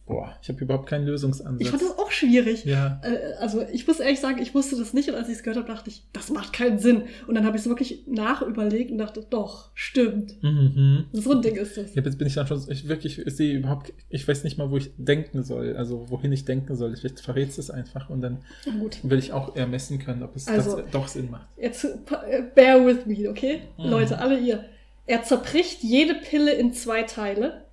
Boah, 0.07 0.37
ich 0.41 0.49
habe 0.49 0.61
überhaupt 0.61 0.89
keinen 0.89 1.05
Lösungsansatz. 1.05 1.61
Ich 1.61 1.69
fand 1.69 1.83
das 1.83 1.99
auch 1.99 2.13
schwierig. 2.13 2.65
ja. 2.65 3.01
Äh, 3.03 3.35
Also 3.41 3.63
ich 3.73 3.87
muss 3.89 3.99
ehrlich 3.99 4.21
sagen, 4.21 4.41
ich 4.41 4.55
wusste 4.55 4.77
das 4.77 4.95
nicht 4.95 5.09
und 5.09 5.17
als 5.17 5.29
ich 5.29 5.35
es 5.35 5.43
gehört 5.43 5.59
habe, 5.59 5.67
dachte 5.67 5.91
ich, 5.91 6.05
das 6.13 6.31
macht 6.31 6.53
keinen 6.53 6.79
Sinn. 6.79 7.03
Und 7.27 7.35
dann 7.35 7.45
habe 7.45 7.57
ich 7.57 7.63
es 7.65 7.69
wirklich 7.69 8.05
nachüberlegt 8.07 8.93
und 8.93 8.99
dachte, 8.99 9.27
doch, 9.29 9.71
stimmt. 9.75 10.41
Mhm. 10.45 11.07
So 11.13 11.33
ein 11.33 11.43
Ding 11.43 11.57
ist 11.57 11.77
das. 11.77 11.93
Ja, 11.97 12.03
jetzt 12.03 12.19
bin 12.19 12.29
ich 12.29 12.35
dann 12.35 12.47
schon, 12.47 12.63
ich 12.69 12.87
wirklich, 12.89 13.19
ich 13.19 13.35
sehe 13.37 13.57
überhaupt, 13.59 13.93
ich 14.09 14.27
weiß 14.29 14.45
nicht 14.45 14.59
mal, 14.59 14.71
wo 14.71 14.77
ich 14.77 14.93
denken 14.97 15.43
soll, 15.43 15.77
also 15.77 16.07
wohin 16.09 16.31
ich 16.31 16.45
denken 16.45 16.77
soll. 16.77 16.95
Vielleicht 16.97 17.19
verrät 17.21 17.57
es 17.59 17.69
einfach 17.71 18.09
und 18.09 18.21
dann 18.21 18.39
Gut. 18.81 18.99
will 19.03 19.19
ich 19.19 19.33
auch 19.33 19.57
ermessen 19.57 19.99
können, 19.99 20.23
ob 20.23 20.37
es 20.37 20.47
Also- 20.47 20.77
das 20.83 20.91
doch 20.93 21.09
Sinn 21.09 21.31
macht. 21.33 21.49
Jetzt 21.61 21.85
äh, 21.85 22.43
bear 22.55 22.87
with 22.87 23.07
me, 23.07 23.29
okay? 23.29 23.63
Mhm. 23.77 23.91
Leute, 23.91 24.19
alle 24.21 24.39
ihr. 24.39 24.65
Er 25.09 25.23
zerbricht 25.25 25.83
jede 25.83 26.15
Pille 26.15 26.53
in 26.53 26.73
zwei 26.73 27.03
Teile. 27.03 27.66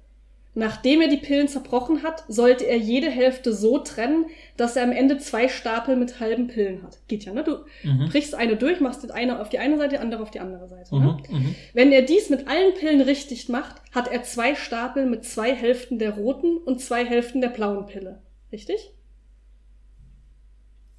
Nachdem 0.55 1.01
er 1.01 1.07
die 1.07 1.17
Pillen 1.17 1.47
zerbrochen 1.47 2.03
hat, 2.03 2.23
sollte 2.27 2.65
er 2.65 2.77
jede 2.77 3.09
Hälfte 3.09 3.53
so 3.53 3.79
trennen, 3.79 4.25
dass 4.55 4.75
er 4.75 4.83
am 4.83 4.91
Ende 4.91 5.17
zwei 5.17 5.47
Stapel 5.47 5.95
mit 5.95 6.19
halben 6.19 6.47
Pillen 6.47 6.83
hat. 6.83 6.99
Geht 7.07 7.25
ja, 7.25 7.33
ne? 7.33 7.43
Du 7.43 7.57
Mhm. 7.83 8.09
brichst 8.09 8.35
eine 8.35 8.55
durch, 8.55 8.79
machst 8.79 9.03
die 9.03 9.09
eine 9.11 9.41
auf 9.41 9.49
die 9.49 9.57
eine 9.57 9.77
Seite, 9.77 9.89
die 9.95 9.97
andere 9.97 10.21
auf 10.21 10.29
die 10.31 10.39
andere 10.39 10.67
Seite. 10.67 10.95
Ne? 10.95 11.17
Mhm. 11.29 11.37
Mhm. 11.37 11.55
Wenn 11.73 11.91
er 11.91 12.03
dies 12.03 12.29
mit 12.29 12.47
allen 12.47 12.73
Pillen 12.75 13.01
richtig 13.01 13.49
macht, 13.49 13.77
hat 13.91 14.11
er 14.11 14.23
zwei 14.23 14.53
Stapel 14.53 15.07
mit 15.07 15.25
zwei 15.25 15.53
Hälften 15.55 15.97
der 15.97 16.11
roten 16.11 16.57
und 16.57 16.79
zwei 16.81 17.03
Hälften 17.03 17.41
der 17.41 17.49
blauen 17.49 17.87
Pille. 17.87 18.21
Richtig? 18.51 18.91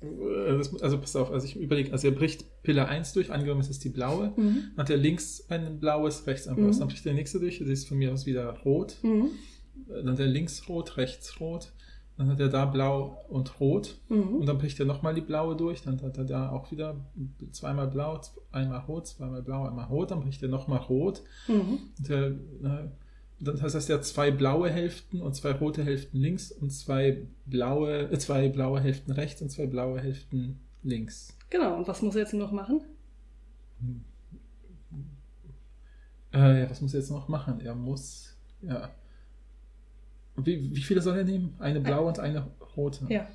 Äh, 0.05 0.59
das- 0.59 0.83
Also 0.83 0.99
pass 0.99 1.17
auf, 1.17 1.31
also 1.31 1.47
ich 1.47 1.57
überlege, 1.57 1.93
also 1.93 2.07
er 2.09 2.15
bricht 2.15 2.45
Pille 2.63 2.87
1 2.89 3.13
durch, 3.13 3.33
angenommen 3.33 3.61
es 3.61 3.69
ist 3.71 3.85
die 3.85 3.89
blaue, 3.91 4.33
Mhm. 4.37 4.65
dann 4.77 4.77
hat 4.85 4.91
er 4.91 4.97
links 4.97 5.45
ein 5.49 5.79
blaues, 5.81 6.27
rechts 6.27 6.47
ein 6.49 6.57
blaues, 6.57 6.77
Mhm. 6.77 6.81
dann 6.81 6.89
bricht 6.89 7.05
der 7.05 7.15
nächste 7.15 7.41
durch, 7.41 7.59
das 7.59 7.69
ist 7.69 7.89
von 7.89 7.99
mir 7.99 8.13
aus 8.13 8.27
wieder 8.27 8.49
rot, 8.65 8.97
Mhm. 9.03 9.31
dann 9.89 10.11
hat 10.11 10.19
er 10.21 10.27
links 10.27 10.69
rot, 10.69 10.97
rechts 10.97 11.41
rot, 11.41 11.73
dann 12.17 12.29
hat 12.29 12.39
er 12.39 12.49
da 12.49 12.65
blau 12.65 13.25
und 13.29 13.59
rot 13.61 13.97
Mhm. 14.09 14.37
und 14.37 14.47
dann 14.47 14.59
bricht 14.59 14.79
er 14.79 14.87
nochmal 14.87 15.15
die 15.15 15.21
blaue 15.21 15.57
durch, 15.57 15.83
dann 15.83 16.01
hat 16.01 16.17
er 16.17 16.25
da 16.25 16.51
auch 16.51 16.71
wieder 16.71 16.97
zweimal 17.51 17.89
blau, 17.89 18.21
einmal 18.53 18.81
rot, 18.81 19.07
zweimal 19.09 19.43
blau, 19.43 19.67
einmal 19.67 19.87
rot, 19.87 20.11
dann 20.13 20.21
bricht 20.21 20.43
er 20.43 20.49
nochmal 20.49 20.79
rot 20.79 21.23
Mhm. 21.49 21.79
und 21.99 22.09
der, 22.09 22.31
dann 23.41 23.61
heißt 23.61 23.75
das 23.75 23.89
ja 23.89 24.01
zwei 24.01 24.31
blaue 24.31 24.71
Hälften 24.71 25.21
und 25.21 25.35
zwei 25.35 25.53
rote 25.53 25.85
Hälften 25.85 26.19
links 26.19 26.53
und 26.53 26.71
zwei 26.71 27.27
blaue, 27.47 28.11
äh, 28.11 28.19
zwei 28.19 28.49
blaue 28.49 28.81
Hälften 28.81 29.13
rechts 29.13 29.43
und 29.43 29.51
zwei 29.51 29.67
blaue 29.67 30.01
Hälften 30.01 30.61
links. 30.83 31.37
Genau, 31.51 31.77
und 31.77 31.89
was 31.89 32.03
muss 32.03 32.15
er 32.15 32.23
jetzt 32.23 32.35
noch 32.35 32.53
machen? 32.53 32.83
Äh, 36.33 36.63
ja, 36.63 36.71
was 36.71 36.81
muss 36.81 36.95
er 36.95 37.01
jetzt 37.01 37.11
noch 37.11 37.29
machen? 37.29 37.61
Er 37.61 37.75
muss, 37.75 38.37
ja. 38.63 38.91
Wie, 40.37 40.75
wie 40.75 40.83
viele 40.83 41.01
soll 41.01 41.17
er 41.17 41.25
nehmen? 41.25 41.55
Eine 41.59 41.81
blaue 41.81 42.09
und 42.09 42.19
eine 42.19 42.47
rote. 42.77 43.07
Ja. 43.09 43.29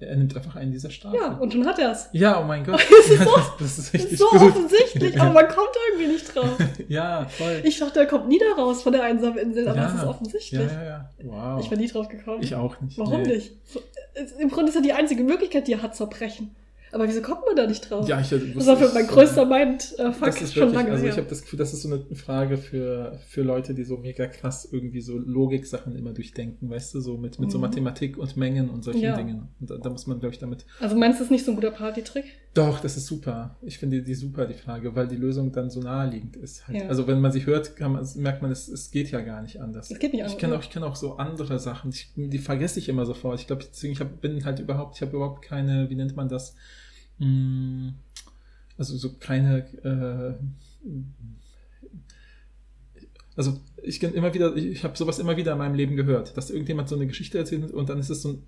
Er 0.00 0.16
nimmt 0.16 0.36
einfach 0.36 0.56
einen 0.56 0.72
dieser 0.72 0.90
Stapel. 0.90 1.18
Ja, 1.20 1.32
und 1.38 1.52
schon 1.52 1.66
hat 1.66 1.78
er 1.78 1.92
es. 1.92 2.08
Ja, 2.12 2.40
oh 2.40 2.44
mein 2.44 2.64
Gott. 2.64 2.80
Das 2.90 3.08
ist 3.10 3.18
so- 3.24 3.30
das, 3.36 3.52
das 3.58 3.78
ist 3.78 3.94
Das 3.94 3.94
richtig 3.94 4.18
so 4.18 4.26
gut. 4.30 4.40
offensichtlich, 4.42 5.20
aber 5.20 5.32
man 5.32 5.48
kommt 5.48 5.68
irgendwie 5.92 6.12
nicht 6.12 6.34
drauf. 6.34 6.56
Ja, 6.88 7.26
voll. 7.28 7.60
Ich 7.64 7.78
dachte, 7.78 8.00
er 8.00 8.06
kommt 8.06 8.28
nie 8.28 8.38
da 8.38 8.60
raus 8.62 8.82
von 8.82 8.92
der 8.92 9.02
einsamen 9.04 9.38
Insel, 9.38 9.68
aber 9.68 9.78
ja. 9.78 9.86
es 9.88 9.94
ist 9.94 10.02
Ja, 10.02 10.08
offensichtlich. 10.08 10.72
ja, 10.72 10.84
ja. 10.84 11.10
Wow. 11.22 11.60
Ich 11.64 11.70
war 11.70 11.78
nie 11.78 11.88
drauf 11.88 12.08
gekommen. 12.08 12.42
Ich 12.42 12.54
auch 12.54 12.80
nicht. 12.80 12.98
Warum 12.98 13.22
Nee. 13.22 13.34
nicht? 13.34 13.52
Im 14.38 14.48
Grunde 14.50 14.68
ist 14.70 14.74
ja 14.76 14.80
die 14.80 14.92
einzige 14.92 15.24
Möglichkeit, 15.24 15.66
die 15.66 15.72
er 15.72 15.82
hat, 15.82 15.94
zerbrechen. 15.96 16.54
Aber 16.94 17.08
wieso 17.08 17.20
kommt 17.22 17.40
man 17.44 17.56
da 17.56 17.66
nicht 17.66 17.90
drauf? 17.90 18.08
Ja, 18.08 18.20
ich, 18.20 18.28
das 18.30 18.66
war 18.66 18.76
für 18.76 18.94
mein 18.94 19.06
größter 19.06 19.44
Mind-Fuck 19.44 20.26
Das 20.26 20.40
ist 20.40 20.54
schon 20.54 20.62
wirklich, 20.62 20.74
lange 20.74 20.90
also 20.92 21.06
ich 21.06 21.16
habe 21.16 21.26
das 21.28 21.42
Gefühl, 21.42 21.58
das 21.58 21.72
ist 21.72 21.82
so 21.82 21.88
eine 21.92 22.04
Frage 22.14 22.56
für, 22.56 23.18
für 23.26 23.42
Leute, 23.42 23.74
die 23.74 23.82
so 23.82 23.96
mega 23.96 24.26
krass 24.28 24.68
irgendwie 24.70 25.00
so 25.00 25.18
Logik-Sachen 25.18 25.96
immer 25.96 26.12
durchdenken, 26.12 26.70
weißt 26.70 26.94
du, 26.94 27.00
so 27.00 27.16
mit, 27.16 27.38
mit 27.40 27.50
so 27.50 27.58
Mhm. 27.58 27.62
Mathematik 27.62 28.16
und 28.16 28.36
Mengen 28.36 28.70
und 28.70 28.84
solchen 28.84 29.00
Ja. 29.00 29.16
Dingen. 29.16 29.48
Und 29.60 29.70
da, 29.70 29.76
da 29.78 29.90
muss 29.90 30.06
man, 30.06 30.20
glaube 30.20 30.34
ich, 30.34 30.38
damit. 30.38 30.66
Also 30.80 30.96
meinst 30.96 31.18
du, 31.18 31.24
es 31.24 31.26
ist 31.26 31.32
nicht 31.32 31.44
so 31.44 31.50
ein 31.52 31.56
guter 31.56 31.72
Partytrick? 31.72 32.24
Doch, 32.54 32.78
das 32.78 32.96
ist 32.96 33.06
super. 33.06 33.56
Ich 33.62 33.78
finde 33.78 34.02
die 34.02 34.14
super, 34.14 34.46
die 34.46 34.54
Frage, 34.54 34.94
weil 34.94 35.08
die 35.08 35.16
Lösung 35.16 35.50
dann 35.50 35.70
so 35.70 35.80
naheliegend 35.80 36.36
ist. 36.36 36.68
Halt. 36.68 36.82
Ja. 36.82 36.88
Also 36.88 37.08
wenn 37.08 37.20
man 37.20 37.32
sie 37.32 37.44
hört, 37.44 37.80
man, 37.80 38.06
merkt 38.16 38.42
man, 38.42 38.52
es, 38.52 38.68
es 38.68 38.92
geht 38.92 39.10
ja 39.10 39.20
gar 39.22 39.42
nicht 39.42 39.60
anders. 39.60 39.90
Es 39.90 39.98
geht 39.98 40.12
nicht 40.12 40.20
Ich 40.20 40.26
anders, 40.26 40.38
kenne 40.38 40.52
ja. 40.52 40.58
auch, 40.60 40.62
ich 40.62 40.70
kenne 40.70 40.86
auch 40.86 40.94
so 40.94 41.16
andere 41.16 41.58
Sachen, 41.58 41.90
ich, 41.90 42.12
die 42.14 42.38
vergesse 42.38 42.78
ich 42.78 42.88
immer 42.88 43.04
sofort. 43.06 43.40
Ich 43.40 43.48
glaube, 43.48 43.64
deswegen, 43.68 43.92
ich 43.94 43.98
hab, 44.00 44.20
bin 44.20 44.44
halt 44.44 44.60
überhaupt, 44.60 44.94
ich 44.94 45.02
habe 45.02 45.16
überhaupt 45.16 45.42
keine, 45.42 45.90
wie 45.90 45.96
nennt 45.96 46.14
man 46.14 46.28
das? 46.28 46.54
Hm, 47.18 47.94
Also 48.78 48.96
so 48.96 49.14
keine, 49.18 49.58
äh, 49.84 50.34
also 53.36 53.58
ich 53.82 54.00
kenne 54.00 54.14
immer 54.14 54.32
wieder, 54.34 54.54
ich, 54.56 54.66
ich 54.66 54.84
habe 54.84 54.96
sowas 54.96 55.18
immer 55.18 55.36
wieder 55.36 55.52
in 55.52 55.58
meinem 55.58 55.74
Leben 55.74 55.96
gehört, 55.96 56.36
dass 56.36 56.50
irgendjemand 56.50 56.88
so 56.88 56.94
eine 56.96 57.06
Geschichte 57.06 57.38
erzählt 57.38 57.72
und 57.72 57.88
dann 57.88 57.98
ist 57.98 58.10
es 58.10 58.22
so 58.22 58.30
ein, 58.30 58.42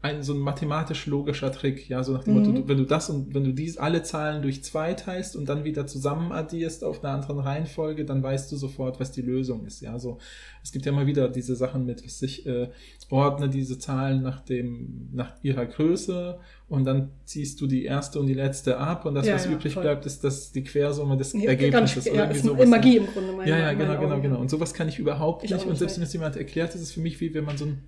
ein 0.00 0.22
so 0.22 0.32
ein 0.32 0.38
mathematisch-logischer 0.38 1.50
Trick, 1.50 1.88
ja, 1.88 2.04
so 2.04 2.12
nach 2.12 2.22
dem 2.22 2.34
Mhm. 2.34 2.40
Motto, 2.52 2.68
wenn 2.68 2.78
du 2.78 2.84
das 2.84 3.10
und 3.10 3.34
wenn 3.34 3.42
du 3.42 3.52
dies 3.52 3.78
alle 3.78 4.04
Zahlen 4.04 4.42
durch 4.42 4.62
zwei 4.62 4.94
teilst 4.94 5.34
und 5.34 5.48
dann 5.48 5.64
wieder 5.64 5.88
zusammen 5.88 6.30
addierst 6.30 6.84
auf 6.84 7.02
einer 7.02 7.12
anderen 7.14 7.40
Reihenfolge, 7.40 8.04
dann 8.04 8.22
weißt 8.22 8.52
du 8.52 8.56
sofort, 8.56 9.00
was 9.00 9.10
die 9.10 9.22
Lösung 9.22 9.66
ist, 9.66 9.80
ja, 9.80 9.98
so. 9.98 10.18
Es 10.62 10.70
gibt 10.70 10.86
ja 10.86 10.92
immer 10.92 11.06
wieder 11.06 11.28
diese 11.28 11.56
Sachen 11.56 11.84
mit, 11.84 12.04
was 12.04 12.22
ich 12.22 12.46
äh, 12.46 12.68
ordne 13.10 13.48
diese 13.48 13.78
Zahlen 13.78 14.22
nach 14.22 14.40
dem, 14.40 15.08
nach 15.12 15.32
ihrer 15.42 15.66
Größe 15.66 16.38
und 16.68 16.84
dann 16.84 17.10
ziehst 17.24 17.60
du 17.60 17.66
die 17.66 17.84
erste 17.84 18.20
und 18.20 18.26
die 18.28 18.34
letzte 18.34 18.78
ab 18.78 19.04
und 19.04 19.14
das, 19.16 19.26
Ja, 19.26 19.34
was 19.34 19.46
ja, 19.46 19.50
übrig 19.52 19.74
voll. 19.74 19.82
bleibt, 19.82 20.06
ist 20.06 20.22
das 20.22 20.52
die 20.52 20.62
Quersumme 20.62 21.16
des 21.16 21.32
Ja, 21.32 21.50
Ergebnisses. 21.50 22.04
ganz, 22.04 22.14
oder 22.14 22.24
ja, 22.26 22.30
ist 22.30 22.44
sowas. 22.44 22.68
Magie 22.68 22.98
im 22.98 23.06
Grunde. 23.06 23.32
Meine, 23.32 23.50
Ja, 23.50 23.58
ja, 23.58 23.72
genau, 23.72 23.98
genau, 23.98 24.12
Augen. 24.14 24.22
genau. 24.22 24.38
Und 24.40 24.48
sowas 24.50 24.72
kann 24.74 24.88
ich 24.88 24.98
überhaupt 25.00 25.42
Ich 25.42 25.50
nicht. 25.50 25.66
Und 25.66 25.76
selbst 25.76 25.96
wenn 25.96 26.04
es 26.04 26.12
jemand 26.12 26.36
erklärt, 26.36 26.74
ist 26.76 26.82
es 26.82 26.92
für 26.92 27.00
mich 27.00 27.20
wie 27.20 27.34
wenn 27.34 27.44
man 27.44 27.56
so 27.56 27.64
einen 27.64 27.82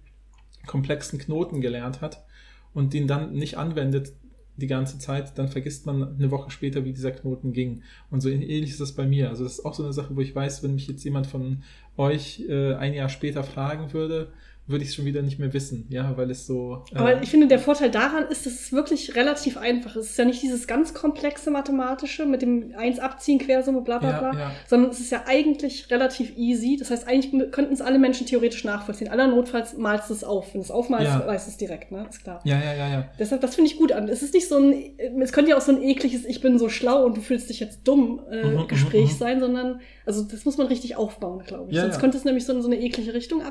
komplexen 0.66 1.18
Knoten 1.18 1.60
gelernt 1.60 2.00
hat 2.00 2.24
und 2.74 2.92
den 2.94 3.06
dann 3.06 3.32
nicht 3.32 3.56
anwendet 3.58 4.12
die 4.56 4.66
ganze 4.66 4.98
Zeit, 4.98 5.38
dann 5.38 5.48
vergisst 5.48 5.86
man 5.86 6.16
eine 6.16 6.30
Woche 6.30 6.50
später, 6.50 6.84
wie 6.84 6.92
dieser 6.92 7.12
Knoten 7.12 7.52
ging. 7.52 7.82
Und 8.10 8.20
so 8.20 8.28
ähnlich 8.28 8.70
ist 8.70 8.80
das 8.80 8.92
bei 8.92 9.06
mir. 9.06 9.30
Also 9.30 9.44
das 9.44 9.54
ist 9.54 9.64
auch 9.64 9.74
so 9.74 9.82
eine 9.82 9.92
Sache, 9.92 10.14
wo 10.14 10.20
ich 10.20 10.34
weiß, 10.34 10.62
wenn 10.62 10.74
mich 10.74 10.86
jetzt 10.86 11.04
jemand 11.04 11.26
von 11.26 11.62
euch 11.96 12.44
äh, 12.48 12.74
ein 12.74 12.94
Jahr 12.94 13.08
später 13.08 13.42
fragen 13.42 13.92
würde, 13.92 14.32
würde 14.70 14.84
ich 14.84 14.90
es 14.90 14.94
schon 14.96 15.04
wieder 15.04 15.22
nicht 15.22 15.38
mehr 15.38 15.52
wissen, 15.52 15.86
ja, 15.90 16.16
weil 16.16 16.30
es 16.30 16.46
so. 16.46 16.84
äh, 16.94 16.98
Aber 16.98 17.22
ich 17.22 17.30
finde, 17.30 17.46
der 17.48 17.58
Vorteil 17.58 17.90
daran 17.90 18.24
ist, 18.28 18.46
dass 18.46 18.52
es 18.54 18.72
wirklich 18.72 19.14
relativ 19.16 19.56
einfach 19.56 19.96
ist. 19.96 20.04
Es 20.06 20.10
ist 20.12 20.18
ja 20.18 20.24
nicht 20.24 20.42
dieses 20.42 20.66
ganz 20.66 20.94
komplexe 20.94 21.50
Mathematische 21.50 22.26
mit 22.26 22.42
dem 22.42 22.72
Eins 22.76 22.98
abziehen, 22.98 23.38
Quersumme, 23.38 23.80
bla 23.82 23.98
bla 23.98 24.10
Ja, 24.10 24.18
bla, 24.30 24.38
ja. 24.40 24.50
sondern 24.68 24.90
es 24.90 25.00
ist 25.00 25.10
ja 25.12 25.24
eigentlich 25.26 25.90
relativ 25.90 26.36
easy. 26.36 26.76
Das 26.78 26.90
heißt, 26.90 27.06
eigentlich 27.08 27.50
könnten 27.52 27.72
es 27.72 27.80
alle 27.80 27.98
Menschen 27.98 28.26
theoretisch 28.26 28.64
nachvollziehen. 28.64 29.08
Allernotfalls 29.08 29.76
malst 29.76 30.10
du 30.10 30.14
es 30.14 30.24
auf. 30.24 30.54
Wenn 30.54 30.60
du 30.60 30.64
es 30.64 30.70
aufmalst, 30.70 31.06
Ja. 31.06 31.26
weißt 31.26 31.46
du 31.46 31.50
es 31.50 31.56
direkt, 31.56 31.92
ne? 31.92 32.06
Ist 32.08 32.22
klar. 32.22 32.40
ja, 32.44 32.58
ja, 32.58 32.74
ja, 32.74 32.88
ja. 32.88 33.08
Deshalb, 33.18 33.40
das 33.40 33.54
finde 33.54 33.70
ich 33.70 33.76
gut 33.78 33.92
an. 33.92 34.08
Es 34.08 34.22
ist 34.22 34.34
nicht 34.34 34.48
so 34.48 34.56
ein, 34.58 34.74
es 35.20 35.32
könnte 35.32 35.50
ja 35.50 35.56
auch 35.56 35.60
so 35.60 35.72
ein 35.72 35.82
ekliges, 35.82 36.24
ich 36.24 36.40
bin 36.40 36.58
so 36.58 36.68
schlau 36.68 37.04
und 37.04 37.16
du 37.16 37.20
fühlst 37.20 37.48
dich 37.50 37.60
jetzt 37.60 37.86
dumm 37.86 38.20
äh, 38.30 38.40
Mhm, 38.50 38.68
Gespräch 38.68 39.06
mhm, 39.06 39.12
mhm. 39.12 39.18
sein, 39.18 39.40
sondern, 39.40 39.80
also 40.06 40.22
das 40.22 40.44
muss 40.44 40.56
man 40.58 40.66
richtig 40.66 40.96
aufbauen, 40.96 41.42
glaube 41.46 41.70
ich. 41.70 41.76
Ja, 41.76 41.82
Sonst 41.82 41.94
ja. 41.96 42.00
könnte 42.00 42.16
es 42.18 42.24
nämlich 42.24 42.44
so 42.44 42.52
in 42.52 42.62
so 42.62 42.68
eine 42.68 42.80
eklige 42.80 43.14
Richtung 43.14 43.42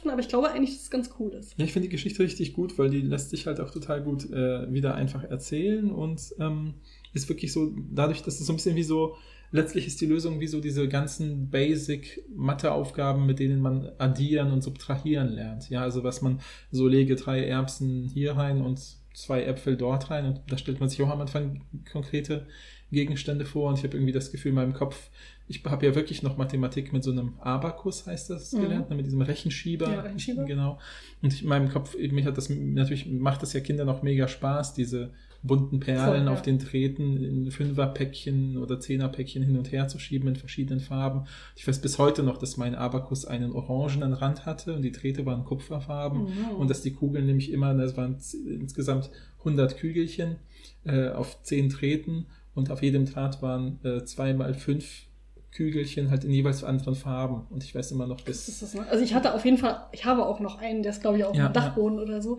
abdriften, 0.00 0.10
aber 0.10 0.20
ich 0.20 0.28
glaube 0.28 0.50
eigentlich, 0.50 0.70
dass 0.70 0.82
es 0.82 0.90
ganz 0.90 1.10
cool 1.18 1.32
ist. 1.32 1.54
Ja, 1.58 1.64
ich 1.64 1.72
finde 1.72 1.88
die 1.88 1.92
Geschichte 1.92 2.22
richtig 2.22 2.52
gut, 2.52 2.78
weil 2.78 2.90
die 2.90 3.00
lässt 3.00 3.30
sich 3.30 3.46
halt 3.46 3.60
auch 3.60 3.70
total 3.70 4.02
gut 4.02 4.30
äh, 4.30 4.72
wieder 4.72 4.94
einfach 4.94 5.24
erzählen 5.24 5.90
und 5.90 6.34
ähm, 6.38 6.74
ist 7.12 7.28
wirklich 7.28 7.52
so, 7.52 7.72
dadurch, 7.90 8.22
dass 8.22 8.40
es 8.40 8.46
so 8.46 8.52
ein 8.52 8.56
bisschen 8.56 8.76
wie 8.76 8.82
so, 8.82 9.16
letztlich 9.52 9.86
ist 9.86 10.00
die 10.00 10.06
Lösung 10.06 10.40
wie 10.40 10.46
so 10.46 10.60
diese 10.60 10.88
ganzen 10.88 11.50
Basic-Mathe-Aufgaben, 11.50 13.26
mit 13.26 13.38
denen 13.38 13.60
man 13.60 13.90
addieren 13.98 14.52
und 14.52 14.62
subtrahieren 14.62 15.28
lernt. 15.28 15.70
Ja, 15.70 15.82
also 15.82 16.04
was 16.04 16.22
man 16.22 16.40
so 16.70 16.86
lege 16.86 17.16
drei 17.16 17.44
Erbsen 17.44 18.08
hier 18.12 18.36
rein 18.36 18.62
und 18.62 18.80
zwei 19.12 19.42
Äpfel 19.42 19.76
dort 19.76 20.10
rein 20.10 20.24
und 20.26 20.40
da 20.48 20.56
stellt 20.56 20.78
man 20.78 20.88
sich 20.88 21.02
auch 21.02 21.10
am 21.10 21.20
Anfang 21.20 21.62
konkrete 21.90 22.46
Gegenstände 22.92 23.44
vor 23.44 23.68
und 23.68 23.78
ich 23.78 23.84
habe 23.84 23.96
irgendwie 23.96 24.12
das 24.12 24.30
Gefühl 24.30 24.50
in 24.50 24.56
meinem 24.56 24.72
Kopf, 24.72 25.10
ich 25.50 25.64
habe 25.64 25.84
ja 25.84 25.94
wirklich 25.94 26.22
noch 26.22 26.36
Mathematik 26.36 26.92
mit 26.92 27.02
so 27.04 27.10
einem 27.10 27.34
Abakus, 27.40 28.06
heißt 28.06 28.30
das, 28.30 28.52
Mhm. 28.52 28.60
gelernt, 28.62 28.88
ne, 28.90 28.96
mit 28.96 29.04
diesem 29.06 29.20
Rechenschieber. 29.20 29.90
Ja, 29.90 30.00
Rechenschieber. 30.00 30.44
Genau. 30.44 30.78
Und 31.22 31.32
ich, 31.32 31.42
in 31.42 31.48
meinem 31.48 31.68
Kopf, 31.68 31.96
mich 31.98 32.24
hat 32.24 32.36
das, 32.38 32.48
natürlich 32.48 33.06
macht 33.10 33.42
das 33.42 33.52
ja 33.52 33.60
Kindern 33.60 33.88
auch 33.88 34.02
mega 34.02 34.28
Spaß, 34.28 34.74
diese 34.74 35.10
bunten 35.42 35.80
Perlen 35.80 36.04
Voll, 36.18 36.26
ja. 36.26 36.32
auf 36.32 36.42
den 36.42 36.58
Drähten 36.58 37.16
in 37.24 37.50
Fünferpäckchen 37.50 38.58
oder 38.58 38.78
Zehnerpäckchen 38.78 39.42
hin 39.42 39.56
und 39.56 39.72
her 39.72 39.88
zu 39.88 39.98
schieben 39.98 40.28
in 40.28 40.36
verschiedenen 40.36 40.80
Farben. 40.80 41.24
Ich 41.56 41.66
weiß 41.66 41.80
bis 41.80 41.98
heute 41.98 42.22
noch, 42.22 42.36
dass 42.38 42.56
mein 42.56 42.74
Abakus 42.74 43.24
einen 43.24 43.52
orangenen 43.52 44.12
Rand 44.12 44.44
hatte 44.46 44.74
und 44.74 44.82
die 44.82 44.92
Drähte 44.92 45.24
waren 45.26 45.44
kupferfarben 45.44 46.24
Mhm. 46.24 46.56
und 46.58 46.68
dass 46.70 46.82
die 46.82 46.92
Kugeln 46.92 47.26
nämlich 47.26 47.50
immer, 47.52 47.72
das 47.74 47.96
waren 47.96 48.18
z- 48.18 48.38
insgesamt 48.46 49.10
100 49.38 49.78
Kügelchen 49.78 50.36
äh, 50.84 51.08
auf 51.08 51.42
10 51.42 51.70
Drähten 51.70 52.26
und 52.54 52.70
auf 52.70 52.82
jedem 52.82 53.06
Draht 53.06 53.40
waren 53.42 53.78
äh, 53.84 54.04
zwei 54.04 54.34
mal 54.34 54.52
fünf 54.54 55.06
Kügelchen 55.52 56.10
halt 56.10 56.24
in 56.24 56.30
jeweils 56.30 56.62
anderen 56.64 56.94
Farben 56.94 57.46
und 57.50 57.64
ich 57.64 57.74
weiß 57.74 57.90
immer 57.92 58.06
noch 58.06 58.18
Das 58.18 58.24
bis 58.24 58.48
ist 58.48 58.62
das, 58.62 58.74
ne? 58.74 58.86
Also 58.88 59.02
ich 59.04 59.14
hatte 59.14 59.34
auf 59.34 59.44
jeden 59.44 59.58
Fall, 59.58 59.82
ich 59.92 60.04
habe 60.04 60.24
auch 60.26 60.40
noch 60.40 60.58
einen, 60.60 60.82
der 60.82 60.92
ist 60.92 61.00
glaube 61.00 61.18
ich 61.18 61.24
auch 61.24 61.34
Ja, 61.34 61.48
im 61.48 61.52
Dachboden 61.52 61.98
oder 61.98 62.22
so. 62.22 62.38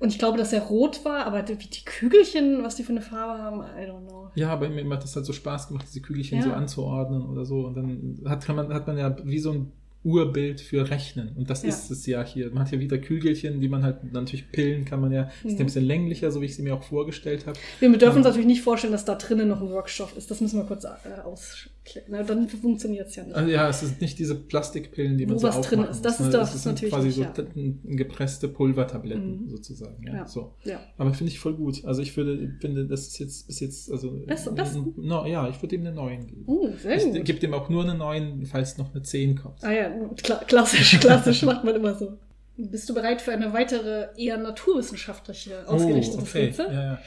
Und 0.00 0.10
ich 0.12 0.18
glaube, 0.20 0.38
dass 0.38 0.52
er 0.52 0.60
rot 0.62 1.04
war, 1.04 1.26
aber 1.26 1.42
die, 1.42 1.56
die 1.56 1.84
Kügelchen, 1.84 2.62
was 2.62 2.76
die 2.76 2.84
für 2.84 2.92
eine 2.92 3.00
Farbe 3.02 3.42
haben, 3.42 3.60
I 3.62 3.90
don't 3.90 4.06
know. 4.08 4.30
Ja, 4.36 4.50
aber 4.50 4.68
mir 4.68 4.88
hat 4.90 5.02
das 5.02 5.16
halt 5.16 5.26
so 5.26 5.32
Spaß 5.32 5.68
gemacht, 5.68 5.86
diese 5.88 6.00
Kügelchen 6.00 6.38
Ja. 6.38 6.44
so 6.44 6.52
anzuordnen 6.52 7.26
oder 7.26 7.44
so. 7.44 7.66
Und 7.66 7.74
dann 7.76 8.20
hat, 8.24 8.44
kann 8.44 8.54
man, 8.54 8.72
hat 8.72 8.86
man 8.86 8.96
ja 8.96 9.16
wie 9.24 9.40
so 9.40 9.50
ein 9.50 9.72
Urbild 10.04 10.60
für 10.60 10.88
Rechnen. 10.88 11.34
Und 11.36 11.50
das 11.50 11.64
Ja. 11.64 11.70
ist 11.70 11.90
es 11.90 12.06
ja 12.06 12.22
hier. 12.24 12.48
Man 12.50 12.60
hat 12.60 12.70
ja 12.70 12.78
wieder 12.78 12.98
Kügelchen, 12.98 13.60
die 13.60 13.68
man 13.68 13.82
halt 13.82 14.12
natürlich 14.12 14.52
pillen 14.52 14.84
kann 14.84 15.00
man 15.00 15.10
ja. 15.10 15.24
Ist 15.42 15.54
Mhm. 15.54 15.58
ein 15.58 15.66
bisschen 15.66 15.84
länglicher, 15.84 16.30
so 16.30 16.40
wie 16.40 16.44
ich 16.46 16.54
sie 16.54 16.62
mir 16.62 16.76
auch 16.76 16.84
vorgestellt 16.84 17.48
habe. 17.48 17.58
Wir 17.80 17.88
dürfen 17.98 18.18
uns 18.18 18.24
Ja. 18.24 18.30
natürlich 18.30 18.46
nicht 18.46 18.62
vorstellen, 18.62 18.92
dass 18.92 19.04
da 19.04 19.16
drinnen 19.16 19.48
noch 19.48 19.60
ein 19.60 19.68
Workshop 19.70 20.16
ist. 20.16 20.30
Das 20.30 20.40
müssen 20.40 20.58
wir 20.60 20.64
kurz 20.66 20.84
äh, 20.84 20.88
ausklären. 21.24 21.74
Na, 22.08 22.22
dann 22.22 22.48
funktioniert 22.48 23.08
es 23.08 23.16
ja 23.16 23.24
nicht. 23.24 23.34
Also 23.36 23.50
ja, 23.50 23.68
es 23.68 23.80
sind 23.80 24.00
nicht 24.00 24.18
diese 24.18 24.34
Plastikpillen, 24.34 25.18
die 25.18 25.26
man 25.26 25.36
Wo 25.36 25.38
so 25.40 25.48
was 25.48 25.60
drin 25.62 25.84
ist. 25.84 26.02
Das 26.04 26.20
ist 26.20 26.26
ne? 26.26 26.32
das 26.32 26.54
Es 26.54 26.62
sind 26.62 26.72
natürlich 26.72 26.94
quasi 26.94 27.06
nicht, 27.08 27.16
so 27.16 27.22
ja. 27.22 27.72
gepresste 27.96 28.48
Pulvertabletten 28.48 29.44
Mhm. 29.44 29.48
sozusagen. 29.48 30.02
Ja, 30.06 30.14
Ja. 30.14 30.26
So. 30.26 30.54
ja. 30.64 30.80
Aber 30.96 31.12
finde 31.14 31.32
ich 31.32 31.38
voll 31.38 31.54
gut. 31.54 31.84
Also 31.84 32.02
ich 32.02 32.16
würde, 32.16 32.52
finde, 32.60 32.86
das 32.86 33.08
ist 33.08 33.18
jetzt 33.18 33.46
bis 33.46 33.60
jetzt, 33.60 33.90
also 33.90 34.10
am 34.10 34.54
besten? 34.54 34.94
No, 34.96 35.26
ja, 35.26 35.48
ich 35.48 35.60
würde 35.62 35.76
ihm 35.76 35.82
eine 35.82 35.92
9 35.94 36.26
geben. 36.26 36.44
Uh, 36.46 36.70
sehr 36.76 36.96
Ich 36.96 37.04
gut. 37.04 37.24
gebe 37.24 37.38
dem 37.38 37.54
auch 37.54 37.68
nur 37.68 37.82
eine 37.84 37.94
9, 37.94 38.46
falls 38.46 38.78
noch 38.78 38.92
eine 38.94 39.02
10 39.02 39.36
kommt. 39.36 39.62
Ah 39.62 39.72
ja, 39.72 39.90
kla 40.22 40.36
klassisch, 40.46 40.98
klassisch 41.00 41.42
macht 41.44 41.64
man 41.64 41.74
immer 41.76 41.94
so. 41.94 42.18
Bist 42.56 42.88
du 42.88 42.94
bereit 42.94 43.22
für 43.22 43.30
eine 43.32 43.52
weitere, 43.52 44.08
eher 44.16 44.36
naturwissenschaftliche 44.36 45.68
ausgerichtete 45.68 46.18
oh, 46.18 46.22
okay. 46.22 46.52
Ja, 46.58 46.72
ja. 46.72 46.98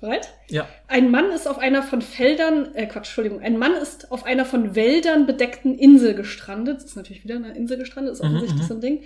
Bereit? 0.00 0.28
ja. 0.48 0.68
Ein 0.88 1.10
Mann 1.10 1.30
ist 1.30 1.46
auf 1.46 1.58
einer 1.58 1.82
von 1.82 2.02
Feldern, 2.02 2.74
äh 2.74 2.86
Quatsch, 2.86 3.08
Entschuldigung, 3.08 3.40
ein 3.40 3.58
Mann 3.58 3.74
ist 3.74 4.10
auf 4.10 4.24
einer 4.24 4.44
von 4.44 4.74
Wäldern 4.74 5.26
bedeckten 5.26 5.78
Insel 5.78 6.14
gestrandet. 6.14 6.78
Das 6.78 6.84
ist 6.86 6.96
natürlich 6.96 7.24
wieder 7.24 7.36
eine 7.36 7.54
Insel 7.54 7.78
gestrandet, 7.78 8.14
ist 8.14 8.22
Mhm, 8.22 8.28
offensichtlich 8.28 8.62
mhm. 8.62 8.66
so 8.66 8.74
ein 8.74 8.80
Ding. 8.80 9.02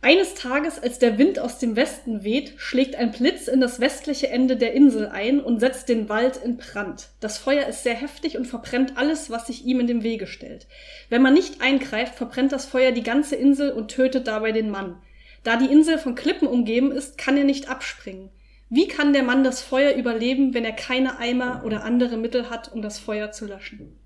Eines 0.00 0.34
Tages, 0.34 0.80
als 0.80 1.00
der 1.00 1.18
Wind 1.18 1.40
aus 1.40 1.58
dem 1.58 1.74
Westen 1.74 2.22
weht, 2.22 2.52
schlägt 2.56 2.94
ein 2.94 3.10
Blitz 3.10 3.48
in 3.48 3.60
das 3.60 3.80
westliche 3.80 4.28
Ende 4.28 4.56
der 4.56 4.72
Insel 4.72 5.08
ein 5.08 5.40
und 5.40 5.58
setzt 5.58 5.88
den 5.88 6.08
Wald 6.08 6.36
in 6.36 6.56
Brand. 6.56 7.08
Das 7.18 7.36
Feuer 7.36 7.66
ist 7.66 7.82
sehr 7.82 7.96
heftig 7.96 8.36
und 8.38 8.46
verbrennt 8.46 8.92
alles, 8.96 9.28
was 9.28 9.48
sich 9.48 9.64
ihm 9.64 9.80
in 9.80 9.88
dem 9.88 10.04
Wege 10.04 10.28
stellt. 10.28 10.68
Wenn 11.08 11.22
man 11.22 11.34
nicht 11.34 11.62
eingreift, 11.62 12.14
verbrennt 12.14 12.52
das 12.52 12.64
Feuer 12.64 12.92
die 12.92 13.02
ganze 13.02 13.34
Insel 13.34 13.72
und 13.72 13.88
tötet 13.88 14.28
dabei 14.28 14.52
den 14.52 14.70
Mann. 14.70 14.98
Da 15.42 15.56
die 15.56 15.70
Insel 15.70 15.98
von 15.98 16.14
Klippen 16.14 16.46
umgeben 16.46 16.92
ist, 16.92 17.18
kann 17.18 17.36
er 17.36 17.44
nicht 17.44 17.68
abspringen. 17.68 18.30
Wie 18.70 18.86
kann 18.88 19.12
der 19.12 19.22
Mann 19.22 19.44
das 19.44 19.62
Feuer 19.62 19.94
überleben, 19.96 20.52
wenn 20.54 20.64
er 20.64 20.72
keine 20.72 21.18
Eimer 21.18 21.62
oder 21.64 21.84
andere 21.84 22.16
Mittel 22.16 22.50
hat, 22.50 22.70
um 22.72 22.82
das 22.82 22.98
Feuer 22.98 23.30
zu 23.32 23.46
löschen? 23.46 23.96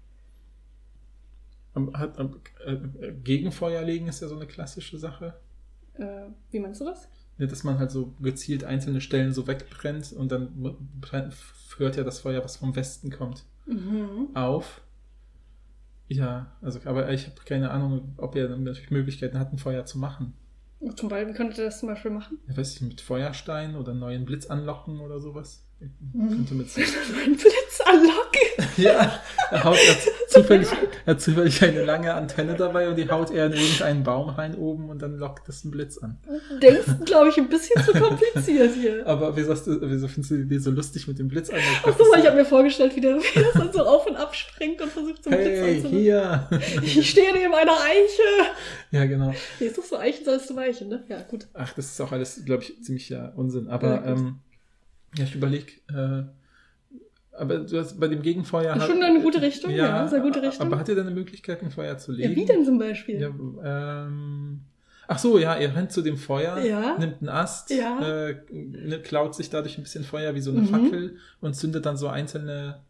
Am- 1.74 1.96
Hat, 1.96 2.18
am- 2.18 2.40
äh, 2.64 2.72
äh, 2.72 3.12
Gegenfeuer 3.24 3.82
legen 3.82 4.06
ist 4.06 4.20
ja 4.20 4.28
so 4.28 4.36
eine 4.36 4.46
klassische 4.46 4.98
Sache. 4.98 5.34
Äh, 5.94 6.26
wie 6.50 6.60
meinst 6.60 6.80
du 6.80 6.84
das? 6.84 7.08
Ja, 7.38 7.46
dass 7.46 7.64
man 7.64 7.78
halt 7.78 7.90
so 7.90 8.14
gezielt 8.20 8.62
einzelne 8.64 9.00
Stellen 9.00 9.32
so 9.32 9.46
wegbrennt 9.46 10.12
und 10.12 10.30
dann 10.30 10.76
brennt, 11.00 11.34
hört 11.78 11.96
ja 11.96 12.04
das 12.04 12.20
Feuer, 12.20 12.44
was 12.44 12.58
vom 12.58 12.76
Westen 12.76 13.10
kommt, 13.10 13.44
Mhm. 13.66 14.28
auf. 14.34 14.82
Ja, 16.08 16.52
also, 16.60 16.78
aber 16.84 17.10
ich 17.10 17.26
habe 17.26 17.36
keine 17.46 17.70
Ahnung, 17.70 18.14
ob 18.18 18.36
er 18.36 18.48
dann 18.48 18.64
natürlich 18.64 18.90
Möglichkeiten 18.90 19.38
hat, 19.38 19.52
ein 19.52 19.58
Feuer 19.58 19.86
zu 19.86 19.98
machen. 19.98 20.34
Zum 20.97 21.09
Beispiel, 21.09 21.33
wie 21.33 21.37
könnte 21.37 21.64
das 21.64 21.78
zum 21.78 21.89
Beispiel 21.89 22.11
machen? 22.11 22.39
Ja, 22.49 22.57
weiß 22.57 22.74
ich, 22.76 22.80
mit 22.83 23.01
Feuerstein 23.01 23.76
oder 23.76 23.95
neuen 23.95 24.24
Blitz 24.24 24.47
anlocken 24.47 25.01
oder 25.01 25.20
sowas. 25.20 25.64
Mhm. 26.12 26.28
Könnte 26.28 26.55
mit 26.55 26.70
so 26.70 26.80
Ein 26.80 27.37
Blitz 27.37 27.80
anlocken. 27.85 28.18
Ja, 28.76 29.20
er 29.51 29.64
haut 29.64 29.76
hat 29.76 29.99
zufällig, 30.33 30.68
er 31.07 31.14
hat 31.14 31.20
zufällig 31.20 31.62
eine 31.62 31.85
lange 31.85 32.12
Antenne 32.14 32.55
dabei 32.55 32.89
und 32.89 32.97
die 32.97 33.09
haut 33.11 33.30
er 33.30 33.47
in 33.47 33.53
irgendeinen 33.53 34.03
Baum 34.03 34.28
rein 34.30 34.55
oben 34.57 34.91
und 34.91 35.01
dann 35.03 35.16
lockt 35.16 35.49
das 35.49 35.62
einen 35.64 35.70
Blitz 35.70 35.99
an. 35.99 36.18
Denkst 36.61 36.87
du, 36.87 37.05
glaube 37.05 37.28
ich, 37.28 37.39
ein 37.39 37.49
bisschen 37.49 37.83
zu 37.85 37.93
kompliziert 37.93 38.74
hier. 38.74 39.07
Aber 39.07 39.37
wie 39.37 39.43
sagst 39.43 39.66
du, 39.66 39.78
wieso 39.83 40.09
findest 40.09 40.30
du 40.30 40.37
die 40.37 40.43
Idee 40.43 40.59
so 40.59 40.70
lustig 40.70 41.07
mit 41.09 41.18
dem 41.18 41.28
Blitz 41.28 41.51
an? 41.51 41.59
Ach 41.85 41.97
so, 41.97 42.05
weil 42.12 42.20
ich 42.20 42.26
habe 42.26 42.37
mir 42.37 42.45
vorgestellt, 42.45 42.97
wie 42.97 43.01
der 43.01 43.16
das 43.35 43.53
dann 43.55 43.72
so 43.72 43.85
auf 43.85 44.07
und 44.07 44.16
ab 44.16 44.35
springt 44.35 44.80
und 44.80 44.91
versucht 44.91 45.22
zum 45.24 45.33
Hey, 45.33 45.45
Blitz 45.45 45.85
anzulocken. 45.85 45.99
hier! 45.99 46.49
Ich 46.83 47.11
stehe 47.11 47.33
neben 47.33 47.55
einer 47.55 47.72
Eiche. 47.80 48.51
ja, 48.91 49.05
genau. 49.07 49.35
Nee, 49.61 49.66
ist 49.66 49.78
doch 49.78 49.85
so 49.85 49.97
Eichen 49.99 50.24
sollst 50.24 50.51
du 50.51 50.57
weichen, 50.57 50.89
ne? 50.89 51.05
Ja, 51.09 51.22
gut. 51.22 51.47
Ach, 51.55 51.72
das 51.74 51.87
ist 51.93 52.01
auch 52.01 52.12
alles, 52.12 52.45
glaube 52.45 52.62
ich, 52.62 52.83
ziemlich 52.83 53.09
ja 53.09 53.33
Unsinn. 53.37 53.68
Aber 53.68 53.89
Ja, 54.05 54.12
ähm, 54.12 54.39
ja, 55.16 55.24
ich 55.24 55.35
überlege, 55.35 55.72
äh, 55.91 56.22
aber 57.33 57.59
du 57.59 57.78
hast 57.78 57.99
bei 57.99 58.09
dem 58.09 58.22
Gegenfeuer. 58.22 58.76
Ist 58.76 58.87
schon 58.87 59.03
eine 59.03 59.20
gute 59.20 59.41
Richtung, 59.43 59.70
ja, 59.70 60.07
sehr 60.09 60.20
gute 60.20 60.43
Richtung. 60.43 60.66
Aber 60.66 60.78
hat 60.78 60.89
er 60.89 60.95
denn 60.97 61.07
eine 61.07 61.14
Möglichkeit, 61.14 61.62
ein 61.62 61.70
Feuer 61.70 61.97
zu 61.99 62.12
legen? 62.12 62.30
Ja, 62.30 62.37
wie 62.37 62.45
denn 62.45 62.64
zum 62.64 62.78
Beispiel? 62.78 63.20
Ja, 63.20 63.30
ähm, 64.07 64.61
ach 65.09 65.18
so, 65.18 65.39
ja, 65.39 65.55
er 65.55 65.74
rennt 65.74 65.93
zu 65.93 66.03
dem 66.03 66.16
Feuer, 66.16 66.59
Ja. 66.59 66.97
nimmt 66.99 67.20
einen 67.20 67.28
Ast, 67.28 67.70
Ja. 67.70 68.01
äh, 68.28 68.37
ne, 68.51 69.01
klaut 69.01 69.35
sich 69.35 69.51
dadurch 69.51 69.78
ein 69.78 69.83
bisschen 69.83 70.05
Feuer 70.05 70.35
wie 70.35 70.41
so 70.41 70.51
eine 70.51 70.61
Mhm. 70.61 70.66
Fackel 70.66 71.16
und 71.41 71.55
zündet 71.55 71.87
dann 71.87 71.97
so 71.97 72.09
einzelne 72.09 72.80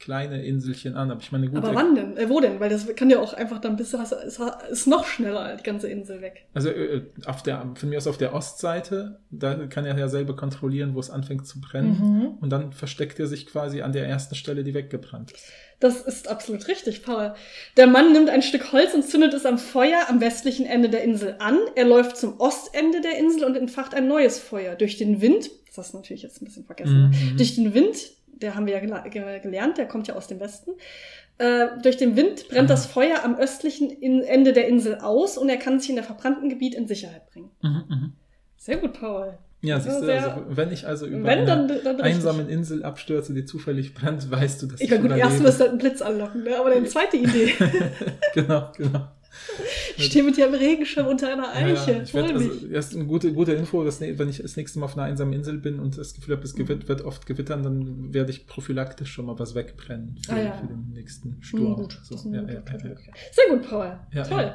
kleine 0.00 0.42
Inselchen 0.44 0.96
an. 0.96 1.10
Aber 1.12 1.20
ich 1.20 1.30
meine, 1.30 1.46
gut, 1.48 1.58
Aber 1.58 1.68
er- 1.68 1.74
wann 1.76 1.94
denn? 1.94 2.16
Äh, 2.16 2.28
wo 2.28 2.40
denn? 2.40 2.58
Weil 2.58 2.70
das 2.70 2.92
kann 2.96 3.08
ja 3.10 3.20
auch 3.20 3.32
einfach 3.34 3.60
dann 3.60 3.76
bis 3.76 3.94
ist, 3.94 4.40
ist 4.70 4.86
noch 4.88 5.04
schneller 5.06 5.56
die 5.56 5.62
ganze 5.62 5.88
Insel 5.88 6.20
weg. 6.22 6.46
also 6.54 6.70
äh, 6.70 7.02
auf 7.26 7.42
der, 7.42 7.70
von 7.74 7.88
mir 7.88 7.98
aus 7.98 8.06
auf 8.08 8.18
der 8.18 8.34
Ostseite, 8.34 9.20
da 9.30 9.54
kann 9.66 9.84
er 9.84 9.96
ja 9.96 10.08
selber 10.08 10.34
kontrollieren, 10.34 10.94
wo 10.94 11.00
es 11.00 11.10
anfängt 11.10 11.46
zu 11.46 11.60
brennen. 11.60 11.90
Mhm. 12.00 12.26
Und 12.40 12.50
dann 12.50 12.72
versteckt 12.72 13.20
er 13.20 13.26
sich 13.28 13.46
quasi 13.46 13.82
an 13.82 13.92
der 13.92 14.06
ersten 14.08 14.34
Stelle, 14.34 14.64
die 14.64 14.74
weggebrannt 14.74 15.32
ist. 15.32 15.44
Das 15.80 16.02
ist 16.02 16.28
absolut 16.28 16.68
richtig, 16.68 17.02
Paul. 17.02 17.34
Der 17.78 17.86
Mann 17.86 18.12
nimmt 18.12 18.28
ein 18.28 18.42
Stück 18.42 18.72
Holz 18.72 18.92
und 18.92 19.02
zündet 19.02 19.32
es 19.32 19.46
am 19.46 19.56
Feuer 19.58 20.00
am 20.08 20.20
westlichen 20.20 20.66
Ende 20.66 20.90
der 20.90 21.02
Insel 21.04 21.36
an. 21.38 21.56
Er 21.74 21.86
läuft 21.86 22.18
zum 22.18 22.38
Ostende 22.38 23.00
der 23.00 23.18
Insel 23.18 23.44
und 23.44 23.56
entfacht 23.56 23.94
ein 23.94 24.06
neues 24.06 24.38
Feuer. 24.38 24.74
Durch 24.76 24.98
den 24.98 25.22
Wind, 25.22 25.50
das 25.68 25.78
hast 25.78 25.92
du 25.94 25.98
natürlich 25.98 26.22
jetzt 26.22 26.42
ein 26.42 26.44
bisschen 26.44 26.64
vergessen, 26.66 27.08
Mhm. 27.10 27.36
durch 27.38 27.54
den 27.54 27.72
Wind, 27.72 27.96
der 28.34 28.54
haben 28.54 28.66
wir 28.66 28.74
ja 28.74 28.80
gelernt, 29.38 29.78
der 29.78 29.86
kommt 29.86 30.08
ja 30.08 30.14
aus 30.16 30.26
dem 30.26 30.40
Westen. 30.40 30.72
Äh, 31.38 31.68
durch 31.82 31.96
den 31.96 32.16
Wind 32.16 32.48
brennt 32.48 32.70
Ah. 32.70 32.74
das 32.74 32.86
Feuer 32.86 33.24
am 33.24 33.36
östlichen 33.36 33.88
In 33.90 34.22
Ende 34.22 34.52
der 34.52 34.68
Insel 34.68 34.96
aus 34.98 35.38
und 35.38 35.48
er 35.48 35.56
kann 35.56 35.80
sich 35.80 35.88
in 35.90 35.96
der 35.96 36.04
verbrannten 36.04 36.48
Gebiet 36.50 36.74
in 36.74 36.86
Sicherheit 36.86 37.26
bringen. 37.30 37.50
Mhm, 37.62 37.84
mhm. 37.88 38.12
Sehr 38.58 38.76
gut, 38.76 38.98
Paul. 39.00 39.38
Ja, 39.62 39.74
Das 39.76 39.84
siehst 39.84 39.94
war 39.96 40.00
du, 40.00 40.06
sehr- 40.06 40.34
also, 40.34 40.44
wenn 40.56 40.72
ich 40.72 40.86
also 40.86 41.06
über 41.06 41.24
Wenn, 41.24 41.38
eine 41.40 41.46
dann, 41.46 41.68
dann 41.68 41.78
richtig. 41.96 42.04
einsamen 42.04 42.48
Insel 42.48 42.82
abstürze, 42.82 43.32
die 43.34 43.44
zufällig 43.44 43.94
brennt, 43.94 44.30
weißt 44.30 44.62
du, 44.62 44.66
dass 44.66 44.80
Ich 44.80 44.88
meine, 44.90 45.02
gut, 45.02 45.10
überlebe. 45.12 45.28
erst 45.28 45.42
wirst 45.44 45.58
du 45.60 45.64
halt 45.64 45.70
einen 45.72 45.78
Blitz 45.78 46.02
anlocken, 46.02 46.44
ne? 46.44 46.56
aber 46.58 46.70
deine 46.70 46.86
zweite 46.86 47.16
Idee. 47.18 47.52
genau, 48.34 48.70
genau. 48.76 49.08
Ich 49.96 50.06
stehe 50.06 50.24
mit 50.24 50.36
dir 50.36 50.46
im 50.48 50.54
Regenschirm 50.54 51.06
unter 51.06 51.32
einer 51.32 51.44
Ja, 51.54 51.66
ja, 51.68 51.72
Eiche. 51.74 52.02
ich 52.04 52.14
werd, 52.14 52.28
Hol 52.28 52.34
also, 52.36 52.66
das 52.68 52.86
ist 52.88 52.94
eine 52.96 53.04
gute, 53.06 53.32
gute 53.32 53.52
Info, 53.52 53.84
dass, 53.84 54.00
ne- 54.00 54.18
wenn 54.18 54.28
ich 54.28 54.38
das 54.42 54.56
nächste 54.56 54.78
Mal 54.78 54.86
auf 54.86 54.96
einer 54.96 55.06
einsamen 55.06 55.32
Insel 55.34 55.58
bin 55.58 55.78
und 55.78 55.96
das 55.98 56.14
Gefühl 56.14 56.36
habe, 56.36 56.44
es 56.44 56.54
gewitt, 56.54 56.88
wird 56.88 57.02
oft 57.02 57.26
gewittern, 57.26 57.62
dann 57.62 58.12
werde 58.14 58.30
ich 58.30 58.46
prophylaktisch 58.46 59.12
schon 59.12 59.26
mal 59.26 59.38
was 59.38 59.54
wegbrennen 59.54 60.16
für, 60.24 60.32
Ah, 60.32 60.42
ja. 60.42 60.52
für 60.52 60.66
den 60.66 60.90
nächsten 60.92 61.30
Hm, 61.34 61.42
Sturm. 61.42 61.74
gut. 61.76 61.98
So, 62.02 62.16
ja, 62.30 62.42
ja, 62.42 62.48
ja, 62.48 62.54
ja. 62.54 62.60
Möglichkeit. 62.88 63.14
Sehr 63.32 63.56
gut, 63.56 63.68
Paul. 63.68 63.98
Ja, 64.12 64.22
Toll. 64.24 64.54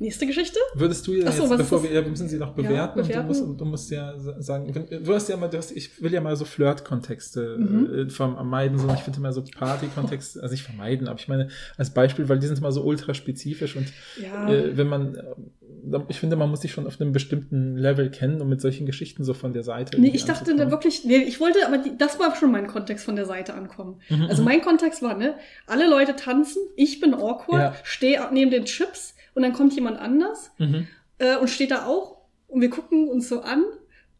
Ja. 0.00 0.04
Nächste 0.06 0.26
Geschichte? 0.26 0.58
Würdest 0.74 1.06
du 1.06 1.12
jetzt, 1.12 1.28
Ach 1.28 1.32
so, 1.32 1.56
bevor 1.56 1.82
wir, 1.82 1.92
ja, 1.92 2.02
wir 2.02 2.10
müssen 2.10 2.28
sie 2.28 2.38
noch 2.38 2.56
Ja, 2.56 2.62
bewerten, 2.62 3.02
bewerten. 3.02 3.28
Und 3.28 3.38
du, 3.38 3.44
musst, 3.44 3.60
du 3.60 3.64
musst 3.66 3.90
ja 3.90 4.18
sa- 4.18 4.40
sagen, 4.40 4.86
du 5.04 5.14
hast 5.14 5.28
ja 5.28 5.36
mal, 5.36 5.48
du 5.48 5.58
hast, 5.58 5.72
ich 5.72 6.02
will 6.02 6.12
ja 6.12 6.20
mal 6.20 6.34
so 6.36 6.44
Flirt-Kontexte 6.44 7.56
Mhm. 7.58 7.94
äh, 8.06 8.10
vermeiden, 8.10 8.78
sondern 8.78 8.96
ich 8.96 9.02
finde 9.02 9.18
immer 9.18 9.32
so 9.32 9.42
Party-Kontexte, 9.42 10.42
also 10.42 10.52
nicht 10.52 10.64
vermeiden, 10.64 11.06
aber 11.08 11.18
ich 11.18 11.28
meine 11.28 11.48
als 11.76 11.90
Beispiel, 11.90 12.28
weil 12.28 12.38
die 12.38 12.46
sind 12.46 12.58
immer 12.58 12.72
so 12.72 12.82
ultra 12.82 13.14
spezifisch 13.14 13.76
und 13.76 13.86
Ja. 14.20 14.50
äh, 14.50 14.76
wenn 14.76 14.88
man, 14.88 15.14
äh, 15.14 15.98
ich 16.08 16.18
finde, 16.18 16.36
man 16.36 16.50
muss 16.50 16.60
sich 16.62 16.72
schon 16.72 16.86
auf 16.86 17.00
einem 17.00 17.12
bestimmten 17.12 17.76
Level 17.76 18.10
kennen, 18.10 18.40
um 18.40 18.48
mit 18.48 18.60
solchen 18.60 18.86
Geschichten 18.86 19.24
so 19.24 19.34
von 19.34 19.52
der 19.52 19.62
Seite. 19.64 20.00
Nee, 20.00 20.12
ich 20.14 20.24
dachte 20.24 20.54
da 20.56 20.70
wirklich, 20.70 21.04
nee, 21.04 21.16
ich 21.16 21.40
wollte, 21.40 21.58
aber 21.66 21.78
die, 21.78 21.96
das 21.96 22.18
war 22.18 22.34
schon 22.36 22.50
mein 22.52 22.66
Kontext 22.66 23.04
von 23.04 23.16
der 23.16 23.26
Seite 23.26 23.54
ankommen. 23.54 24.00
Mhm, 24.08 24.26
Also 24.28 24.42
mhm. 24.42 24.48
mein 24.48 24.60
Kontext 24.62 25.02
war, 25.02 25.14
ne, 25.16 25.34
alle 25.66 25.88
Leute 25.88 26.16
tanzen, 26.16 26.62
ich 26.76 27.00
bin 27.00 27.14
awkward, 27.14 27.60
Ja. 27.60 27.74
stehe 27.82 28.20
neben 28.32 28.50
den 28.50 28.64
Chips 28.64 29.14
und 29.34 29.42
dann 29.42 29.52
kommt 29.52 29.74
jemand 29.74 29.98
anders 29.98 30.50
Mhm. 30.58 30.86
äh, 31.18 31.36
und 31.36 31.48
steht 31.48 31.70
da 31.70 31.86
auch 31.86 32.18
und 32.48 32.60
wir 32.60 32.70
gucken 32.70 33.08
uns 33.08 33.28
so 33.28 33.40
an 33.42 33.62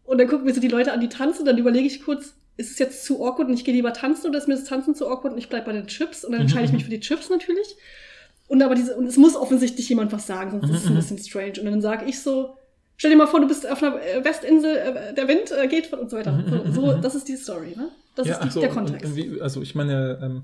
Und 0.04 0.18
dann 0.18 0.26
gucken 0.26 0.44
mir 0.46 0.52
so 0.54 0.60
die 0.60 0.68
Leute 0.68 0.92
an, 0.92 1.00
die 1.00 1.08
tanzen. 1.08 1.44
Dann 1.44 1.56
überlege 1.56 1.86
ich 1.86 2.02
kurz, 2.04 2.34
ist 2.56 2.72
es 2.72 2.78
jetzt 2.80 3.04
zu 3.04 3.24
awkward 3.24 3.48
und 3.48 3.54
ich 3.54 3.64
gehe 3.64 3.72
lieber 3.74 3.92
tanzen 3.92 4.26
oder 4.28 4.38
ist 4.38 4.48
mir 4.48 4.54
das 4.56 4.64
Tanzen 4.64 4.94
zu 4.96 5.06
awkward 5.06 5.32
und 5.34 5.38
ich 5.38 5.48
bleibe 5.48 5.66
bei 5.66 5.72
den 5.72 5.86
Chips? 5.86 6.24
Und 6.24 6.32
dann 6.32 6.40
entscheide 6.42 6.64
ich 6.64 6.72
mich 6.72 6.82
für 6.84 6.90
die 6.90 6.98
Chips 7.00 7.30
natürlich. 7.30 7.76
Und 8.48 8.60
aber 8.62 8.74
diese, 8.74 8.96
und 8.96 9.06
es 9.06 9.16
muss 9.16 9.36
offensichtlich 9.36 9.88
jemand 9.88 10.10
was 10.10 10.26
sagen, 10.26 10.50
sonst 10.50 10.68
ist 10.74 10.84
es 10.84 10.90
ein 10.90 10.96
bisschen 10.96 11.18
strange. 11.18 11.52
Und 11.60 11.66
dann 11.66 11.80
sage 11.80 12.06
ich 12.06 12.18
so, 12.20 12.56
stell 12.96 13.12
dir 13.12 13.16
mal 13.16 13.28
vor, 13.28 13.40
du 13.40 13.46
bist 13.46 13.70
auf 13.70 13.80
einer 13.82 14.02
äh, 14.02 14.24
Westinsel, 14.24 14.76
äh, 14.76 15.14
der 15.14 15.28
Wind 15.28 15.52
äh, 15.52 15.68
geht 15.68 15.86
von 15.86 16.00
und 16.00 16.10
so 16.10 16.16
weiter. 16.16 16.42
So, 16.72 16.72
so, 16.72 16.92
das 17.00 17.14
ist 17.14 17.28
die 17.28 17.36
Story, 17.36 17.74
ne? 17.76 17.88
Das 18.16 18.26
ja, 18.26 18.34
ist 18.34 18.44
die, 18.46 18.50
so, 18.50 18.60
der 18.60 18.70
und- 18.70 18.76
Kontext. 18.76 19.16
und 19.16 19.40
also 19.42 19.62
ich 19.62 19.76
meine, 19.76 20.18
ähm, 20.20 20.42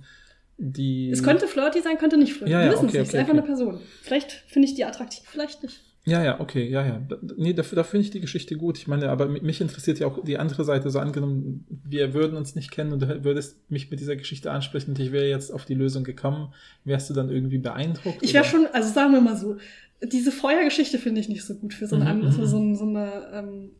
die. 0.58 1.10
es 1.10 1.22
könnte 1.22 1.46
flirty 1.46 1.80
sein, 1.82 1.98
könnte 1.98 2.16
nicht 2.16 2.32
flirty. 2.34 2.52
Ja, 2.52 2.60
Wir 2.60 2.66
ja, 2.66 2.72
wissen 2.72 2.86
okay, 2.88 2.98
es 2.98 2.98
nicht. 2.98 3.00
okay, 3.00 3.08
es 3.08 3.14
ist 3.14 3.20
einfach 3.20 3.32
okay. 3.34 3.38
eine 3.38 3.46
Person. 3.72 3.80
Vielleicht 4.02 4.32
finde 4.46 4.68
ich 4.68 4.74
die 4.74 4.84
attraktiv, 4.84 5.22
vielleicht 5.26 5.62
nicht. 5.62 5.80
Ja, 6.08 6.22
ja, 6.22 6.38
okay, 6.40 6.68
ja, 6.68 6.86
ja. 6.86 7.02
Nee, 7.36 7.52
dafür, 7.52 7.74
da 7.76 7.82
finde 7.82 8.04
ich 8.04 8.10
die 8.12 8.20
Geschichte 8.20 8.54
gut. 8.56 8.78
Ich 8.78 8.86
meine, 8.86 9.08
aber 9.10 9.26
mi- 9.26 9.42
mich 9.42 9.60
interessiert 9.60 9.98
ja 9.98 10.06
auch 10.06 10.22
die 10.22 10.38
andere 10.38 10.62
Seite. 10.64 10.88
So 10.88 11.00
angenommen, 11.00 11.66
wir 11.84 12.14
würden 12.14 12.36
uns 12.36 12.54
nicht 12.54 12.70
kennen 12.70 12.92
und 12.92 13.00
du 13.02 13.24
würdest 13.24 13.68
mich 13.72 13.90
mit 13.90 13.98
dieser 13.98 14.14
Geschichte 14.14 14.52
ansprechen 14.52 14.90
und 14.92 15.00
ich 15.00 15.10
wäre 15.10 15.26
jetzt 15.28 15.52
auf 15.52 15.64
die 15.64 15.74
Lösung 15.74 16.04
gekommen. 16.04 16.54
Wärst 16.84 17.10
du 17.10 17.14
dann 17.14 17.28
irgendwie 17.28 17.58
beeindruckt? 17.58 18.18
Ich 18.22 18.34
wäre 18.34 18.44
schon, 18.44 18.68
also 18.72 18.88
sagen 18.92 19.14
wir 19.14 19.20
mal 19.20 19.36
so, 19.36 19.56
diese 20.00 20.30
Feuergeschichte 20.30 20.98
finde 20.98 21.20
ich 21.22 21.28
nicht 21.28 21.42
so 21.44 21.54
gut 21.56 21.74
für 21.74 21.88
so 21.88 21.96
eine, 21.96 22.14
Mhm, 22.14 22.26
mhm. 22.26 22.46
so, 22.46 22.56
ein- 22.56 22.76
so 22.76 22.84
eine 22.86 23.12
ähm, 23.34 23.70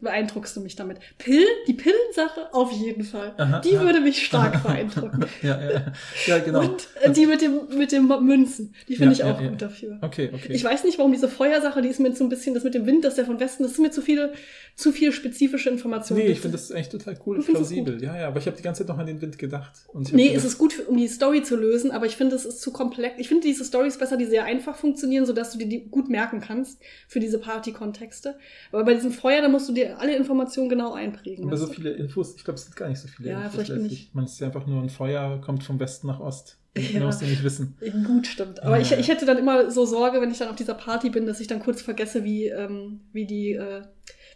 beeindruckst 0.00 0.56
du 0.56 0.60
mich 0.60 0.76
damit. 0.76 0.98
Pillen, 1.18 1.46
die 1.66 1.74
Pillensache 1.74 2.52
auf 2.54 2.70
jeden 2.72 3.02
Fall. 3.04 3.34
Aha, 3.36 3.60
die 3.60 3.76
aha. 3.76 3.84
würde 3.84 4.00
mich 4.00 4.24
stark 4.24 4.62
beeindrucken. 4.62 5.24
Ja, 5.42 5.60
ja, 5.60 5.92
ja, 6.26 6.38
genau. 6.38 6.60
Und 6.60 6.88
äh, 7.02 7.10
die 7.10 7.26
mit 7.26 7.42
dem 7.42 7.60
mit 7.76 7.92
den 7.92 8.06
Münzen, 8.06 8.74
die 8.88 8.96
finde 8.96 9.14
Ja, 9.14 9.18
ich 9.18 9.24
auch 9.24 9.38
ja, 9.38 9.44
ja. 9.44 9.50
gut 9.50 9.62
dafür. 9.62 9.98
Okay, 10.02 10.30
okay. 10.32 10.52
Ich 10.52 10.62
weiß 10.64 10.84
nicht, 10.84 10.98
warum 10.98 11.12
diese 11.12 11.28
Feuersache, 11.28 11.82
die 11.82 11.88
ist 11.88 12.00
mir 12.00 12.14
so 12.14 12.24
ein 12.24 12.28
bisschen, 12.28 12.54
das 12.54 12.64
mit 12.64 12.74
dem 12.74 12.86
Wind, 12.86 13.04
das 13.04 13.14
ist 13.14 13.18
ja 13.18 13.24
von 13.24 13.40
Westen, 13.40 13.62
das 13.64 13.72
ist 13.72 13.78
mir 13.78 13.90
zu 13.90 14.02
viele, 14.02 14.32
zu 14.76 14.92
viel 14.92 15.12
spezifische 15.12 15.70
Informationen. 15.70 16.20
nee, 16.22 16.28
ich 16.28 16.40
finde 16.40 16.56
das 16.56 16.70
eigentlich 16.70 16.88
total 16.90 17.18
cool 17.26 17.42
plausibel. 17.42 18.02
Ja, 18.02 18.16
ja, 18.18 18.28
aber 18.28 18.38
ich 18.38 18.46
habe 18.46 18.56
die 18.56 18.62
ganze 18.62 18.82
Zeit 18.82 18.88
noch 18.88 18.98
an 18.98 19.06
den 19.06 19.20
Wind 19.20 19.38
gedacht. 19.38 19.72
Und 19.92 20.12
Nee, 20.12 20.28
gedacht, 20.28 20.38
es 20.38 20.44
ist 20.44 20.58
gut, 20.58 20.72
für- 20.72 20.84
um 20.84 20.96
die 20.96 21.08
Story 21.08 21.42
zu 21.42 21.56
lösen, 21.56 21.90
aber 21.90 22.06
ich 22.06 22.16
finde, 22.16 22.36
es 22.36 22.44
ist 22.44 22.60
zu 22.60 22.72
komplex. 22.72 23.16
Ich 23.18 23.28
finde 23.28 23.46
diese 23.46 23.64
Stories 23.64 23.98
besser, 23.98 24.16
die 24.16 24.26
sehr 24.26 24.44
einfach 24.44 24.76
funktionieren, 24.76 25.26
sodass 25.26 25.52
du 25.52 25.58
dir 25.58 25.66
die 25.66 25.88
gut 25.90 26.08
merken 26.08 26.40
kannst 26.40 26.80
für 27.08 27.18
diese 27.20 27.38
Party-Kontexte. 27.38 28.38
Aber 28.72 28.84
bei 28.84 28.94
diesem 28.94 29.12
Feuer, 29.12 29.42
da 29.42 29.48
musst 29.58 29.68
du 29.68 29.72
dir 29.74 29.98
alle 30.00 30.16
Informationen 30.16 30.68
genau 30.68 30.92
einprägen. 30.94 31.46
Aber 31.46 31.56
so 31.56 31.66
du? 31.66 31.72
viele 31.74 31.90
Infos, 31.90 32.34
ich 32.36 32.44
glaube, 32.44 32.56
es 32.58 32.64
sind 32.64 32.76
gar 32.76 32.88
nicht 32.88 33.00
so 33.00 33.08
viele 33.08 33.30
Ja, 33.30 33.38
Infos. 33.38 33.52
vielleicht 33.52 33.70
bin 33.72 33.82
letztlich. 33.82 34.10
Man 34.14 34.24
ist 34.24 34.40
ja 34.40 34.46
einfach 34.46 34.66
nur 34.66 34.82
ein 34.82 34.88
Feuer, 34.88 35.40
kommt 35.40 35.62
vom 35.64 35.78
Westen 35.80 36.06
nach 36.06 36.20
Ost. 36.20 36.56
Ja. 36.76 37.00
Musst 37.04 37.22
du 37.22 37.26
nicht 37.26 37.42
wissen. 37.42 37.76
Gut, 38.06 38.26
stimmt. 38.28 38.62
Aber 38.62 38.76
Ja, 38.76 38.82
ich, 38.82 38.92
ich 38.92 39.08
hätte 39.08 39.26
dann 39.26 39.36
immer 39.38 39.68
so 39.70 39.84
Sorge, 39.84 40.20
wenn 40.20 40.30
ich 40.30 40.38
dann 40.38 40.48
auf 40.48 40.56
dieser 40.56 40.74
Party 40.74 41.10
bin, 41.10 41.26
dass 41.26 41.40
ich 41.40 41.48
dann 41.48 41.58
kurz 41.60 41.82
vergesse, 41.82 42.22
wie, 42.24 42.46
ähm, 42.46 43.00
wie 43.12 43.26
die, 43.26 43.52
äh, 43.54 43.82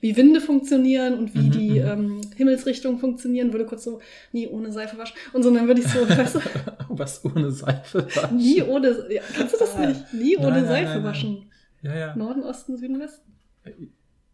wie 0.01 0.17
Winde 0.17 0.41
funktionieren 0.41 1.17
und 1.19 1.35
wie 1.35 1.47
Mhm, 1.47 1.51
die 1.53 1.71
mhm. 1.81 1.87
ähm, 1.87 2.21
Himmelsrichtungen 2.37 2.99
funktionieren, 2.99 3.53
würde 3.53 3.65
kurz 3.67 3.85
so 3.85 4.01
nie 4.33 4.49
ohne 4.49 4.73
Seife 4.73 4.99
waschen. 4.99 5.17
Und 5.33 5.45
so, 5.45 5.55
dann 5.55 5.69
würde 5.69 5.83
ich 5.83 5.87
so, 5.89 6.01
weißt 6.09 6.35
du, 6.37 6.41
Was 6.89 7.25
ohne 7.25 7.53
Seife 7.53 8.09
war. 8.17 8.33
nie 8.33 8.61
ohne, 8.63 8.89
ja, 9.09 9.23
kannst 9.37 9.55
du 9.55 9.59
das 9.59 9.79
nicht? 9.79 10.13
Nie 10.13 10.37
ohne 10.39 10.49
Nein, 10.51 10.63
nein, 10.63 10.67
Seife 10.67 10.85
nein, 10.85 11.03
nein. 11.03 11.05
waschen. 11.05 11.51
Ja, 11.83 11.95
ja. 11.97 12.17
Norden, 12.17 12.43
Osten, 12.43 12.77
Süden, 12.77 12.99
Westen. 12.99 13.33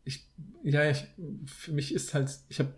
Ich, 0.04 0.24
ja, 0.62 0.90
ich, 0.90 1.04
für 1.46 1.72
mich 1.72 1.94
ist 1.94 2.14
halt, 2.14 2.30
ich 2.48 2.58
habe. 2.58 2.70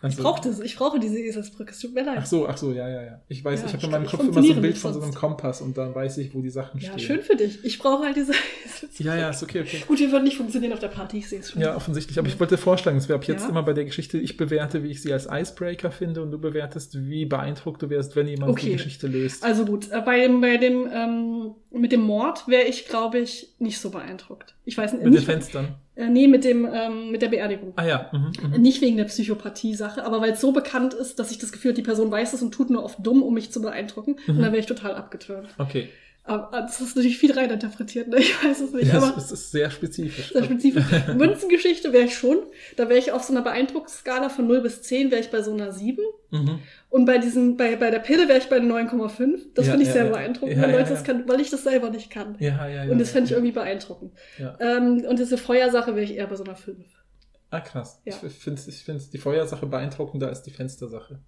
Also, 0.00 0.18
Ich 0.18 0.22
brauche 0.22 0.40
das, 0.48 0.60
ich 0.60 0.76
brauche 0.76 1.00
diese 1.00 1.18
Eselsbrücke, 1.18 1.72
es 1.72 1.80
tut 1.80 1.92
mir 1.92 2.04
leid. 2.04 2.18
Ach 2.20 2.26
so, 2.26 2.46
ach 2.46 2.56
so, 2.56 2.70
ja, 2.72 2.88
ja, 2.88 3.02
ja. 3.02 3.20
Ich 3.26 3.44
weiß, 3.44 3.62
Ja, 3.62 3.66
ich 3.66 3.72
habe 3.72 3.86
in 3.86 3.90
meinem 3.90 4.06
Kopf 4.06 4.20
immer 4.20 4.40
so 4.44 4.52
ein 4.52 4.60
Bild 4.60 4.78
von 4.78 4.94
so 4.94 5.00
einem. 5.00 5.12
Kompass 5.12 5.60
und 5.60 5.76
dann 5.76 5.92
weiß 5.92 6.18
ich, 6.18 6.32
wo 6.32 6.40
die 6.40 6.50
Sachen 6.50 6.78
ja, 6.80 6.92
stehen. 6.92 7.00
schön 7.00 7.20
für 7.22 7.34
dich. 7.34 7.64
Ich 7.64 7.80
brauche 7.80 8.04
halt 8.04 8.14
diese 8.14 8.30
Eselsbrücke. 8.32 9.02
Ja, 9.02 9.16
ja, 9.16 9.30
ist 9.30 9.42
okay, 9.42 9.60
okay. 9.62 9.82
Gut, 9.88 9.98
wir 9.98 10.12
würden 10.12 10.22
nicht 10.22 10.36
funktionieren 10.36 10.72
auf 10.72 10.78
der 10.78 10.86
Party, 10.86 11.18
ich 11.18 11.28
sehe 11.28 11.40
es 11.40 11.50
schon. 11.50 11.60
Ja, 11.60 11.74
offensichtlich. 11.74 12.16
Aber 12.20 12.28
ich 12.28 12.38
wollte 12.38 12.56
vorschlagen, 12.58 12.96
dass 12.96 13.08
wir 13.08 13.16
ab 13.16 13.24
jetzt 13.24 13.42
Ja. 13.42 13.48
immer 13.48 13.64
bei 13.64 13.72
der 13.72 13.86
Geschichte, 13.86 14.18
ich 14.18 14.36
bewerte, 14.36 14.84
wie 14.84 14.90
ich 14.92 15.02
sie 15.02 15.12
als 15.12 15.26
Icebreaker 15.28 15.90
finde 15.90 16.22
und 16.22 16.30
du 16.30 16.38
bewertest, 16.38 16.96
wie 17.08 17.26
beeindruckt 17.26 17.82
du 17.82 17.90
wärst, 17.90 18.14
wenn 18.14 18.28
jemand 18.28 18.56
die 18.56 18.62
Okay. 18.66 18.72
Geschichte 18.74 19.08
löst. 19.08 19.42
Also 19.42 19.64
gut, 19.64 19.90
äh, 19.90 20.00
bei 20.00 20.20
dem, 20.20 20.40
bei 20.40 20.58
dem, 20.58 20.88
ähm, 20.92 21.54
mit 21.70 21.92
dem 21.92 22.00
Mord 22.02 22.48
wäre 22.48 22.64
ich, 22.64 22.86
glaube 22.86 23.18
ich, 23.18 23.54
nicht 23.58 23.78
so 23.80 23.90
beeindruckt. 23.90 24.54
Ich 24.64 24.76
weiß 24.78 24.92
nicht, 24.94 25.04
Mit 25.04 25.14
den 25.14 25.22
Fenstern. 25.22 25.74
äh, 25.96 26.08
nee, 26.08 26.26
mit 26.26 26.44
dem, 26.44 26.66
ähm, 26.72 27.10
mit 27.10 27.20
der 27.22 27.28
Beerdigung. 27.28 27.72
Ah 27.76 27.84
ja. 27.84 28.10
Mhm, 28.12 28.32
mhm. 28.54 28.60
Nicht 28.62 28.80
wegen 28.80 28.96
der 28.96 29.04
Psychopathie-Sache, 29.04 30.04
aber 30.04 30.20
weil 30.20 30.32
es 30.32 30.40
so 30.40 30.52
bekannt 30.52 30.94
ist, 30.94 31.18
dass 31.18 31.30
ich 31.30 31.38
das 31.38 31.52
Gefühl 31.52 31.70
habe, 31.72 31.76
die 31.80 31.82
Person 31.86 32.10
weiß 32.10 32.32
es 32.32 32.42
und 32.42 32.52
tut 32.52 32.70
nur 32.70 32.84
oft 32.84 32.98
dumm, 33.06 33.22
um 33.22 33.34
mich 33.34 33.50
zu 33.52 33.60
beeindrucken. 33.60 34.16
Und 34.26 34.36
Mhm. 34.36 34.42
dann 34.42 34.52
wäre 34.52 34.58
ich 34.60 34.66
total 34.66 34.94
abgeturnt. 34.94 35.48
Okay. 35.58 35.88
Aber 36.28 36.60
das 36.60 36.80
ist 36.80 36.94
natürlich 36.94 37.18
viel 37.18 37.32
reininterpretiert, 37.32 38.08
ne? 38.08 38.18
Ich 38.18 38.44
weiß 38.44 38.60
es 38.60 38.72
nicht. 38.72 38.88
Ja, 38.88 38.98
aber 38.98 39.16
es, 39.16 39.32
ist 39.32 39.50
sehr 39.50 39.70
spezifisch. 39.70 40.32
sehr 40.32 40.44
spezifisch. 40.44 40.84
Münzengeschichte 41.16 41.92
wäre 41.92 42.04
ich 42.04 42.14
schon. 42.16 42.38
Da 42.76 42.88
wäre 42.88 42.98
ich 42.98 43.12
auf 43.12 43.24
so 43.24 43.32
einer 43.32 43.42
Beeindruckungsskala 43.42 44.28
von 44.28 44.46
0 44.46 44.60
bis 44.60 44.82
10, 44.82 45.10
wäre 45.10 45.20
ich 45.20 45.30
bei 45.30 45.42
so 45.42 45.52
einer 45.52 45.72
7. 45.72 45.98
Mhm. 46.30 46.58
Und 46.90 47.04
bei 47.06 47.18
diesem, 47.18 47.56
bei, 47.56 47.76
bei 47.76 47.90
der 47.90 48.00
Pille 48.00 48.28
wäre 48.28 48.38
ich 48.38 48.48
bei 48.48 48.58
9,5. 48.58 49.46
Das 49.54 49.66
Ja, 49.66 49.72
finde 49.72 49.82
ich 49.82 49.88
ja, 49.88 49.94
sehr 49.94 50.04
ja. 50.04 50.10
beeindruckend, 50.10 50.58
ja, 50.58 50.66
Leute 50.66 50.90
das 50.90 51.04
können, 51.04 51.28
weil 51.28 51.40
ich 51.40 51.50
das 51.50 51.64
selber 51.64 51.90
nicht 51.90 52.10
kann. 52.10 52.36
Ja, 52.38 52.68
ja, 52.68 52.84
ja. 52.84 52.92
und 52.92 52.98
das 52.98 53.10
fände 53.10 53.26
ich 53.26 53.32
irgendwie 53.32 53.52
beeindruckend. 53.52 54.12
Ähm, 54.60 55.04
und 55.08 55.18
diese 55.18 55.38
Feuersache 55.38 55.94
wäre 55.94 56.04
ich 56.04 56.14
eher 56.14 56.26
bei 56.26 56.36
so 56.36 56.44
einer 56.44 56.56
5. 56.56 56.78
Ah, 57.50 57.60
krass. 57.60 58.00
Ich 58.04 58.14
finde 58.14 58.60
ich 58.66 58.84
find's 58.84 59.10
die 59.10 59.18
Feuersache 59.18 59.66
beeindruckender 59.66 60.28
als 60.28 60.42
die 60.42 60.50
Fenstersache. 60.50 61.20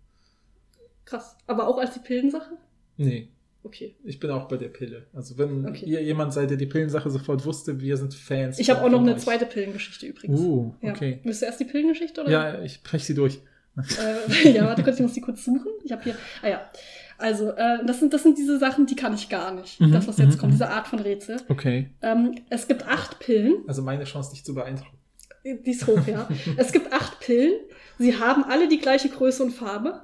Krass. 1.06 1.36
Aber 1.46 1.66
auch 1.66 1.78
als 1.78 1.94
die 1.94 2.00
Pillensache? 2.00 2.58
Nee, 2.98 3.30
Okay. 3.62 3.94
ich 4.04 4.18
bin 4.18 4.30
auch 4.30 4.48
bei 4.48 4.56
der 4.56 4.68
Pille. 4.68 5.06
Also 5.12 5.36
wenn 5.36 5.66
Okay. 5.66 5.84
ihr 5.84 6.02
jemand 6.02 6.32
seid, 6.32 6.48
der 6.50 6.56
die 6.56 6.66
Pillensache 6.66 7.10
sofort 7.10 7.44
wusste, 7.44 7.78
wir 7.80 7.96
sind 7.98 8.14
Fans. 8.14 8.58
Ich 8.58 8.70
habe 8.70 8.82
auch 8.82 8.88
noch 8.90 9.00
eine 9.00 9.14
euch. 9.14 9.20
zweite 9.20 9.44
Pillengeschichte 9.46 10.06
übrigens. 10.06 10.40
Uh, 10.40 10.72
Ja. 10.80 10.92
okay. 10.92 11.20
Willst 11.24 11.42
du 11.42 11.46
erst 11.46 11.60
die 11.60 11.64
Pillengeschichte 11.66 12.22
oder? 12.22 12.30
Ja, 12.30 12.62
ich 12.62 12.82
breche 12.82 13.04
sie 13.04 13.14
durch. 13.14 13.40
Äh, 13.76 14.52
ja, 14.52 14.64
warte 14.66 14.82
kurz, 14.82 14.96
ich 14.96 15.02
muss 15.02 15.12
die 15.12 15.20
kurz 15.20 15.44
suchen. 15.44 15.66
Ich 15.84 15.92
habe 15.92 16.02
hier. 16.02 16.16
Ah 16.42 16.48
ja. 16.48 16.70
Also, 17.18 17.50
äh, 17.50 17.84
das, 17.84 18.00
sind, 18.00 18.14
das 18.14 18.22
sind 18.22 18.38
diese 18.38 18.58
Sachen, 18.58 18.86
die 18.86 18.96
kann 18.96 19.12
ich 19.14 19.28
gar 19.28 19.52
nicht. 19.54 19.78
Mhm, 19.78 19.92
Das, 19.92 20.08
was 20.08 20.16
jetzt 20.16 20.36
mhm, 20.36 20.38
kommt, 20.38 20.52
mhm. 20.52 20.56
diese 20.56 20.68
Art 20.70 20.88
von 20.88 20.98
Rätsel. 20.98 21.36
Okay. 21.48 21.90
Ähm, 22.00 22.36
es 22.48 22.66
gibt 22.66 22.86
acht 22.88 23.18
Pillen. 23.20 23.56
Also 23.66 23.82
meine 23.82 24.04
Chance, 24.04 24.30
dich 24.32 24.42
zu 24.44 24.54
beeindrucken. 24.54 24.96
Die 25.44 25.70
ist 25.70 25.86
hoch, 25.86 26.00
ja. 26.06 26.28
es 26.56 26.72
gibt 26.72 26.92
acht 26.92 27.20
Pillen. 27.20 27.52
Sie 27.98 28.16
haben 28.18 28.42
alle 28.44 28.68
die 28.68 28.78
gleiche 28.78 29.10
Größe 29.10 29.42
und 29.42 29.50
Farbe. 29.50 30.00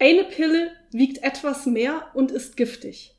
Eine 0.00 0.24
Pille 0.24 0.70
wiegt 0.94 1.22
etwas 1.22 1.66
mehr 1.66 2.02
und 2.14 2.30
ist 2.30 2.56
giftig. 2.56 3.14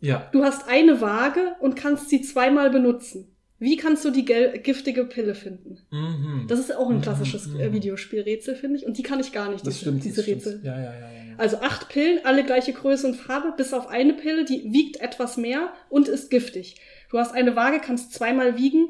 Ja. 0.00 0.28
Du 0.32 0.44
hast 0.44 0.68
eine 0.68 1.00
Waage 1.00 1.56
und 1.60 1.76
kannst 1.76 2.10
sie 2.10 2.20
zweimal 2.20 2.68
benutzen. 2.68 3.34
Wie 3.58 3.76
kannst 3.78 4.04
du 4.04 4.10
die 4.10 4.24
giftige 4.26 5.04
Pille 5.06 5.34
finden? 5.34 5.78
Mhm. 5.90 6.44
Das 6.46 6.58
ist 6.58 6.76
auch 6.76 6.90
ein 6.90 6.96
Mhm, 6.96 7.00
klassisches 7.02 7.46
mhm. 7.46 7.60
äh, 7.60 7.72
Videospielrätsel, 7.72 8.54
finde 8.56 8.76
ich. 8.76 8.86
Und 8.86 8.98
die 8.98 9.02
kann 9.02 9.20
ich 9.20 9.32
gar 9.32 9.50
nicht, 9.50 9.66
das 9.66 9.78
diese, 9.78 9.84
stimmt. 9.86 10.04
diese. 10.04 10.26
Rätsel. 10.26 10.60
Ja, 10.62 10.78
ja. 10.78 10.92
ja. 10.92 11.08
Also 11.38 11.56
acht 11.58 11.88
Pillen, 11.88 12.20
alle 12.24 12.44
gleiche 12.44 12.74
Größe 12.74 13.06
und 13.06 13.14
Farbe, 13.14 13.54
bis 13.56 13.72
auf 13.72 13.88
eine 13.88 14.12
Pille, 14.12 14.44
die 14.44 14.72
wiegt 14.72 15.00
etwas 15.00 15.38
mehr 15.38 15.72
und 15.88 16.08
ist 16.08 16.30
giftig. 16.30 16.76
Du 17.10 17.18
hast 17.18 17.32
eine 17.32 17.56
Waage, 17.56 17.80
kannst 17.80 18.12
zweimal 18.12 18.58
wiegen. 18.58 18.88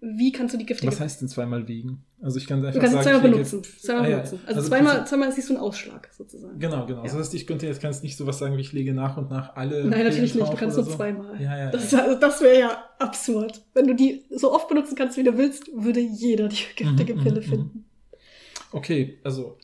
Wie 0.00 0.30
kannst 0.30 0.54
du 0.54 0.58
die 0.58 0.66
giftige 0.66 0.92
Was 0.92 1.00
heißt 1.00 1.20
denn 1.20 1.28
zweimal 1.28 1.66
wiegen? 1.66 2.04
Also 2.22 2.38
ich 2.38 2.46
kann 2.46 2.58
einfach 2.64 2.72
Du 2.74 2.78
kannst 2.78 2.96
sie 2.96 3.02
sagen, 3.02 3.18
zweimal 3.20 3.30
benutzen. 3.32 3.62
Zweimal 3.64 4.04
Ah, 4.04 4.08
ja. 4.08 4.16
benutzen. 4.18 4.40
Also, 4.46 4.56
Also 4.58 4.68
zweimal, 4.68 5.06
zweimal 5.08 5.32
siehst 5.32 5.48
du 5.48 5.54
einen 5.54 5.62
Ausschlag 5.62 6.08
sozusagen. 6.16 6.58
Genau, 6.60 6.86
genau. 6.86 6.98
Ja. 6.98 7.04
Das 7.04 7.14
heißt, 7.14 7.34
ich 7.34 7.46
könnte 7.48 7.66
jetzt 7.66 7.80
kannst 7.80 8.02
nicht 8.04 8.16
sowas 8.16 8.38
sagen, 8.38 8.56
wie 8.56 8.60
ich 8.60 8.72
lege 8.72 8.94
nach 8.94 9.16
und 9.16 9.28
nach 9.30 9.56
alle. 9.56 9.84
Nein, 9.84 10.04
natürlich 10.04 10.34
nicht. 10.36 10.52
Du 10.52 10.56
kannst 10.56 10.76
nur 10.76 10.84
so. 10.86 10.94
zweimal. 10.94 11.40
Ja, 11.40 11.56
ja. 11.58 11.70
Das, 11.70 11.90
ja. 11.90 12.04
also 12.04 12.18
das 12.20 12.40
wäre 12.40 12.58
ja 12.60 12.84
absurd. 13.00 13.60
Wenn 13.74 13.88
du 13.88 13.94
die 13.94 14.24
so 14.30 14.52
oft 14.52 14.68
benutzen 14.68 14.94
kannst, 14.94 15.16
wie 15.16 15.24
du 15.24 15.36
willst, 15.36 15.68
würde 15.74 16.00
jeder 16.00 16.48
die 16.48 16.56
giftige 16.76 17.14
Mhm, 17.16 17.22
Pille 17.22 17.40
mhm, 17.40 17.44
finden. 17.44 17.84
Okay, 18.72 19.18
also 19.24 19.56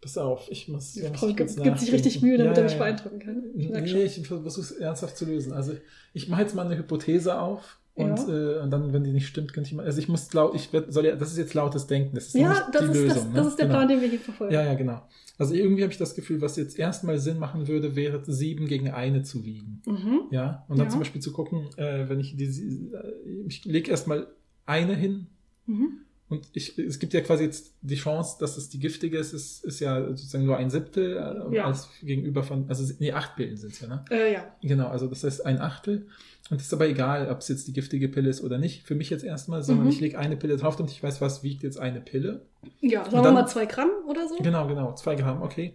pass 0.00 0.16
auf, 0.18 0.46
ich 0.50 0.68
muss. 0.68 0.96
ich 0.96 1.08
muss 1.10 1.36
gibt, 1.36 1.62
gibt 1.62 1.78
sich 1.80 1.92
richtig. 1.92 2.22
Mühe, 2.22 2.38
damit 2.38 2.56
Ja, 2.56 2.62
er 2.62 2.64
mich 2.64 2.72
ja, 2.72 2.78
ja. 2.78 2.84
beeindrucken 2.84 3.18
kann. 3.20 3.42
Ich. 3.54 3.68
Nee, 3.92 4.04
ich 4.04 4.26
versuche 4.26 4.60
es 4.60 4.70
ernsthaft 4.72 5.16
zu 5.16 5.24
lösen. 5.26 5.52
Also 5.52 5.74
ich 6.14 6.28
mache 6.28 6.42
jetzt 6.42 6.54
mal 6.54 6.66
eine 6.66 6.76
Hypothese 6.78 7.38
auf 7.40 7.77
und, 7.98 8.16
Ja. 8.28 8.58
äh, 8.58 8.62
und 8.62 8.70
dann, 8.70 8.92
wenn 8.92 9.04
die 9.04 9.12
nicht 9.12 9.26
stimmt, 9.26 9.52
könnte 9.52 9.68
ich 9.68 9.74
mal. 9.74 9.84
Also 9.84 9.98
ich 9.98 10.08
muss 10.08 10.32
laut, 10.32 10.54
ich 10.54 10.72
werd, 10.72 10.92
soll 10.92 11.04
ja, 11.06 11.16
das 11.16 11.32
ist 11.32 11.38
jetzt 11.38 11.54
lautes 11.54 11.86
Denken, 11.86 12.14
das 12.14 12.28
ist 12.28 12.34
Ja, 12.34 12.48
nicht 12.50 12.62
das 12.72 12.80
die 12.84 12.86
ist, 12.90 12.94
Lösung. 12.94 13.08
das, 13.08 13.24
ne? 13.26 13.32
das 13.34 13.46
ist 13.48 13.58
der 13.58 13.66
Genau. 13.66 13.78
Plan, 13.78 13.88
den 13.88 14.00
wir 14.00 14.08
hier 14.08 14.20
verfolgen. 14.20 14.54
Ja, 14.54 14.62
ja, 14.64 14.74
genau. 14.74 15.02
Also 15.36 15.54
irgendwie 15.54 15.82
habe 15.82 15.92
ich 15.92 15.98
das 15.98 16.14
Gefühl, 16.14 16.40
was 16.40 16.56
jetzt 16.56 16.78
erstmal 16.78 17.18
Sinn 17.18 17.38
machen 17.38 17.68
würde, 17.68 17.94
wäre 17.94 18.22
sieben 18.26 18.66
gegen 18.66 18.90
eine 18.90 19.22
zu 19.22 19.44
wiegen. 19.44 19.82
Mhm. 19.86 20.22
Ja, 20.30 20.64
und 20.68 20.78
dann 20.78 20.86
Ja. 20.86 20.90
zum 20.90 21.00
Beispiel 21.00 21.20
zu 21.20 21.32
gucken, 21.32 21.66
äh, 21.76 22.08
wenn 22.08 22.18
ich 22.20 22.36
diese, 22.36 22.62
äh, 22.64 23.12
ich 23.46 23.64
lege 23.64 23.90
erstmal 23.90 24.26
eine 24.66 24.94
hin 24.94 25.26
Mhm. 25.66 26.00
und 26.28 26.48
ich, 26.54 26.76
es 26.78 26.98
gibt 26.98 27.12
ja 27.14 27.20
quasi 27.20 27.44
jetzt 27.44 27.74
die 27.82 27.94
Chance, 27.94 28.36
dass 28.40 28.56
es 28.56 28.68
die 28.68 28.78
giftige 28.80 29.16
ist, 29.18 29.32
ist, 29.32 29.64
ist 29.64 29.80
ja 29.80 30.08
sozusagen 30.08 30.44
nur 30.44 30.56
ein 30.56 30.70
Siebtel 30.70 31.16
äh, 31.16 31.54
Ja. 31.56 31.66
als 31.66 31.88
gegenüber 32.02 32.42
von, 32.42 32.64
also 32.68 32.90
nee, 32.98 33.12
acht 33.12 33.36
Pillen 33.36 33.56
sind 33.56 33.72
es 33.74 33.80
ja, 33.80 33.88
ne? 33.88 34.04
Äh, 34.10 34.32
ja. 34.32 34.56
Genau, 34.62 34.88
also 34.88 35.06
das 35.06 35.22
heißt 35.24 35.46
ein 35.46 35.60
Achtel. 35.60 36.06
Und 36.50 36.58
es 36.60 36.68
ist 36.68 36.72
aber 36.72 36.88
egal, 36.88 37.28
ob 37.30 37.38
es 37.40 37.48
jetzt 37.48 37.68
die 37.68 37.72
giftige 37.74 38.08
Pille 38.08 38.30
ist 38.30 38.42
oder 38.42 38.56
nicht. 38.58 38.84
Für 38.86 38.94
mich 38.94 39.10
jetzt 39.10 39.24
erstmal, 39.24 39.62
sondern 39.62 39.84
Mhm. 39.86 39.92
ich 39.92 40.00
lege 40.00 40.18
eine 40.18 40.36
Pille 40.36 40.56
drauf 40.56 40.80
und 40.80 40.90
ich 40.90 41.02
weiß, 41.02 41.20
was 41.20 41.42
wiegt 41.42 41.62
jetzt 41.62 41.78
eine 41.78 42.00
Pille. 42.00 42.46
Ja, 42.80 43.04
sagen 43.04 43.06
Und 43.16 43.18
wir 43.18 43.22
dann- 43.24 43.34
mal 43.34 43.46
zwei 43.46 43.66
Gramm 43.66 43.90
oder 44.08 44.26
so. 44.28 44.36
Genau, 44.42 44.66
genau, 44.66 44.94
zwei 44.94 45.14
Gramm, 45.14 45.42
okay. 45.42 45.74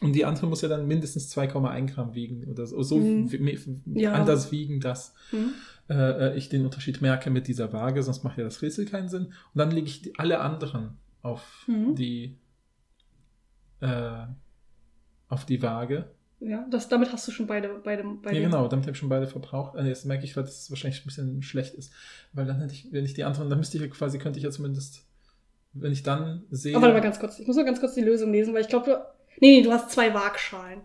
Und 0.00 0.12
die 0.14 0.24
andere 0.24 0.46
muss 0.46 0.62
ja 0.62 0.68
dann 0.68 0.86
mindestens 0.86 1.28
2,1 1.30 1.86
Gramm 1.86 2.14
wiegen 2.14 2.44
oder 2.50 2.66
so, 2.66 2.82
so 2.82 2.96
Mhm. 2.98 3.28
Ja. 3.94 4.12
anders 4.12 4.50
wiegen, 4.52 4.80
dass 4.80 5.14
Hm? 5.30 5.50
äh, 5.88 6.36
ich 6.36 6.48
den 6.48 6.64
Unterschied 6.64 7.00
merke 7.00 7.30
mit 7.30 7.46
dieser 7.46 7.72
Waage, 7.72 8.02
sonst 8.02 8.24
macht 8.24 8.38
ja 8.38 8.44
das 8.44 8.60
Rätsel 8.62 8.86
keinen 8.86 9.08
Sinn. 9.08 9.26
Und 9.26 9.32
dann 9.54 9.70
lege 9.70 9.86
ich 9.86 10.02
die, 10.02 10.18
alle 10.18 10.40
anderen 10.40 10.96
auf 11.22 11.64
Mhm. 11.68 11.94
die 11.94 12.36
äh, 13.80 14.26
auf 15.28 15.44
die 15.44 15.60
Waage. 15.62 16.06
Ja, 16.40 16.66
das, 16.70 16.88
damit 16.88 17.12
hast 17.12 17.26
du 17.26 17.32
schon 17.32 17.46
beide, 17.46 17.80
beide, 17.82 18.04
beide. 18.04 18.36
Ja, 18.36 18.42
genau, 18.42 18.68
damit 18.68 18.84
habe 18.84 18.92
ich 18.92 18.98
schon 18.98 19.08
beide 19.08 19.26
verbraucht. 19.26 19.76
Ah, 19.76 19.84
jetzt 19.84 20.04
merke 20.04 20.24
ich, 20.24 20.36
weil 20.36 20.44
das 20.44 20.70
wahrscheinlich 20.70 21.00
ein 21.00 21.06
bisschen 21.06 21.42
schlecht 21.42 21.74
ist. 21.74 21.92
Weil 22.32 22.44
dann 22.44 22.60
hätte 22.60 22.74
ich, 22.74 22.92
wenn 22.92 23.04
ich 23.04 23.14
die 23.14 23.24
anderen, 23.24 23.48
dann 23.48 23.58
müsste 23.58 23.78
ich 23.78 23.82
ja 23.82 23.88
quasi, 23.88 24.18
könnte 24.18 24.38
ich 24.38 24.44
ja 24.44 24.50
zumindest, 24.50 25.06
wenn 25.72 25.92
ich 25.92 26.02
dann 26.02 26.44
sehe. 26.50 26.76
Aber 26.76 26.82
warte 26.82 26.94
mal 26.94 27.02
ganz 27.02 27.18
kurz. 27.18 27.38
Ich 27.38 27.46
muss 27.46 27.56
mal 27.56 27.64
ganz 27.64 27.80
kurz 27.80 27.94
die 27.94 28.02
Lösung 28.02 28.32
lesen, 28.32 28.52
weil 28.52 28.60
ich 28.60 28.68
glaube, 28.68 28.86
du. 28.86 28.96
Nee, 29.40 29.58
nee, 29.58 29.62
du 29.62 29.72
hast 29.72 29.90
zwei 29.90 30.12
Waagschalen. 30.12 30.82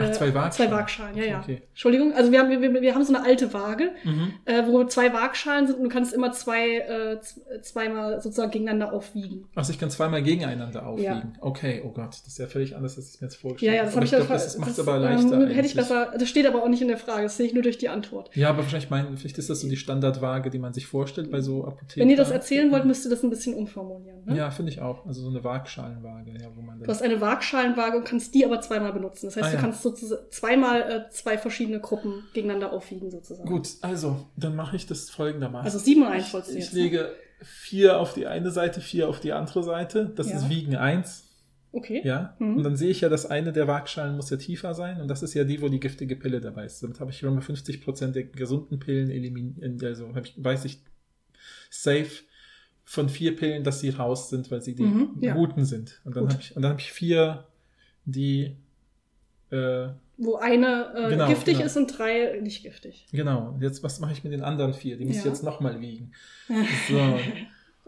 Ach, 0.00 0.12
zwei 0.12 0.34
Waagschalen. 0.34 0.70
Zwei 0.70 0.76
Waagschalen, 0.76 1.16
ja, 1.16 1.24
ja. 1.24 1.40
Okay. 1.40 1.62
Entschuldigung, 1.70 2.12
also 2.14 2.32
wir 2.32 2.38
haben, 2.40 2.50
wir, 2.50 2.80
wir 2.82 2.94
haben 2.94 3.04
so 3.04 3.14
eine 3.14 3.24
alte 3.24 3.52
Waage, 3.52 3.90
Mhm. 4.04 4.32
äh, 4.44 4.66
wo 4.66 4.84
zwei 4.84 5.12
Waagschalen 5.12 5.66
sind 5.66 5.76
und 5.78 5.84
du 5.84 5.88
kannst 5.90 6.12
immer 6.12 6.32
zwei, 6.32 6.78
äh, 6.78 7.20
z- 7.20 7.40
zweimal 7.64 8.20
sozusagen 8.20 8.50
gegeneinander 8.50 8.92
aufwiegen. 8.92 9.46
Also 9.54 9.72
ich 9.72 9.78
kann 9.78 9.90
zweimal 9.90 10.22
gegeneinander 10.22 10.86
aufwiegen. 10.86 11.04
Ja. 11.12 11.32
Okay, 11.40 11.82
oh 11.84 11.90
Gott, 11.90 12.10
das 12.10 12.26
ist 12.26 12.38
ja 12.38 12.46
völlig 12.46 12.76
anders, 12.76 12.96
als 12.96 13.08
ich 13.08 13.14
es 13.14 13.20
mir 13.20 13.26
jetzt 13.26 13.34
Ja, 13.36 13.40
vorgestellt 13.40 13.74
ja, 13.76 13.82
das 13.84 13.92
Aber 13.92 13.96
habe 13.96 14.04
ich 14.06 14.10
ja 14.12 14.18
glaube, 14.18 14.32
das 14.34 14.58
macht 14.58 14.70
es 14.70 14.80
aber 14.80 14.96
ähm, 14.96 15.02
leichter. 15.02 15.48
Hätte 15.54 15.66
ich 15.66 15.74
besser, 15.74 16.12
das 16.18 16.28
steht 16.28 16.46
aber 16.46 16.62
auch 16.62 16.68
nicht 16.68 16.82
in 16.82 16.88
der 16.88 16.98
Frage, 16.98 17.22
das 17.24 17.36
sehe 17.36 17.46
ich 17.46 17.54
nur 17.54 17.62
durch 17.62 17.78
die 17.78 17.88
Antwort. 17.88 18.30
Ja, 18.34 18.50
aber 18.50 18.58
wahrscheinlich 18.58 18.90
mein, 18.90 19.16
vielleicht 19.16 19.38
ist 19.38 19.50
das 19.50 19.60
so 19.60 19.68
die 19.68 19.76
Standardwaage, 19.76 20.50
die 20.50 20.58
man 20.58 20.72
sich 20.72 20.86
vorstellt 20.86 21.30
bei 21.30 21.40
so 21.40 21.64
Apotheken. 21.64 22.00
Wenn 22.02 22.10
ihr 22.10 22.16
das 22.16 22.30
erzählen 22.30 22.70
wollt, 22.72 22.84
müsst 22.84 23.04
ihr 23.06 23.10
das 23.10 23.22
ein 23.22 23.30
bisschen 23.30 23.54
umformulieren. 23.54 24.24
Ne? 24.26 24.36
Ja, 24.36 24.50
finde 24.50 24.72
ich 24.72 24.80
auch. 24.80 25.06
Also 25.06 25.22
so 25.22 25.28
eine 25.28 25.42
Waagschalenwaage, 25.44 26.30
ja, 26.40 26.48
wo 26.54 26.62
man 26.62 26.78
Du 26.80 26.86
hast 26.86 27.02
eine 27.02 27.20
Waagschalenwaage 27.20 27.96
und 27.98 28.04
kannst 28.04 28.34
die 28.34 28.44
aber 28.44 28.60
zweimal 28.60 28.92
benutzen. 28.92 29.26
Das 29.26 29.36
heißt, 29.36 29.46
Ah, 29.46 29.50
du 29.50 29.56
ja. 29.56 29.60
kannst 29.60 29.82
sozusagen 29.88 30.22
zweimal 30.30 30.82
äh, 30.82 31.10
zwei 31.10 31.38
verschiedene 31.38 31.80
Gruppen 31.80 32.24
gegeneinander 32.34 32.72
aufwiegen 32.72 33.10
sozusagen. 33.10 33.48
Gut, 33.48 33.68
also, 33.82 34.26
dann 34.36 34.54
mache 34.56 34.76
ich 34.76 34.86
das 34.86 35.10
folgendermaßen. 35.10 35.64
Also 35.66 35.78
sieben 35.78 36.02
und 36.02 36.08
eins 36.08 36.32
wolltest 36.32 36.54
du 36.54 36.58
ich 36.58 36.64
jetzt. 36.64 36.74
ne? 36.74 36.80
lege 36.82 37.12
vier 37.42 37.98
auf 38.00 38.14
die 38.14 38.26
eine 38.26 38.50
Seite, 38.50 38.80
vier 38.80 39.08
auf 39.08 39.20
die 39.20 39.32
andere 39.32 39.62
Seite. 39.62 40.12
Das 40.16 40.28
Ja. 40.30 40.36
ist 40.38 40.48
Wiegen 40.48 40.74
1. 40.76 41.24
Okay. 41.70 42.00
Ja. 42.04 42.34
Mhm. 42.38 42.56
Und 42.56 42.62
dann 42.64 42.76
sehe 42.76 42.90
ich 42.90 43.02
ja, 43.02 43.08
dass 43.08 43.26
eine 43.26 43.52
der 43.52 43.68
Waagschalen 43.68 44.16
muss 44.16 44.30
ja 44.30 44.38
tiefer 44.38 44.74
sein. 44.74 45.00
Und 45.00 45.08
das 45.08 45.22
ist 45.22 45.34
ja 45.34 45.44
die, 45.44 45.60
wo 45.60 45.68
die 45.68 45.78
giftige 45.80 46.16
Pille 46.16 46.40
dabei 46.40 46.64
ist. 46.64 46.82
Damit 46.82 46.98
habe 46.98 47.10
ich 47.10 47.18
schon 47.18 47.34
mal 47.34 47.42
50% 47.42 48.12
der 48.12 48.24
gesunden 48.24 48.78
Pillen 48.80 49.10
eliminiert. 49.10 49.84
Also 49.84 50.08
habe 50.08 50.22
ich, 50.26 50.34
weiß 50.42 50.64
ich 50.64 50.80
safe 51.70 52.10
von 52.84 53.08
vier 53.10 53.36
Pillen, 53.36 53.64
dass 53.64 53.80
sie 53.80 53.90
raus 53.90 54.30
sind, 54.30 54.50
weil 54.50 54.62
sie 54.62 54.74
die 54.74 54.82
Mhm, 54.84 55.10
ja. 55.20 55.34
guten 55.34 55.64
sind. 55.66 56.00
Und 56.04 56.16
dann 56.16 56.24
Gut. 56.24 56.32
habe 56.32 56.42
ich, 56.42 56.56
und 56.56 56.62
dann 56.62 56.70
habe 56.72 56.80
ich 56.80 56.90
vier, 56.90 57.44
die 58.06 58.56
äh, 59.50 59.88
Wo 60.16 60.36
eine 60.36 60.92
äh, 60.96 61.10
Genau, 61.10 61.28
giftig 61.28 61.54
genau. 61.54 61.66
ist 61.66 61.76
und 61.76 61.86
drei 61.98 62.38
nicht 62.42 62.62
giftig. 62.62 63.06
Genau, 63.12 63.48
und 63.54 63.62
jetzt, 63.62 63.82
was 63.82 64.00
mache 64.00 64.12
ich 64.12 64.24
mit 64.24 64.32
den 64.32 64.42
anderen 64.42 64.74
vier? 64.74 64.96
Die 64.96 65.04
muss 65.04 65.16
ich 65.16 65.24
Ja. 65.24 65.30
jetzt 65.30 65.42
nochmal 65.42 65.80
wiegen. 65.80 66.12
So. 66.88 66.98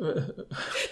Äh, 0.04 0.22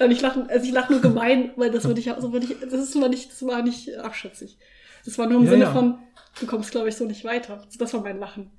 Nein, 0.01 0.11
ich 0.11 0.21
lache 0.21 0.47
also 0.51 0.67
ich 0.67 0.73
lach 0.73 0.91
nur 0.91 1.01
gemein, 1.01 1.53
weil 1.57 1.71
das 1.71 1.85
würde 1.87 2.01
ich 2.01 2.11
also 2.13 2.33
würde 2.33 2.47
ich, 2.47 2.61
das 2.61 2.75
ist 2.75 2.95
mal 2.97 3.09
nicht, 3.09 3.31
das 3.31 3.43
war 3.47 3.63
nicht 3.63 3.97
abschätzig. 3.97 4.59
Das 5.05 5.17
war 5.17 5.27
nur 5.27 5.39
im 5.41 5.45
Ja, 5.47 5.51
Sinne 5.53 5.65
ja. 5.65 5.73
von, 5.73 5.99
du 6.41 6.47
kommst, 6.47 6.71
glaube 6.73 6.89
ich, 6.91 6.97
so 6.97 7.07
nicht 7.07 7.25
weiter. 7.25 7.63
Das 7.79 7.95
war 7.95 8.03
mein 8.03 8.19
Lachen. 8.19 8.51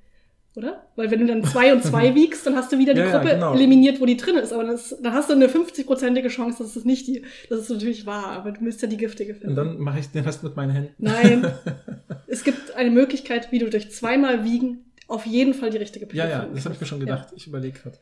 Oder? 0.56 0.84
Weil 0.96 1.10
wenn 1.10 1.20
du 1.20 1.26
dann 1.26 1.44
zwei 1.44 1.72
und 1.72 1.84
zwei 1.84 2.14
wiegst, 2.14 2.44
dann 2.44 2.56
hast 2.56 2.72
du 2.72 2.78
wieder 2.78 2.92
die 2.92 3.00
Ja, 3.00 3.06
ja, 3.06 3.18
Gruppe 3.18 3.34
genau. 3.34 3.54
eliminiert, 3.54 4.00
wo 4.00 4.06
die 4.06 4.16
drin 4.16 4.36
ist. 4.36 4.52
Aber 4.52 4.64
dann, 4.64 4.74
ist, 4.74 4.96
dann 5.00 5.12
hast 5.12 5.30
du 5.30 5.34
eine 5.34 5.46
50-prozentige 5.46 6.28
Chance, 6.28 6.62
dass 6.62 6.74
es 6.74 6.84
nicht 6.84 7.06
die, 7.06 7.22
das 7.48 7.60
ist 7.60 7.70
natürlich 7.70 8.04
wahr, 8.04 8.26
aber 8.26 8.50
du 8.52 8.62
müsst 8.62 8.82
ja 8.82 8.88
die 8.88 8.96
giftige 8.96 9.34
finden. 9.34 9.50
Und 9.50 9.56
dann 9.56 9.78
mache 9.78 10.00
ich 10.00 10.08
den 10.10 10.24
Rest 10.24 10.42
mit 10.42 10.56
meinen 10.56 10.70
Händen. 10.70 10.94
Nein. 10.98 11.52
es 12.26 12.42
gibt 12.42 12.74
eine 12.74 12.90
Möglichkeit, 12.90 13.52
wie 13.52 13.60
du 13.60 13.70
durch 13.70 13.92
zweimal 13.92 14.44
Wiegen 14.44 14.90
auf 15.06 15.26
jeden 15.26 15.54
Fall 15.54 15.70
die 15.70 15.78
richtige 15.78 16.06
Pille 16.06 16.22
Ja, 16.22 16.28
ja, 16.28 16.46
das 16.52 16.64
habe 16.64 16.74
ich 16.74 16.80
mir 16.80 16.86
schon 16.86 17.00
gedacht. 17.00 17.28
Ich 17.36 17.46
überlege 17.46 17.78
gerade. 17.78 17.98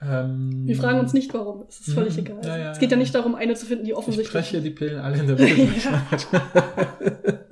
Ähm, 0.00 0.62
Wir 0.66 0.76
fragen 0.76 1.00
uns 1.00 1.12
nicht, 1.12 1.34
warum. 1.34 1.64
Es 1.68 1.80
ist 1.80 1.94
völlig 1.94 2.14
Mhm. 2.14 2.18
egal. 2.20 2.38
Ja, 2.44 2.56
ja, 2.56 2.70
es 2.72 2.78
geht 2.78 2.90
ja 2.92 2.96
nicht 2.96 3.14
darum, 3.14 3.34
eine 3.34 3.54
zu 3.54 3.66
finden, 3.66 3.84
die 3.84 3.90
Ich 3.90 3.96
offensichtlich. 3.96 4.28
spreche 4.28 4.60
die 4.60 4.70
Pillen 4.70 5.00
alle 5.00 5.18
in 5.18 5.26
der 5.26 5.36
Mitte. 5.38 5.68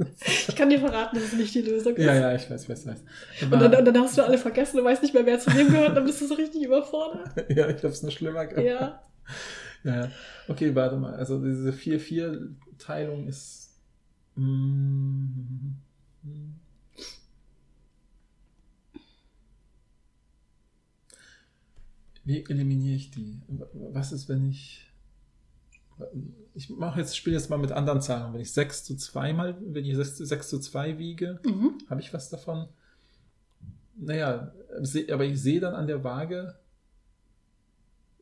Ich 0.49 0.57
kann 0.57 0.71
dir 0.71 0.81
verraten, 0.81 1.17
dass 1.17 1.25
es 1.27 1.33
nicht 1.35 1.55
die 1.55 1.61
Lösung 1.61 1.95
ist. 1.95 2.05
ja, 2.05 2.15
ja, 2.15 2.35
ich 2.35 2.51
weiß, 2.51 2.69
weiß, 2.69 2.87
weiß. 2.87 3.05
Und 3.43 3.51
dann, 3.53 3.75
und 3.75 3.85
dann 3.85 3.99
hast 3.99 4.17
du 4.17 4.23
alle 4.25 4.39
vergessen 4.39 4.79
und 4.79 4.85
weißt 4.87 5.03
nicht 5.03 5.13
mehr, 5.13 5.27
wer 5.27 5.39
zu 5.39 5.55
wem 5.55 5.69
gehört, 5.69 5.95
dann 5.97 6.05
bist 6.05 6.21
du 6.23 6.27
so 6.27 6.35
richtig 6.35 6.65
überfordert. 6.65 7.29
ja, 7.51 7.69
ich 7.69 7.77
habe 7.77 7.89
es 7.89 8.03
nur 8.03 8.11
schlimmer 8.11 8.47
gemacht. 8.47 8.65
Ja. 8.65 9.03
Ja. 9.85 10.09
Okay, 10.49 10.75
warte 10.75 10.97
mal. 10.97 11.15
Also 11.15 11.39
diese 11.45 11.71
4-4-Teilung 11.71 13.29
ist. 13.29 13.71
Mm, 14.37 15.75
Wie 22.27 22.45
eliminiere 22.45 22.97
ich 22.97 23.11
die? 23.13 23.41
Was 23.73 24.13
ist, 24.13 24.29
wenn 24.29 24.45
ich. 24.51 24.83
Ich 26.55 26.69
mache 26.69 27.01
jetzt, 27.01 27.17
spiele 27.17 27.37
jetzt 27.37 27.49
mal 27.49 27.57
mit 27.57 27.73
anderen 27.73 28.03
Zahlen. 28.03 28.35
Wenn 28.35 28.41
ich 28.41 28.53
6 28.53 28.85
zu 28.85 28.97
2 28.97 29.33
mal, 29.33 29.57
wenn 29.61 29.85
ich 29.85 29.95
6, 29.97 30.19
6 30.19 30.49
zu 30.51 30.59
2 30.59 30.99
wiege, 30.99 31.41
Mhm. 31.45 31.79
habe 31.89 32.01
ich 32.03 32.13
was 32.13 32.29
davon? 32.29 32.69
Naja, 33.99 34.53
aber 35.11 35.25
ich 35.25 35.41
sehe 35.41 35.61
dann 35.61 35.75
an 35.75 35.87
der 35.87 36.05
Waage, 36.05 36.57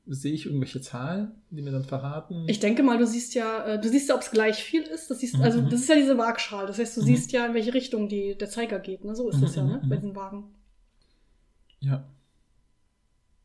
sehe 0.07 0.35
ich 0.35 0.47
irgendwelche 0.47 0.81
Zahlen, 0.83 1.33
die 1.51 1.63
mir 1.63 1.73
dann 1.73 1.83
verraten. 1.85 2.45
Ich 2.47 2.61
denke 2.61 2.83
mal, 2.83 2.99
du 2.99 3.07
siehst 3.07 3.35
ja, 3.35 3.65
äh, 3.65 3.81
du 3.81 3.89
siehst 3.89 4.09
ja, 4.11 4.15
ob 4.15 4.21
es 4.21 4.31
gleich 4.31 4.63
viel 4.63 4.83
ist. 4.83 5.11
Das 5.11 5.19
siehst, 5.21 5.37
also 5.37 5.63
mhm. 5.63 5.71
das 5.71 5.81
ist 5.81 5.89
ja 5.89 5.97
diese 5.97 6.19
Waagschale. 6.19 6.67
Das 6.69 6.79
heißt, 6.79 6.97
du 6.99 7.01
Mhm. 7.01 7.07
siehst 7.07 7.33
ja, 7.33 7.47
in 7.47 7.55
welche 7.55 7.73
Richtung 7.75 8.09
die, 8.09 8.37
der 8.37 8.51
Zeiger 8.51 8.79
geht. 8.81 9.03
Ne? 9.05 9.17
So 9.17 9.31
ist 9.31 9.43
das 9.43 9.57
ja, 9.57 9.63
ne? 9.65 9.81
mhm, 9.83 9.89
Bei 9.89 9.97
mhm. 9.97 10.01
diesen 10.03 10.15
Wagen. 10.15 10.45
Ja. 11.81 12.05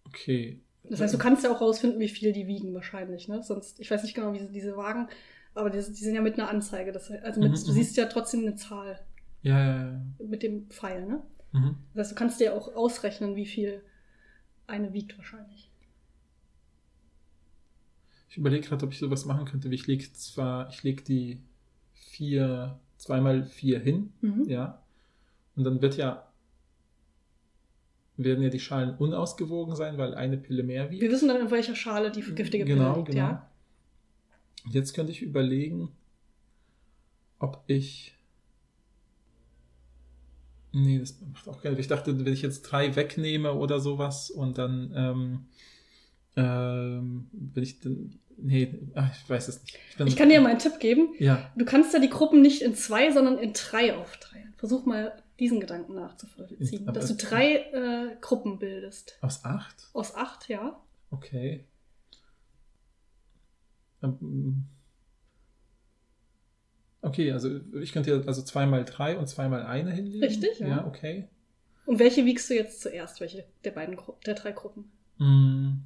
Okay. 0.09 0.59
Das 0.83 1.01
heißt, 1.01 1.13
du 1.13 1.17
kannst 1.17 1.43
ja 1.43 1.51
auch 1.51 1.61
rausfinden, 1.61 1.99
wie 1.99 2.09
viel 2.09 2.33
die 2.33 2.47
wiegen 2.47 2.73
wahrscheinlich, 2.73 3.27
ne? 3.27 3.43
Sonst, 3.43 3.79
ich 3.79 3.91
weiß 3.91 4.03
nicht 4.03 4.15
genau, 4.15 4.33
wie 4.33 4.39
sie- 4.39 4.51
diese 4.51 4.75
Wagen, 4.77 5.07
aber 5.53 5.69
die, 5.69 5.77
die 5.77 5.83
sind 6.03 6.15
ja 6.15 6.21
mit 6.21 6.35
einer 6.39 6.49
Anzeige. 6.49 6.91
Das, 6.91 7.11
also 7.11 7.39
mit, 7.41 7.51
Mhm, 7.51 7.55
du 7.55 7.67
mhm. 7.71 7.73
siehst 7.73 7.97
ja 7.97 8.05
trotzdem 8.05 8.41
eine 8.41 8.55
Zahl 8.55 8.99
Ja, 9.43 9.59
ja, 9.59 9.91
ja. 9.91 10.01
mit 10.25 10.41
dem 10.43 10.67
Pfeil, 10.69 11.05
ne? 11.05 11.21
Mhm. 11.51 11.75
Das 11.93 12.07
heißt, 12.07 12.11
du 12.11 12.15
kannst 12.15 12.39
dir 12.39 12.53
auch 12.55 12.75
ausrechnen, 12.75 13.35
wie 13.35 13.45
viel 13.45 13.81
eine 14.67 14.93
wiegt 14.93 15.17
wahrscheinlich. 15.17 15.69
Ich 18.29 18.37
überlege 18.37 18.67
gerade, 18.67 18.85
ob 18.85 18.91
ich 18.91 18.99
sowas 18.99 19.25
machen 19.25 19.45
könnte, 19.45 19.69
wie 19.71 19.75
ich 19.75 19.87
lege 19.87 20.11
zwar, 20.13 20.69
ich 20.69 20.83
lege 20.83 21.03
die 21.03 21.41
vier, 21.93 22.79
zweimal 22.97 23.43
vier 23.43 23.79
hin, 23.79 24.13
Mhm. 24.21 24.45
ja. 24.47 24.81
Und 25.55 25.63
dann 25.63 25.81
wird 25.81 25.97
ja, 25.97 26.28
werden 28.23 28.43
ja 28.43 28.49
die 28.49 28.59
Schalen 28.59 28.95
unausgewogen 28.97 29.75
sein, 29.75 29.97
weil 29.97 30.13
eine 30.13 30.37
Pille 30.37 30.63
mehr 30.63 30.89
wiegt. 30.91 31.01
Wir 31.01 31.11
wissen 31.11 31.27
dann, 31.27 31.39
in 31.41 31.51
welcher 31.51 31.75
Schale 31.75 32.11
die 32.11 32.21
giftige 32.21 32.65
Pille 32.65 32.77
genau, 32.77 32.95
liegt, 32.97 33.07
genau. 33.09 33.17
ja? 33.19 33.49
Jetzt 34.69 34.93
könnte 34.93 35.11
ich 35.11 35.21
überlegen, 35.21 35.89
ob 37.39 37.63
ich. 37.67 38.13
Nee, 40.71 40.99
das 40.99 41.15
macht 41.33 41.47
auch 41.47 41.61
keinen 41.61 41.71
Sinn. 41.73 41.79
Ich 41.81 41.87
dachte, 41.87 42.25
wenn 42.25 42.33
ich 42.33 42.41
jetzt 42.43 42.61
drei 42.63 42.95
wegnehme 42.95 43.53
oder 43.53 43.79
sowas 43.79 44.29
und 44.29 44.57
dann, 44.59 44.93
ähm, 44.95 45.45
ähm, 46.35 47.27
wenn 47.31 47.63
ich 47.63 47.79
dann, 47.79 48.19
nee, 48.37 48.75
ach, 48.93 49.11
ich 49.11 49.27
weiß 49.29 49.47
es 49.47 49.61
nicht. 49.63 49.79
bin- 49.97 50.07
Ich 50.07 50.15
kann 50.15 50.29
dir 50.29 50.41
mal 50.41 50.49
einen 50.51 50.59
Tipp 50.59 50.79
geben. 50.79 51.15
Ja, 51.17 51.49
Du 51.55 51.65
kannst 51.65 51.93
ja 51.93 51.99
die 51.99 52.09
Gruppen 52.09 52.41
nicht 52.41 52.61
in 52.61 52.75
zwei, 52.75 53.11
sondern 53.11 53.39
in 53.39 53.53
drei 53.53 53.95
aufteilen. 53.95 54.53
Versuch 54.57 54.85
mal 54.85 55.23
diesen 55.39 55.59
Gedanken 55.59 55.95
nachzuvollziehen. 55.95 56.87
Aber- 56.87 56.99
dass 56.99 57.07
du 57.07 57.15
drei 57.15 57.55
äh, 57.71 58.17
Gruppen 58.21 58.59
bildest. 58.59 59.17
aus 59.21 59.43
acht? 59.45 59.89
Aus 59.93 60.15
acht, 60.15 60.47
ja. 60.49 60.79
Okay. 61.11 61.65
Ähm, 64.03 64.65
Okay, 67.01 67.31
also 67.31 67.61
ich 67.79 67.93
könnte 67.93 68.11
ja 68.11 68.21
also 68.27 68.41
zweimal 68.41 68.83
drei 68.83 69.17
und 69.17 69.27
zweimal 69.27 69.63
eine 69.63 69.91
hinlegen. 69.91 70.21
Richtig, 70.21 70.59
ja. 70.59 70.67
Ja, 70.67 70.85
okay. 70.85 71.29
Und 71.85 71.97
welche 71.97 72.25
wiegst 72.25 72.49
du 72.49 72.55
jetzt 72.55 72.81
zuerst? 72.81 73.21
Welche 73.21 73.45
der 73.63 73.71
beiden 73.71 73.95
Gru 73.95 74.15
der 74.25 74.33
drei 74.35 74.51
Gruppen? 74.51 74.91
Mm. 75.17 75.77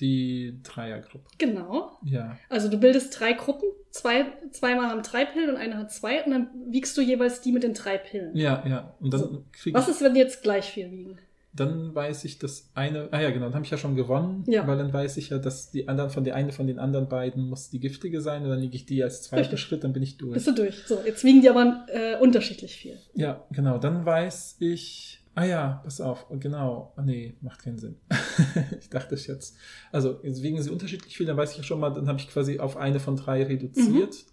Die 0.00 0.58
Dreiergruppe. 0.64 1.24
Genau. 1.38 1.92
Ja. 2.04 2.36
Also 2.48 2.68
du 2.68 2.78
bildest 2.78 3.18
drei 3.18 3.32
Gruppen, 3.32 3.68
zwei, 3.90 4.26
zweimal 4.50 4.88
haben 4.88 5.02
drei 5.02 5.24
Pillen 5.24 5.50
und 5.50 5.56
eine 5.56 5.76
hat 5.78 5.92
zwei 5.92 6.24
und 6.24 6.30
dann 6.32 6.48
wiegst 6.68 6.96
du 6.96 7.00
jeweils 7.00 7.40
die 7.42 7.52
mit 7.52 7.62
den 7.62 7.74
drei 7.74 7.98
Pillen. 7.98 8.36
Ja, 8.36 8.64
ja. 8.66 8.94
Und 9.00 9.12
dann 9.14 9.20
So. 9.20 9.44
Was 9.72 9.88
ist, 9.88 10.02
wenn 10.02 10.14
die 10.14 10.20
jetzt 10.20 10.42
gleich 10.42 10.64
viel 10.70 10.90
wiegen? 10.90 11.18
dann 11.56 11.94
weiß 11.94 12.24
ich, 12.24 12.40
dass 12.40 12.68
eine. 12.74 13.08
Ah 13.12 13.20
ja, 13.20 13.30
genau, 13.30 13.44
dann 13.46 13.54
habe 13.54 13.64
ich 13.64 13.70
ja 13.70 13.78
schon 13.78 13.94
gewonnen, 13.94 14.42
Ja. 14.48 14.66
weil 14.66 14.76
dann 14.76 14.92
weiß 14.92 15.16
ich 15.18 15.28
ja, 15.30 15.38
dass 15.38 15.70
die 15.70 15.86
anderen 15.86 16.10
von 16.10 16.24
der 16.24 16.34
eine 16.34 16.50
von 16.50 16.66
den 16.66 16.80
anderen 16.80 17.08
beiden 17.08 17.48
muss 17.48 17.70
die 17.70 17.78
giftige 17.78 18.20
sein 18.20 18.42
und 18.42 18.48
dann 18.50 18.58
liege 18.58 18.74
ich 18.74 18.86
die 18.86 19.04
als 19.04 19.22
zweiten 19.22 19.42
Richtig. 19.42 19.60
Schritt, 19.60 19.84
dann 19.84 19.92
bin 19.92 20.02
ich 20.02 20.16
durch. 20.16 20.34
Bist 20.34 20.48
du 20.48 20.52
durch? 20.52 20.82
So, 20.84 20.98
jetzt 21.06 21.22
wiegen 21.22 21.42
die 21.42 21.48
aber 21.48 21.86
äh, 21.92 22.16
unterschiedlich 22.18 22.74
viel. 22.74 22.98
Ja, 23.14 23.44
genau. 23.52 23.78
Dann 23.78 24.04
weiß 24.04 24.56
ich. 24.58 25.20
Ah 25.36 25.44
ja, 25.44 25.80
pass 25.82 26.00
auf, 26.00 26.26
genau. 26.38 26.92
Ah, 26.96 27.02
nee, 27.02 27.36
macht 27.40 27.62
keinen 27.62 27.78
Sinn. 27.78 27.96
ich 28.80 28.88
dachte 28.88 29.14
es 29.16 29.26
jetzt. 29.26 29.56
Also, 29.90 30.20
jetzt 30.22 30.42
wiegen 30.42 30.62
sie 30.62 30.70
unterschiedlich 30.70 31.16
viel, 31.16 31.26
dann 31.26 31.36
weiß 31.36 31.52
ich 31.52 31.56
ja 31.58 31.62
schon 31.64 31.80
mal, 31.80 31.90
dann 31.90 32.06
habe 32.08 32.18
ich 32.20 32.28
quasi 32.28 32.60
auf 32.60 32.76
eine 32.76 33.00
von 33.00 33.16
drei 33.16 33.42
reduziert. 33.44 34.26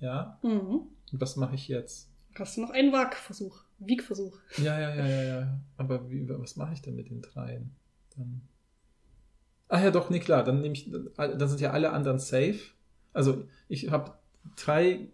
Ja. 0.00 0.38
Mhm. 0.42 0.82
Und 1.12 1.20
was 1.20 1.36
mache 1.36 1.54
ich 1.54 1.68
jetzt? 1.68 2.10
Hast 2.36 2.56
du 2.56 2.60
noch 2.62 2.70
einen 2.70 2.92
Wagversuch? 2.92 3.64
Wiegversuch. 3.78 4.36
Ja, 4.58 4.78
ja, 4.80 4.94
ja, 4.94 5.06
ja, 5.06 5.22
ja. 5.22 5.60
Aber 5.76 6.10
wie, 6.10 6.28
was 6.28 6.56
mache 6.56 6.72
ich 6.74 6.82
denn 6.82 6.96
mit 6.96 7.08
den 7.10 7.22
dreien? 7.22 7.74
Dann. 8.16 8.42
Ach 9.68 9.82
ja, 9.82 9.90
doch, 9.90 10.10
nee, 10.10 10.20
klar. 10.20 10.44
Dann 10.44 10.60
nehme 10.60 10.74
ich, 10.74 10.90
dann 11.16 11.48
sind 11.48 11.60
ja 11.60 11.70
alle 11.72 11.92
anderen 11.92 12.18
safe. 12.18 12.58
Also 13.12 13.46
ich 13.68 13.90
habe 13.90 14.14
drei 14.56 15.08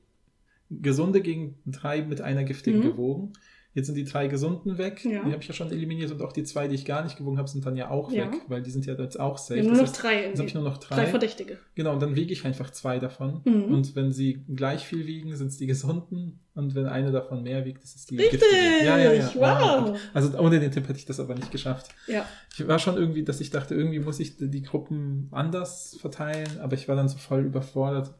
gesunde 0.70 1.20
gegen 1.22 1.58
drei 1.66 2.02
mit 2.02 2.20
einer 2.20 2.44
giftigen 2.44 2.80
Mhm. 2.80 2.84
gewogen. 2.84 3.32
Jetzt 3.74 3.86
sind 3.86 3.96
die 3.96 4.04
drei 4.04 4.28
gesunden 4.28 4.78
weg. 4.78 5.04
Ja. 5.04 5.24
Die 5.24 5.32
habe 5.32 5.38
ich 5.42 5.48
ja 5.48 5.52
schon 5.52 5.70
eliminiert 5.72 6.10
und 6.12 6.22
auch 6.22 6.32
die 6.32 6.44
zwei, 6.44 6.68
die 6.68 6.76
ich 6.76 6.84
gar 6.84 7.02
nicht 7.02 7.16
gewogen 7.16 7.38
habe, 7.38 7.48
sind 7.48 7.66
dann 7.66 7.76
ja 7.76 7.90
auch 7.90 8.12
Ja. 8.12 8.30
weg, 8.32 8.42
weil 8.46 8.62
die 8.62 8.70
sind 8.70 8.86
ja 8.86 8.94
jetzt 8.94 9.18
auch 9.18 9.36
safe. 9.36 9.58
Haben 9.60 9.66
nur 9.66 9.76
noch 9.76 9.82
heißt, 9.82 10.02
drei. 10.02 10.26
Jetzt 10.28 10.38
habe 10.38 10.48
ich 10.48 10.54
nur 10.54 10.62
noch 10.62 10.78
drei. 10.78 10.94
drei 10.94 11.06
Verdächtige. 11.06 11.58
Genau, 11.74 11.92
und 11.92 12.00
dann 12.00 12.14
wiege 12.14 12.32
ich 12.32 12.44
einfach 12.44 12.70
zwei 12.70 13.00
davon. 13.00 13.40
Mhm. 13.44 13.64
Und 13.74 13.96
wenn 13.96 14.12
sie 14.12 14.44
gleich 14.54 14.86
viel 14.86 15.06
wiegen, 15.08 15.34
sind 15.36 15.48
es 15.48 15.58
die 15.58 15.66
gesunden. 15.66 16.38
Und 16.54 16.76
wenn 16.76 16.86
eine 16.86 17.10
davon 17.10 17.42
mehr 17.42 17.64
wiegt, 17.64 17.82
ist 17.82 17.96
es 17.96 18.06
die 18.06 18.16
Richtig! 18.16 18.40
giftige. 18.42 18.84
Ja, 18.84 18.96
ja, 18.96 19.12
ja. 19.12 19.30
Wow! 19.34 19.98
Also 20.12 20.38
ohne 20.38 20.60
den 20.60 20.70
Tipp 20.70 20.86
hätte 20.88 20.98
ich 21.00 21.04
das 21.06 21.18
aber 21.18 21.34
nicht 21.34 21.50
geschafft. 21.50 21.88
Ja. 22.06 22.24
Ich 22.56 22.68
war 22.68 22.78
schon 22.78 22.96
irgendwie, 22.96 23.24
dass 23.24 23.40
ich 23.40 23.50
dachte, 23.50 23.74
irgendwie 23.74 23.98
muss 23.98 24.20
ich 24.20 24.36
die 24.38 24.62
Gruppen 24.62 25.26
anders 25.32 25.96
verteilen, 26.00 26.60
aber 26.60 26.74
ich 26.74 26.86
war 26.86 26.94
dann 26.94 27.08
so 27.08 27.18
voll 27.18 27.44
überfordert. 27.44 28.14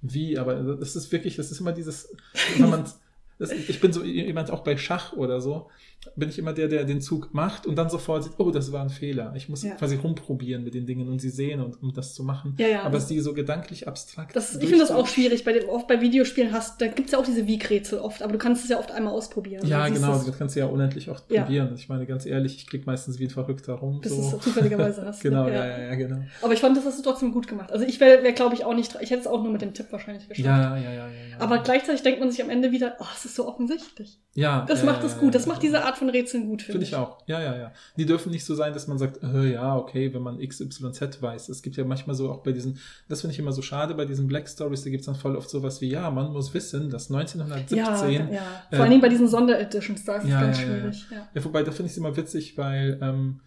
Wie? 0.00 0.38
Aber 0.38 0.54
das 0.54 0.96
ist 0.96 1.12
wirklich, 1.12 1.36
das 1.36 1.50
ist 1.50 1.60
immer 1.60 1.72
dieses, 1.72 2.10
wenn 2.58 2.70
man, 2.70 2.84
ich 3.38 3.80
bin 3.80 3.92
so 3.92 4.04
jemand 4.04 4.50
auch 4.50 4.62
bei 4.62 4.76
Schach 4.76 5.12
oder 5.12 5.40
so, 5.40 5.70
bin 6.16 6.28
ich 6.28 6.38
immer 6.38 6.52
der, 6.52 6.68
der 6.68 6.84
den 6.84 7.00
Zug 7.00 7.32
macht 7.32 7.66
und 7.66 7.76
dann 7.76 7.88
sofort 7.90 8.24
sieht, 8.24 8.32
oh, 8.38 8.50
das 8.50 8.72
war 8.72 8.82
ein 8.82 8.90
Fehler. 8.90 9.32
Ich 9.36 9.48
muss 9.48 9.62
Ja. 9.62 9.74
quasi 9.74 9.96
rumprobieren 9.96 10.64
mit 10.64 10.74
den 10.74 10.86
Dingen 10.86 11.08
und 11.08 11.20
sie 11.20 11.30
sehen 11.30 11.60
und 11.60 11.82
um 11.82 11.92
das 11.92 12.14
zu 12.14 12.22
machen. 12.24 12.54
Ja, 12.58 12.66
ja. 12.68 12.82
Aber 12.82 12.98
es 12.98 13.06
die 13.06 13.20
so 13.20 13.34
gedanklich 13.34 13.88
abstrakt. 13.88 14.34
Das, 14.36 14.54
ich 14.56 14.60
finde 14.68 14.78
das 14.80 14.90
auch 14.90 15.06
schwierig. 15.06 15.44
Bei 15.44 15.52
dem, 15.52 15.68
oft 15.68 15.86
bei 15.88 16.00
Videospielen 16.00 16.52
hast, 16.52 16.80
da 16.80 16.86
gibt 16.86 17.06
es 17.08 17.12
ja 17.12 17.18
auch 17.18 17.24
diese 17.24 17.46
Wiegrätsel 17.46 17.98
oft, 17.98 18.22
aber 18.22 18.32
du 18.32 18.38
kannst 18.38 18.64
es 18.64 18.70
ja 18.70 18.78
oft 18.78 18.90
einmal 18.92 19.12
ausprobieren. 19.12 19.66
Ja, 19.66 19.88
genau, 19.88 20.12
das 20.24 20.38
kannst 20.38 20.56
du 20.56 20.60
ja 20.60 20.66
unendlich 20.66 21.06
Ja. 21.06 21.14
probieren. 21.14 21.72
Ich 21.76 21.88
meine, 21.88 22.06
ganz 22.06 22.26
ehrlich, 22.26 22.56
ich 22.56 22.66
klicke 22.66 22.86
meistens 22.86 23.18
wie 23.18 23.24
ein 23.24 23.30
Verrückter 23.30 23.74
rum. 23.74 24.00
Bis 24.00 24.12
so. 24.12 24.30
du 24.30 24.36
es 24.36 24.42
zufälligerweise 24.44 25.02
hast. 25.06 25.22
genau, 25.22 25.48
ja, 25.48 25.66
ja, 25.66 25.78
ja, 25.84 25.94
genau. 25.94 26.18
Aber 26.42 26.52
ich 26.52 26.60
fand, 26.60 26.76
das 26.76 26.84
hast 26.84 26.98
du 26.98 27.02
trotzdem 27.02 27.32
gut 27.32 27.46
gemacht. 27.48 27.72
Also 27.72 27.84
ich 27.84 28.00
wäre, 28.00 28.22
wär, 28.22 28.32
glaube 28.32 28.54
ich, 28.54 28.64
auch 28.64 28.74
nicht, 28.74 28.96
ich 29.00 29.10
hätte 29.10 29.20
es 29.22 29.26
auch 29.26 29.42
nur 29.42 29.52
mit 29.52 29.62
dem 29.62 29.74
Tipp 29.74 29.86
wahrscheinlich 29.90 30.28
geschafft. 30.28 30.46
Ja, 30.46 30.76
ja, 30.76 30.92
ja. 30.92 31.06
Aber 31.38 31.58
gleichzeitig 31.58 32.02
denkt 32.02 32.20
man 32.20 32.30
sich 32.30 32.42
am 32.42 32.50
Ende 32.50 32.72
wieder, 32.72 32.96
oh, 33.00 33.04
es 33.16 33.24
ist 33.24 33.34
so 33.34 33.46
offensichtlich. 33.48 34.18
ja, 34.34 34.64
Das 34.66 34.84
macht 34.84 35.02
es 35.04 35.18
gut. 35.18 35.34
Das 35.34 35.46
macht 35.46 35.62
diese 35.62 35.84
Art 35.84 35.93
von 35.96 36.10
Rätseln 36.10 36.46
gut, 36.46 36.62
finde 36.62 36.80
Finde 36.80 36.86
ich 36.86 36.94
auch. 36.94 37.18
Ja, 37.26 37.40
ja, 37.40 37.56
ja. 37.56 37.72
Die 37.96 38.06
dürfen 38.06 38.30
nicht 38.30 38.44
so 38.44 38.54
sein, 38.54 38.72
dass 38.72 38.86
man 38.86 38.98
sagt, 38.98 39.22
äh, 39.22 39.52
ja, 39.52 39.76
okay, 39.76 40.12
wenn 40.14 40.22
man 40.22 40.38
XYZ 40.38 41.22
weiß. 41.22 41.48
Es 41.48 41.62
gibt 41.62 41.76
ja 41.76 41.84
manchmal 41.84 42.14
so 42.14 42.30
auch 42.30 42.42
bei 42.42 42.52
diesen, 42.52 42.78
das 43.08 43.20
finde 43.20 43.32
ich 43.32 43.38
immer 43.38 43.52
so 43.52 43.62
schade, 43.62 43.94
bei 43.94 44.04
diesen 44.04 44.26
Black 44.26 44.48
Stories, 44.48 44.84
da 44.84 44.90
gibt 44.90 45.00
es 45.00 45.06
dann 45.06 45.14
voll 45.14 45.36
oft 45.36 45.48
sowas 45.50 45.80
wie, 45.80 45.88
ja, 45.88 46.10
man 46.10 46.32
muss 46.32 46.52
wissen, 46.54 46.90
dass 46.90 47.10
1917. 47.10 47.76
Ja, 47.76 48.06
ja. 48.06 48.42
äh, 48.70 48.76
Vor 48.76 48.86
Dingen 48.86 49.00
bei 49.00 49.08
diesen 49.08 49.28
Sondereditions, 49.28 50.04
da 50.04 50.16
ist 50.16 50.28
ja, 50.28 50.40
es 50.40 50.46
ganz 50.46 50.60
ja. 50.60 50.66
schwierig. 50.66 51.06
Ja. 51.10 51.28
Ja, 51.34 51.44
wobei, 51.44 51.62
da 51.62 51.70
finde 51.70 51.86
ich 51.86 51.92
es 51.92 51.98
immer 51.98 52.16
witzig, 52.16 52.56
weil 52.58 52.98
ähm, 53.02 53.40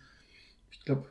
ich 0.71 0.85
glaube, 0.85 1.07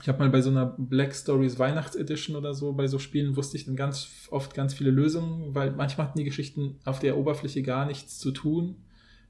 ich 0.00 0.08
habe 0.08 0.18
mal 0.18 0.30
bei 0.30 0.40
so 0.40 0.50
einer 0.50 0.74
Black 0.78 1.14
Stories 1.14 1.58
Weihnachtsedition 1.58 2.36
oder 2.36 2.54
so, 2.54 2.72
bei 2.72 2.86
so 2.86 2.98
Spielen 2.98 3.36
wusste 3.36 3.56
ich 3.56 3.66
dann 3.66 3.76
ganz 3.76 4.08
oft 4.30 4.54
ganz 4.54 4.74
viele 4.74 4.90
Lösungen, 4.90 5.54
weil 5.54 5.72
manchmal 5.72 6.06
hatten 6.06 6.18
die 6.18 6.24
Geschichten 6.24 6.78
auf 6.84 7.00
der 7.00 7.16
Oberfläche 7.16 7.62
gar 7.62 7.84
nichts 7.84 8.18
zu 8.18 8.30
tun 8.30 8.76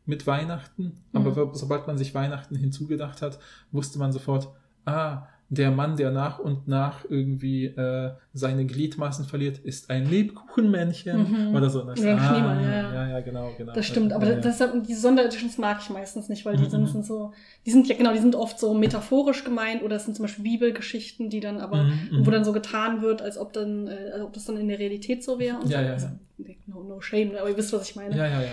mit 0.09 0.27
Weihnachten. 0.27 0.93
Aber 1.13 1.31
Mhm. 1.47 1.51
sobald 1.55 1.87
man 1.87 1.97
sich 1.99 2.15
Weihnachten 2.15 2.57
hinzugedacht 2.57 3.23
hat, 3.23 3.39
wusste 3.71 3.99
man 3.99 4.11
sofort, 4.13 4.49
ah, 4.87 5.27
der 5.51 5.71
Mann, 5.71 5.97
der 5.97 6.11
nach 6.11 6.39
und 6.39 6.69
nach 6.69 7.07
irgendwie 7.09 7.67
äh, 7.67 8.11
seine 8.35 8.67
Gliedmaßen 8.67 9.25
verliert, 9.25 9.57
ist 9.59 9.89
ein 9.89 10.05
Lebkuchenmännchen 10.07 11.49
Mhm. 11.51 11.55
oder 11.57 11.71
so. 11.71 11.83
Das- 11.85 11.99
Oder 12.01 12.11
ein 12.13 12.19
ah, 12.19 12.29
Schneemann, 12.29 12.63
ja, 12.65 12.71
ja. 12.71 12.93
ja, 12.95 13.09
ja, 13.09 13.21
genau, 13.21 13.53
genau. 13.57 13.73
Das 13.73 13.87
stimmt, 13.87 14.13
aber 14.13 14.27
ja, 14.27 14.33
ja. 14.35 14.41
das, 14.41 14.63
diese 14.87 15.01
Sondereditions 15.01 15.57
mag 15.57 15.79
ich 15.81 15.89
meistens 15.91 16.29
nicht, 16.29 16.45
weil 16.45 16.57
die 16.57 16.65
Mhm, 16.65 16.69
sind, 16.71 16.81
mhm. 16.83 16.87
sind 16.89 17.07
so, 17.07 17.33
die 17.65 17.71
sind 17.71 17.89
ja 17.89 17.97
genau, 17.97 18.13
die 18.13 18.19
sind 18.19 18.35
oft 18.35 18.59
so 18.59 18.75
metaphorisch 18.75 19.43
gemeint 19.45 19.83
oder 19.83 19.97
es 19.97 20.05
sind 20.05 20.17
zum 20.17 20.25
Beispiel 20.25 20.45
Bibelgeschichten, 20.45 21.31
die 21.31 21.41
dann 21.41 21.61
aber, 21.61 21.85
Mhm, 21.85 22.09
mhm. 22.19 22.27
wo 22.27 22.31
dann 22.31 22.45
so 22.45 22.53
getan 22.53 23.01
wird, 23.01 23.23
als 23.23 23.39
ob 23.39 23.53
dann, 23.55 23.87
äh, 23.87 24.11
als 24.13 24.23
ob 24.23 24.33
das 24.35 24.45
dann 24.45 24.59
in 24.59 24.69
der 24.69 24.79
Realität 24.79 25.25
so 25.25 25.39
wäre. 25.39 25.59
Ja, 25.63 25.67
so. 25.67 25.73
ja, 25.87 25.93
Also, 25.93 26.07
ja. 26.39 26.55
no, 26.67 26.83
no 26.83 27.01
shame, 27.01 27.35
aber 27.39 27.49
ihr 27.49 27.57
wisst, 27.57 27.73
was 27.73 27.89
ich 27.89 27.97
meine. 27.97 28.15
ja, 28.17 28.27
ja, 28.27 28.43
ja. 28.43 28.53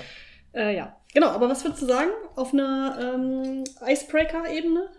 Äh, 0.53 0.75
ja, 0.77 0.95
genau. 1.15 1.29
Aber 1.29 1.49
was 1.49 1.63
würdest 1.63 1.81
du 1.81 1.87
sagen 1.87 2.11
auf 2.35 2.53
einer 2.53 3.15
ähm, 3.15 3.63
Icebreaker-Ebene? 3.87 4.89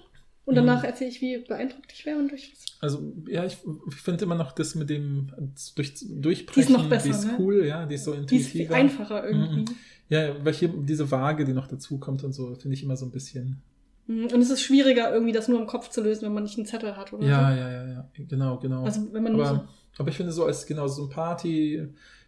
Und 0.44 0.54
danach 0.54 0.82
Mhm. 0.82 0.88
erzähle 0.88 1.10
ich, 1.10 1.20
wie 1.20 1.38
beeindruckt 1.38 1.92
ich 1.92 2.06
wäre 2.06 2.18
und 2.18 2.30
durch 2.30 2.52
was. 2.52 2.64
Also, 2.80 3.12
ja, 3.28 3.44
ich, 3.44 3.58
ich 3.88 3.94
finde 3.96 4.24
immer 4.24 4.36
noch 4.36 4.52
das 4.52 4.76
mit 4.76 4.88
dem 4.90 5.32
durch, 5.74 5.94
Die 5.94 6.04
ist 6.04 6.24
Durchbrechen, 6.24 6.72
noch 6.72 6.88
besser, 6.88 7.04
die 7.04 7.10
ist 7.10 7.24
ne? 7.24 7.34
cool, 7.40 7.64
ja, 7.66 7.84
die 7.84 7.96
ist 7.96 8.04
so 8.04 8.12
Die 8.14 8.36
ist 8.36 8.50
viel 8.50 8.60
intuitiver. 8.60 8.74
einfacher 8.76 9.26
irgendwie. 9.26 9.60
Mhm. 9.62 9.76
Ja, 10.08 10.44
weil 10.44 10.52
hier 10.54 10.68
diese 10.68 11.10
Waage, 11.10 11.44
die 11.44 11.52
noch 11.52 11.66
dazu 11.66 11.98
kommt 11.98 12.22
und 12.22 12.32
so, 12.32 12.54
finde 12.54 12.74
ich 12.74 12.84
immer 12.84 12.96
so 12.96 13.06
ein 13.06 13.10
bisschen. 13.10 13.60
Mhm. 14.06 14.26
Und 14.26 14.40
es 14.40 14.50
ist 14.50 14.62
schwieriger, 14.62 15.12
irgendwie 15.12 15.32
das 15.32 15.48
nur 15.48 15.58
im 15.60 15.66
Kopf 15.66 15.88
zu 15.90 16.00
lösen, 16.00 16.22
wenn 16.26 16.32
man 16.34 16.44
nicht 16.44 16.56
einen 16.58 16.66
Zettel 16.66 16.96
hat 16.96 17.12
oder 17.12 17.26
Ja, 17.26 17.50
so. 17.52 17.58
ja, 17.58 17.72
ja, 17.72 17.88
ja, 17.88 18.08
genau, 18.28 18.58
genau. 18.58 18.84
Also 18.84 19.00
wenn 19.12 19.24
man 19.24 19.32
nur 19.32 19.46
so. 19.46 19.54
aber, 19.54 19.68
aber 19.98 20.08
ich 20.10 20.16
finde 20.16 20.30
so 20.30 20.44
als 20.44 20.64
genau 20.64 20.86
so 20.86 21.06
ein 21.06 21.10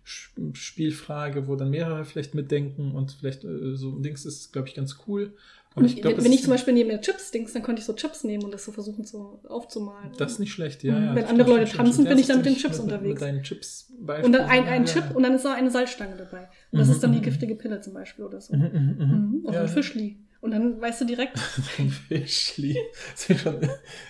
Party-Spielfrage, 0.09 1.47
wo 1.49 1.57
dann 1.57 1.71
mehrere 1.71 2.05
vielleicht 2.05 2.35
mitdenken 2.35 2.93
und 2.93 3.13
vielleicht 3.13 3.45
äh, 3.45 3.75
so 3.77 3.91
ein 3.91 4.03
Dings 4.03 4.25
ist, 4.25 4.53
glaube 4.53 4.69
ich, 4.69 4.75
ganz 4.75 4.99
cool. 5.07 5.33
Aber 5.75 5.87
ich 5.87 6.01
glaube, 6.01 6.17
wenn, 6.17 6.25
wenn 6.25 6.33
ich 6.33 6.43
zum 6.43 6.51
Beispiel 6.51 6.75
neben 6.75 6.89
mir 6.89 7.01
Chips 7.01 7.31
dings, 7.31 7.53
dann 7.53 7.63
könnte 7.63 7.81
ich 7.81 7.87
so 7.87 7.93
Chips 7.93 8.25
nehmen 8.25 8.43
und 8.43 8.53
das 8.53 8.65
so 8.65 8.73
versuchen 8.73 9.05
so 9.05 9.41
aufzumalen. 9.49 10.11
das 10.17 10.33
ist 10.33 10.39
nicht 10.41 10.53
schlecht, 10.53 10.83
ja. 10.83 10.99
Mhm. 10.99 11.05
ja 11.07 11.15
Wenn 11.15 11.25
andere 11.27 11.51
Leute 11.51 11.71
tanzen, 11.71 11.93
stimmt. 11.93 12.09
bin 12.09 12.19
ich 12.19 12.27
dann 12.27 12.39
mit 12.39 12.47
den 12.47 12.57
Chips 12.57 12.79
mit, 12.79 12.87
Mit 12.87 12.95
unterwegs. 12.95 13.21
deinen 13.21 13.43
Chips 13.45 13.93
und 14.25 14.33
dann 14.33 14.49
ein, 14.49 14.65
ein 14.65 14.87
ja, 14.87 14.93
Chip 14.93 15.05
ja. 15.11 15.15
und 15.17 15.23
dann 15.23 15.35
ist 15.35 15.45
da 15.45 15.55
eine 15.55 15.71
Salzstange 15.71 16.17
dabei. 16.17 16.49
Und 16.73 16.79
das 16.81 16.89
Mhm, 16.89 16.95
ist 16.95 17.03
dann 17.03 17.13
die 17.13 17.19
mhm, 17.19 17.23
giftige 17.23 17.55
Pille 17.55 17.81
zum 17.81 17.95
Beispiel 17.95 18.25
oder 18.25 18.41
so. 18.41 18.57
Mhm, 18.57 18.63
mhm, 18.63 18.97
mhm. 18.99 19.39
Mhm. 19.41 19.47
Oder 19.47 19.61
ein. 19.63 19.69
Fischli. 19.69 20.19
Und 20.41 20.51
dann 20.53 20.81
weißt 20.81 21.01
du 21.03 21.05
direkt, 21.05 21.39
Ein 21.79 21.91
Fischli. 21.91 22.77
Das 23.13 23.31
ist 23.31 23.41
schon, 23.41 23.61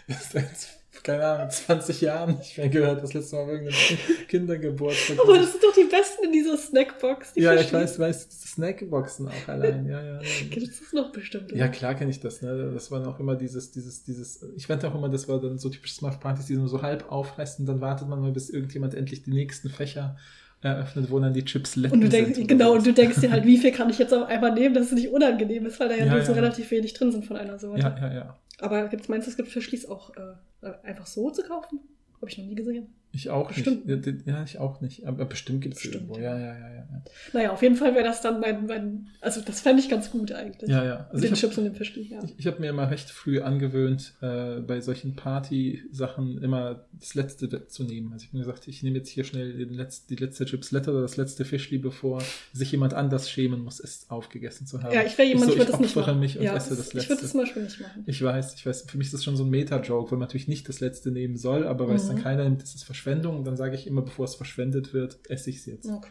das 0.07 0.34
ist 0.34 0.78
keine 1.03 1.24
Ahnung, 1.24 1.51
20 1.51 2.01
Jahren 2.01 2.36
nicht 2.38 2.57
mehr 2.59 2.68
gehört. 2.68 3.03
Das 3.03 3.12
letzte 3.14 3.36
Mal 3.36 3.46
bei 3.46 3.53
irgendeinem 3.53 3.99
Kindergeburtstag. 4.28 5.18
aber 5.20 5.38
das 5.38 5.53
sind 5.53 5.62
doch 5.64 5.74
die 5.74 5.84
besten 5.84 6.24
in 6.24 6.32
dieser 6.32 6.57
Snackbox. 6.57 7.34
Die 7.34 7.40
ja, 7.40 7.55
ich 7.55 7.72
weiß, 7.72 7.99
weiß, 7.99 8.28
diese 8.28 8.49
Snackboxen 8.49 9.28
auch 9.28 9.49
allein. 9.49 9.86
Ja, 9.86 10.03
ja. 10.03 10.18
Kennst 10.51 10.80
du 10.80 10.84
das 10.84 10.92
noch 10.92 11.12
bestimmt? 11.12 11.53
oder? 11.53 11.59
Ja, 11.61 11.68
klar 11.68 11.94
kenne 11.94 12.11
ich 12.11 12.20
das, 12.20 12.42
ne? 12.42 12.70
Das 12.72 12.90
war 12.90 13.07
auch 13.07 13.20
immer 13.20 13.36
dieses, 13.36 13.70
dieses, 13.70 14.05
dieses, 14.05 14.44
ich 14.57 14.66
fand 14.66 14.84
auch 14.84 14.94
immer, 14.94 15.09
das 15.09 15.28
war 15.28 15.40
dann 15.40 15.59
so 15.59 15.68
typisch 15.68 15.94
Smart-Partys, 15.94 16.46
die 16.46 16.57
nur 16.57 16.68
so 16.68 16.82
halb 16.82 17.11
aufreißen, 17.11 17.66
dann 17.66 17.80
wartet 17.80 18.09
man 18.09 18.20
mal, 18.20 18.32
bis 18.32 18.51
irgendjemand 18.51 18.94
endlich 18.94 19.22
die 19.22 19.30
nächsten 19.30 19.68
Fächer 19.70 20.16
eröffnet, 20.61 21.11
wo 21.11 21.20
dann 21.20 21.32
die 21.32 21.44
Chips 21.44 21.76
lecken 21.76 21.94
Und 21.94 22.01
du 22.01 22.09
denkst, 22.09 22.40
genau, 22.46 22.72
und 22.74 22.84
du 22.84 22.92
denkst 22.92 23.20
dir 23.20 23.30
halt, 23.30 23.44
wie 23.44 23.59
viel 23.59 23.70
kann 23.70 23.90
ich 23.90 23.99
jetzt 23.99 24.12
auf 24.12 24.26
einmal 24.26 24.53
nehmen, 24.53 24.74
dass 24.74 24.86
es 24.86 24.92
nicht 24.92 25.09
unangenehm 25.09 25.66
ist, 25.66 25.78
weil 25.78 25.88
da 25.88 25.94
ja, 25.94 26.05
Ja, 26.07 26.14
nur 26.14 26.22
so 26.22 26.32
ja. 26.32 26.38
relativ 26.38 26.70
wenig 26.72 26.94
drin 26.94 27.12
sind 27.12 27.24
von 27.24 27.36
einer 27.36 27.59
Sorte. 27.59 27.80
Ja, 27.80 27.96
ja, 28.01 28.12
ja. 28.12 28.36
Aber 28.61 28.89
gibt's, 28.89 29.09
meinst 29.09 29.27
du, 29.27 29.31
es 29.31 29.37
gibt 29.37 29.49
Fischlis 29.49 29.87
auch 29.87 30.13
äh, 30.17 30.73
einfach 30.83 31.07
so 31.07 31.31
zu 31.31 31.43
kaufen? 31.43 31.81
Habe 32.17 32.31
ich 32.31 32.39
noch 32.39 32.45
nie 32.45 32.55
gesehen. 32.55 32.95
Ich 33.11 33.31
auch 33.31 33.49
Bestimmt. 33.49 33.87
nicht. 33.87 34.27
Ja, 34.27 34.45
ich 34.45 34.59
auch 34.59 34.81
nicht. 34.81 35.07
Aber 35.07 35.25
bestimmt 35.25 35.63
gibt 35.63 35.77
es 35.77 35.85
irgendwo. 35.87 36.17
ja. 36.17 36.23
Ja, 36.23 36.39
ja, 36.39 36.47
ja, 36.59 36.69
ja. 36.69 36.75
ja. 36.77 37.03
Naja, 37.33 37.53
auf 37.53 37.63
jeden 37.63 37.75
Fall 37.75 37.95
wäre 37.95 38.05
das 38.05 38.21
dann 38.21 38.39
mein, 38.41 38.67
mein 38.67 39.09
also 39.21 39.41
das 39.41 39.61
fände 39.63 39.81
ich 39.83 39.89
ganz 39.89 40.11
gut 40.11 40.31
eigentlich. 40.33 40.71
Ja, 40.71 40.85
ja. 40.85 41.11
Mit 41.13 41.23
den 41.23 41.33
ich 41.33 41.33
hab- 41.33 41.39
Chips 41.51 41.59
und 41.59 41.65
dem 41.65 41.75
Fischli, 41.75 42.03
ja. 42.03 42.23
Ich, 42.23 42.35
ich 42.39 42.47
habe 42.47 42.61
mir 42.61 42.69
immer 42.71 42.91
recht 42.91 43.11
früh 43.11 43.41
angewöhnt, 43.41 44.15
äh, 44.21 44.61
bei 44.61 44.81
solchen 44.81 45.17
Party-Sachen 45.17 46.43
immer 46.43 46.85
das 47.01 47.15
Letzte 47.15 47.67
zu 47.69 47.83
nehmen. 47.85 48.13
Also 48.13 48.25
ich 48.25 48.29
habe 48.29 48.39
mir 48.39 48.45
gesagt, 48.45 48.69
ich 48.69 48.83
nehme 48.83 48.99
jetzt 48.99 49.09
hier 49.09 49.25
schnell 49.25 49.53
den 49.57 49.75
Letz-, 49.75 50.07
die 50.07 50.17
letzte 50.17 50.45
Chipslette 50.45 50.91
oder 50.91 51.03
das 51.03 51.17
letzte 51.17 51.45
Fischli, 51.45 51.79
bevor 51.79 52.23
sich 52.53 52.71
jemand 52.73 52.95
anders 52.95 53.31
schämen 53.31 53.61
muss, 53.63 53.81
es 53.81 54.07
aufgegessen 54.11 54.67
zu 54.67 54.83
haben. 54.83 54.95
Ja, 54.95 55.03
ich 55.03 55.17
wäre 55.19 55.29
jemand, 55.29 55.47
ich, 55.47 55.53
so, 55.55 55.59
würde 55.59 55.71
das 55.73 55.81
nicht 55.81 55.97
machen. 55.97 56.21
mich 56.21 56.39
und 56.39 56.45
ja, 56.45 56.55
esse 56.57 56.77
das 56.77 56.89
ich 56.89 56.95
würde 56.95 57.07
das 57.09 57.09
Letzte. 57.09 57.29
zum 57.29 57.41
Beispiel 57.41 57.63
nicht 57.65 57.81
machen. 57.81 58.03
Ich 58.07 58.23
weiß, 58.23 58.55
ich 58.55 58.67
weiß, 58.67 58.83
für 58.89 58.99
mich 58.99 59.07
ist 59.09 59.15
das 59.15 59.25
schon 59.25 59.37
so 59.37 59.45
ein 59.45 59.51
Meta-Joke, 59.51 60.11
weil 60.11 60.19
man 60.19 60.27
natürlich 60.27 60.49
nicht 60.49 60.69
das 60.69 60.81
Letzte 60.81 61.11
nehmen 61.11 61.37
soll, 61.37 61.67
aber 61.67 61.89
weil 61.89 61.97
es 61.97 62.07
dann 62.07 62.17
Mhm. 62.17 62.23
keiner 62.23 62.45
nimmt, 62.45 62.63
ist 62.63 62.75
es 62.75 62.83
Verschwendung 63.03 63.36
und 63.38 63.44
dann 63.46 63.57
sage 63.57 63.74
ich 63.74 63.86
immer, 63.86 64.03
bevor 64.03 64.24
es 64.24 64.34
verschwendet 64.34 64.92
wird, 64.92 65.18
esse 65.30 65.51
ich 65.51 65.57
es 65.59 65.66
jetzt. 65.66 65.88
Okay. 65.88 66.11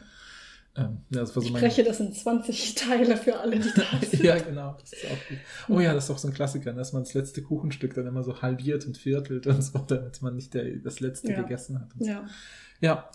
Ähm, 0.78 1.00
ja, 1.10 1.22
das 1.22 1.36
war 1.36 1.42
so 1.42 1.50
Ich 1.50 1.54
breche 1.56 1.84
das 1.84 2.00
in 2.00 2.14
20 2.14 2.76
Teile 2.76 3.18
für 3.18 3.40
alle, 3.40 3.58
die 3.60 3.70
da 3.76 3.84
sind. 4.08 4.24
ja, 4.24 4.38
genau. 4.38 4.78
Oh 5.70 5.80
ja, 5.80 5.94
das 5.94 6.06
ist 6.06 6.12
auch 6.12 6.18
so 6.20 6.28
ein 6.28 6.34
Klassiker, 6.36 6.72
dass 6.74 6.94
man 6.94 7.04
das 7.04 7.14
letzte 7.16 7.42
Kuchenstück 7.42 7.94
dann 7.96 8.06
immer 8.06 8.24
so 8.24 8.42
halbiert 8.42 8.86
und 8.86 8.96
viertelt 8.98 9.48
und 9.48 9.62
so, 9.64 9.80
damit 9.80 10.22
man 10.22 10.36
nicht 10.36 10.54
der, 10.54 10.66
das 10.78 11.00
letzte 11.00 11.32
Ja. 11.32 11.42
gegessen 11.42 11.80
hat. 11.80 11.90
so. 11.98 12.06
Ja. 12.06 12.26
Ja, 12.80 13.10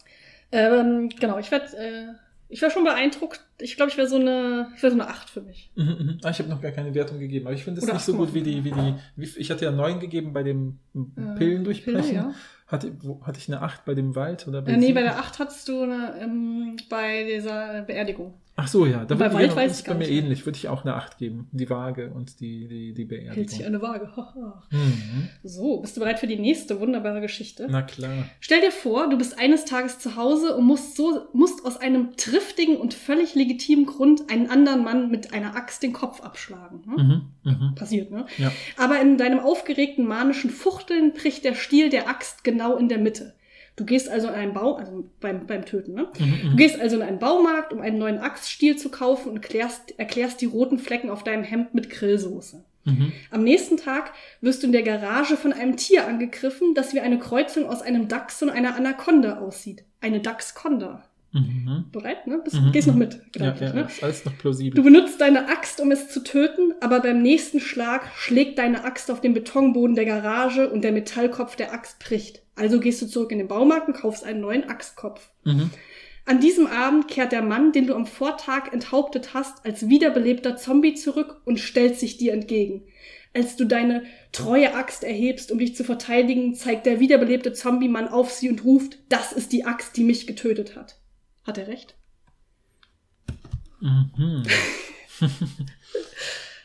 Ähm, 0.50 1.08
genau, 1.08 1.38
ich 1.38 1.50
werde 1.52 1.66
äh, 1.78 2.06
ich 2.52 2.62
war 2.62 2.70
schon 2.70 2.84
beeindruckt 2.84 3.40
ich 3.62 3.76
glaube, 3.76 3.90
ich 3.90 3.96
wäre 3.96 4.08
so 4.08 4.16
eine, 4.16 4.68
ich 4.76 4.82
wäre 4.82 4.92
so 4.92 5.00
eine 5.00 5.08
8 5.08 5.30
für 5.30 5.40
mich. 5.40 5.70
Mhm, 5.74 5.84
mhm. 5.84 6.18
Ah, 6.22 6.30
ich 6.30 6.38
habe 6.38 6.48
noch 6.48 6.60
gar 6.60 6.72
keine 6.72 6.94
Wertung 6.94 7.18
gegeben, 7.18 7.46
aber 7.46 7.54
ich 7.54 7.64
finde 7.64 7.80
es 7.80 7.86
nicht 7.86 8.00
so 8.00 8.14
gut 8.14 8.34
wie 8.34 8.40
8,5. 8.40 8.42
die, 8.42 8.64
wie 8.64 8.70
die, 8.72 8.94
wie, 9.16 9.38
ich 9.38 9.50
hatte 9.50 9.64
ja 9.64 9.70
9 9.70 10.00
gegeben 10.00 10.32
bei 10.32 10.42
dem 10.42 10.78
Äh, 10.94 11.38
Pillendurchbrechen. 11.38 12.02
Pille, 12.02 12.14
ja. 12.14 12.34
hatte, 12.66 12.92
wo, 13.02 13.24
hatte 13.24 13.38
ich 13.38 13.48
eine 13.48 13.62
8 13.62 13.84
bei 13.84 13.94
dem 13.94 14.14
Wald 14.14 14.46
oder 14.48 14.66
Äh, 14.66 14.76
nee, 14.76 14.92
bei 14.92 15.02
der 15.02 15.18
8 15.18 15.38
hattest 15.38 15.68
du 15.68 15.82
eine, 15.82 16.14
ähm, 16.20 16.76
bei 16.88 17.24
dieser 17.24 17.82
Beerdigung. 17.82 18.34
Ach 18.54 18.68
so, 18.68 18.84
ja. 18.84 19.04
Da 19.06 19.14
Bei 19.14 19.32
Wald 19.32 19.56
weiß 19.56 19.72
ist 19.72 19.78
ich 19.80 19.84
bei 19.84 19.92
gar 19.92 19.98
mir 19.98 20.06
nicht 20.06 20.16
ähnlich. 20.22 20.44
Würde 20.46 20.58
ich 20.58 20.68
auch 20.68 20.84
eine 20.84 20.94
8 20.94 21.16
geben. 21.16 21.48
Die 21.52 21.70
Waage 21.70 22.10
und 22.14 22.38
die, 22.40 22.68
die, 22.68 22.92
die 22.92 23.08
Hält 23.08 23.50
sich 23.50 23.60
Beerdigung. 23.60 23.66
eine 23.66 23.82
Waage. 23.82 24.12
Mhm. 24.70 25.28
so, 25.42 25.80
bist 25.80 25.96
du 25.96 26.00
bereit 26.00 26.18
für 26.18 26.26
die 26.26 26.38
nächste 26.38 26.80
wunderbare 26.80 27.20
Geschichte? 27.20 27.66
Na 27.70 27.82
klar. 27.82 28.26
Stell 28.40 28.60
dir 28.60 28.70
vor, 28.70 29.08
du 29.08 29.16
bist 29.18 29.38
eines 29.38 29.64
Tages 29.64 29.98
zu 29.98 30.16
Hause 30.16 30.56
und 30.56 30.64
musst, 30.64 30.96
so, 30.96 31.26
musst 31.32 31.64
aus 31.64 31.76
einem 31.76 32.16
triftigen 32.16 32.76
und 32.76 32.94
völlig 32.94 33.34
legitimen 33.34 33.86
Grund 33.86 34.30
einen 34.30 34.48
anderen 34.48 34.84
Mann 34.84 35.10
mit 35.10 35.32
einer 35.32 35.56
Axt 35.56 35.82
den 35.82 35.92
Kopf 35.92 36.20
abschlagen. 36.20 36.82
Ne? 36.86 37.02
Mhm. 37.02 37.50
Mhm. 37.50 37.74
Passiert, 37.74 38.10
ne? 38.10 38.26
Ja. 38.38 38.52
Aber 38.76 39.00
in 39.00 39.16
deinem 39.18 39.40
aufgeregten 39.40 40.06
manischen 40.06 40.50
Fuchteln 40.50 41.12
bricht 41.12 41.44
der 41.44 41.54
Stiel 41.54 41.88
der 41.88 42.08
Axt 42.08 42.44
genau 42.44 42.76
in 42.76 42.88
der 42.88 42.98
Mitte. 42.98 43.34
Du 43.82 43.86
gehst 43.86 44.08
also 44.08 44.28
in 44.28 44.34
einen 44.34 44.54
Bau, 44.54 44.76
also 44.76 45.08
beim, 45.18 45.44
beim 45.44 45.64
Töten, 45.64 45.94
ne? 45.94 46.06
Mhm. 46.16 46.50
Du 46.50 46.56
gehst 46.56 46.80
also 46.80 46.94
in 46.94 47.02
einen 47.02 47.18
Baumarkt, 47.18 47.72
um 47.72 47.80
einen 47.80 47.98
neuen 47.98 48.18
Axtstiel 48.18 48.76
zu 48.76 48.90
kaufen 48.90 49.30
und 49.30 49.42
klärst, 49.42 49.98
erklärst 49.98 50.40
die 50.40 50.46
roten 50.46 50.78
Flecken 50.78 51.10
auf 51.10 51.24
deinem 51.24 51.42
Hemd 51.42 51.74
mit 51.74 51.90
Grillsoße. 51.90 52.64
Mhm. 52.84 53.12
Am 53.32 53.42
nächsten 53.42 53.76
Tag 53.78 54.12
wirst 54.40 54.62
du 54.62 54.68
in 54.68 54.72
der 54.72 54.84
Garage 54.84 55.36
von 55.36 55.52
einem 55.52 55.76
Tier 55.76 56.06
angegriffen, 56.06 56.74
das 56.74 56.94
wie 56.94 57.00
eine 57.00 57.18
Kreuzung 57.18 57.68
aus 57.68 57.82
einem 57.82 58.06
Dachs 58.06 58.40
und 58.40 58.50
einer 58.50 58.76
Anaconda 58.76 59.38
aussieht. 59.38 59.82
Eine 60.00 60.20
Dachsconda. 60.20 61.04
Mhm. 61.32 61.86
Bereit, 61.92 62.26
ne? 62.26 62.40
Bist, 62.44 62.60
Mhm. 62.60 62.72
Gehst 62.72 62.88
noch 62.88 62.94
mit, 62.94 63.20
Ja, 63.36 63.54
ja, 63.54 63.72
ne? 63.72 63.86
ist 63.88 64.02
alles 64.04 64.24
noch 64.24 64.36
plausibel. 64.36 64.74
Du 64.74 64.82
benutzt 64.82 65.20
deine 65.20 65.48
Axt, 65.48 65.80
um 65.80 65.90
es 65.90 66.08
zu 66.08 66.22
töten, 66.22 66.74
aber 66.80 67.00
beim 67.00 67.22
nächsten 67.22 67.58
Schlag 67.58 68.10
schlägt 68.16 68.58
deine 68.58 68.84
Axt 68.84 69.10
auf 69.10 69.20
den 69.20 69.32
Betonboden 69.32 69.96
der 69.96 70.04
Garage 70.04 70.68
und 70.68 70.82
der 70.82 70.92
Metallkopf 70.92 71.56
der 71.56 71.72
Axt 71.72 71.98
bricht. 72.00 72.42
Also 72.54 72.80
gehst 72.80 73.00
du 73.00 73.06
zurück 73.06 73.32
in 73.32 73.38
den 73.38 73.48
Baumarkt 73.48 73.88
und 73.88 73.94
kaufst 73.94 74.24
einen 74.24 74.40
neuen 74.40 74.68
Axtkopf. 74.68 75.30
Mhm. 75.44 75.70
An 76.26 76.38
diesem 76.40 76.66
Abend 76.66 77.08
kehrt 77.08 77.32
der 77.32 77.42
Mann, 77.42 77.72
den 77.72 77.86
du 77.86 77.94
am 77.94 78.06
Vortag 78.06 78.72
enthauptet 78.72 79.34
hast, 79.34 79.64
als 79.64 79.88
wiederbelebter 79.88 80.56
Zombie 80.56 80.94
zurück 80.94 81.40
und 81.44 81.58
stellt 81.58 81.98
sich 81.98 82.16
dir 82.18 82.32
entgegen. 82.32 82.84
Als 83.34 83.56
du 83.56 83.64
deine 83.64 84.02
treue 84.30 84.74
Axt 84.74 85.02
erhebst, 85.02 85.50
um 85.50 85.58
dich 85.58 85.74
zu 85.74 85.82
verteidigen, 85.84 86.54
zeigt 86.54 86.84
der 86.84 87.00
wiederbelebte 87.00 87.54
Zombie-Mann 87.54 88.06
auf 88.08 88.30
sie 88.30 88.50
und 88.50 88.62
ruft, 88.64 88.98
das 89.08 89.32
ist 89.32 89.52
die 89.52 89.64
Axt, 89.64 89.96
die 89.96 90.04
mich 90.04 90.26
getötet 90.26 90.76
hat. 90.76 90.98
Hat 91.44 91.58
er 91.58 91.66
recht? 91.68 91.94
Mhm. 93.80 94.44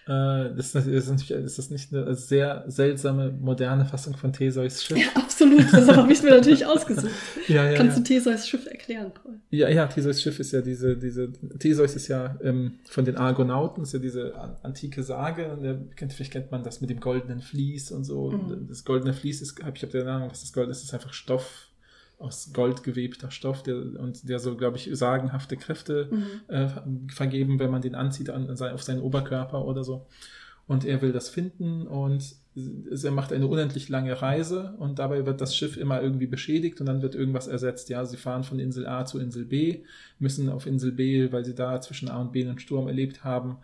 Äh, 0.08 0.56
das, 0.56 0.74
ist, 0.74 0.88
ist, 0.88 1.10
natürlich, 1.10 1.32
ist 1.32 1.58
das 1.58 1.70
nicht 1.70 1.94
eine 1.94 2.16
sehr 2.16 2.64
seltsame, 2.68 3.30
moderne 3.30 3.84
Fassung 3.86 4.16
von 4.16 4.32
Theseus 4.32 4.82
Schiff? 4.82 4.98
Ja, 4.98 5.08
absolut. 5.16 5.66
Das 5.74 5.86
habe 5.90 6.14
ich 6.14 6.24
mir 6.24 6.30
natürlich 6.30 6.66
ausgesucht. 6.66 7.12
Ja, 7.50 7.70
ja, 7.70 7.76
Kannst 7.76 7.98
ja. 7.98 8.04
du 8.04 8.08
Theseus 8.08 8.48
Schiff 8.48 8.66
erklären, 8.68 9.12
Paul? 9.14 9.34
Ja, 9.50 9.68
ja, 9.68 9.86
Theseus 9.88 10.22
Schiff 10.22 10.40
ist 10.40 10.54
ja 10.54 10.62
diese, 10.62 10.96
diese, 10.96 11.34
Theseus 11.60 11.94
ist 11.98 12.08
ja 12.08 12.38
ähm, 12.42 12.80
von 12.88 13.04
den 13.04 13.18
Argonauten, 13.18 13.84
ist 13.84 13.92
ja 13.94 14.00
diese 14.00 14.34
an- 14.36 14.56
antike 14.64 15.04
Sage, 15.04 15.52
und 15.52 15.64
der, 15.64 15.78
kennt, 15.98 16.14
vielleicht 16.14 16.32
kennt 16.32 16.52
man 16.52 16.64
das 16.64 16.80
mit 16.80 16.90
dem 16.90 17.02
goldenen 17.02 17.42
Vlies 17.42 17.92
und 17.92 18.06
so. 18.06 18.32
Mhm. 18.32 18.68
Das 18.70 18.86
goldene 18.86 19.14
Vlies 19.14 19.42
ist, 19.42 19.62
hab, 19.62 19.76
ich 19.76 19.84
habe 19.84 19.92
keine 19.92 20.10
Ahnung, 20.10 20.30
was 20.32 20.40
das 20.40 20.54
Gold 20.54 20.70
ist, 20.70 20.78
das 20.78 20.86
ist 20.86 20.94
einfach 20.94 21.12
Stoff, 21.12 21.67
aus 22.20 22.52
Gold 22.54 22.84
gewebter 22.84 23.30
Stoff, 23.32 23.64
der, 23.64 23.76
und 23.78 24.28
der 24.28 24.40
so, 24.40 24.56
glaube 24.58 24.78
ich, 24.78 24.90
sagenhafte 24.94 25.56
Kräfte 25.58 26.10
Mhm. 26.12 26.26
äh, 26.48 26.68
vergeben, 27.14 27.60
wenn 27.60 27.70
man 27.72 27.82
den 27.82 27.96
anzieht 27.96 28.30
an, 28.30 28.50
auf 28.50 28.84
seinen 28.84 29.02
Oberkörper 29.02 29.66
oder 29.66 29.84
so. 29.84 30.08
Und 30.66 30.84
er 30.84 31.02
will 31.02 31.14
das 31.14 31.30
finden 31.30 31.88
und 31.88 32.36
er 33.04 33.12
macht 33.12 33.32
eine 33.32 33.46
unendlich 33.48 33.88
lange 33.88 34.20
Reise 34.22 34.74
und 34.80 34.98
dabei 35.00 35.26
wird 35.28 35.40
das 35.42 35.56
Schiff 35.56 35.78
immer 35.78 36.02
irgendwie 36.02 36.26
beschädigt 36.28 36.80
und 36.82 36.88
dann 36.88 37.02
wird 37.04 37.14
irgendwas 37.16 37.48
ersetzt. 37.48 37.88
Ja, 37.90 38.04
sie 38.04 38.18
fahren 38.18 38.44
von 38.44 38.60
Insel 38.60 38.88
A 38.88 39.06
zu 39.06 39.20
Insel 39.20 39.46
B, 39.46 39.84
müssen 40.18 40.50
auf 40.50 40.66
Insel 40.66 40.92
B, 40.92 41.32
weil 41.32 41.46
sie 41.46 41.54
da 41.56 41.80
zwischen 41.82 42.10
A 42.10 42.20
und 42.20 42.32
B 42.32 42.44
einen 42.44 42.58
Sturm 42.60 42.88
erlebt 42.88 43.24
haben, 43.24 43.58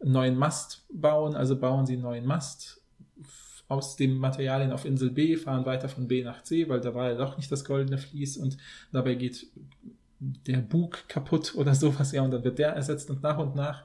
einen 0.00 0.12
neuen 0.12 0.36
Mast 0.36 0.86
bauen. 0.90 1.36
Also 1.36 1.56
bauen 1.58 1.84
sie 1.86 1.92
einen 1.92 2.02
neuen 2.02 2.26
Mast 2.26 2.77
aus 3.68 3.96
den 3.96 4.16
Materialien 4.16 4.72
auf 4.72 4.84
Insel 4.84 5.10
B, 5.10 5.36
fahren 5.36 5.66
weiter 5.66 5.88
von 5.88 6.08
B 6.08 6.24
nach 6.24 6.42
C, 6.42 6.68
weil 6.68 6.80
da 6.80 6.94
war 6.94 7.10
ja 7.10 7.14
doch 7.14 7.36
nicht 7.36 7.52
das 7.52 7.64
goldene 7.64 7.98
Vlies 7.98 8.36
und 8.38 8.56
dabei 8.92 9.14
geht 9.14 9.46
der 10.18 10.58
Bug 10.58 11.04
kaputt 11.08 11.54
oder 11.54 11.74
sowas, 11.76 12.12
ja, 12.12 12.22
und 12.22 12.30
dann 12.30 12.44
wird 12.44 12.58
der 12.58 12.70
ersetzt 12.70 13.10
und 13.10 13.22
nach 13.22 13.38
und 13.38 13.54
nach 13.54 13.84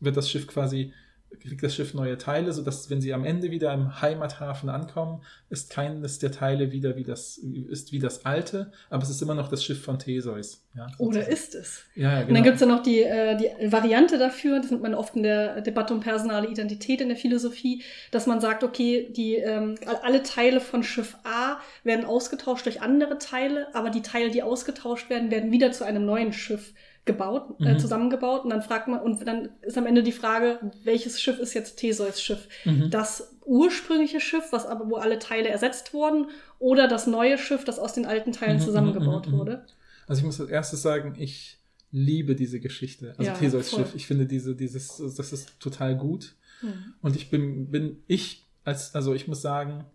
wird 0.00 0.16
das 0.16 0.30
Schiff 0.30 0.46
quasi, 0.46 0.92
kriegt 1.40 1.62
das 1.62 1.74
Schiff 1.74 1.94
neue 1.94 2.18
Teile, 2.18 2.52
sodass, 2.52 2.90
wenn 2.90 3.00
sie 3.00 3.12
am 3.12 3.24
Ende 3.24 3.50
wieder 3.50 3.72
im 3.72 4.00
Heimathafen 4.00 4.68
ankommen, 4.68 5.22
ist 5.50 5.70
keines 5.70 6.18
der 6.18 6.32
Teile 6.32 6.72
wieder 6.72 6.96
wie 6.96 7.04
das, 7.04 7.38
ist 7.38 7.92
wie 7.92 7.98
das 7.98 8.24
alte, 8.24 8.72
aber 8.90 9.02
es 9.02 9.10
ist 9.10 9.22
immer 9.22 9.34
noch 9.34 9.48
das 9.48 9.64
Schiff 9.64 9.82
von 9.82 9.98
Theseus. 9.98 10.64
Ja, 10.74 10.86
Oder 10.98 11.26
ist 11.28 11.54
es? 11.54 11.84
Ja, 11.94 12.12
ja, 12.12 12.20
Und 12.20 12.26
genau. 12.26 12.34
dann 12.34 12.44
gibt's 12.44 12.60
ja 12.60 12.66
noch 12.66 12.82
die, 12.82 13.02
äh, 13.02 13.36
die 13.36 13.72
Variante 13.72 14.18
dafür, 14.18 14.60
das 14.60 14.70
nimmt 14.70 14.82
man 14.82 14.94
oft 14.94 15.16
in 15.16 15.22
der 15.22 15.60
Debatte 15.60 15.94
um 15.94 16.00
personale 16.00 16.48
Identität 16.48 17.00
in 17.00 17.08
der 17.08 17.16
Philosophie, 17.16 17.82
dass 18.10 18.26
man 18.26 18.40
sagt, 18.40 18.62
okay, 18.64 19.10
die, 19.10 19.36
ähm, 19.36 19.74
alle 20.02 20.22
Teile 20.22 20.60
von 20.60 20.82
Schiff 20.82 21.16
A 21.24 21.58
werden 21.84 22.04
ausgetauscht 22.04 22.66
durch 22.66 22.80
andere 22.80 23.18
Teile, 23.18 23.74
aber 23.74 23.90
die 23.90 24.02
Teile, 24.02 24.30
die 24.30 24.42
ausgetauscht 24.42 25.10
werden, 25.10 25.30
werden 25.30 25.52
wieder 25.52 25.72
zu 25.72 25.84
einem 25.84 26.04
neuen 26.04 26.32
Schiff 26.32 26.72
gebaut, 27.04 27.54
äh, 27.60 27.74
Mhm. 27.74 27.78
zusammengebaut 27.78 28.44
und 28.44 28.50
dann 28.50 28.62
fragt 28.62 28.88
man, 28.88 29.00
und 29.00 29.26
dann 29.26 29.48
ist 29.62 29.78
am 29.78 29.86
Ende 29.86 30.02
die 30.02 30.12
Frage, 30.12 30.58
welches 30.84 31.20
Schiff 31.20 31.38
ist 31.38 31.54
jetzt 31.54 31.76
Theseus 31.76 32.20
Schiff? 32.22 32.48
Mhm. 32.64 32.90
Das 32.90 33.34
ursprüngliche 33.46 34.20
Schiff, 34.20 34.44
was 34.50 34.66
aber, 34.66 34.90
wo 34.90 34.96
alle 34.96 35.18
Teile 35.18 35.48
ersetzt 35.48 35.94
wurden, 35.94 36.26
oder 36.58 36.86
das 36.86 37.06
neue 37.06 37.38
Schiff, 37.38 37.64
das 37.64 37.78
aus 37.78 37.94
den 37.94 38.04
alten 38.04 38.32
Teilen 38.32 38.58
Mhm, 38.58 38.62
zusammengebaut 38.62 39.26
mhm, 39.26 39.32
mhm, 39.32 39.36
mhm. 39.36 39.40
wurde? 39.40 39.66
Also 40.06 40.20
ich 40.20 40.26
muss 40.26 40.40
als 40.40 40.50
erstes 40.50 40.82
sagen, 40.82 41.14
ich 41.18 41.58
liebe 41.90 42.34
diese 42.34 42.60
Geschichte. 42.60 43.14
Also 43.16 43.30
Ja, 43.30 43.32
Theseus 43.36 43.70
voll. 43.70 43.80
Schiff. 43.84 43.94
Ich 43.94 44.06
finde 44.06 44.26
diese, 44.26 44.54
dieses, 44.54 44.96
das 45.16 45.32
ist 45.32 45.58
total 45.60 45.96
gut. 45.96 46.34
Mhm. 46.60 46.94
Und 47.00 47.16
ich 47.16 47.30
bin, 47.30 47.70
bin 47.70 48.02
ich 48.06 48.46
als, 48.64 48.94
also 48.94 49.14
ich 49.14 49.26
muss 49.28 49.40
sagen, 49.40 49.86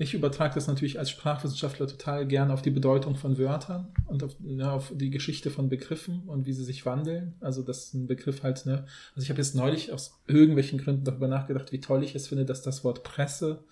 ich 0.00 0.14
übertrage 0.14 0.54
das 0.54 0.68
natürlich 0.68 1.00
als 1.00 1.10
Sprachwissenschaftler 1.10 1.88
total 1.88 2.24
gern 2.24 2.52
auf 2.52 2.62
die 2.62 2.70
Bedeutung 2.70 3.16
von 3.16 3.36
Wörtern 3.36 3.88
und 4.06 4.22
auf, 4.22 4.36
ja, 4.44 4.72
auf 4.72 4.92
die 4.94 5.10
Geschichte 5.10 5.50
von 5.50 5.68
Begriffen 5.68 6.22
und 6.28 6.46
wie 6.46 6.52
sie 6.52 6.62
sich 6.62 6.86
wandeln. 6.86 7.34
Also 7.40 7.62
dass 7.62 7.92
ein 7.94 8.06
Begriff 8.06 8.44
halt, 8.44 8.64
ne, 8.64 8.86
also 9.16 9.24
ich 9.24 9.30
habe 9.30 9.40
jetzt 9.40 9.56
neulich 9.56 9.92
aus 9.92 10.20
irgendwelchen 10.28 10.78
Gründen 10.78 11.02
darüber 11.02 11.26
nachgedacht, 11.26 11.72
wie 11.72 11.80
toll 11.80 12.04
ich 12.04 12.14
es 12.14 12.28
finde, 12.28 12.44
dass 12.44 12.62
das 12.62 12.84
Wort 12.84 13.02
Presse 13.02 13.64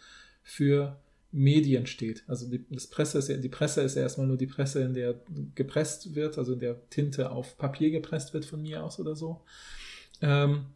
für 0.42 0.98
Medien 1.30 1.86
steht. 1.86 2.24
Also 2.26 2.50
die, 2.50 2.64
das 2.70 2.88
Presse 2.88 3.18
ist 3.18 3.28
ja, 3.28 3.36
die 3.36 3.48
Presse 3.48 3.82
ist 3.82 3.94
ja 3.94 4.02
erstmal 4.02 4.26
nur 4.26 4.36
die 4.36 4.48
Presse, 4.48 4.82
in 4.82 4.94
der 4.94 5.20
gepresst 5.54 6.16
wird, 6.16 6.38
also 6.38 6.54
in 6.54 6.58
der 6.58 6.88
Tinte 6.90 7.30
auf 7.30 7.56
Papier 7.56 7.92
gepresst 7.92 8.34
wird 8.34 8.44
von 8.44 8.62
mir 8.62 8.82
aus 8.82 8.98
oder 8.98 9.14
so. 9.14 9.42
Ähm, 10.20 10.66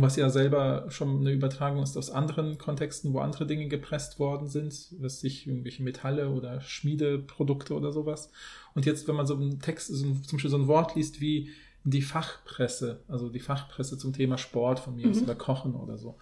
was 0.00 0.16
ja 0.16 0.30
selber 0.30 0.86
schon 0.90 1.20
eine 1.20 1.32
Übertragung 1.32 1.82
ist 1.82 1.96
aus 1.96 2.10
anderen 2.10 2.56
Kontexten, 2.58 3.12
wo 3.12 3.20
andere 3.20 3.46
Dinge 3.46 3.68
gepresst 3.68 4.18
worden 4.18 4.48
sind, 4.48 4.94
was 5.00 5.20
sich 5.20 5.46
irgendwelche 5.46 5.82
Metalle 5.82 6.30
oder 6.30 6.60
Schmiedeprodukte 6.60 7.74
oder 7.74 7.92
sowas. 7.92 8.30
Und 8.74 8.86
jetzt, 8.86 9.08
wenn 9.08 9.16
man 9.16 9.26
so 9.26 9.34
einen 9.34 9.60
Text, 9.60 9.88
so 9.88 10.06
ein, 10.06 10.22
zum 10.24 10.36
Beispiel 10.36 10.50
so 10.50 10.58
ein 10.58 10.68
Wort 10.68 10.94
liest 10.94 11.20
wie 11.20 11.50
die 11.84 12.02
Fachpresse, 12.02 13.00
also 13.08 13.28
die 13.28 13.40
Fachpresse 13.40 13.96
zum 13.98 14.12
Thema 14.12 14.36
Sport 14.38 14.78
von 14.80 14.94
mir 14.96 15.08
aus 15.10 15.18
Mhm. 15.18 15.24
oder 15.24 15.34
Kochen 15.34 15.74
oder 15.74 15.96
so, 15.96 16.16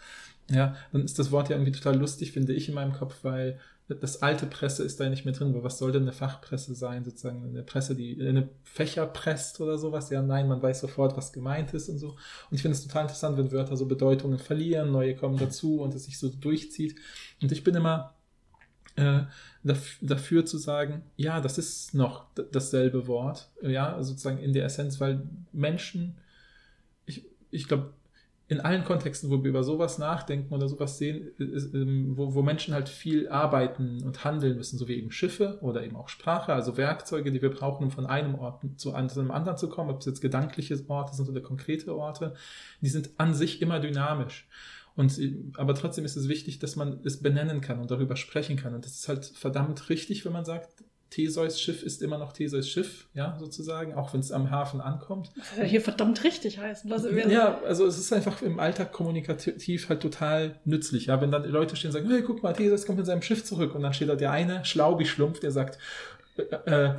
ja, 0.48 0.76
dann 0.92 1.04
ist 1.04 1.18
das 1.18 1.32
Wort 1.32 1.48
ja 1.48 1.56
irgendwie 1.56 1.72
total 1.72 1.96
lustig, 1.96 2.32
finde 2.32 2.52
ich 2.52 2.68
in 2.68 2.74
meinem 2.74 2.92
Kopf, 2.92 3.16
weil 3.22 3.58
das 3.88 4.22
alte 4.22 4.46
Presse 4.46 4.82
ist 4.82 4.98
da 4.98 5.08
nicht 5.08 5.24
mehr 5.24 5.34
drin, 5.34 5.54
weil 5.54 5.62
was 5.62 5.78
soll 5.78 5.92
denn 5.92 6.02
eine 6.02 6.12
Fachpresse 6.12 6.74
sein, 6.74 7.04
sozusagen 7.04 7.44
eine 7.44 7.62
Presse, 7.62 7.94
die 7.94 8.20
eine 8.20 8.48
Fächer 8.64 9.06
presst 9.06 9.60
oder 9.60 9.78
sowas? 9.78 10.10
Ja, 10.10 10.22
nein, 10.22 10.48
man 10.48 10.60
weiß 10.60 10.80
sofort, 10.80 11.16
was 11.16 11.32
gemeint 11.32 11.72
ist 11.72 11.88
und 11.88 11.98
so. 11.98 12.10
Und 12.10 12.16
ich 12.52 12.62
finde 12.62 12.76
es 12.76 12.82
total 12.82 13.02
interessant, 13.02 13.38
wenn 13.38 13.52
Wörter 13.52 13.76
so 13.76 13.86
Bedeutungen 13.86 14.38
verlieren, 14.38 14.90
neue 14.90 15.14
kommen 15.14 15.38
dazu 15.38 15.80
und 15.80 15.94
es 15.94 16.04
sich 16.04 16.18
so 16.18 16.28
durchzieht. 16.28 16.96
Und 17.40 17.52
ich 17.52 17.62
bin 17.62 17.76
immer 17.76 18.14
äh, 18.96 19.22
daf 19.62 19.98
dafür 20.00 20.44
zu 20.44 20.58
sagen, 20.58 21.02
ja, 21.16 21.40
das 21.40 21.58
ist 21.58 21.94
noch 21.94 22.26
dasselbe 22.50 23.06
Wort, 23.06 23.50
ja, 23.62 24.02
sozusagen 24.02 24.38
in 24.38 24.52
der 24.52 24.64
Essenz, 24.64 25.00
weil 25.00 25.28
Menschen, 25.52 26.18
ich, 27.04 27.24
ich 27.50 27.68
glaube, 27.68 27.92
in 28.48 28.60
allen 28.60 28.84
Kontexten, 28.84 29.28
wo 29.30 29.42
wir 29.42 29.50
über 29.50 29.64
sowas 29.64 29.98
nachdenken 29.98 30.54
oder 30.54 30.68
sowas 30.68 30.98
sehen, 30.98 31.32
ist, 31.36 31.74
ähm, 31.74 32.16
wo, 32.16 32.34
wo 32.34 32.42
Menschen 32.42 32.74
halt 32.74 32.88
viel 32.88 33.28
arbeiten 33.28 34.04
und 34.04 34.24
handeln 34.24 34.56
müssen, 34.56 34.78
so 34.78 34.86
wie 34.86 34.94
eben 34.94 35.10
Schiffe 35.10 35.58
oder 35.62 35.82
eben 35.82 35.96
auch 35.96 36.08
Sprache, 36.08 36.52
also 36.52 36.76
Werkzeuge, 36.76 37.32
die 37.32 37.42
wir 37.42 37.50
brauchen, 37.50 37.84
um 37.84 37.90
von 37.90 38.06
einem 38.06 38.36
Ort 38.36 38.62
zu 38.76 38.92
einem 38.92 39.32
anderen 39.32 39.58
zu 39.58 39.68
kommen, 39.68 39.90
ob 39.90 40.00
es 40.00 40.06
jetzt 40.06 40.20
gedankliche 40.20 40.78
Orte 40.86 41.16
sind 41.16 41.28
oder 41.28 41.40
konkrete 41.40 41.96
Orte, 41.96 42.34
die 42.80 42.88
sind 42.88 43.10
an 43.18 43.34
sich 43.34 43.60
immer 43.62 43.80
dynamisch. 43.80 44.48
Und, 44.94 45.18
äh, 45.18 45.34
aber 45.56 45.74
trotzdem 45.74 46.04
ist 46.04 46.16
es 46.16 46.28
wichtig, 46.28 46.60
dass 46.60 46.76
man 46.76 47.00
es 47.04 47.20
benennen 47.20 47.60
kann 47.60 47.80
und 47.80 47.90
darüber 47.90 48.14
sprechen 48.14 48.56
kann. 48.56 48.74
Und 48.74 48.84
das 48.84 48.94
ist 48.94 49.08
halt 49.08 49.24
verdammt 49.26 49.88
richtig, 49.88 50.24
wenn 50.24 50.32
man 50.32 50.44
sagt, 50.44 50.84
Theseus 51.10 51.60
Schiff 51.60 51.82
ist 51.82 52.02
immer 52.02 52.18
noch 52.18 52.32
Theseus 52.32 52.68
Schiff, 52.68 53.06
ja, 53.14 53.36
sozusagen, 53.38 53.94
auch 53.94 54.12
wenn 54.12 54.20
es 54.20 54.32
am 54.32 54.50
Hafen 54.50 54.80
ankommt. 54.80 55.30
Das 55.36 55.56
ja 55.56 55.64
hier 55.64 55.80
verdammt 55.80 56.24
richtig 56.24 56.58
heißen. 56.58 56.90
Was 56.90 57.04
ja, 57.30 57.60
also 57.62 57.86
es 57.86 57.96
ist 57.96 58.12
einfach 58.12 58.42
im 58.42 58.58
Alltag 58.58 58.92
kommunikativ 58.92 59.88
halt 59.88 60.00
total 60.00 60.58
nützlich, 60.64 61.06
ja, 61.06 61.20
wenn 61.20 61.30
dann 61.30 61.44
Leute 61.44 61.76
stehen 61.76 61.88
und 61.88 61.92
sagen, 61.92 62.10
hey, 62.10 62.22
guck 62.22 62.42
mal, 62.42 62.52
Theseus 62.52 62.86
kommt 62.86 62.98
mit 62.98 63.06
seinem 63.06 63.22
Schiff 63.22 63.44
zurück 63.44 63.74
und 63.74 63.82
dann 63.82 63.94
steht 63.94 64.08
da 64.08 64.16
der 64.16 64.32
eine 64.32 64.64
Schlaubi-Schlumpf, 64.64 65.40
der 65.40 65.52
sagt, 65.52 65.78
äh, 66.38 66.42
äh, 66.42 66.94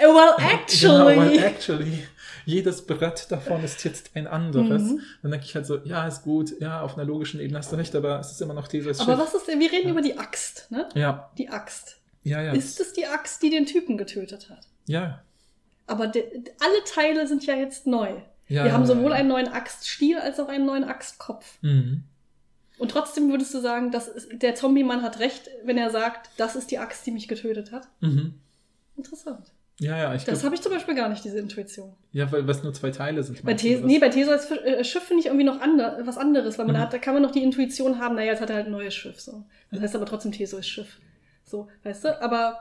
well, 0.00 0.34
actually. 0.38 1.14
Genau, 1.14 1.30
well, 1.30 1.38
actually. 1.38 2.06
Jedes 2.44 2.82
Brett 2.82 3.26
davon 3.30 3.64
ist 3.64 3.82
jetzt 3.84 4.10
ein 4.14 4.26
anderes. 4.26 4.82
Mhm. 4.82 5.00
Dann 5.22 5.30
denke 5.32 5.46
ich 5.46 5.54
halt 5.54 5.66
so, 5.66 5.78
ja, 5.84 6.06
ist 6.06 6.22
gut, 6.22 6.60
ja, 6.60 6.82
auf 6.82 6.96
einer 6.96 7.04
logischen 7.04 7.40
Ebene 7.40 7.58
hast 7.58 7.72
du 7.72 7.76
recht, 7.76 7.94
aber 7.96 8.20
es 8.20 8.30
ist 8.30 8.40
immer 8.40 8.54
noch 8.54 8.68
Theseus 8.68 9.00
Aber 9.00 9.18
was 9.18 9.34
ist 9.34 9.48
denn, 9.48 9.58
wir 9.58 9.72
reden 9.72 9.86
ja. 9.86 9.90
über 9.92 10.02
die 10.02 10.16
Axt, 10.16 10.70
ne? 10.70 10.88
Ja. 10.94 11.30
Die 11.38 11.48
Axt. 11.48 11.96
Ja, 12.26 12.42
ja. 12.42 12.52
Ist 12.52 12.80
es 12.80 12.92
die 12.92 13.06
Axt, 13.06 13.40
die 13.42 13.50
den 13.50 13.66
Typen 13.66 13.96
getötet 13.96 14.50
hat? 14.50 14.66
Ja. 14.86 15.22
Aber 15.86 16.04
alle 16.04 16.84
Teile 16.92 17.28
sind 17.28 17.46
ja 17.46 17.54
jetzt 17.54 17.86
neu. 17.86 18.14
Ja, 18.48 18.64
wir 18.64 18.72
haben 18.72 18.84
sowohl 18.84 19.12
einen 19.12 19.28
neuen 19.28 19.46
Axtstiel 19.48 20.18
als 20.18 20.40
auch 20.40 20.48
einen 20.48 20.66
neuen 20.66 20.82
Axtkopf. 20.84 21.58
Mhm. 21.62 22.02
Und 22.78 22.90
trotzdem 22.90 23.30
würdest 23.30 23.54
du 23.54 23.60
sagen, 23.60 23.92
dass 23.92 24.10
der 24.32 24.56
Zombie-Mann 24.56 25.02
hat 25.02 25.20
recht, 25.20 25.48
wenn 25.64 25.78
er 25.78 25.90
sagt, 25.90 26.30
das 26.36 26.56
ist 26.56 26.70
die 26.72 26.78
Axt, 26.78 27.06
die 27.06 27.12
mich 27.12 27.28
getötet 27.28 27.70
hat. 27.70 27.88
Mhm. 28.00 28.34
Interessant. 28.96 29.52
Ja, 29.78 29.96
ja, 29.96 30.14
ich 30.14 30.24
Das 30.24 30.42
habe 30.42 30.54
ich 30.54 30.62
zum 30.62 30.72
Beispiel 30.72 30.94
gar 30.94 31.08
nicht, 31.08 31.22
diese 31.24 31.38
Intuition. 31.38 31.94
Ja, 32.10 32.30
weil 32.32 32.48
was 32.48 32.62
nur 32.64 32.72
zwei 32.74 32.90
Teile 32.90 33.22
sind. 33.22 33.44
Bei 33.44 33.54
oder 33.54 33.86
nee, 33.86 33.98
bei 33.98 34.08
Theseus 34.08 34.50
äh, 34.50 34.82
Schiff 34.82 35.02
finde 35.04 35.20
ich 35.20 35.26
irgendwie 35.26 35.44
noch 35.44 35.60
ander 35.60 36.00
was 36.04 36.16
anderes, 36.18 36.58
weil 36.58 36.66
man 36.66 36.76
Mhm. 36.76 36.80
hat, 36.80 36.92
da 36.92 36.98
kann 36.98 37.14
man 37.14 37.22
noch 37.22 37.30
die 37.30 37.42
Intuition 37.42 37.98
haben, 38.00 38.16
naja, 38.16 38.32
jetzt 38.32 38.40
hat 38.40 38.50
er 38.50 38.56
halt 38.56 38.66
ein 38.66 38.72
neues 38.72 38.94
Schiff. 38.94 39.20
So. 39.20 39.44
Das 39.70 39.80
heißt 39.80 39.94
aber 39.94 40.06
trotzdem 40.06 40.32
Theseus 40.32 40.66
Schiff. 40.66 40.98
So, 41.48 41.68
weißt 41.84 42.04
du? 42.04 42.22
Aber 42.22 42.58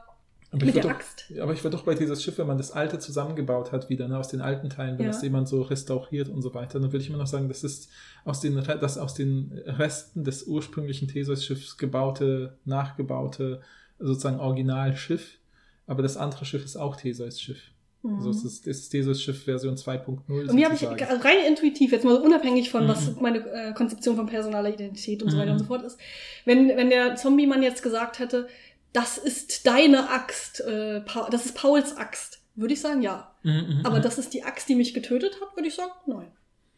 aber 0.52 0.62
ich 0.62 0.66
mit 0.68 0.76
der 0.76 0.84
doch, 0.84 0.90
Axt. 0.92 1.26
Aber 1.42 1.52
ich 1.54 1.64
war 1.64 1.72
doch 1.72 1.84
bei 1.84 1.96
dieses 1.96 2.24
Schiff, 2.24 2.38
wenn 2.38 2.48
man 2.48 2.58
das 2.58 2.72
alte 2.72 2.98
zusammengebaut 3.00 3.72
hat, 3.74 3.90
wieder, 3.90 4.08
ne, 4.08 4.18
aus 4.18 4.30
den 4.30 4.40
alten 4.42 4.70
Teilen, 4.70 4.98
wenn 4.98 5.06
Ja. 5.08 5.12
das 5.12 5.22
jemand 5.22 5.50
so 5.50 5.64
restauriert 5.64 6.30
und 6.30 6.42
so 6.42 6.54
weiter, 6.54 6.80
dann 6.80 6.92
würde 6.94 7.04
ich 7.04 7.10
immer 7.10 7.18
noch 7.18 7.28
sagen, 7.28 7.50
das 7.50 7.64
ist 7.64 7.90
aus 8.24 8.40
den, 8.40 8.56
das 8.64 8.98
aus 8.98 9.16
den 9.16 9.52
Resten 9.66 10.24
des 10.24 10.44
ursprünglichen 10.44 11.08
Theseus-Schiffs 11.10 11.78
gebaute, 11.78 12.58
nachgebaute, 12.64 13.62
sozusagen 14.00 14.40
Originalschiff. 14.40 15.40
Aber 15.88 16.02
das 16.04 16.16
andere 16.16 16.46
Schiff 16.46 16.64
ist 16.64 16.78
auch 16.78 16.96
Theseus-Schiff. 16.96 17.60
Also 18.08 18.30
es 18.30 18.46
ist, 18.46 18.68
es 18.68 18.82
ist 18.82 18.90
Theseus-Schiff 18.90 19.46
Version 19.46 19.76
2.0. 19.76 20.20
Und 20.48 20.54
mir 20.56 20.66
habe 20.66 20.76
ich 20.76 20.84
rein 20.88 21.38
intuitiv, 21.48 21.92
jetzt 21.92 22.06
mal 22.06 22.14
so 22.16 22.22
unabhängig 22.24 22.70
von, 22.70 22.84
Mhm. 22.84 22.88
was 22.90 23.16
meine 23.20 23.40
äh, 23.40 23.74
Konzeption 23.74 24.16
von 24.16 24.28
personaler 24.28 24.72
Identität 24.72 25.24
und 25.24 25.32
so 25.32 25.38
weiter 25.38 25.48
Mhm. 25.48 25.54
und 25.54 25.60
so 25.60 25.66
fort 25.66 25.84
ist, 25.84 25.98
wenn, 26.46 26.68
wenn 26.70 26.92
der 26.92 27.16
Zombie-Mann 27.16 27.64
jetzt 27.64 27.82
gesagt 27.82 28.20
hätte, 28.20 28.48
das 28.96 29.18
ist 29.18 29.68
deine 29.68 30.10
Axt, 30.10 30.62
äh, 30.62 31.02
das 31.30 31.46
ist 31.46 31.56
Pauls 31.56 31.98
Axt, 31.98 32.40
würde 32.56 32.74
ich 32.74 32.82
sagen, 32.82 33.02
ja. 33.02 33.36
Mhm, 33.44 33.52
mhm, 33.52 33.82
Aber 33.84 33.98
mhm. 33.98 34.04
das 34.04 34.18
ist 34.18 34.34
die 34.34 34.44
Axt, 34.44 34.70
die 34.70 34.76
mich 34.76 34.94
getötet 34.94 35.42
hat, 35.42 35.56
würde 35.56 35.68
ich 35.68 35.76
sagen, 35.76 35.92
nein. 36.06 36.32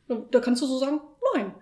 Da, 0.07 0.15
da 0.31 0.39
kannst 0.39 0.61
du 0.61 0.65
so 0.65 0.79
sagen, 0.79 0.99
nein. 1.35 1.53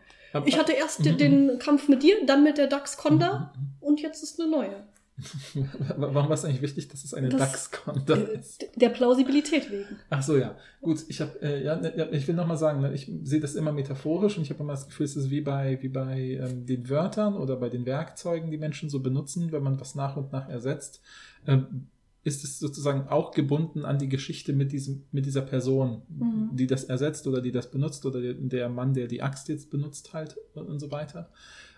Ich 0.45 0.57
hatte 0.57 0.73
erst 0.73 0.99
Mhm, 0.99 1.17
den 1.17 1.59
Kampf 1.59 1.87
mit 1.87 2.03
dir, 2.03 2.25
dann 2.25 2.43
mit 2.43 2.57
der 2.57 2.67
Dax 2.67 2.97
Conda 2.97 3.53
und 3.79 4.01
jetzt 4.01 4.21
ist 4.21 4.39
eine 4.39 4.49
neue. 4.49 4.83
Warum 5.97 6.13
war 6.27 6.31
es 6.31 6.43
eigentlich 6.43 6.61
wichtig, 6.61 6.89
dass 6.89 7.03
es 7.05 7.13
eine 7.13 7.29
DAX-Konda 7.29 8.15
Äh, 8.15 8.37
ist? 8.39 8.65
Der 8.75 8.89
Plausibilität 8.89 9.71
wegen. 9.71 9.85
Ach 10.09 10.21
so, 10.21 10.37
ja. 10.37 10.55
Gut, 10.81 11.03
ich 11.07 11.21
habe, 11.21 11.41
äh, 11.41 11.63
ja, 11.63 11.75
ne, 11.77 12.09
ich 12.11 12.27
will 12.27 12.35
nochmal 12.35 12.57
sagen, 12.57 12.81
ne, 12.81 12.93
ich 12.93 13.09
sehe 13.23 13.39
das 13.39 13.55
immer 13.55 13.71
metaphorisch 13.71 14.37
und 14.37 14.43
ich 14.43 14.49
habe 14.49 14.61
immer 14.63 14.73
das 14.73 14.87
Gefühl, 14.87 15.05
es 15.05 15.15
ist 15.15 15.29
wie 15.29 15.41
bei, 15.41 15.81
wie 15.81 15.89
bei 15.89 16.19
ähm, 16.41 16.65
den 16.65 16.89
Wörtern 16.89 17.35
oder 17.37 17.55
bei 17.55 17.69
den 17.69 17.85
Werkzeugen, 17.85 18.51
die 18.51 18.57
Menschen 18.57 18.89
so 18.89 18.99
benutzen, 18.99 19.51
wenn 19.53 19.63
man 19.63 19.79
was 19.79 19.95
nach 19.95 20.17
und 20.17 20.33
nach 20.33 20.49
ersetzt, 20.49 21.01
ähm, 21.47 21.87
ist 22.23 22.43
es 22.43 22.57
sozusagen 22.59 23.07
auch 23.07 23.31
gebunden 23.31 23.85
an 23.85 23.99
die 23.99 24.09
Geschichte 24.09 24.51
mit 24.51 24.71
diesem, 24.71 25.03
mit 25.11 25.25
dieser 25.27 25.43
Person, 25.43 26.01
Mhm. 26.09 26.49
die 26.57 26.67
das 26.67 26.83
ersetzt 26.83 27.27
oder 27.27 27.39
die 27.39 27.51
das 27.51 27.69
benutzt 27.71 28.05
oder 28.05 28.19
der, 28.19 28.33
der 28.33 28.67
Mann, 28.67 28.93
der 28.95 29.07
die 29.07 29.21
Axt 29.21 29.47
jetzt 29.47 29.69
benutzt 29.69 30.13
halt 30.13 30.35
und 30.55 30.79
so 30.79 30.91
weiter. 30.91 31.29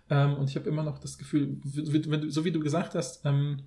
Ähm, 0.10 0.36
und 0.36 0.50
ich 0.50 0.56
habe 0.56 0.70
immer 0.70 0.84
noch 0.84 1.00
das 1.00 1.18
Gefühl, 1.18 1.58
wenn 1.64 2.22
du, 2.22 2.30
so 2.32 2.46
wie 2.46 2.52
du 2.52 2.60
gesagt 2.60 2.96
hast, 2.96 3.26
ähm, 3.26 3.64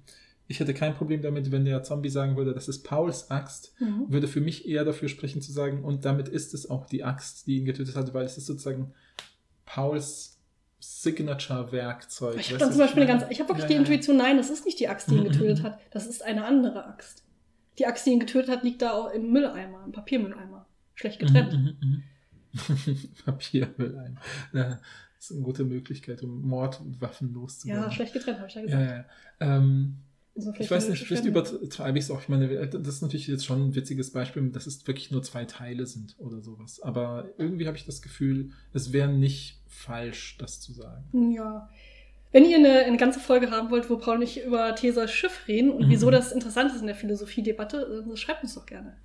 ich 0.46 0.58
hätte 0.58 0.74
kein 0.74 0.94
Problem 0.94 1.22
damit, 1.22 1.52
wenn 1.52 1.64
der 1.64 1.82
Zombie 1.84 2.08
sagen 2.08 2.36
würde, 2.36 2.52
das 2.54 2.66
ist 2.68 2.82
Pauls 2.82 3.30
Axt, 3.30 3.72
Mhm. 3.78 4.06
würde 4.08 4.26
für 4.26 4.40
mich 4.40 4.66
eher 4.66 4.84
dafür 4.84 5.08
sprechen 5.08 5.40
zu 5.42 5.52
sagen, 5.52 5.84
und 5.84 6.04
damit 6.04 6.28
ist 6.28 6.54
es 6.54 6.68
auch 6.68 6.86
die 6.86 7.04
Axt, 7.04 7.46
die 7.46 7.58
ihn 7.58 7.64
getötet 7.66 7.94
hat, 7.94 8.12
weil 8.14 8.24
es 8.24 8.36
ist 8.36 8.46
sozusagen 8.46 8.92
Pauls 9.64 10.38
Signature-Werkzeug. 10.80 12.36
Ich 12.40 12.48
habe 12.50 12.58
dann 12.58 12.70
zum 12.70 12.78
Beispiel 12.80 13.02
eine 13.02 13.12
ganz, 13.12 13.24
ich 13.30 13.38
habe 13.38 13.50
wirklich 13.50 13.64
Ja, 13.64 13.68
die. 13.68 13.74
Intuition, 13.76 14.16
nein, 14.16 14.38
das 14.38 14.50
ist 14.50 14.64
nicht 14.64 14.80
die 14.80 14.88
Axt, 14.88 15.10
die 15.10 15.14
ihn 15.16 15.20
Mhm, 15.24 15.24
getötet 15.32 15.58
mhm. 15.58 15.62
hat. 15.64 15.78
Das 15.90 16.06
ist 16.06 16.22
eine 16.22 16.44
andere 16.44 16.86
Axt. 16.86 17.22
Die 17.78 17.86
Axt, 17.86 18.06
die 18.06 18.10
ihn 18.10 18.20
getötet 18.20 18.50
hat, 18.50 18.64
liegt 18.64 18.82
da 18.82 18.92
auch 18.92 19.10
im 19.12 19.30
Mülleimer, 19.30 19.84
im 19.84 19.92
Papiermülleimer. 19.92 20.66
Schlecht 20.94 21.18
getrennt. 21.20 21.52
Mhm. 21.52 22.02
Papiermülleimer. 23.24 24.20
Ja, 25.20 25.26
das 25.26 25.30
ist 25.30 25.36
eine 25.36 25.44
gute 25.44 25.64
Möglichkeit, 25.64 26.22
um 26.22 26.42
Mordwaffen 26.48 27.32
loszuwerden. 27.34 27.84
Ja, 27.84 27.90
schlecht 27.90 28.12
getrennt, 28.14 28.38
habe 28.38 28.48
ich 28.48 28.54
ja 28.54 28.60
ja, 28.62 28.66
gesagt. 28.66 28.90
ja, 28.90 28.96
ja. 29.46 29.56
Ähm, 29.56 29.96
Also 30.34 30.52
Ich 30.58 30.70
weiß 30.70 30.88
nicht, 30.88 31.04
vielleicht 31.06 31.26
über 31.26 31.46
übertreibe 31.46 31.98
ich 31.98 32.04
es 32.04 32.10
auch. 32.10 32.22
Ich 32.22 32.28
meine, 32.28 32.66
das 32.68 32.94
ist 32.94 33.02
natürlich 33.02 33.26
jetzt 33.26 33.44
schon 33.44 33.68
ein 33.68 33.74
witziges 33.74 34.12
Beispiel, 34.12 34.48
dass 34.50 34.66
es 34.66 34.86
wirklich 34.86 35.10
nur 35.10 35.22
zwei 35.22 35.44
Teile 35.44 35.84
sind 35.86 36.16
oder 36.18 36.40
sowas. 36.40 36.80
Aber 36.80 37.28
irgendwie 37.36 37.66
habe 37.66 37.76
ich 37.76 37.84
das 37.84 38.00
Gefühl, 38.00 38.50
es 38.72 38.92
wäre 38.92 39.08
nicht 39.08 39.60
falsch, 39.68 40.36
das 40.38 40.60
zu 40.60 40.72
sagen. 40.72 41.04
Ja. 41.34 41.68
Wenn 42.32 42.44
ihr 42.46 42.56
eine, 42.58 42.84
eine 42.86 42.96
ganze 42.96 43.18
Folge 43.20 43.50
haben 43.50 43.70
wollt, 43.70 43.90
wo 43.90 43.98
Paul 43.98 44.16
und 44.16 44.22
ich 44.22 44.42
über 44.44 44.74
Theseus 44.74 45.10
Schiff 45.10 45.48
reden 45.48 45.70
und 45.72 45.86
Mhm. 45.86 45.90
wieso 45.90 46.10
das 46.10 46.32
interessant 46.32 46.72
ist 46.72 46.80
in 46.80 46.86
der 46.86 46.94
Philosophiedebatte, 46.96 48.04
dann 48.06 48.16
schreibt 48.16 48.42
uns 48.44 48.54
doch 48.54 48.64
gerne. 48.66 48.96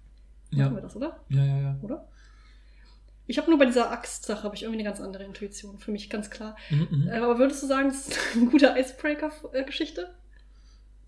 Ja, 0.51 0.65
Machen 0.65 0.75
wir 0.77 0.81
das, 0.83 0.95
oder? 0.95 1.19
ja, 1.29 1.43
ja. 1.43 1.59
ja. 1.59 1.79
Oder? 1.81 2.07
Ich 3.27 3.37
habe 3.37 3.49
nur 3.49 3.57
bei 3.57 3.65
dieser 3.65 3.91
Axt-Sache 3.91 4.43
habe 4.43 4.55
ich 4.55 4.63
irgendwie 4.63 4.79
eine 4.79 4.87
ganz 4.89 5.01
andere 5.01 5.23
Intuition. 5.23 5.79
Für 5.79 5.91
mich 5.91 6.09
ganz 6.09 6.29
klar. 6.29 6.55
Mhm, 6.69 6.87
mhm. 6.91 7.07
Äh, 7.07 7.17
Aber 7.17 7.39
würdest 7.39 7.63
du 7.63 7.67
sagen, 7.67 7.89
das 7.89 8.07
ist 8.07 8.19
eine 8.35 8.45
gute 8.45 8.75
Icebreaker-Geschichte? 8.77 10.13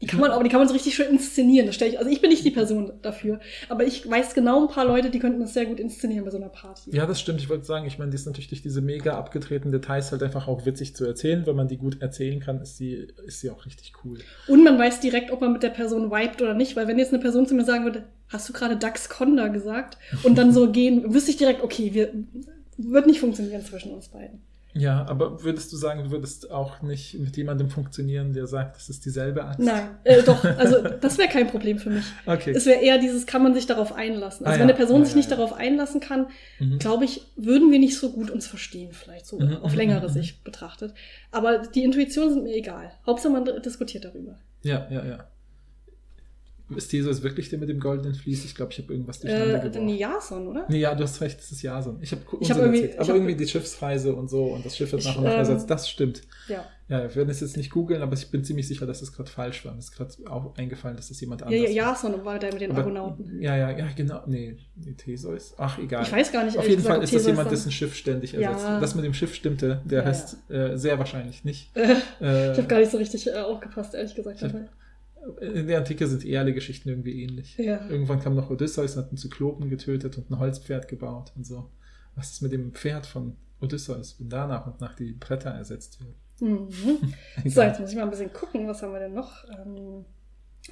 Die 0.01 0.05
kann 0.05 0.19
man, 0.19 0.29
aber 0.29 0.43
die 0.43 0.49
kann 0.49 0.59
man 0.59 0.67
so 0.67 0.75
richtig 0.75 0.93
schön 0.93 1.09
inszenieren. 1.09 1.65
Das 1.65 1.75
stell 1.75 1.89
ich, 1.89 1.97
also 1.97 2.09
ich 2.09 2.21
bin 2.21 2.29
nicht 2.29 2.45
die 2.45 2.51
Person 2.51 2.93
dafür. 3.01 3.39
Aber 3.67 3.83
ich 3.83 4.07
weiß 4.07 4.35
genau 4.35 4.67
ein 4.67 4.73
paar 4.73 4.85
Leute, 4.85 5.09
die 5.09 5.17
könnten 5.17 5.39
das 5.39 5.55
sehr 5.55 5.65
gut 5.65 5.79
inszenieren 5.79 6.23
bei 6.23 6.29
so 6.29 6.37
einer 6.37 6.49
Party. 6.49 6.95
Ja, 6.95 7.07
das 7.07 7.19
stimmt. 7.19 7.41
Ich 7.41 7.49
wollte 7.49 7.65
sagen, 7.65 7.87
ich 7.87 7.97
meine, 7.97 8.11
die 8.11 8.15
ist 8.15 8.27
natürlich 8.27 8.49
durch 8.49 8.61
diese 8.61 8.81
mega 8.81 9.17
abgedrehten 9.17 9.71
Details 9.71 10.11
halt 10.11 10.21
einfach 10.21 10.47
auch 10.47 10.67
witzig 10.67 10.95
zu 10.95 11.03
erzählen. 11.05 11.47
Wenn 11.47 11.55
man 11.55 11.67
die 11.67 11.77
gut 11.77 11.99
erzählen 11.99 12.39
kann, 12.39 12.61
ist 12.61 12.77
sie, 12.77 13.07
ist 13.25 13.41
sie 13.41 13.49
auch 13.49 13.65
richtig 13.65 13.93
cool. 14.03 14.19
Und 14.47 14.63
man 14.63 14.77
weiß 14.77 14.99
direkt, 14.99 15.31
ob 15.31 15.41
man 15.41 15.51
mit 15.51 15.63
der 15.63 15.69
Person 15.69 16.11
vibet 16.11 16.43
oder 16.43 16.53
nicht, 16.53 16.75
weil 16.75 16.87
wenn 16.87 16.99
jetzt 16.99 17.11
eine 17.11 17.21
Person 17.21 17.47
zu 17.47 17.55
mir 17.55 17.65
sagen 17.65 17.83
würde, 17.83 18.03
hast 18.29 18.47
du 18.47 18.53
gerade 18.53 18.77
Dax 18.77 19.09
Conda 19.09 19.47
gesagt? 19.47 19.97
Und 20.21 20.37
dann 20.37 20.53
so 20.53 20.71
gehen, 20.71 21.11
wüsste 21.11 21.31
ich 21.31 21.37
direkt, 21.37 21.63
okay, 21.63 21.93
wir, 21.93 22.13
wird 22.77 23.07
nicht 23.07 23.19
funktionieren 23.19 23.65
zwischen 23.65 23.91
uns 23.91 24.09
beiden. 24.09 24.41
Ja, 24.79 25.05
aber 25.07 25.43
würdest 25.43 25.71
du 25.73 25.77
sagen, 25.77 26.03
du 26.05 26.11
würdest 26.11 26.51
auch 26.51 26.81
nicht 26.81 27.17
mit 27.19 27.35
jemandem 27.37 27.69
funktionieren, 27.69 28.33
der 28.33 28.47
sagt, 28.47 28.75
das 28.77 28.89
ist 28.89 29.05
dieselbe 29.05 29.43
Axt? 29.45 29.59
Nein, 29.59 29.89
äh, 30.03 30.21
doch, 30.23 30.43
also 30.43 30.81
das 30.81 31.17
wäre 31.17 31.27
kein 31.29 31.47
Problem 31.47 31.79
für 31.79 31.89
mich. 31.89 32.05
Okay. 32.25 32.51
Es 32.51 32.65
wäre 32.65 32.81
eher 32.81 32.97
dieses, 32.97 33.25
kann 33.25 33.43
man 33.43 33.53
sich 33.53 33.65
darauf 33.65 33.93
einlassen. 33.93 34.45
Also 34.45 34.57
Ah, 34.57 34.59
wenn 34.59 34.69
eine 34.69 34.77
Person 34.77 34.99
Ja, 34.99 35.05
sich 35.05 35.13
ja, 35.13 35.17
nicht 35.17 35.29
ja. 35.31 35.35
darauf 35.37 35.53
einlassen 35.53 35.99
kann, 35.99 36.27
Mhm. 36.59 36.79
glaube 36.79 37.05
ich, 37.05 37.21
würden 37.35 37.71
wir 37.71 37.79
nicht 37.79 37.97
so 37.97 38.11
gut 38.11 38.29
uns 38.29 38.47
verstehen, 38.47 38.91
vielleicht 38.93 39.25
so 39.25 39.39
Mhm, 39.39 39.57
auf 39.57 39.71
mhm, 39.71 39.77
längere 39.77 40.07
mhm. 40.07 40.13
Sicht 40.13 40.43
betrachtet. 40.43 40.93
Aber 41.31 41.59
die 41.59 41.83
Intuitionen 41.83 42.33
sind 42.33 42.43
mir 42.43 42.55
egal. 42.55 42.91
Hauptsache 43.05 43.31
man 43.33 43.45
diskutiert 43.63 44.05
darüber. 44.05 44.37
Ja, 44.63 44.87
ja, 44.89 45.05
ja. 45.05 45.27
Ist 46.75 46.89
Theseus 46.89 47.23
wirklich 47.23 47.47
der 47.49 47.59
mit 47.59 47.69
dem 47.69 47.79
goldenen 47.79 48.13
Vlies? 48.13 48.43
Ich 48.43 48.53
glaube, 48.53 48.73
ich 48.73 48.79
habe 48.79 48.91
irgendwas 48.91 49.21
durcheinander 49.21 49.59
Äh, 49.63 49.69
gebracht. 49.69 49.83
nee, 49.85 49.95
Jason, 49.95 50.47
oder? 50.47 50.65
Nee, 50.67 50.79
ja, 50.79 50.93
du 50.95 51.03
hast 51.03 51.21
recht, 51.21 51.39
das 51.39 51.49
ist 51.51 51.61
Jason. 51.61 51.97
Ich 52.01 52.11
habe 52.11 52.21
Ich 52.41 52.51
hab 52.51 52.57
irgendwie- 52.57 52.81
erzählt. 52.81 52.99
Aber 52.99 53.13
irgendwie 53.13 53.35
die 53.35 53.47
Schiffsreise 53.47 54.13
und 54.13 54.29
so 54.29 54.43
und 54.47 54.65
das 54.65 54.75
Schiff 54.75 54.91
wird 54.91 55.05
nach 55.05 55.15
und 55.17 55.23
nach 55.23 55.31
ähm, 55.31 55.37
ersetzt. 55.39 55.69
Das 55.69 55.89
stimmt. 55.89 56.23
Ja. 56.49 56.65
Ja, 56.89 57.03
wir 57.03 57.15
werden 57.15 57.29
es 57.29 57.41
jetzt 57.41 57.57
nicht 57.57 57.69
googeln, 57.69 58.01
aber 58.01 58.13
ich 58.13 58.29
bin 58.31 58.43
ziemlich 58.45 58.65
sicher, 58.67 58.85
dass 58.85 59.01
es 59.01 59.11
gerade 59.13 59.29
falsch 59.29 59.65
war. 59.65 59.73
Mir 59.73 59.79
ist 59.79 59.91
gerade 59.93 60.13
auch 60.29 60.55
eingefallen, 60.57 60.95
dass 60.95 61.09
das 61.09 61.19
jemand 61.21 61.41
Ja, 61.41 61.47
anders 61.47 61.73
ja, 61.73 61.83
war. 61.85 61.91
Jason 61.93 62.25
war 62.25 62.39
der 62.39 62.51
mit 62.53 62.61
den 62.61 62.71
Aber- 62.71 62.79
Argonauten. 62.79 63.41
Ja, 63.41 63.55
ja, 63.57 63.71
ja, 63.71 63.87
genau. 63.95 64.21
Nee, 64.25 64.57
nee 64.75 64.93
Theseus. 64.93 65.53
Ach, 65.57 65.77
egal. 65.79 66.03
Ich 66.03 66.11
weiß 66.11 66.31
gar 66.31 66.43
nicht, 66.45 66.57
Auf 66.57 66.67
jeden 66.67 66.81
Fall 66.83 67.01
ist 67.03 67.13
das 67.13 67.25
jemand, 67.25 67.49
dessen 67.51 67.71
Schiff 67.71 67.95
ständig 67.95 68.33
Ja. 68.33 68.51
ersetzt. 68.51 68.81
Das 68.81 68.95
mit 68.95 69.03
dem 69.05 69.13
Schiff 69.13 69.33
stimmte, 69.35 69.81
der 69.85 69.99
Ja, 70.01 70.05
heißt 70.05 70.37
äh, 70.49 70.77
sehr 70.77 70.97
wahrscheinlich 70.99 71.43
nicht. 71.45 71.71
Äh, 71.75 71.93
Äh, 72.21 72.51
ich 72.53 72.57
habe 72.57 72.67
gar 72.67 72.79
nicht 72.79 72.91
so 72.91 72.97
richtig 72.97 73.27
äh, 73.27 73.31
aufgepasst, 73.37 73.93
ehrlich 73.93 74.15
gesagt. 74.15 74.41
Ich. 74.41 74.53
In 75.41 75.67
der 75.67 75.79
Antike 75.79 76.07
sind 76.07 76.25
eh 76.25 76.37
alle 76.37 76.53
Geschichten 76.53 76.89
irgendwie 76.89 77.21
ähnlich. 77.23 77.57
Ja. 77.57 77.87
Irgendwann 77.89 78.19
kam 78.19 78.35
noch 78.35 78.49
Odysseus 78.49 78.95
und 78.95 79.03
hat 79.03 79.09
einen 79.09 79.17
Zyklopen 79.17 79.69
getötet 79.69 80.17
und 80.17 80.29
ein 80.31 80.39
Holzpferd 80.39 80.87
gebaut 80.87 81.31
und 81.35 81.45
so. 81.45 81.69
Was 82.15 82.31
ist 82.31 82.41
mit 82.41 82.51
dem 82.51 82.73
Pferd 82.73 83.05
von 83.05 83.35
Odysseus, 83.61 84.15
wenn 84.19 84.29
da 84.29 84.47
nach 84.47 84.65
und 84.67 84.81
nach 84.81 84.95
die 84.95 85.13
Bretter 85.13 85.51
ersetzt 85.51 85.99
werden? 85.99 86.15
Mhm. 86.39 87.13
So, 87.49 87.61
jetzt 87.61 87.79
muss 87.79 87.89
ich 87.91 87.95
mal 87.95 88.03
ein 88.03 88.09
bisschen 88.09 88.31
gucken, 88.33 88.67
was 88.67 88.81
haben 88.81 88.93
wir 88.93 88.99
denn 88.99 89.13
noch? 89.13 89.43
Ähm, 89.49 90.05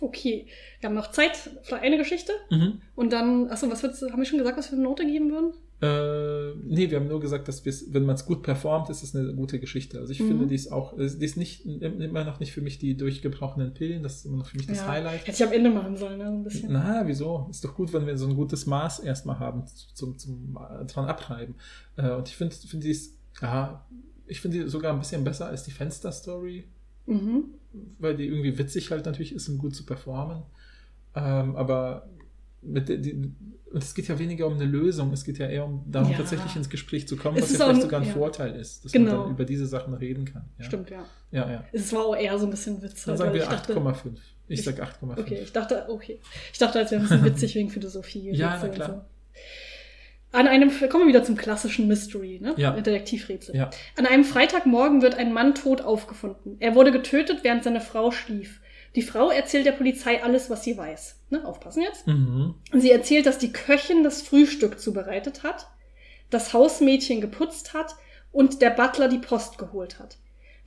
okay, 0.02 0.48
wir 0.80 0.90
haben 0.90 0.96
noch 0.96 1.12
Zeit 1.12 1.36
für 1.64 1.78
eine 1.78 1.98
Geschichte 1.98 2.32
Mhm. 2.50 2.82
und 2.96 3.12
dann, 3.14 3.50
achso, 3.50 3.70
was 3.70 3.82
würdest 3.84 4.02
du, 4.02 4.10
haben 4.12 4.20
wir 4.20 4.26
schon 4.26 4.40
gesagt, 4.40 4.58
was 4.58 4.66
wir 4.68 4.70
für 4.72 4.76
eine 4.76 4.84
Note 4.84 5.06
geben 5.06 5.32
würden? 5.32 5.54
Äh, 5.82 6.56
nee, 6.64 6.90
wir 6.90 7.00
haben 7.00 7.08
nur 7.10 7.20
gesagt, 7.20 7.48
dass 7.50 7.66
wenn 7.66 8.06
man 8.06 8.16
es 8.16 8.26
gut 8.26 8.44
performt, 8.44 8.90
ist 8.90 9.04
es 9.04 9.14
eine 9.16 9.34
gute 9.34 9.60
Geschichte. 9.60 10.00
Also 10.00 10.14
ich 10.14 10.22
Mhm. 10.22 10.28
finde, 10.28 10.48
die 10.48 10.56
ist 10.56 10.72
auch, 10.72 10.96
die 10.98 11.04
ist 11.04 11.36
nicht 11.36 11.66
immer 11.66 12.24
noch 12.24 12.40
nicht 12.40 12.54
für 12.54 12.62
mich 12.62 12.80
die 12.80 12.96
durchgebrochenen 12.96 13.74
Pillen, 13.74 14.02
das 14.02 14.16
ist 14.18 14.26
immer 14.26 14.38
noch 14.38 14.46
für 14.48 14.58
mich 14.58 14.68
das 14.68 14.78
Ja. 14.78 14.88
Highlight. 14.88 15.28
Hätte 15.28 15.32
ich 15.32 15.44
am 15.44 15.52
Ende 15.54 15.70
machen 15.70 15.98
sollen, 15.98 16.18
ne? 16.18 16.26
so 16.28 16.32
ein 16.32 16.44
bisschen. 16.46 16.72
Na, 16.72 17.04
wieso? 17.06 17.48
Ist 17.52 17.64
doch 17.66 17.76
gut, 17.76 17.92
wenn 17.92 18.06
wir 18.08 18.18
so 18.18 18.26
ein 18.28 18.36
gutes 18.36 18.66
Maß 18.66 19.00
erstmal 19.00 19.38
haben 19.40 19.64
zum, 19.94 20.18
zum 20.18 20.58
äh, 20.58 20.86
dran 20.86 21.06
abtreiben. 21.06 21.56
Äh, 21.98 22.12
und 22.12 22.30
ich 22.30 22.36
finde, 22.38 22.56
finde 22.56 22.86
die 22.86 22.92
ist, 22.92 23.14
ja, 23.42 23.86
ich 24.28 24.40
finde 24.40 24.64
die 24.64 24.70
sogar 24.70 24.94
ein 24.94 25.00
bisschen 25.00 25.24
besser 25.26 25.48
als 25.48 25.64
die 25.64 25.72
Fenster-Story, 25.72 26.64
Mhm. 27.08 27.44
weil 28.00 28.16
die 28.16 28.26
irgendwie 28.26 28.58
witzig 28.58 28.90
halt 28.92 29.06
natürlich 29.06 29.36
ist 29.36 29.50
und 29.50 29.58
gut 29.60 29.76
zu 29.76 29.86
performen. 29.86 30.42
Ähm, 31.16 31.56
aber 31.58 32.08
mit 32.62 32.88
der, 32.90 32.98
die, 32.98 33.32
es 33.84 33.94
geht 33.96 34.08
ja 34.08 34.18
weniger 34.20 34.48
um 34.48 34.54
eine 34.56 34.66
Lösung, 34.66 35.12
es 35.14 35.24
geht 35.24 35.38
ja 35.38 35.48
eher 35.48 35.66
um 35.66 35.84
darum, 35.92 36.12
Ja. 36.12 36.18
tatsächlich 36.18 36.56
ins 36.56 36.70
Gespräch 36.70 37.08
zu 37.08 37.18
kommen, 37.18 37.38
Es 37.38 37.44
was 37.44 37.52
ja 37.52 37.58
vielleicht 37.58 37.76
ein- 37.78 37.82
sogar 37.82 38.02
ein 38.02 38.08
ja. 38.08 38.14
Vorteil 38.14 38.56
ist, 38.56 38.86
dass 38.86 38.94
man 38.94 39.06
Genau. 39.06 39.24
dann 39.24 39.32
über 39.32 39.46
diese 39.46 39.66
Sachen 39.68 39.94
reden 39.94 40.26
kann. 40.26 40.44
Ja. 40.58 40.66
Stimmt, 40.66 40.90
ja. 40.90 41.06
Ja, 41.32 41.52
ja. 41.52 41.64
Es 41.74 41.92
war 41.94 42.06
auch 42.06 42.16
eher 42.16 42.38
so 42.40 42.46
ein 42.46 42.52
bisschen 42.52 42.82
Witz. 42.82 43.04
Dann 43.06 43.18
sagen 43.18 43.34
wir 43.34 43.42
ich 43.44 43.48
dachte, 43.48 43.74
8,5. 43.74 44.20
Ich 44.48 44.60
Ich- 44.60 44.66
sag 44.66 44.80
8,5. 44.80 45.20
Okay, 45.20 45.40
ich 45.44 45.52
dachte, 45.52 45.86
okay. 45.90 46.20
Ich 46.54 46.60
dachte, 46.60 46.80
als 46.80 46.92
wäre 46.92 47.02
ein 47.02 47.08
bisschen 47.08 47.24
witzig 47.26 47.56
wegen 47.56 47.70
Philosophie. 47.70 48.32
Ja, 48.32 48.58
na 48.60 48.66
und 48.68 48.74
klar. 48.76 48.90
So. 48.90 49.02
An 50.38 50.48
einem, 50.48 50.70
kommen 50.90 51.06
wir 51.06 51.08
wieder 51.08 51.24
zum 51.24 51.38
klassischen 51.38 51.88
Mystery, 51.88 52.40
ne? 52.42 52.54
Ja. 52.58 52.72
Detektivrätsel. 52.72 53.56
Ja. 53.56 53.70
An 53.98 54.06
einem 54.06 54.26
Freitagmorgen 54.26 55.02
wird 55.02 55.16
ein 55.16 55.32
Mann 55.32 55.56
tot 55.56 55.82
aufgefunden. 55.82 56.58
Er 56.60 56.76
wurde 56.76 56.92
getötet, 56.92 57.40
während 57.44 57.64
seine 57.64 57.80
Frau 57.80 58.12
schlief. 58.12 58.60
Die 58.96 59.02
Frau 59.02 59.30
erzählt 59.30 59.66
der 59.66 59.74
Polizei 59.74 60.24
alles, 60.24 60.50
was 60.50 60.64
sie 60.64 60.78
weiß. 60.78 61.20
Ne? 61.30 61.46
Aufpassen 61.46 61.82
jetzt. 61.82 62.08
Mhm. 62.08 62.56
Sie 62.74 62.92
erzählt, 62.92 63.26
dass 63.26 63.38
die 63.38 63.52
Köchin 63.52 64.04
das 64.04 64.22
Frühstück 64.22 64.80
zubereitet 64.80 65.44
hat, 65.44 65.68
das 66.30 66.54
Hausmädchen 66.54 67.22
geputzt 67.22 67.74
hat 67.74 67.96
und 68.32 68.62
der 68.62 68.70
Butler 68.70 69.10
die 69.10 69.20
Post 69.20 69.58
geholt 69.58 70.00
hat. 70.00 70.18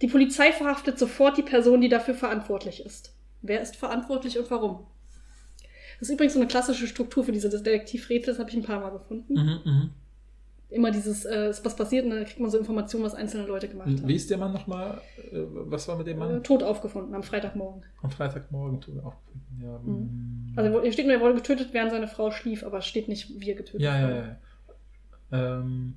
Die 0.02 0.08
Polizei 0.08 0.52
verhaftet 0.52 0.98
sofort 0.98 1.38
die 1.38 1.42
Person, 1.42 1.80
die 1.80 1.88
dafür 1.88 2.14
verantwortlich 2.14 2.84
ist. 2.84 3.14
Wer 3.42 3.60
ist 3.62 3.76
verantwortlich 3.76 4.38
und 4.38 4.50
warum? 4.50 4.86
Das 5.98 6.08
ist 6.08 6.14
übrigens 6.14 6.34
so 6.34 6.40
eine 6.40 6.48
klassische 6.48 6.86
Struktur 6.86 7.24
für 7.24 7.32
diese 7.32 7.48
Detektivrätsel, 7.48 8.34
das 8.34 8.38
habe 8.38 8.50
ich 8.50 8.56
ein 8.56 8.62
paar 8.62 8.80
Mal 8.80 8.90
gefunden. 8.90 9.34
Mhm, 9.34 9.60
mhm. 9.64 9.90
Immer 10.70 10.90
dieses, 10.90 11.24
äh, 11.24 11.50
was 11.62 11.76
passiert 11.76 12.04
und 12.04 12.10
dann 12.10 12.24
kriegt 12.26 12.40
man 12.40 12.50
so 12.50 12.58
Informationen, 12.58 13.02
was 13.04 13.14
einzelne 13.14 13.46
Leute 13.46 13.68
gemacht 13.68 13.88
haben. 13.88 14.06
Wie 14.06 14.14
ist 14.14 14.28
der 14.28 14.36
Mann 14.36 14.52
nochmal? 14.52 15.00
Äh, 15.32 15.38
was 15.50 15.88
war 15.88 15.96
mit 15.96 16.06
dem 16.06 16.16
Äh, 16.18 16.20
Mann? 16.20 16.42
tot 16.42 16.62
aufgefunden 16.62 17.14
am 17.14 17.22
Freitagmorgen. 17.22 17.82
Am 18.02 18.10
Freitagmorgen 18.10 18.80
er 18.96 19.06
auch. 19.06 19.14
Ja, 19.62 19.78
Mhm. 19.78 20.52
mm. 20.54 20.58
Also 20.58 20.82
hier 20.82 20.92
steht 20.92 21.06
nur, 21.06 21.14
er 21.14 21.20
wurde 21.22 21.36
getötet, 21.36 21.68
während 21.72 21.90
seine 21.92 22.06
Frau 22.08 22.30
schlief, 22.30 22.64
aber 22.64 22.78
es 22.78 22.86
steht 22.86 23.08
nicht, 23.08 23.40
wie 23.40 23.48
er 23.50 23.56
getötet 23.56 23.80
ja, 23.80 23.98
ja, 23.98 24.06
wurde. 24.08 24.36
ja. 25.30 25.58
Ähm, 25.60 25.94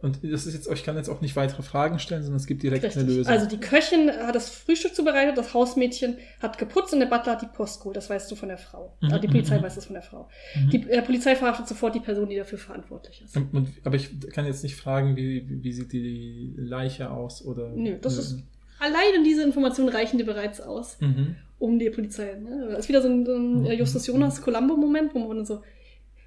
und 0.00 0.20
das 0.22 0.46
ist 0.46 0.54
jetzt, 0.54 0.70
ich 0.70 0.84
kann 0.84 0.96
jetzt 0.96 1.08
auch 1.08 1.20
nicht 1.20 1.34
weitere 1.34 1.62
Fragen 1.62 1.98
stellen, 1.98 2.22
sondern 2.22 2.38
es 2.38 2.46
gibt 2.46 2.62
direkt 2.62 2.84
eine 2.84 2.94
Richtig. 2.94 3.16
Lösung. 3.16 3.32
Also 3.32 3.46
die 3.48 3.58
Köchin 3.58 4.10
hat 4.10 4.34
das 4.34 4.48
Frühstück 4.50 4.94
zubereitet, 4.94 5.36
das 5.36 5.54
Hausmädchen 5.54 6.18
hat 6.40 6.56
geputzt 6.58 6.92
und 6.92 7.00
der 7.00 7.06
Butler 7.06 7.32
hat 7.32 7.42
die 7.42 7.46
Post 7.46 7.80
geholt. 7.80 7.96
Das 7.96 8.08
weißt 8.08 8.30
du 8.30 8.36
von 8.36 8.48
der 8.48 8.58
Frau. 8.58 8.96
Mhm, 9.00 9.12
Ah, 9.12 9.18
die 9.18 9.26
Polizei 9.26 9.58
mhm. 9.58 9.62
weiß 9.64 9.74
das 9.74 9.86
von 9.86 9.94
der 9.94 10.02
Frau. 10.02 10.28
Mhm. 10.54 10.70
Die 10.70 10.88
äh, 10.90 11.02
Polizei 11.02 11.34
verhaftet 11.34 11.66
sofort 11.66 11.94
die 11.96 12.00
Person, 12.00 12.28
die 12.28 12.36
dafür 12.36 12.58
verantwortlich 12.58 13.22
ist. 13.24 13.36
Und, 13.36 13.52
und, 13.54 13.68
aber 13.84 13.96
ich 13.96 14.08
kann 14.30 14.46
jetzt 14.46 14.62
nicht 14.62 14.76
fragen, 14.76 15.16
wie, 15.16 15.48
wie, 15.48 15.64
wie 15.64 15.72
sieht 15.72 15.92
die 15.92 16.54
Leiche 16.56 17.10
aus 17.10 17.44
oder. 17.44 17.70
Nö, 17.74 17.96
das 18.00 18.18
ist- 18.18 18.38
Alleine 18.78 19.24
diese 19.24 19.42
Informationen 19.44 19.88
reichen 19.90 20.18
dir 20.18 20.26
bereits 20.26 20.60
aus, 20.60 20.96
Mhm. 21.00 21.36
um 21.58 21.78
die 21.78 21.88
Polizei. 21.90 22.34
Ne? 22.34 22.68
Das 22.70 22.80
ist 22.80 22.88
wieder 22.88 23.00
so 23.02 23.08
ein, 23.08 23.24
so 23.26 23.34
ein 23.34 23.66
äh, 23.66 23.74
Justus 23.74 24.06
Jonas 24.08 24.42
Columbo-Moment, 24.42 25.14
wo 25.14 25.20
man 25.20 25.44
so, 25.44 25.62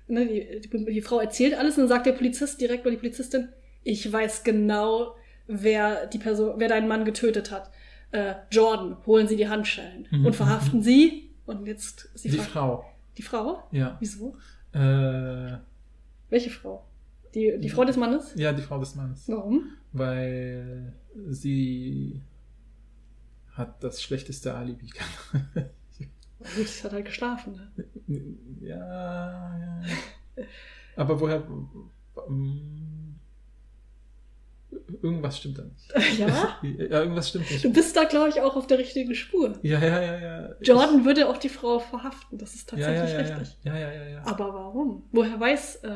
ne, 0.07 0.25
die, 0.27 0.61
die, 0.69 0.85
die 0.85 1.01
Frau 1.01 1.19
erzählt 1.19 1.53
alles 1.55 1.75
und 1.75 1.81
dann 1.83 1.89
sagt 1.89 2.05
der 2.05 2.13
Polizist 2.13 2.59
direkt 2.61 2.81
oder 2.85 2.91
die 2.91 2.97
Polizistin, 3.01 3.49
ich 3.83 4.11
weiß 4.11 4.43
genau, 4.43 5.15
wer 5.47 6.07
die 6.07 6.17
Person, 6.17 6.55
wer 6.57 6.67
deinen 6.69 6.87
Mann 6.87 7.05
getötet 7.05 7.51
hat. 7.51 7.69
Äh, 8.11 8.35
Jordan, 8.51 8.97
holen 9.05 9.27
Sie 9.27 9.35
die 9.35 9.47
Handschellen 9.47 10.07
Mhm, 10.11 10.25
und 10.25 10.35
verhaften 10.35 10.81
Sie. 10.81 11.29
Und 11.45 11.65
jetzt 11.67 12.05
ist 12.15 12.23
die, 12.25 12.29
Die 12.29 12.37
Frage, 12.37 12.49
Frau. 12.51 12.85
Die 13.17 13.21
Frau? 13.21 13.63
Ja. 13.71 13.97
Wieso? 13.99 14.35
Äh, 14.73 15.57
Welche 16.29 16.49
Frau? 16.49 16.83
Die, 17.35 17.57
die 17.59 17.69
Frau 17.69 17.83
des 17.85 17.97
Mannes? 17.97 18.33
ja, 18.35 18.51
die 18.53 18.61
Frau 18.61 18.79
des 18.79 18.95
Mannes. 18.95 19.23
Warum? 19.27 19.65
Weil 19.91 20.93
sie 21.29 22.21
hat 23.53 23.83
das 23.83 24.01
schlechteste 24.01 24.53
Alibi. 24.55 24.89
Gut, 26.55 26.67
sie 26.67 26.83
hat 26.83 26.93
halt 26.93 27.05
geschlafen. 27.05 27.53
Ne? 28.07 28.27
ja, 28.61 29.57
ja. 29.57 30.43
Aber 30.95 31.19
woher. 31.19 31.43
ähm, 32.27 33.15
Irgendwas 35.01 35.37
stimmt 35.39 35.57
da 35.57 35.63
nicht. 35.63 35.93
Ja? 36.19 36.57
Ja, 36.61 36.99
irgendwas 37.01 37.29
stimmt 37.29 37.49
nicht. 37.49 37.63
Du 37.63 37.71
bist 37.73 37.95
da, 37.95 38.03
glaube 38.03 38.29
ich, 38.29 38.41
auch 38.41 38.55
auf 38.55 38.67
der 38.67 38.77
richtigen 38.77 39.15
Spur. 39.15 39.57
Ja, 39.63 39.79
ja, 39.79 40.01
ja, 40.01 40.19
ja. 40.19 40.49
Jordan 40.61 41.05
würde 41.05 41.27
auch 41.27 41.37
die 41.37 41.49
Frau 41.49 41.79
verhaften. 41.79 42.37
Das 42.37 42.53
ist 42.55 42.71
Ich, 42.73 42.79
ja, 42.79 42.87
tatsächlich 42.93 43.13
ja, 43.13 43.21
ja, 43.21 43.29
ja. 43.29 43.37
richtig. 43.37 43.57
Ja, 43.63 43.77
ja, 43.77 43.91
ja, 43.93 44.07
ja. 44.09 44.21
Aber 44.25 44.53
warum? 44.53 45.03
Woher 45.11 45.39
weiß 45.39 45.77
äh, 45.83 45.95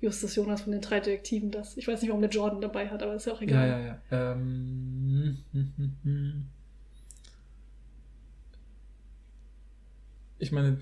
Justus 0.00 0.34
Jonas 0.36 0.62
von 0.62 0.72
den 0.72 0.80
drei 0.80 1.00
Detektiven 1.00 1.50
das? 1.50 1.76
Ich 1.76 1.86
weiß 1.88 2.00
nicht, 2.00 2.08
warum 2.10 2.22
der 2.22 2.30
Jordan 2.30 2.60
dabei 2.60 2.88
hat, 2.88 3.02
aber 3.02 3.14
ist 3.14 3.26
ja 3.26 3.32
auch 3.32 3.40
Ja, 3.40 3.46
egal. 3.46 3.68
ja, 3.68 3.78
ja. 3.80 4.32
Ähm, 4.32 5.38
hm, 5.52 5.72
hm, 5.76 5.96
hm. 6.02 6.46
Ich 10.38 10.52
meine, 10.52 10.78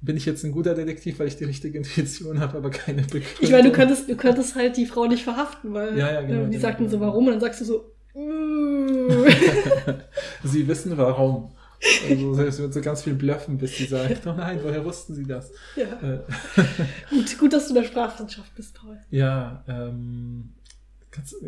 bin 0.00 0.16
ich 0.16 0.26
jetzt 0.26 0.44
ein 0.44 0.52
guter 0.52 0.74
Detektiv, 0.74 1.18
weil 1.18 1.26
ich 1.28 1.36
die 1.36 1.44
richtige 1.44 1.78
Intuition 1.78 2.38
habe, 2.40 2.58
aber 2.58 2.70
keine 2.70 3.02
Begründung? 3.02 3.28
Ich 3.40 3.50
meine, 3.50 3.64
du 3.68 3.72
könntest, 3.74 4.08
du 4.08 4.16
könntest 4.16 4.54
halt 4.54 4.76
die 4.76 4.86
Frau 4.86 5.06
nicht 5.06 5.24
verhaften, 5.24 5.74
weil 5.74 5.96
Ja, 5.98 6.12
ja, 6.12 6.20
genau, 6.22 6.42
äh, 6.42 6.44
die 6.46 6.50
genau, 6.52 6.62
sagten 6.62 6.88
so, 6.88 6.98
genau. 6.98 7.10
warum? 7.10 7.26
Und 7.26 7.32
dann 7.32 7.40
sagst 7.40 7.60
du 7.62 7.64
so. 7.64 7.92
Sie 10.44 10.66
wissen 10.68 10.96
warum. 10.96 11.52
Also 12.10 12.42
es 12.42 12.58
wird 12.58 12.74
so 12.74 12.80
ganz 12.80 13.02
viel 13.02 13.14
bluffen, 13.14 13.56
bis 13.56 13.76
sie 13.76 13.84
sagt, 13.84 14.26
oh 14.26 14.32
nein, 14.32 14.58
woher 14.64 14.84
wussten 14.84 15.14
Sie 15.14 15.24
das? 15.24 15.52
ja. 15.76 15.84
Äh, 16.02 16.18
gut, 17.08 17.38
gut, 17.38 17.52
dass 17.52 17.68
du 17.68 17.74
in 17.76 17.82
der 17.82 17.88
Sprachwissenschaft 17.88 18.52
bist, 18.56 18.74
Paul. 18.74 18.98
ja, 19.10 19.62
ähm, 19.68 20.54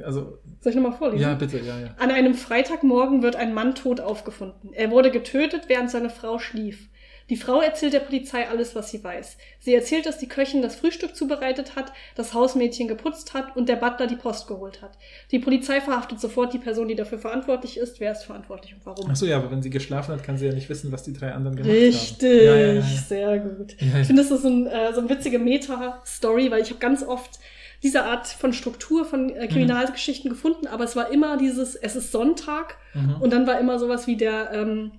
also, 0.04 0.38
Soll 0.60 0.70
ich 0.70 0.76
nochmal 0.76 0.96
vorlesen? 0.96 1.22
ja, 1.22 1.34
bitte, 1.34 1.58
ja, 1.58 1.78
ja. 1.78 1.94
An 1.98 2.10
einem 2.10 2.34
Freitagmorgen 2.34 3.22
wird 3.22 3.36
ein 3.36 3.54
Mann 3.54 3.74
tot 3.74 4.00
aufgefunden. 4.00 4.72
Er 4.72 4.90
wurde 4.90 5.10
getötet, 5.10 5.64
während 5.68 5.90
seine 5.90 6.10
Frau 6.10 6.38
schlief. 6.38 6.88
Die 7.30 7.36
Frau 7.36 7.60
erzählt 7.60 7.92
der 7.92 8.00
Polizei 8.00 8.48
alles, 8.48 8.74
was 8.74 8.90
sie 8.90 9.04
weiß. 9.04 9.36
Sie 9.60 9.72
erzählt, 9.72 10.04
dass 10.04 10.18
die 10.18 10.26
Köchin 10.26 10.62
das 10.62 10.74
Frühstück 10.74 11.14
zubereitet 11.14 11.76
hat, 11.76 11.92
das 12.16 12.34
Hausmädchen 12.34 12.88
geputzt 12.88 13.34
hat 13.34 13.56
und 13.56 13.68
der 13.68 13.76
Butler 13.76 14.08
die 14.08 14.16
Post 14.16 14.48
geholt 14.48 14.82
hat. 14.82 14.98
Die 15.30 15.38
Polizei 15.38 15.80
verhaftet 15.80 16.20
sofort 16.20 16.52
die 16.52 16.58
Person, 16.58 16.88
die 16.88 16.96
dafür 16.96 17.20
verantwortlich 17.20 17.76
ist. 17.78 18.00
Wer 18.00 18.10
ist 18.10 18.24
verantwortlich 18.24 18.74
und 18.74 18.84
warum? 18.84 19.08
Achso, 19.08 19.26
ja, 19.26 19.36
aber 19.36 19.52
wenn 19.52 19.62
sie 19.62 19.70
geschlafen 19.70 20.12
hat, 20.12 20.24
kann 20.24 20.38
sie 20.38 20.46
ja 20.46 20.52
nicht 20.52 20.68
wissen, 20.68 20.90
was 20.90 21.04
die 21.04 21.12
drei 21.12 21.32
anderen 21.32 21.56
gemacht 21.56 21.72
Richtig, 21.72 22.28
haben. 22.28 22.46
Ja, 22.46 22.56
ja, 22.56 22.66
ja, 22.66 22.72
ja. 22.72 22.82
sehr 22.82 23.38
gut. 23.38 23.76
Ich 23.78 24.06
finde, 24.06 24.22
das 24.22 24.32
ist 24.32 24.42
so, 24.42 24.48
ein, 24.48 24.66
äh, 24.66 24.92
so 24.92 25.00
eine 25.00 25.08
witzige 25.08 25.38
Meta-Story, 25.38 26.50
weil 26.50 26.62
ich 26.62 26.70
habe 26.70 26.80
ganz 26.80 27.04
oft 27.04 27.38
diese 27.82 28.04
Art 28.04 28.26
von 28.28 28.52
Struktur 28.52 29.04
von 29.04 29.30
äh, 29.30 29.46
Kriminalgeschichten 29.48 30.28
gefunden, 30.30 30.66
aber 30.66 30.84
es 30.84 30.96
war 30.96 31.10
immer 31.10 31.36
dieses, 31.36 31.74
es 31.74 31.96
ist 31.96 32.12
Sonntag 32.12 32.76
Mhm. 32.94 33.16
und 33.20 33.32
dann 33.32 33.46
war 33.46 33.58
immer 33.60 33.78
sowas 33.78 34.06
wie 34.08 34.16
der, 34.16 34.50
ähm, 34.52 34.90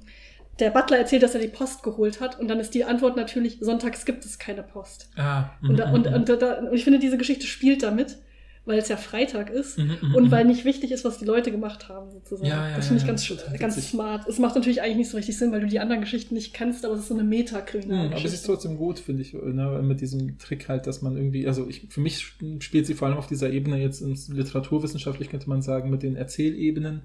der 0.60 0.70
Butler 0.70 0.98
erzählt, 0.98 1.24
dass 1.24 1.36
er 1.36 1.42
die 1.42 1.48
Post 1.50 1.84
geholt 1.84 2.22
hat 2.22 2.40
und 2.40 2.48
dann 2.48 2.60
ist 2.60 2.74
die 2.74 2.86
Antwort 2.86 3.16
natürlich, 3.18 3.58
sonntags 3.60 4.06
gibt 4.06 4.24
es 4.26 4.40
keine 4.40 4.64
Post. 4.64 5.10
Ah, 5.18 5.50
Und, 5.62 5.78
da, 5.78 5.88
mhm, 5.88 5.94
und, 5.94 6.08
mhm. 6.10 6.14
und, 6.16 6.30
da, 6.30 6.54
und 6.60 6.74
ich 6.74 6.84
finde, 6.84 7.00
diese 7.00 7.18
Geschichte 7.18 7.48
spielt 7.48 7.84
damit, 7.84 8.18
weil 8.66 8.78
es 8.80 8.88
ja 8.90 8.98
Freitag 8.98 9.50
ist 9.50 9.78
Mhm, 9.78 9.98
mhm, 10.02 10.16
und 10.16 10.24
mhm. 10.26 10.32
weil 10.32 10.46
nicht 10.46 10.66
wichtig 10.66 10.92
ist, 10.92 11.04
was 11.04 11.18
die 11.18 11.26
Leute 11.26 11.52
gemacht 11.52 11.90
haben, 11.90 12.12
sozusagen. 12.12 12.46
Ja, 12.48 12.70
ja, 12.70 12.76
das 12.76 12.88
finde 12.88 12.98
ich 13.02 13.04
ja, 13.04 13.08
ganz, 13.08 13.26
total 13.26 13.58
ganz 13.58 13.76
witzig. 13.78 13.92
smart. 13.92 14.28
Es 14.28 14.38
macht 14.40 14.56
natürlich 14.56 14.82
eigentlich 14.82 14.98
nicht 14.98 15.10
so 15.10 15.18
richtig 15.18 15.38
Sinn, 15.38 15.52
weil 15.52 15.62
du 15.62 15.68
die 15.68 15.80
anderen 15.80 16.02
Geschichten 16.02 16.36
nicht 16.36 16.54
kennst, 16.54 16.86
aber 16.86 16.94
es 16.94 17.02
ist 17.02 17.08
so 17.08 17.16
eine 17.16 17.24
Hm, 17.24 17.30
Meta-Kriminalgeschichte. 17.30 18.16
aber 18.18 18.26
es 18.26 18.34
ist 18.34 18.46
trotzdem 18.46 18.78
gut, 18.78 19.00
finde 19.00 19.24
ich, 19.24 19.34
ne, 19.34 19.82
mit 19.84 20.02
diesem 20.02 20.38
Trick 20.38 20.70
halt, 20.70 20.86
dass 20.88 21.02
man 21.02 21.18
irgendwie, 21.18 21.48
also 21.48 21.68
ich, 21.68 21.88
für 21.90 22.02
mich 22.02 22.36
spielt 22.60 22.86
sie 22.86 22.94
vor 22.94 23.08
allem 23.08 23.18
auf 23.18 23.28
dieser 23.28 23.50
Ebene 23.52 23.78
jetzt 23.82 24.02
ins 24.02 24.28
literaturwissenschaftlich 24.30 25.30
könnte 25.30 25.50
man 25.50 25.62
sagen, 25.64 25.90
mit 25.90 26.04
den 26.04 26.16
Erzählebenen, 26.16 27.04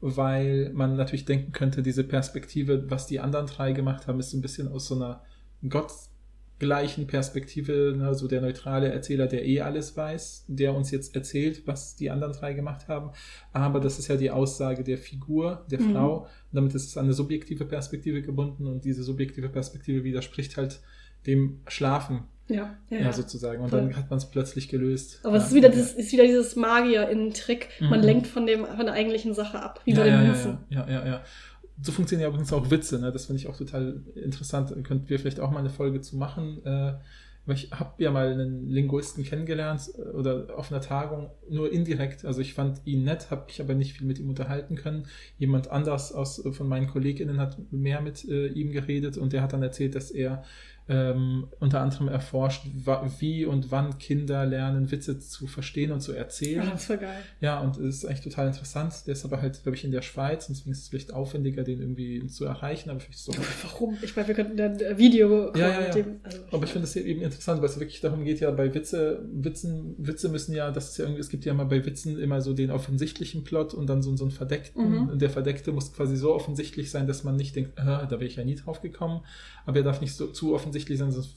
weil 0.00 0.70
man 0.74 0.96
natürlich 0.96 1.24
denken 1.24 1.52
könnte, 1.52 1.82
diese 1.82 2.04
Perspektive, 2.04 2.90
was 2.90 3.06
die 3.06 3.20
anderen 3.20 3.46
drei 3.46 3.72
gemacht 3.72 4.06
haben, 4.06 4.20
ist 4.20 4.30
so 4.30 4.36
ein 4.38 4.42
bisschen 4.42 4.68
aus 4.68 4.86
so 4.86 4.94
einer 4.94 5.22
gottgleichen 6.58 7.06
Perspektive, 7.06 7.94
ne, 7.96 8.14
so 8.14 8.26
der 8.26 8.40
neutrale 8.40 8.88
Erzähler, 8.92 9.26
der 9.26 9.44
eh 9.46 9.60
alles 9.60 9.96
weiß, 9.96 10.46
der 10.48 10.74
uns 10.74 10.90
jetzt 10.90 11.14
erzählt, 11.14 11.62
was 11.66 11.94
die 11.96 12.10
anderen 12.10 12.32
drei 12.32 12.52
gemacht 12.52 12.88
haben. 12.88 13.10
Aber 13.52 13.78
das 13.80 13.98
ist 13.98 14.08
ja 14.08 14.16
die 14.16 14.30
Aussage 14.30 14.82
der 14.82 14.98
Figur, 14.98 15.64
der 15.70 15.80
Mhm. 15.80 15.92
Frau. 15.92 16.16
Und 16.22 16.26
damit 16.52 16.74
ist 16.74 16.86
es 16.88 16.96
an 16.96 17.04
eine 17.04 17.12
subjektive 17.14 17.64
Perspektive 17.64 18.22
gebunden 18.22 18.66
und 18.66 18.84
diese 18.84 19.04
subjektive 19.04 19.48
Perspektive 19.48 20.02
widerspricht 20.02 20.56
halt 20.56 20.80
dem 21.26 21.60
Schlafen, 21.68 22.24
ja, 22.48 22.76
ja, 22.90 22.98
ja, 22.98 23.12
sozusagen. 23.12 23.62
Und 23.62 23.70
Voll. 23.70 23.80
dann 23.80 23.96
hat 23.96 24.10
man 24.10 24.18
es 24.18 24.24
plötzlich 24.30 24.68
gelöst. 24.68 25.20
Aber 25.22 25.36
ja. 25.36 25.42
es 25.42 25.48
ist 25.50 25.54
wieder, 25.54 25.68
dieses, 25.68 25.92
ist 25.92 26.12
wieder 26.12 26.24
dieses 26.24 26.56
Magier 26.56 27.08
in 27.08 27.32
Trick. 27.34 27.68
Man 27.80 28.00
Mhm. 28.00 28.06
lenkt 28.06 28.26
von, 28.26 28.46
dem, 28.46 28.64
von 28.64 28.86
der 28.86 28.94
eigentlichen 28.94 29.34
Sache 29.34 29.60
ab, 29.62 29.80
wie 29.84 29.92
ja, 29.92 29.98
bei 29.98 30.04
den 30.04 30.14
ja, 30.14 30.22
ja, 30.24 30.58
ja, 30.70 30.88
ja, 30.88 31.06
ja. 31.06 31.22
So 31.80 31.92
funktionieren 31.92 32.28
ja 32.28 32.28
übrigens 32.28 32.52
auch 32.52 32.70
Witze, 32.70 32.98
ne? 32.98 33.12
Das 33.12 33.26
finde 33.26 33.40
ich 33.40 33.48
auch 33.48 33.56
total 33.56 34.02
interessant. 34.14 34.72
Könnten 34.84 35.08
wir 35.08 35.18
vielleicht 35.18 35.40
auch 35.40 35.50
mal 35.50 35.60
eine 35.60 35.70
Folge 35.70 36.00
zu 36.00 36.16
machen. 36.16 36.64
Äh, 36.64 36.94
ich 37.54 37.70
habe 37.72 38.02
ja 38.02 38.10
mal 38.10 38.32
einen 38.32 38.68
Linguisten 38.68 39.24
kennengelernt 39.24 39.90
äh, 39.96 40.02
oder 40.10 40.46
auf 40.56 40.70
einer 40.70 40.80
Tagung, 40.80 41.30
nur 41.48 41.72
indirekt. 41.72 42.24
Also 42.24 42.40
ich 42.40 42.54
fand 42.54 42.80
ihn 42.84 43.04
nett, 43.04 43.30
habe 43.30 43.46
ich 43.48 43.60
aber 43.60 43.74
nicht 43.74 43.94
viel 43.94 44.06
mit 44.06 44.18
ihm 44.18 44.28
unterhalten 44.28 44.76
können. 44.76 45.06
Jemand 45.38 45.70
anders 45.70 46.12
aus, 46.12 46.44
äh, 46.44 46.52
von 46.52 46.68
meinen 46.68 46.88
KollegInnen 46.88 47.38
hat 47.38 47.56
mehr 47.72 48.00
mit 48.00 48.28
äh, 48.28 48.48
ihm 48.48 48.72
geredet 48.72 49.16
und 49.16 49.32
der 49.32 49.42
hat 49.42 49.52
dann 49.52 49.62
erzählt, 49.62 49.94
dass 49.94 50.10
er 50.10 50.44
ähm, 50.88 51.48
unter 51.60 51.80
anderem 51.80 52.08
erforscht, 52.08 52.66
wie 53.18 53.44
und 53.44 53.70
wann 53.70 53.98
Kinder 53.98 54.46
lernen, 54.46 54.90
Witze 54.90 55.18
zu 55.18 55.46
verstehen 55.46 55.92
und 55.92 56.00
zu 56.00 56.12
erzählen. 56.12 56.64
Ja, 56.64 56.70
das 56.70 56.80
ist 56.80 56.86
voll 56.86 56.96
geil. 56.96 57.22
Ja, 57.40 57.60
und 57.60 57.76
es 57.76 57.96
ist 57.96 58.04
eigentlich 58.06 58.22
total 58.22 58.46
interessant. 58.46 59.06
Der 59.06 59.12
ist 59.12 59.24
aber 59.24 59.42
halt, 59.42 59.62
glaube 59.62 59.76
ich, 59.76 59.84
in 59.84 59.92
der 59.92 60.00
Schweiz, 60.00 60.48
und 60.48 60.56
deswegen 60.56 60.72
ist 60.72 60.82
es 60.82 60.88
vielleicht 60.88 61.12
aufwendiger, 61.12 61.62
den 61.62 61.80
irgendwie 61.80 62.26
zu 62.26 62.46
erreichen. 62.46 62.88
Aber 62.88 63.00
vielleicht 63.00 63.18
so. 63.18 63.32
Warum? 63.62 63.98
Ich 64.00 64.16
meine, 64.16 64.28
wir 64.28 64.34
könnten 64.34 64.56
dann 64.56 64.82
ein 64.82 64.98
Video 64.98 65.54
ja, 65.54 65.68
ja, 65.68 65.80
ja. 65.82 65.90
Dem, 65.90 66.20
also 66.22 66.38
aber 66.52 66.64
ich 66.64 66.70
finde 66.70 66.86
es 66.86 66.96
eben 66.96 67.20
interessant, 67.20 67.60
weil 67.60 67.68
es 67.68 67.78
wirklich 67.78 68.00
darum 68.00 68.24
geht, 68.24 68.40
ja, 68.40 68.50
bei 68.50 68.72
Witze, 68.74 69.28
Witzen, 69.30 69.94
Witze 69.98 70.30
müssen 70.30 70.54
ja, 70.54 70.70
das 70.70 70.90
ist 70.90 70.98
ja 70.98 71.04
irgendwie, 71.04 71.20
es 71.20 71.28
gibt 71.28 71.44
ja 71.44 71.52
immer 71.52 71.66
bei 71.66 71.84
Witzen 71.84 72.18
immer 72.18 72.40
so 72.40 72.54
den 72.54 72.70
offensichtlichen 72.70 73.44
Plot 73.44 73.74
und 73.74 73.88
dann 73.88 74.02
so, 74.02 74.16
so 74.16 74.24
einen 74.24 74.30
verdeckten. 74.30 74.90
Mhm. 74.90 75.08
Und 75.10 75.22
der 75.22 75.28
verdeckte 75.30 75.72
muss 75.72 75.92
quasi 75.92 76.16
so 76.16 76.34
offensichtlich 76.34 76.90
sein, 76.90 77.06
dass 77.06 77.24
man 77.24 77.36
nicht 77.36 77.54
denkt, 77.56 77.78
ah, 77.78 78.06
da 78.06 78.12
wäre 78.12 78.24
ich 78.24 78.36
ja 78.36 78.44
nie 78.44 78.54
drauf 78.54 78.80
gekommen. 78.80 79.20
Aber 79.66 79.76
er 79.76 79.84
darf 79.84 80.00
nicht 80.00 80.14
so 80.14 80.28
zu 80.28 80.54
offensichtlich 80.54 80.77
sein, 80.86 81.10
sonst 81.10 81.34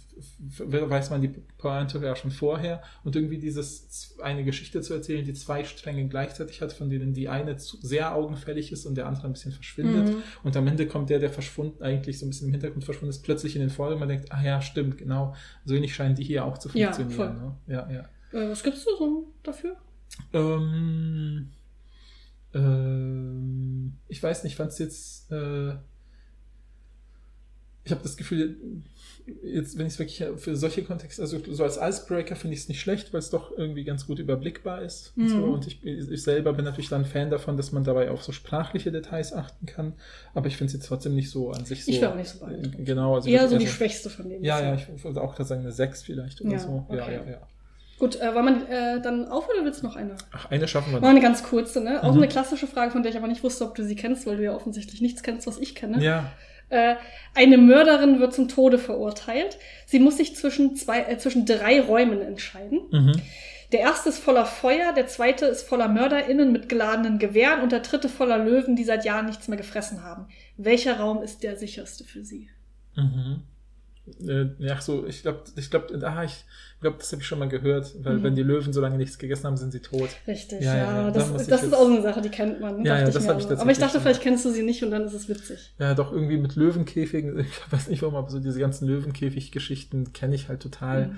weiß 0.60 1.10
man 1.10 1.22
die 1.22 1.30
Pointe 1.58 2.00
ja 2.00 2.16
schon 2.16 2.32
vorher. 2.32 2.82
Und 3.04 3.16
irgendwie 3.16 3.38
dieses 3.38 4.16
eine 4.22 4.44
Geschichte 4.44 4.82
zu 4.82 4.94
erzählen, 4.94 5.26
die 5.26 5.34
zwei 5.34 5.64
Stränge 5.64 6.08
gleichzeitig 6.08 6.62
hat, 6.62 6.74
von 6.74 6.90
denen 6.90 7.14
die 7.14 7.30
eine 7.30 7.58
sehr 7.58 8.14
augenfällig 8.16 8.72
ist 8.72 8.86
und 8.86 8.96
der 8.96 9.08
andere 9.08 9.28
ein 9.28 9.34
bisschen 9.34 9.52
verschwindet. 9.52 10.10
Mhm. 10.10 10.24
Und 10.44 10.56
am 10.56 10.68
Ende 10.68 10.88
kommt 10.88 11.10
der, 11.10 11.20
der 11.20 11.30
verschwunden, 11.30 11.84
eigentlich 11.84 12.20
so 12.20 12.26
ein 12.26 12.30
bisschen 12.30 12.48
im 12.48 12.54
Hintergrund 12.54 12.84
verschwunden 12.84 13.10
ist, 13.10 13.24
plötzlich 13.24 13.56
in 13.56 13.62
den 13.62 13.70
Vordergrund. 13.70 14.08
Man 14.08 14.10
denkt, 14.10 14.32
ah 14.32 14.44
ja, 14.44 14.62
stimmt, 14.62 14.98
genau. 14.98 15.36
So 15.66 15.74
ähnlich 15.74 15.96
scheinen 15.96 16.16
die 16.16 16.24
hier 16.24 16.46
auch 16.46 16.58
zu 16.58 16.70
funktionieren. 16.70 17.56
Ja, 17.68 17.86
ne? 17.86 17.90
ja, 17.92 17.92
ja. 17.92 18.40
Äh, 18.40 18.50
was 18.50 18.64
gibst 18.64 18.86
du 18.86 18.96
so 18.98 19.34
dafür? 19.44 19.76
Ähm, 20.34 21.50
ähm, 22.54 23.94
ich 24.08 24.22
weiß 24.22 24.44
nicht, 24.44 24.56
fand 24.56 24.72
es 24.72 24.80
jetzt. 24.80 25.32
Äh, 25.32 25.76
ich 27.84 27.92
habe 27.92 28.04
das 28.04 28.16
Gefühl, 28.16 28.84
jetzt, 29.44 29.78
wenn 29.78 29.88
ich 29.88 29.94
es 29.94 30.00
wirklich 30.00 30.24
für 30.38 30.56
solche 30.56 30.84
Kontexte, 30.84 31.22
also 31.22 31.40
so 31.50 31.64
als 31.64 31.78
Icebreaker 31.78 32.36
finde 32.36 32.56
ich 32.56 32.62
es 32.62 32.70
nicht 32.70 32.80
schlecht, 32.80 33.14
weil 33.14 33.20
es 33.20 33.30
doch 33.30 33.58
irgendwie 33.58 33.84
ganz 33.84 34.08
gut 34.08 34.20
überblickbar 34.20 34.82
ist. 34.82 35.16
Mhm. 35.16 35.24
Und, 35.24 35.30
so. 35.30 35.44
und 35.44 35.68
ich, 35.68 35.86
ich, 35.86 36.24
selber 36.24 36.54
bin 36.54 36.66
natürlich 36.66 36.90
dann 36.90 37.06
Fan 37.06 37.30
davon, 37.30 37.58
dass 37.58 37.72
man 37.72 37.84
dabei 37.84 38.12
auf 38.12 38.24
so 38.24 38.32
sprachliche 38.32 38.92
Details 38.92 39.34
achten 39.34 39.66
kann. 39.66 39.94
Aber 40.34 40.48
ich 40.48 40.58
finde 40.58 40.68
es 40.68 40.74
jetzt 40.74 40.88
trotzdem 40.88 41.16
nicht 41.16 41.30
so 41.30 41.52
an 41.52 41.66
sich 41.66 41.86
so. 41.86 41.92
Ich 41.92 42.02
war 42.02 42.12
auch 42.12 42.16
nicht 42.16 42.30
so 42.30 42.40
beeindruckt. 42.40 42.86
Genau. 42.86 43.16
Also 43.16 43.30
Eher 43.30 43.48
so 43.48 43.58
die 43.58 43.68
so, 43.68 43.74
schwächste 43.74 44.10
von 44.10 44.30
denen. 44.30 44.44
Ja, 44.44 44.62
ja, 44.62 44.76
ich 44.76 45.04
würde 45.04 45.22
auch 45.22 45.36
gerade 45.36 45.48
sagen 45.48 45.62
eine 45.62 45.72
6 45.72 46.04
vielleicht 46.04 46.42
oder 46.42 46.52
ja, 46.52 46.60
so. 46.60 46.86
Okay. 46.88 46.98
Ja, 46.98 47.12
ja, 47.12 47.32
ja. 47.32 47.48
Gut, 48.02 48.20
äh, 48.20 48.34
war 48.34 48.42
man 48.42 48.66
äh, 48.66 49.00
dann 49.00 49.28
auf 49.28 49.48
oder 49.48 49.64
willst 49.64 49.84
du 49.84 49.86
noch 49.86 49.96
eine? 49.96 50.16
Ach, 50.32 50.50
eine 50.50 50.68
schaffen 50.68 50.90
wir 50.90 50.96
noch. 50.96 51.02
Mal 51.02 51.10
eine 51.10 51.22
ganz 51.22 51.44
kurze, 51.44 51.82
ne? 51.82 52.04
Auch 52.04 52.14
mhm. 52.14 52.18
eine 52.18 52.28
klassische 52.28 52.66
Frage, 52.66 52.90
von 52.90 53.04
der 53.04 53.12
ich 53.12 53.18
aber 53.18 53.28
nicht 53.28 53.44
wusste, 53.44 53.64
ob 53.64 53.76
du 53.76 53.86
sie 53.86 53.96
kennst, 53.96 54.26
weil 54.26 54.38
du 54.38 54.44
ja 54.44 54.56
offensichtlich 54.56 55.02
nichts 55.02 55.22
kennst, 55.22 55.46
was 55.46 55.60
ich 55.60 55.76
kenne. 55.76 56.04
Ja. 56.04 56.32
Äh, 56.72 56.96
eine 57.36 57.58
Mörderin 57.58 58.20
wird 58.20 58.34
zum 58.34 58.48
Tode 58.48 58.80
verurteilt. 58.80 59.58
Sie 59.86 60.00
muss 60.00 60.18
sich 60.18 60.36
zwischen, 60.36 60.76
zwei, 60.76 61.02
äh, 61.02 61.18
zwischen 61.18 61.46
drei 61.46 61.82
Räumen 61.82 62.22
entscheiden. 62.22 62.82
Mhm. 62.92 63.22
Der 63.74 63.82
erste 63.82 64.10
ist 64.10 64.20
voller 64.20 64.46
Feuer, 64.46 64.94
der 64.94 65.08
zweite 65.08 65.46
ist 65.46 65.68
voller 65.68 65.88
MörderInnen 65.88 66.52
mit 66.52 66.68
geladenen 66.68 67.20
Gewehren 67.20 67.62
und 67.62 67.72
der 67.72 67.80
dritte 67.82 68.10
voller 68.10 68.38
Löwen, 68.38 68.76
die 68.76 68.84
seit 68.84 69.06
Jahren 69.06 69.28
nichts 69.28 69.48
mehr 69.48 69.58
gefressen 69.58 70.04
haben. 70.04 70.28
Welcher 70.58 71.00
Raum 71.00 71.22
ist 71.22 71.44
der 71.44 71.58
sicherste 71.58 72.04
für 72.04 72.24
Sie? 72.24 72.50
Mhm. 72.96 73.44
Äh, 74.28 74.48
ja, 74.58 74.82
so, 74.82 75.06
ich 75.06 75.22
glaube, 75.22 75.44
ich 75.56 75.70
glaube, 75.70 76.08
ah, 76.08 76.24
ich 76.24 76.44
glaube, 76.80 76.98
das 76.98 77.12
habe 77.12 77.22
ich 77.22 77.28
schon 77.28 77.38
mal 77.38 77.48
gehört, 77.48 77.94
weil 78.04 78.18
mhm. 78.18 78.24
wenn 78.24 78.36
die 78.36 78.44
Löwen 78.44 78.74
so 78.74 78.82
lange 78.82 78.98
nichts 78.98 79.20
gegessen 79.20 79.46
haben, 79.46 79.58
sind 79.58 79.72
sie 79.72 79.80
tot. 79.80 80.10
Richtig, 80.28 80.62
ja, 80.62 80.76
ja, 80.76 81.02
ja 81.04 81.12
das, 81.12 81.48
das 81.48 81.64
ist 81.64 81.74
auch 81.74 81.86
so 81.86 81.94
eine 81.94 82.02
Sache, 82.02 82.22
die 82.22 82.30
kennt 82.30 82.60
man. 82.60 82.84
Ja, 82.84 83.00
ja 83.00 83.06
das 83.06 83.28
habe 83.28 83.40
ich 83.40 83.46
tatsächlich. 83.46 83.60
Aber 83.60 83.72
ich 83.72 83.78
dachte, 83.78 84.00
vielleicht 84.00 84.22
kennst 84.22 84.44
du 84.46 84.52
sie 84.52 84.64
nicht 84.64 84.84
und 84.84 84.92
dann 84.92 85.04
ist 85.04 85.14
es 85.14 85.30
witzig. 85.30 85.74
Ja, 85.78 85.94
doch 85.94 86.12
irgendwie 86.12 86.38
mit 86.38 86.56
Löwenkäfigen, 86.56 87.40
ich 87.42 87.72
weiß 87.72 87.90
nicht 87.90 88.02
warum, 88.02 88.16
aber 88.16 88.30
so 88.30 88.40
diese 88.40 88.60
ganzen 88.60 88.88
Löwenkäfig-Geschichten 88.88 90.14
kenne 90.14 90.36
ich 90.36 90.50
halt 90.50 90.62
total 90.62 91.16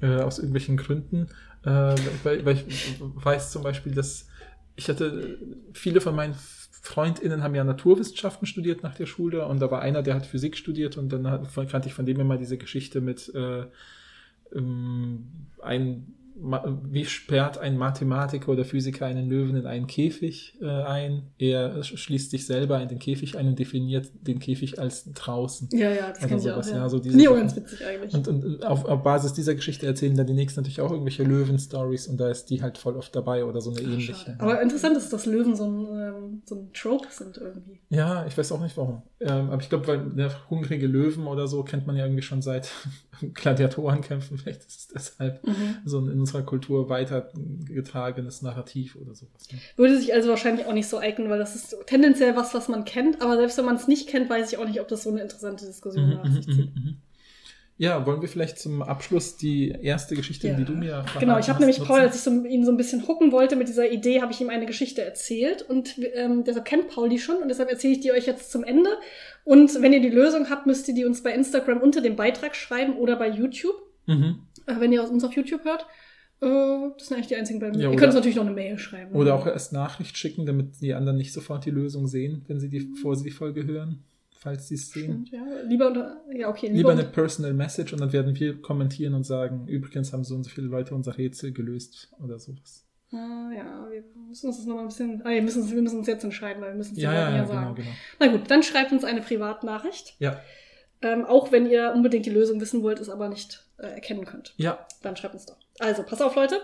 mhm. 0.00 0.08
äh, 0.08 0.22
aus 0.22 0.38
irgendwelchen 0.38 0.76
Gründen, 0.76 1.28
äh, 1.64 1.94
weil, 2.24 2.44
weil 2.44 2.56
ich 2.66 3.00
weiß 3.00 3.52
zum 3.52 3.62
Beispiel, 3.62 3.94
dass 3.94 4.26
ich 4.74 4.88
hatte 4.88 5.38
viele 5.72 6.00
von 6.00 6.16
meinen 6.16 6.34
FreundInnen 6.82 7.44
haben 7.44 7.54
ja 7.54 7.62
Naturwissenschaften 7.62 8.44
studiert 8.46 8.82
nach 8.82 8.96
der 8.96 9.06
Schule 9.06 9.46
und 9.46 9.60
da 9.60 9.70
war 9.70 9.82
einer, 9.82 10.02
der 10.02 10.16
hat 10.16 10.26
Physik 10.26 10.56
studiert 10.56 10.98
und 10.98 11.12
dann 11.12 11.30
hat, 11.30 11.48
kannte 11.70 11.88
ich 11.88 11.94
von 11.94 12.06
dem 12.06 12.18
immer 12.18 12.36
diese 12.36 12.58
Geschichte 12.58 13.00
mit 13.00 13.32
äh, 13.34 13.66
ähm, 14.52 15.28
ein 15.62 16.12
wie 16.34 17.04
sperrt 17.04 17.58
ein 17.58 17.76
Mathematiker 17.76 18.52
oder 18.52 18.64
Physiker 18.64 19.06
einen 19.06 19.28
Löwen 19.28 19.56
in 19.56 19.66
einen 19.66 19.86
Käfig 19.86 20.58
äh, 20.60 20.66
ein? 20.66 21.30
Er 21.38 21.82
schließt 21.82 22.30
sich 22.30 22.46
selber 22.46 22.80
in 22.80 22.88
den 22.88 22.98
Käfig 22.98 23.36
ein 23.36 23.48
und 23.48 23.58
definiert 23.58 24.10
den 24.20 24.38
Käfig 24.38 24.78
als 24.78 25.12
draußen. 25.12 25.68
Ja, 25.72 25.90
ja, 25.90 26.08
das 26.08 26.20
kann 26.20 26.38
ich 26.38 26.50
auch. 26.50 26.64
Ja. 26.64 26.76
Ja, 26.76 26.88
so 26.88 26.98
diese 27.00 27.30
auch 27.30 27.36
ganz 27.36 27.56
witzig 27.56 27.84
eigentlich. 27.84 28.14
Und, 28.14 28.28
und 28.28 28.64
auf, 28.64 28.84
auf, 28.84 29.02
Basis 29.02 29.32
dieser 29.34 29.54
Geschichte 29.54 29.86
erzählen 29.86 30.16
dann 30.16 30.26
die 30.26 30.32
nächsten 30.32 30.60
natürlich 30.60 30.80
auch 30.80 30.90
irgendwelche 30.90 31.22
Löwen-Stories 31.24 32.08
und 32.08 32.18
da 32.18 32.30
ist 32.30 32.46
die 32.46 32.62
halt 32.62 32.78
voll 32.78 32.96
oft 32.96 33.14
dabei 33.14 33.44
oder 33.44 33.60
so 33.60 33.70
eine 33.70 33.80
ähnliche. 33.80 34.14
Schade. 34.14 34.36
Aber 34.38 34.60
interessant 34.62 34.96
ist, 34.96 35.12
dass 35.12 35.26
Löwen 35.26 35.54
so 35.54 35.64
ein, 35.64 35.86
ähm, 36.00 36.42
so 36.46 36.54
ein 36.56 36.72
Trope 36.72 37.08
sind 37.10 37.36
irgendwie. 37.36 37.80
Ja, 37.90 38.26
ich 38.26 38.36
weiß 38.36 38.52
auch 38.52 38.60
nicht 38.60 38.76
warum. 38.76 39.02
Ähm, 39.24 39.50
aber 39.50 39.62
ich 39.62 39.68
glaube, 39.68 39.86
weil 39.86 39.98
der 40.10 40.32
hungrige 40.50 40.86
Löwen 40.86 41.26
oder 41.26 41.46
so 41.46 41.62
kennt 41.62 41.86
man 41.86 41.96
ja 41.96 42.04
irgendwie 42.04 42.22
schon 42.22 42.42
seit 42.42 42.70
Gladiatorenkämpfen. 43.34 44.36
Vielleicht 44.38 44.62
ist 44.62 44.80
es 44.80 44.88
deshalb 44.88 45.46
mhm. 45.46 45.76
so 45.84 45.98
in 45.98 46.20
unserer 46.20 46.42
Kultur 46.42 46.88
weitergetragenes 46.88 48.42
Narrativ 48.42 48.96
oder 48.96 49.14
sowas. 49.14 49.48
Ne? 49.52 49.58
Würde 49.76 49.98
sich 49.98 50.12
also 50.12 50.28
wahrscheinlich 50.28 50.66
auch 50.66 50.72
nicht 50.72 50.88
so 50.88 50.98
eignen, 50.98 51.30
weil 51.30 51.38
das 51.38 51.54
ist 51.54 51.76
tendenziell 51.86 52.36
was, 52.36 52.52
was 52.54 52.68
man 52.68 52.84
kennt. 52.84 53.22
Aber 53.22 53.36
selbst 53.36 53.58
wenn 53.58 53.64
man 53.64 53.76
es 53.76 53.86
nicht 53.86 54.08
kennt, 54.08 54.28
weiß 54.28 54.52
ich 54.52 54.58
auch 54.58 54.66
nicht, 54.66 54.80
ob 54.80 54.88
das 54.88 55.04
so 55.04 55.10
eine 55.10 55.22
interessante 55.22 55.66
Diskussion 55.66 56.08
mhm, 56.08 56.14
nach 56.14 56.26
sich 56.26 56.46
mhm, 56.46 56.52
zieht. 56.52 56.74
Mhm, 56.74 56.96
ja, 57.78 58.06
wollen 58.06 58.20
wir 58.20 58.28
vielleicht 58.28 58.58
zum 58.58 58.82
Abschluss 58.82 59.36
die 59.36 59.70
erste 59.70 60.14
Geschichte, 60.14 60.48
ja. 60.48 60.54
die 60.54 60.64
du 60.64 60.72
mir 60.72 61.04
Genau, 61.18 61.38
ich 61.38 61.48
habe 61.48 61.58
nämlich 61.58 61.78
nutzen? 61.78 61.88
Paul, 61.88 62.00
als 62.00 62.14
ich 62.14 62.20
so, 62.20 62.30
ihn 62.30 62.64
so 62.64 62.70
ein 62.70 62.76
bisschen 62.76 63.08
hucken 63.08 63.32
wollte 63.32 63.56
mit 63.56 63.68
dieser 63.68 63.90
Idee, 63.90 64.20
habe 64.20 64.32
ich 64.32 64.40
ihm 64.40 64.50
eine 64.50 64.66
Geschichte 64.66 65.02
erzählt 65.02 65.62
und 65.62 65.96
ähm, 66.14 66.44
deshalb 66.44 66.66
kennt 66.66 66.88
Paul 66.88 67.08
die 67.08 67.18
schon 67.18 67.36
und 67.36 67.48
deshalb 67.48 67.70
erzähle 67.70 67.94
ich 67.94 68.00
die 68.00 68.12
euch 68.12 68.26
jetzt 68.26 68.52
zum 68.52 68.62
Ende. 68.62 68.90
Und 69.44 69.80
wenn 69.80 69.92
ihr 69.92 70.00
die 70.00 70.10
Lösung 70.10 70.50
habt, 70.50 70.66
müsst 70.66 70.86
ihr 70.88 70.94
die 70.94 71.04
uns 71.04 71.22
bei 71.22 71.32
Instagram 71.32 71.80
unter 71.80 72.00
dem 72.00 72.14
Beitrag 72.14 72.54
schreiben 72.54 72.96
oder 72.96 73.16
bei 73.16 73.28
YouTube, 73.28 73.76
mhm. 74.06 74.40
äh, 74.66 74.78
wenn 74.78 74.92
ihr 74.92 75.02
uns 75.02 75.24
auf 75.24 75.32
YouTube 75.32 75.64
hört. 75.64 75.86
Äh, 76.40 76.92
das 76.98 77.08
sind 77.08 77.16
eigentlich 77.16 77.28
die 77.28 77.36
einzigen 77.36 77.58
beiden. 77.58 77.80
Ja, 77.80 77.90
ihr 77.90 77.96
könnt 77.96 78.08
uns 78.08 78.14
natürlich 78.14 78.36
noch 78.36 78.46
eine 78.46 78.54
Mail 78.54 78.78
schreiben. 78.78 79.14
Oder 79.14 79.34
auch 79.34 79.46
erst 79.46 79.72
Nachricht 79.72 80.16
schicken, 80.16 80.46
damit 80.46 80.80
die 80.82 80.94
anderen 80.94 81.16
nicht 81.16 81.32
sofort 81.32 81.64
die 81.64 81.70
Lösung 81.70 82.06
sehen, 82.06 82.44
wenn 82.46 82.60
sie 82.60 82.68
die, 82.68 82.80
bevor 82.80 83.16
sie 83.16 83.24
die 83.24 83.30
Folge 83.30 83.64
hören 83.66 84.04
falls 84.42 84.68
sie 84.68 84.74
es 84.74 84.90
sehen. 84.90 85.26
Stimmt, 85.26 85.30
ja. 85.30 85.60
Lieber 85.62 85.86
unter, 85.86 86.20
ja, 86.34 86.48
okay. 86.48 86.66
Lieber, 86.66 86.76
lieber 86.76 86.92
eine 86.92 87.04
Personal 87.04 87.54
Message 87.54 87.92
und 87.92 88.00
dann 88.00 88.12
werden 88.12 88.38
wir 88.38 88.60
kommentieren 88.60 89.14
und 89.14 89.24
sagen, 89.24 89.68
übrigens 89.68 90.12
haben 90.12 90.24
so 90.24 90.34
und 90.34 90.42
so 90.42 90.50
viele 90.50 90.66
Leute 90.66 90.94
unser 90.94 91.16
Rätsel 91.16 91.52
gelöst 91.52 92.10
oder 92.20 92.38
sowas. 92.38 92.84
Ah, 93.12 93.50
ja, 93.54 93.88
wir 93.90 94.02
müssen 94.28 94.46
uns 94.46 94.56
das 94.56 94.66
nochmal 94.66 94.84
ein 94.84 94.88
bisschen, 94.88 95.22
ah, 95.24 95.30
wir 95.30 95.42
müssen, 95.42 95.70
wir 95.70 95.82
müssen 95.82 95.98
uns 95.98 96.06
jetzt 96.06 96.24
entscheiden, 96.24 96.62
weil 96.62 96.70
wir 96.70 96.76
müssen 96.76 96.96
es 96.96 97.02
ja, 97.02 97.12
ja, 97.12 97.36
ja, 97.36 97.46
sagen. 97.46 97.74
Genau, 97.74 97.74
genau. 97.74 97.96
Na 98.18 98.26
gut, 98.28 98.50
dann 98.50 98.62
schreibt 98.62 98.90
uns 98.90 99.04
eine 99.04 99.20
Privatnachricht. 99.20 100.14
Ja. 100.18 100.40
Ähm, 101.02 101.24
auch 101.24 101.52
wenn 101.52 101.66
ihr 101.66 101.92
unbedingt 101.94 102.26
die 102.26 102.30
Lösung 102.30 102.60
wissen 102.60 102.82
wollt, 102.82 103.00
es 103.00 103.10
aber 103.10 103.28
nicht 103.28 103.64
äh, 103.78 103.86
erkennen 103.86 104.24
könnt. 104.24 104.54
Ja. 104.56 104.86
Dann 105.02 105.16
schreibt 105.16 105.34
uns 105.34 105.46
doch. 105.46 105.56
Also, 105.78 106.04
pass 106.04 106.20
auf, 106.20 106.34
Leute. 106.36 106.60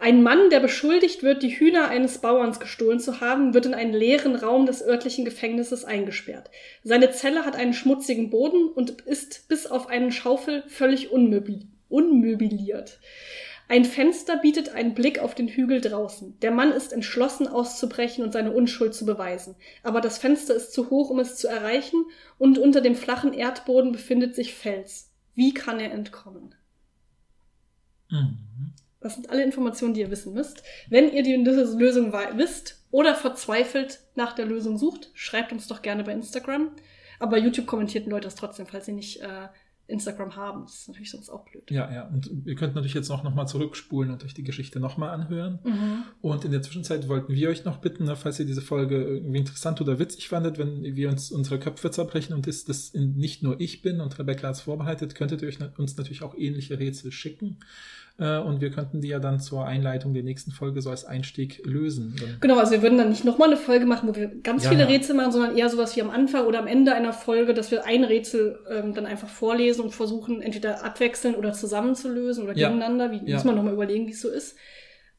Ein 0.00 0.22
Mann, 0.22 0.48
der 0.48 0.60
beschuldigt 0.60 1.22
wird, 1.22 1.42
die 1.42 1.50
Hühner 1.50 1.88
eines 1.88 2.22
Bauerns 2.22 2.58
gestohlen 2.58 3.00
zu 3.00 3.20
haben, 3.20 3.52
wird 3.52 3.66
in 3.66 3.74
einen 3.74 3.92
leeren 3.92 4.34
Raum 4.34 4.64
des 4.64 4.82
örtlichen 4.82 5.26
Gefängnisses 5.26 5.84
eingesperrt. 5.84 6.50
Seine 6.82 7.10
Zelle 7.10 7.44
hat 7.44 7.54
einen 7.54 7.74
schmutzigen 7.74 8.30
Boden 8.30 8.68
und 8.68 9.02
ist 9.02 9.46
bis 9.48 9.66
auf 9.66 9.88
einen 9.88 10.10
Schaufel 10.10 10.64
völlig 10.68 11.10
unmöbliert. 11.12 12.98
Ein 13.68 13.84
Fenster 13.84 14.38
bietet 14.38 14.70
einen 14.70 14.94
Blick 14.94 15.18
auf 15.18 15.34
den 15.34 15.48
Hügel 15.48 15.82
draußen. 15.82 16.40
Der 16.40 16.50
Mann 16.50 16.72
ist 16.72 16.94
entschlossen 16.94 17.46
auszubrechen 17.46 18.24
und 18.24 18.32
seine 18.32 18.52
Unschuld 18.52 18.94
zu 18.94 19.04
beweisen. 19.04 19.54
Aber 19.82 20.00
das 20.00 20.16
Fenster 20.16 20.54
ist 20.54 20.72
zu 20.72 20.88
hoch, 20.88 21.10
um 21.10 21.18
es 21.18 21.36
zu 21.36 21.46
erreichen, 21.46 22.06
und 22.38 22.56
unter 22.56 22.80
dem 22.80 22.94
flachen 22.94 23.34
Erdboden 23.34 23.92
befindet 23.92 24.34
sich 24.34 24.54
Fels. 24.54 25.12
Wie 25.34 25.52
kann 25.52 25.78
er 25.78 25.92
entkommen? 25.92 26.54
Mhm. 28.08 28.38
Das 29.00 29.14
sind 29.14 29.30
alle 29.30 29.42
Informationen, 29.42 29.94
die 29.94 30.00
ihr 30.00 30.10
wissen 30.10 30.34
müsst. 30.34 30.62
Wenn 30.88 31.10
ihr 31.10 31.22
die 31.22 31.34
Lösung 31.34 32.12
wisst 32.12 32.84
oder 32.90 33.14
verzweifelt 33.14 34.00
nach 34.14 34.34
der 34.34 34.46
Lösung 34.46 34.76
sucht, 34.76 35.10
schreibt 35.14 35.52
uns 35.52 35.66
doch 35.66 35.82
gerne 35.82 36.04
bei 36.04 36.12
Instagram. 36.12 36.70
Aber 37.18 37.38
YouTube 37.38 37.66
kommentierten 37.66 38.10
Leute 38.10 38.24
das 38.24 38.34
trotzdem, 38.34 38.66
falls 38.66 38.86
sie 38.86 38.92
nicht 38.92 39.20
äh, 39.20 39.48
Instagram 39.90 40.36
haben. 40.36 40.62
Das 40.62 40.80
ist 40.80 40.88
natürlich 40.88 41.10
sonst 41.10 41.28
auch 41.28 41.44
blöd. 41.44 41.70
Ja, 41.70 41.92
ja. 41.92 42.06
Und 42.06 42.30
ihr 42.44 42.54
könnt 42.54 42.74
natürlich 42.74 42.94
jetzt 42.94 43.10
auch 43.10 43.22
nochmal 43.22 43.46
zurückspulen 43.48 44.10
und 44.10 44.24
euch 44.24 44.34
die 44.34 44.44
Geschichte 44.44 44.80
nochmal 44.80 45.10
anhören. 45.10 45.58
Mhm. 45.64 46.02
Und 46.20 46.44
in 46.44 46.52
der 46.52 46.62
Zwischenzeit 46.62 47.08
wollten 47.08 47.34
wir 47.34 47.48
euch 47.50 47.64
noch 47.64 47.78
bitten, 47.78 48.04
ne, 48.04 48.16
falls 48.16 48.38
ihr 48.38 48.46
diese 48.46 48.62
Folge 48.62 49.02
irgendwie 49.02 49.38
interessant 49.38 49.80
oder 49.80 49.98
witzig 49.98 50.28
fandet, 50.28 50.58
wenn 50.58 50.82
wir 50.82 51.10
uns 51.10 51.30
unsere 51.30 51.58
Köpfe 51.58 51.90
zerbrechen 51.90 52.32
und 52.34 52.46
das, 52.46 52.64
das 52.64 52.94
nicht 52.94 53.42
nur 53.42 53.60
ich 53.60 53.82
bin 53.82 54.00
und 54.00 54.18
Rebecca 54.18 54.48
hat 54.48 54.54
es 54.54 54.60
vorbereitet, 54.62 55.14
könntet 55.14 55.42
ihr 55.42 55.48
euch, 55.48 55.58
uns 55.76 55.96
natürlich 55.96 56.22
auch 56.22 56.34
ähnliche 56.36 56.78
Rätsel 56.78 57.12
schicken. 57.12 57.58
Äh, 58.20 58.38
und 58.38 58.60
wir 58.60 58.70
könnten 58.70 59.00
die 59.00 59.08
ja 59.08 59.18
dann 59.18 59.40
zur 59.40 59.64
Einleitung 59.64 60.12
der 60.12 60.22
nächsten 60.22 60.50
Folge 60.50 60.82
so 60.82 60.90
als 60.90 61.06
Einstieg 61.06 61.62
lösen. 61.64 62.16
Genau, 62.40 62.58
also 62.58 62.72
wir 62.72 62.82
würden 62.82 62.98
dann 62.98 63.08
nicht 63.08 63.24
nochmal 63.24 63.48
eine 63.48 63.56
Folge 63.56 63.86
machen, 63.86 64.08
wo 64.08 64.14
wir 64.14 64.28
ganz 64.42 64.64
ja, 64.64 64.70
viele 64.70 64.88
Rätsel 64.88 65.16
machen, 65.16 65.32
sondern 65.32 65.56
eher 65.56 65.70
sowas 65.70 65.96
wie 65.96 66.02
am 66.02 66.10
Anfang 66.10 66.46
oder 66.46 66.58
am 66.58 66.66
Ende 66.66 66.92
einer 66.92 67.14
Folge, 67.14 67.54
dass 67.54 67.70
wir 67.70 67.86
ein 67.86 68.04
Rätsel 68.04 68.58
ähm, 68.70 68.92
dann 68.92 69.06
einfach 69.06 69.28
vorlesen 69.28 69.80
und 69.80 69.94
versuchen, 69.94 70.42
entweder 70.42 70.84
abwechseln 70.84 71.34
oder 71.34 71.52
zusammenzulösen 71.54 72.44
oder 72.44 72.52
gegeneinander. 72.52 73.10
Wie, 73.10 73.24
ja. 73.24 73.36
Muss 73.36 73.44
man 73.44 73.56
nochmal 73.56 73.72
überlegen, 73.72 74.06
wie 74.06 74.12
es 74.12 74.20
so 74.20 74.28
ist. 74.28 74.56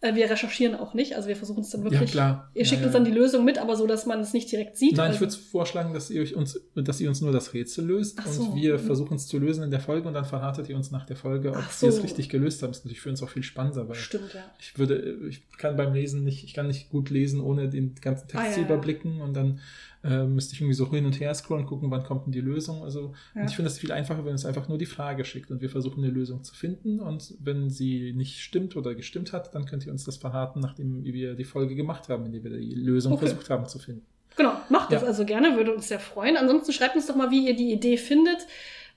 Äh, 0.04 0.16
wir 0.16 0.28
recherchieren 0.30 0.74
auch 0.74 0.96
nicht, 0.96 1.16
also 1.16 1.28
wir 1.28 1.36
versuchen 1.36 1.62
es 1.62 1.70
dann 1.70 1.84
wirklich. 1.84 2.02
Ja, 2.02 2.08
klar. 2.08 2.52
Ihr 2.56 2.66
schickt 2.66 2.82
ja, 2.82 2.88
uns 2.88 2.94
dann 2.94 3.06
die 3.06 3.12
Lösung 3.12 3.46
mit, 3.46 3.60
aber 3.60 3.76
so, 3.76 3.86
dass 3.86 4.08
man 4.08 4.20
es 4.20 4.34
nicht 4.34 4.52
direkt 4.52 4.76
sieht. 4.76 4.98
Nein, 4.98 5.12
also 5.12 5.16
ich 5.16 5.22
würde 5.22 5.36
vorschlagen, 5.36 5.94
dass 5.94 6.10
ihr 6.10 6.36
uns, 6.36 6.60
dass 6.74 7.00
ihr 7.00 7.08
uns 7.08 7.22
nur 7.22 7.32
das 7.32 7.54
Rätsel 7.54 7.86
löst 7.86 8.20
so. 8.26 8.42
und 8.42 8.56
wir 8.56 8.80
versuchen 8.80 9.16
es 9.16 9.28
zu 9.28 9.38
lösen 9.38 9.64
in 9.64 9.70
der 9.70 9.80
Folge 9.80 10.08
und 10.08 10.16
dann 10.16 10.26
verratet 10.26 10.68
ihr 10.70 10.76
uns 10.76 10.90
nach 10.90 11.06
der 11.06 11.16
Folge, 11.16 11.52
ob 11.52 11.64
so. 11.70 11.86
wir 11.86 11.94
es 11.94 12.04
richtig 12.04 12.30
gelöst 12.30 12.64
haben. 12.64 12.72
Das 12.72 12.80
ist 12.80 12.86
natürlich 12.86 13.02
für 13.02 13.10
uns 13.10 13.22
auch 13.22 13.30
viel 13.30 13.44
spannender, 13.44 13.88
weil 13.88 13.96
Stimmt, 13.96 14.34
ja. 14.34 14.42
ich 14.60 14.80
würde, 14.80 15.18
ich 15.30 15.48
kann 15.58 15.76
beim 15.76 15.94
Lesen 15.94 16.24
nicht, 16.24 16.44
ich 16.44 16.56
kann 16.56 16.66
nicht 16.66 16.90
gut 16.90 17.12
lesen, 17.12 17.40
ohne 17.40 17.70
den 17.70 17.94
ganzen 18.02 18.28
Text 18.28 18.48
ah, 18.48 18.52
zu 18.54 18.62
überblicken 18.62 19.22
und 19.22 19.36
dann 19.36 19.60
äh, 20.04 20.24
müsste 20.24 20.56
ich 20.56 20.62
irgendwie 20.62 20.76
so 20.76 20.90
hin 20.90 21.06
und 21.06 21.20
her 21.20 21.34
scrollen, 21.34 21.66
gucken, 21.66 21.92
wann 21.92 22.04
kommt 22.04 22.26
denn 22.26 22.32
die 22.32 22.42
Lösung. 22.42 22.84
Also 22.84 23.14
ja. 23.36 23.46
ich 23.46 23.56
finde 23.56 23.70
es 23.70 23.78
viel 23.78 23.92
einfacher, 23.92 24.26
wenn 24.26 24.34
es 24.34 24.46
einfach 24.46 24.68
nur 24.68 24.78
die 24.78 24.86
Frage 24.86 25.26
schickt 25.26 25.52
und 25.52 25.62
wir 25.62 25.70
versuchen 25.70 26.04
eine 26.04 26.12
Lösung 26.12 26.44
zu 26.44 26.56
finden. 26.56 27.00
Und 27.00 27.36
wenn 27.40 27.70
sie 27.70 28.14
nicht 28.14 28.40
stimmt 28.40 28.76
oder 28.76 28.96
gestimmt 28.96 29.32
hat, 29.34 29.54
dann 29.54 29.66
könnt 29.66 29.86
ihr 29.86 29.92
uns 29.92 30.04
das 30.04 30.18
verraten, 30.18 30.60
nachdem 30.60 31.04
wir 31.04 31.36
die 31.36 31.44
Folge 31.44 31.76
gemacht 31.76 32.10
haben, 32.10 32.26
in 32.26 32.32
der 32.32 32.44
wir 32.44 32.52
die 32.52 32.74
Lösung 32.74 33.14
okay. 33.14 33.28
versucht 33.28 33.50
haben 33.50 33.68
zu 33.68 33.80
finden. 33.80 34.06
Genau, 34.38 34.54
macht 34.70 34.92
das 34.92 35.04
also 35.04 35.26
gerne, 35.26 35.58
würde 35.58 35.74
uns 35.74 35.90
sehr 35.90 36.00
freuen. 36.00 36.38
Ansonsten 36.38 36.72
schreibt 36.72 36.96
uns 36.96 37.06
doch 37.06 37.16
mal, 37.16 37.32
wie 37.32 37.48
ihr 37.48 37.56
die 37.56 37.72
Idee 37.72 37.98
findet. 37.98 38.48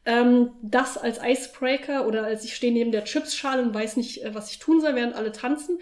Ähm, 0.07 0.51
das 0.63 0.99
als 0.99 1.19
Icebreaker 1.23 2.07
oder 2.07 2.25
als 2.25 2.45
ich 2.45 2.55
stehe 2.55 2.73
neben 2.73 2.93
der 2.93 3.05
Chipsschale 3.05 3.63
und 3.63 3.75
weiß 3.75 3.97
nicht, 3.97 4.23
äh, 4.23 4.35
was 4.35 4.51
ich 4.51 4.59
tun 4.59 4.81
soll, 4.81 4.95
während 4.95 5.15
alle 5.15 5.33
tanzen. 5.33 5.79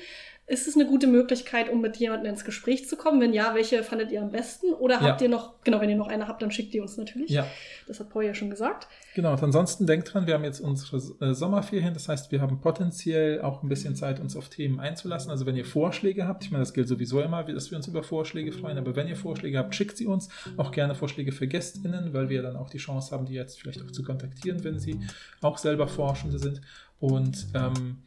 Ist 0.52 0.68
es 0.68 0.74
eine 0.74 0.84
gute 0.84 1.06
Möglichkeit, 1.06 1.70
um 1.70 1.80
mit 1.80 1.96
jemandem 1.96 2.30
ins 2.30 2.44
Gespräch 2.44 2.86
zu 2.86 2.98
kommen? 2.98 3.22
Wenn 3.22 3.32
ja, 3.32 3.54
welche 3.54 3.82
fandet 3.82 4.12
ihr 4.12 4.20
am 4.20 4.32
besten? 4.32 4.74
Oder 4.74 5.00
habt 5.00 5.22
ja. 5.22 5.26
ihr 5.26 5.30
noch, 5.30 5.54
genau, 5.64 5.80
wenn 5.80 5.88
ihr 5.88 5.96
noch 5.96 6.08
eine 6.08 6.28
habt, 6.28 6.42
dann 6.42 6.50
schickt 6.50 6.74
ihr 6.74 6.82
uns 6.82 6.98
natürlich. 6.98 7.30
Ja. 7.30 7.46
Das 7.86 8.00
hat 8.00 8.10
Paul 8.10 8.26
ja 8.26 8.34
schon 8.34 8.50
gesagt. 8.50 8.86
Genau, 9.14 9.32
und 9.32 9.42
ansonsten 9.42 9.86
denkt 9.86 10.12
dran, 10.12 10.26
wir 10.26 10.34
haben 10.34 10.44
jetzt 10.44 10.60
unsere 10.60 10.98
äh, 11.24 11.32
Sommerferien, 11.32 11.94
das 11.94 12.06
heißt, 12.06 12.32
wir 12.32 12.42
haben 12.42 12.60
potenziell 12.60 13.40
auch 13.40 13.62
ein 13.62 13.70
bisschen 13.70 13.96
Zeit, 13.96 14.20
uns 14.20 14.36
auf 14.36 14.50
Themen 14.50 14.78
einzulassen. 14.78 15.30
Also 15.30 15.46
wenn 15.46 15.56
ihr 15.56 15.64
Vorschläge 15.64 16.28
habt, 16.28 16.44
ich 16.44 16.50
meine, 16.50 16.60
das 16.60 16.74
gilt 16.74 16.86
sowieso 16.86 17.22
immer, 17.22 17.44
dass 17.44 17.70
wir 17.70 17.78
uns 17.78 17.88
über 17.88 18.02
Vorschläge 18.02 18.52
freuen, 18.52 18.76
aber 18.76 18.94
wenn 18.94 19.08
ihr 19.08 19.16
Vorschläge 19.16 19.56
habt, 19.56 19.74
schickt 19.74 19.96
sie 19.96 20.04
uns. 20.04 20.28
Auch 20.58 20.70
gerne 20.70 20.94
Vorschläge 20.94 21.32
für 21.32 21.46
GästInnen, 21.46 22.12
weil 22.12 22.28
wir 22.28 22.42
dann 22.42 22.56
auch 22.56 22.68
die 22.68 22.76
Chance 22.76 23.12
haben, 23.12 23.24
die 23.24 23.32
jetzt 23.32 23.58
vielleicht 23.58 23.82
auch 23.82 23.90
zu 23.90 24.02
kontaktieren, 24.02 24.62
wenn 24.64 24.78
sie 24.78 25.00
auch 25.40 25.56
selber 25.56 25.88
Forschende 25.88 26.38
sind. 26.38 26.60
Und 27.00 27.46
ähm, 27.54 28.02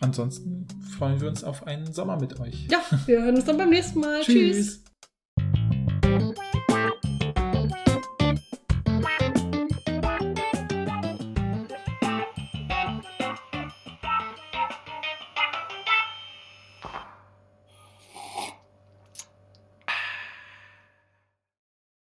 ansonsten 0.00 0.66
freuen 0.96 1.20
wir 1.20 1.28
uns 1.28 1.44
auf 1.44 1.66
einen 1.66 1.92
Sommer 1.92 2.18
mit 2.18 2.38
euch. 2.40 2.66
Ja, 2.70 2.80
wir 3.06 3.22
hören 3.22 3.36
uns 3.36 3.44
dann 3.44 3.56
beim 3.56 3.70
nächsten 3.70 4.00
Mal. 4.00 4.22
Tschüss. 4.22 4.82
Tschüss. 4.82 6.45